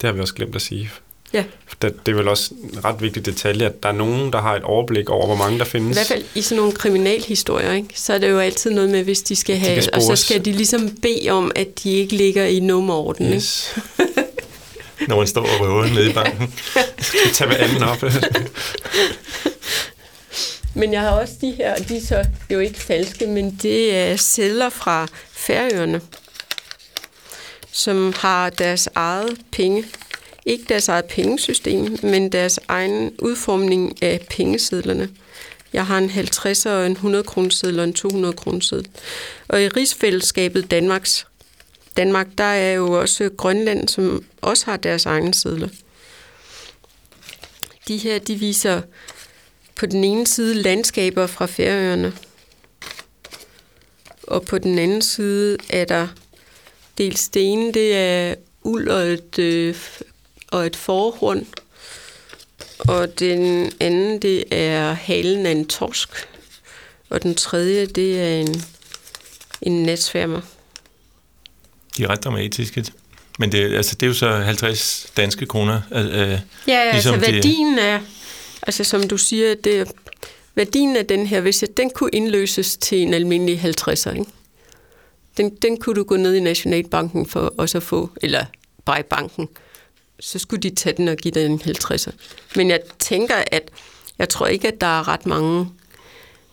Det 0.00 0.04
har 0.04 0.12
vi 0.12 0.20
også 0.20 0.34
glemt 0.34 0.56
at 0.56 0.62
sige. 0.62 0.90
Ja. 1.32 1.44
Det, 1.82 2.06
det 2.06 2.12
er 2.12 2.16
vel 2.16 2.28
også 2.28 2.54
en 2.72 2.84
ret 2.84 3.02
vigtig 3.02 3.26
detalje, 3.26 3.66
at 3.66 3.82
der 3.82 3.88
er 3.88 3.92
nogen, 3.92 4.32
der 4.32 4.40
har 4.40 4.56
et 4.56 4.62
overblik 4.62 5.10
over, 5.10 5.26
hvor 5.26 5.36
mange 5.36 5.58
der 5.58 5.64
I 5.64 5.68
findes. 5.68 5.96
hvert 5.96 6.06
fald 6.06 6.24
i 6.34 6.42
sådan 6.42 6.56
nogle 6.56 6.72
kriminalhistorier, 6.72 7.72
ikke? 7.72 7.88
så 7.94 8.12
er 8.14 8.18
det 8.18 8.30
jo 8.30 8.38
altid 8.38 8.70
noget 8.70 8.90
med, 8.90 9.04
hvis 9.04 9.22
de 9.22 9.36
skal 9.36 9.56
have, 9.56 9.82
kan 9.82 9.94
og 9.94 10.02
så 10.02 10.16
skal 10.16 10.44
de 10.44 10.52
ligesom 10.52 10.90
bede 11.02 11.30
om, 11.30 11.52
at 11.54 11.68
de 11.82 11.92
ikke 11.92 12.16
ligger 12.16 12.44
i 12.44 12.60
nummerorden. 12.60 13.26
Ikke? 13.26 13.36
Yes. 13.36 13.74
Når 15.08 15.16
man 15.16 15.26
står 15.26 15.42
og 15.42 15.60
røver 15.60 15.86
nede 15.86 16.10
i 16.10 16.12
banken. 16.12 16.54
Skal 16.98 17.20
tage 17.32 17.48
hver 17.48 17.56
anden 17.56 17.82
op. 17.82 18.02
Men 20.74 20.92
jeg 20.92 21.00
har 21.00 21.10
også 21.10 21.34
de 21.40 21.50
her, 21.50 21.74
og 21.74 21.88
de 21.88 21.96
er 21.96 22.00
så 22.00 22.24
jo 22.50 22.58
ikke 22.58 22.80
falske, 22.80 23.26
men 23.26 23.58
det 23.62 23.96
er 23.96 24.16
celler 24.16 24.68
fra 24.68 25.06
Færøerne, 25.32 26.00
som 27.72 28.14
har 28.16 28.50
deres 28.50 28.88
eget 28.94 29.38
penge, 29.52 29.84
ikke 30.46 30.64
deres 30.68 30.88
eget 30.88 31.04
pengesystem, 31.04 31.98
men 32.02 32.32
deres 32.32 32.60
egen 32.68 33.14
udformning 33.18 34.02
af 34.02 34.26
pengesedlerne. 34.30 35.08
Jeg 35.72 35.86
har 35.86 35.98
en 35.98 36.10
50 36.10 36.66
og 36.66 36.86
en 36.86 36.92
100 36.92 37.24
kroneseddel 37.24 37.78
og 37.78 37.84
en 37.84 37.92
200 37.92 38.34
kroneseddel. 38.34 38.88
Og 39.48 39.62
i 39.62 39.68
rigsfællesskabet 39.68 40.70
Danmarks, 40.70 41.26
Danmark, 41.96 42.26
der 42.38 42.44
er 42.44 42.72
jo 42.72 43.00
også 43.00 43.30
Grønland, 43.36 43.88
som 43.88 44.24
også 44.40 44.66
har 44.66 44.76
deres 44.76 45.06
egne 45.06 45.34
sedler. 45.34 45.68
De 47.88 47.96
her, 47.96 48.18
de 48.18 48.34
viser 48.34 48.82
på 49.74 49.86
den 49.86 50.04
ene 50.04 50.26
side 50.26 50.54
landskaber 50.54 51.26
fra 51.26 51.46
Færøerne, 51.46 52.12
og 54.22 54.42
på 54.42 54.58
den 54.58 54.78
anden 54.78 55.02
side 55.02 55.56
er 55.70 55.84
der 55.84 56.08
dels 56.98 57.20
sten, 57.20 57.74
det 57.74 57.96
er 57.96 58.34
uld 58.62 58.88
og 58.88 59.02
et, 59.02 59.38
øh, 59.38 59.74
og 60.52 60.66
et 60.66 60.76
forhorn, 60.76 61.46
og 62.78 63.18
den 63.18 63.72
anden, 63.80 64.22
det 64.22 64.44
er 64.50 64.92
halen 64.92 65.46
af 65.46 65.50
en 65.50 65.66
torsk, 65.66 66.08
og 67.10 67.22
den 67.22 67.34
tredje, 67.34 67.86
det 67.86 68.20
er 68.20 68.40
en, 68.40 68.62
en 69.62 69.82
natsværmer. 69.82 70.40
De 71.96 72.02
er 72.02 72.08
ret 72.10 72.24
dramatiske. 72.24 72.84
Men 73.38 73.52
det, 73.52 73.74
altså, 73.74 73.94
det 73.94 74.02
er 74.02 74.06
jo 74.06 74.14
så 74.14 74.36
50 74.36 75.12
danske 75.16 75.46
kroner. 75.46 75.80
Øh, 75.92 76.04
ja, 76.08 76.38
ja 76.66 76.92
ligesom 76.92 77.14
altså 77.14 77.32
værdien 77.32 77.78
er, 77.78 78.00
altså 78.62 78.84
som 78.84 79.08
du 79.08 79.16
siger, 79.16 79.54
det 79.54 79.80
er, 79.80 79.84
værdien 80.54 80.96
af 80.96 81.06
den 81.06 81.26
her, 81.26 81.40
hvis 81.40 81.62
jeg, 81.62 81.76
den 81.76 81.90
kunne 81.90 82.10
indløses 82.12 82.76
til 82.76 82.98
en 82.98 83.14
almindelig 83.14 83.60
50'er, 83.64 84.10
ikke? 84.10 84.30
Den, 85.36 85.54
den 85.62 85.76
kunne 85.76 85.94
du 85.94 86.04
gå 86.04 86.16
ned 86.16 86.34
i 86.34 86.40
Nationalbanken 86.40 87.26
for 87.26 87.54
også 87.58 87.78
at 87.78 87.82
få, 87.82 88.10
eller 88.22 88.44
bare 88.84 89.00
i 89.00 89.02
banken, 89.02 89.48
så 90.20 90.38
skulle 90.38 90.62
de 90.62 90.70
tage 90.74 90.96
den 90.96 91.08
og 91.08 91.16
give 91.16 91.32
dig 91.32 91.46
en 91.46 91.60
50'er. 91.64 92.10
Men 92.56 92.70
jeg 92.70 92.80
tænker, 92.98 93.34
at 93.52 93.70
jeg 94.18 94.28
tror 94.28 94.46
ikke, 94.46 94.68
at 94.68 94.80
der 94.80 94.98
er 94.98 95.08
ret 95.08 95.26
mange 95.26 95.68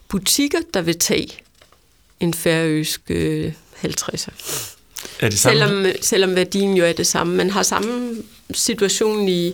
butikker, 0.07 0.60
der 0.73 0.81
vil 0.81 0.99
tage 0.99 1.27
en 2.19 2.34
færøsk 2.34 3.02
øh, 3.10 3.53
50'er. 3.84 4.31
Er 5.19 5.30
det 5.30 5.40
samme? 5.40 5.60
Selvom, 5.60 5.85
selvom 6.02 6.35
værdien 6.35 6.77
jo 6.77 6.85
er 6.85 6.94
det 6.94 7.07
samme. 7.07 7.35
Man 7.35 7.49
har 7.49 7.64
samme 7.64 8.15
situation 8.53 9.27
i, 9.27 9.53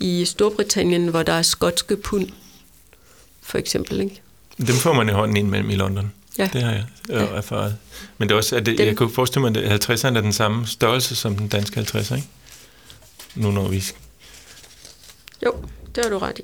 i 0.00 0.24
Storbritannien, 0.24 1.08
hvor 1.08 1.22
der 1.22 1.32
er 1.32 1.42
skotske 1.42 1.96
pund, 1.96 2.28
for 3.42 3.58
eksempel. 3.58 4.00
Ikke? 4.00 4.20
Dem 4.58 4.74
får 4.74 4.92
man 4.92 5.08
i 5.08 5.12
hånden 5.12 5.36
ind 5.36 5.48
mellem 5.48 5.70
i 5.70 5.74
London. 5.74 6.12
Ja. 6.38 6.50
Det 6.52 6.62
har 6.62 6.72
jeg 6.72 6.84
ja. 7.08 7.14
erfaret. 7.14 7.76
Men 8.18 8.28
det 8.28 8.34
er 8.34 8.36
også, 8.36 8.56
at 8.56 8.66
det, 8.66 8.78
Dem. 8.78 8.86
jeg 8.86 8.96
kunne 8.96 9.10
forestille 9.10 9.50
mig, 9.50 9.64
at 9.64 9.90
50'erne 9.90 10.16
er 10.16 10.20
den 10.20 10.32
samme 10.32 10.66
størrelse 10.66 11.16
som 11.16 11.36
den 11.36 11.48
danske 11.48 11.80
50'er, 11.80 12.14
ikke? 12.14 12.28
Nu 13.38 13.50
når 13.50 13.68
vi... 13.68 13.84
Jo, 15.46 15.54
det 15.94 16.04
har 16.04 16.10
du 16.10 16.18
ret 16.18 16.38
i. 16.38 16.42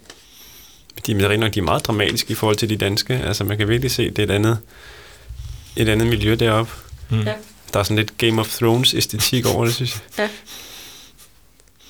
De, 1.07 1.13
er 1.13 1.37
nok, 1.37 1.55
de 1.55 1.59
er 1.59 1.63
meget 1.63 1.87
dramatiske 1.87 2.31
i 2.31 2.35
forhold 2.35 2.57
til 2.57 2.69
de 2.69 2.77
danske. 2.77 3.15
Altså 3.15 3.45
man 3.45 3.59
kan 3.59 3.69
virkelig 3.69 3.91
se, 3.91 4.11
det 4.11 4.19
er 4.19 4.23
et 4.23 4.31
andet, 4.31 4.59
et 5.77 5.89
andet 5.89 6.09
miljø 6.09 6.35
deroppe. 6.35 6.73
Mm. 7.11 7.21
Ja. 7.21 7.35
Der 7.73 7.79
er 7.79 7.83
sådan 7.83 7.97
lidt 7.97 8.19
Game 8.19 8.41
of 8.41 8.57
Thrones 8.57 8.95
æstetik 8.95 9.47
over 9.47 9.65
det, 9.65 9.75
synes 9.75 9.95
jeg. 9.95 10.03
Ja. 10.19 10.29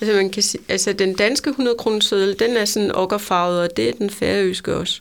Altså, 0.00 0.16
man 0.16 0.30
kan 0.30 0.42
sige, 0.42 0.62
altså 0.68 0.92
den 0.92 1.14
danske 1.14 1.50
100 1.50 1.76
kroner 1.76 2.00
seddel, 2.00 2.38
den 2.38 2.56
er 2.56 2.64
sådan 2.64 2.94
okkerfarvet, 2.94 3.60
og 3.60 3.76
det 3.76 3.88
er 3.88 3.92
den 3.92 4.10
færøske 4.10 4.76
også. 4.76 5.00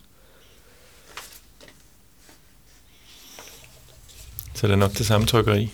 Så 4.54 4.68
det 4.68 4.74
er 4.74 4.78
nok 4.78 4.94
det 4.98 5.06
samme 5.06 5.28
trykkeri. 5.28 5.72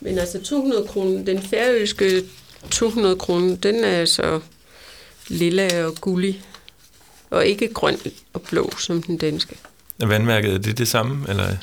Men 0.00 0.18
altså 0.18 0.42
200 0.42 0.86
kroner, 0.88 1.24
den 1.24 1.42
færøske 1.42 2.22
200 2.70 3.16
kroner, 3.16 3.56
den 3.56 3.84
er 3.84 4.00
altså 4.00 4.40
lilla 5.28 5.84
og 5.84 5.94
gullig, 6.00 6.42
og 7.30 7.46
ikke 7.46 7.72
grøn 7.74 7.98
og 8.32 8.42
blå 8.42 8.70
som 8.78 9.02
den 9.02 9.16
danske. 9.16 9.56
Er 10.00 10.06
vandmærket, 10.06 10.54
er 10.54 10.58
det 10.58 10.78
det 10.78 10.88
samme, 10.88 11.28
eller 11.28 11.56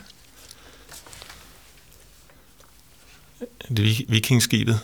er 3.41 3.73
det 3.73 4.05
vikingskibet? 4.11 4.79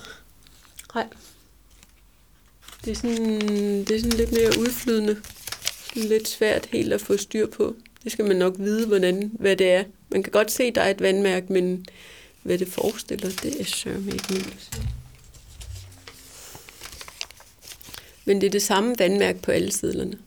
Nej. 0.95 1.07
Det 2.85 2.91
er, 2.91 2.95
sådan, 2.95 3.39
det 3.85 3.91
er 3.91 3.99
sådan 3.99 4.17
lidt 4.17 4.31
mere 4.31 4.59
udflydende. 4.59 5.21
Lidt 5.95 6.27
svært 6.27 6.65
helt 6.71 6.93
at 6.93 7.01
få 7.01 7.17
styr 7.17 7.47
på. 7.47 7.75
Det 8.03 8.11
skal 8.11 8.25
man 8.25 8.35
nok 8.35 8.53
vide, 8.57 8.87
hvordan, 8.87 9.31
hvad 9.39 9.55
det 9.55 9.71
er. 9.71 9.83
Man 10.09 10.23
kan 10.23 10.31
godt 10.31 10.51
se, 10.51 10.71
der 10.71 10.81
er 10.81 10.89
et 10.89 11.01
vandmærke, 11.01 11.53
men 11.53 11.85
hvad 12.41 12.57
det 12.57 12.67
forestiller, 12.67 13.29
det 13.43 13.61
er 13.61 13.65
sørme 13.65 14.11
ikke 14.11 14.25
muligt. 14.29 14.79
Men 18.25 18.41
det 18.41 18.47
er 18.47 18.51
det 18.51 18.63
samme 18.63 18.95
vandmærke 18.99 19.41
på 19.41 19.51
alle 19.51 19.71
siderne. 19.71 20.17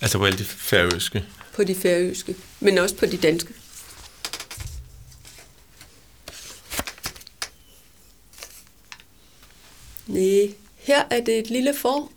Altså 0.00 0.18
på 0.18 0.24
alle 0.24 0.38
de 0.38 0.44
færøske? 0.44 1.24
På 1.52 1.64
de 1.64 1.74
færøske, 1.74 2.36
men 2.60 2.78
også 2.78 2.96
på 2.96 3.06
de 3.06 3.16
danske. 3.16 3.54
Nej, 10.06 10.54
her 10.76 11.04
er 11.10 11.20
det 11.20 11.38
et 11.38 11.50
lille 11.50 11.74
for. 11.74 12.12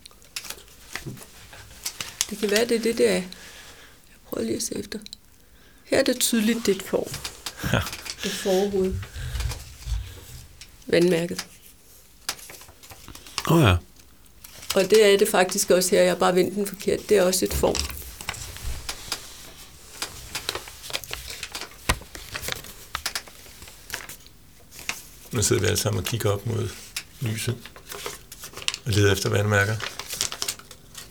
Det 2.29 2.37
kan 2.37 2.51
være, 2.51 2.65
det 2.65 2.75
er 2.77 2.81
det, 2.81 2.97
der 2.97 3.09
er. 3.09 3.13
Jeg 3.13 3.23
prøver 4.25 4.45
lige 4.45 4.55
at 4.55 4.63
se 4.63 4.75
efter. 4.75 4.99
Her 5.83 5.99
er 5.99 6.03
det 6.03 6.19
tydeligt, 6.19 6.65
det 6.65 6.71
er 6.71 6.75
et 6.75 6.83
for. 6.83 7.07
Ja. 7.73 7.79
Det 8.23 8.31
forhoved. 8.31 8.95
Vandmærket. 10.85 11.47
Åh 13.47 13.57
oh 13.57 13.63
ja. 13.63 13.75
Og 14.75 14.89
det 14.89 15.13
er 15.13 15.17
det 15.17 15.27
faktisk 15.27 15.71
også 15.71 15.89
her. 15.95 16.01
Jeg 16.01 16.11
har 16.11 16.15
bare 16.17 16.35
vendt 16.35 16.55
den 16.55 16.67
forkert. 16.67 17.09
Det 17.09 17.17
er 17.17 17.23
også 17.23 17.45
et 17.45 17.53
form. 17.53 17.75
Nu 25.31 25.41
sidder 25.41 25.61
vi 25.61 25.67
alle 25.67 25.77
sammen 25.77 25.99
og 25.99 26.05
kigger 26.05 26.29
op 26.29 26.45
mod 26.45 26.69
lyset 27.21 27.57
og 28.85 28.91
leder 28.91 29.11
efter 29.11 29.29
vandmærker. 29.29 29.75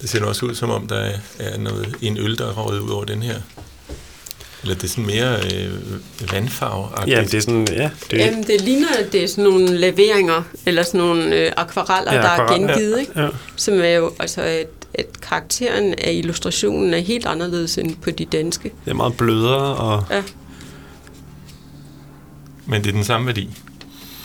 Det 0.00 0.10
ser 0.10 0.20
nu 0.20 0.26
også 0.26 0.46
ud, 0.46 0.54
som 0.54 0.70
om 0.70 0.86
der 0.86 1.18
er 1.38 1.56
noget, 1.56 1.96
en 2.02 2.16
øl, 2.16 2.38
der 2.38 2.46
er 2.48 2.52
røget 2.52 2.80
ud 2.80 2.90
over 2.90 3.04
den 3.04 3.22
her. 3.22 3.42
Eller 4.68 4.80
det 4.80 4.84
er 4.84 4.88
sådan 4.88 5.06
mere 5.06 5.40
øh, 5.54 6.32
vandfarve 6.32 6.86
-agtigt. 6.86 7.10
Ja, 7.10 7.22
det 7.22 7.34
er 7.34 7.40
sådan, 7.40 7.68
ja. 7.72 7.90
Det... 8.10 8.18
Jamen, 8.18 8.42
det 8.42 8.60
ligner, 8.60 8.88
at 8.98 9.12
det 9.12 9.24
er 9.24 9.28
sådan 9.28 9.44
nogle 9.44 9.76
laveringer, 9.76 10.42
eller 10.66 10.82
sådan 10.82 11.00
nogle 11.00 11.36
øh, 11.36 11.52
akvareller, 11.56 12.14
ja, 12.14 12.18
der 12.18 12.28
akvarel, 12.28 12.62
er 12.62 12.66
gengivet, 12.66 12.96
ja, 12.96 13.00
ikke? 13.00 13.20
Ja. 13.20 13.28
Som 13.56 13.74
er 13.80 13.88
jo, 13.88 14.12
altså, 14.18 14.42
at, 14.42 14.68
at 14.94 15.20
karakteren 15.20 15.94
af 15.98 16.12
illustrationen 16.12 16.94
er 16.94 16.98
helt 16.98 17.26
anderledes 17.26 17.78
end 17.78 17.96
på 17.96 18.10
de 18.10 18.24
danske. 18.24 18.72
Det 18.84 18.90
er 18.90 18.94
meget 18.94 19.16
blødere, 19.16 19.76
og... 19.76 20.04
Ja. 20.10 20.22
Men 22.66 22.82
det 22.82 22.88
er 22.88 22.92
den 22.92 23.04
samme 23.04 23.26
værdi? 23.26 23.50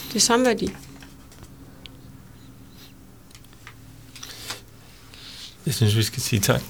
Det 0.08 0.16
er 0.16 0.20
samme 0.20 0.46
værdi. 0.46 0.74
Jeg 5.66 5.74
synes, 5.74 5.98
vi 5.98 6.04
skal 6.04 6.22
sige 6.22 6.40
tak. 6.40 6.62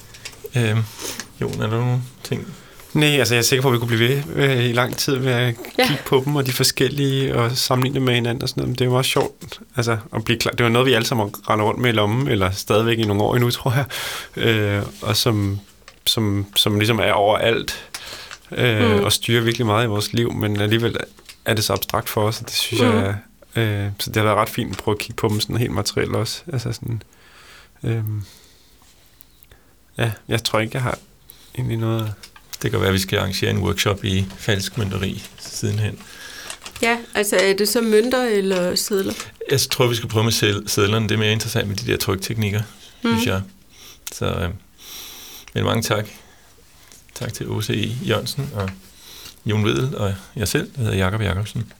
Øh, 0.55 0.77
Jon, 1.41 1.61
er 1.61 1.67
der 1.67 1.79
nogle 1.79 2.01
ting? 2.23 2.53
Nej, 2.93 3.09
altså 3.09 3.33
jeg 3.33 3.39
er 3.39 3.43
sikker 3.43 3.61
på, 3.61 3.67
at 3.67 3.73
vi 3.73 3.79
kunne 3.79 3.87
blive 3.87 4.09
ved 4.09 4.23
øh, 4.35 4.65
i 4.65 4.71
lang 4.71 4.97
tid 4.97 5.15
ved 5.15 5.31
at 5.31 5.55
ja. 5.77 5.87
kigge 5.87 6.03
på 6.05 6.21
dem, 6.25 6.35
og 6.35 6.45
de 6.45 6.51
forskellige, 6.51 7.35
og 7.35 7.51
sammenligne 7.51 7.95
dem 7.95 8.03
med 8.03 8.13
hinanden 8.13 8.43
og 8.43 8.49
sådan 8.49 8.61
noget. 8.61 8.69
Men 8.69 8.75
det 8.75 8.81
er 8.81 8.85
jo 8.85 8.93
også 8.93 9.11
sjovt 9.11 9.59
altså, 9.75 9.97
at 10.15 10.23
blive 10.23 10.39
klar. 10.39 10.51
Det 10.51 10.63
var 10.63 10.69
noget, 10.69 10.85
vi 10.85 10.93
alle 10.93 11.05
sammen 11.05 11.33
render 11.49 11.65
rundt 11.65 11.79
med 11.79 11.89
i 11.89 11.93
lommen, 11.93 12.27
eller 12.27 12.51
stadigvæk 12.51 12.99
i 12.99 13.03
nogle 13.03 13.23
år 13.23 13.35
endnu, 13.35 13.49
tror 13.49 13.73
jeg. 13.73 13.85
Øh, 14.45 14.83
og 15.01 15.15
som, 15.15 15.59
som, 16.05 16.45
som 16.55 16.79
ligesom 16.79 16.99
er 16.99 17.11
overalt, 17.11 17.89
øh, 18.51 18.97
mm. 18.97 19.03
og 19.03 19.11
styrer 19.11 19.41
virkelig 19.41 19.67
meget 19.67 19.85
i 19.85 19.87
vores 19.87 20.13
liv, 20.13 20.33
men 20.33 20.61
alligevel 20.61 20.97
er 21.45 21.53
det 21.53 21.63
så 21.63 21.73
abstrakt 21.73 22.09
for 22.09 22.21
os, 22.21 22.39
og 22.41 22.45
det 22.45 22.55
synes 22.55 22.81
mm. 22.81 22.87
jeg, 22.87 23.15
øh, 23.55 23.87
så 23.99 24.09
det 24.09 24.15
har 24.15 24.23
været 24.23 24.37
ret 24.37 24.49
fint 24.49 24.71
at 24.71 24.77
prøve 24.77 24.95
at 24.95 24.99
kigge 24.99 25.15
på 25.15 25.27
dem 25.27 25.39
sådan 25.39 25.57
helt 25.57 25.71
materielt 25.71 26.15
også. 26.15 26.43
Altså 26.53 26.73
sådan, 26.73 27.01
øh, 27.83 28.03
Ja, 29.97 30.11
jeg 30.27 30.43
tror 30.43 30.59
ikke, 30.59 30.71
jeg 30.73 30.81
har 30.81 30.97
egentlig 31.55 31.77
noget... 31.77 32.13
Det 32.63 32.71
kan 32.71 32.79
være, 32.79 32.89
at 32.89 32.93
vi 32.93 32.99
skal 32.99 33.19
arrangere 33.19 33.51
en 33.51 33.57
workshop 33.57 34.05
i 34.05 34.25
falsk 34.37 34.77
mønteri 34.77 35.23
sidenhen. 35.39 35.99
Ja, 36.81 36.97
altså 37.15 37.35
er 37.35 37.53
det 37.53 37.69
så 37.69 37.81
mønter 37.81 38.23
eller 38.23 38.75
sædler? 38.75 39.13
Jeg 39.51 39.59
tror, 39.59 39.87
vi 39.87 39.95
skal 39.95 40.09
prøve 40.09 40.23
med 40.23 40.31
sædlerne. 40.67 41.09
Det 41.09 41.15
er 41.15 41.19
mere 41.19 41.31
interessant 41.31 41.67
med 41.67 41.75
de 41.75 41.91
der 41.91 41.97
trykteknikker, 41.97 42.61
mm. 43.03 43.09
synes 43.09 43.25
jeg. 43.25 43.41
Så, 44.11 44.25
øh, 44.25 44.49
men 45.53 45.63
mange 45.63 45.81
tak. 45.81 46.07
Tak 47.15 47.33
til 47.33 47.49
OCE 47.49 47.95
Jørgensen 48.07 48.49
og 48.55 48.69
Jon 49.45 49.65
Vedel 49.65 49.97
og 49.97 50.13
jeg 50.35 50.47
selv, 50.47 50.71
der 50.75 50.81
hedder 50.81 50.97
Jakob 50.97 51.21
Jacobsen. 51.21 51.71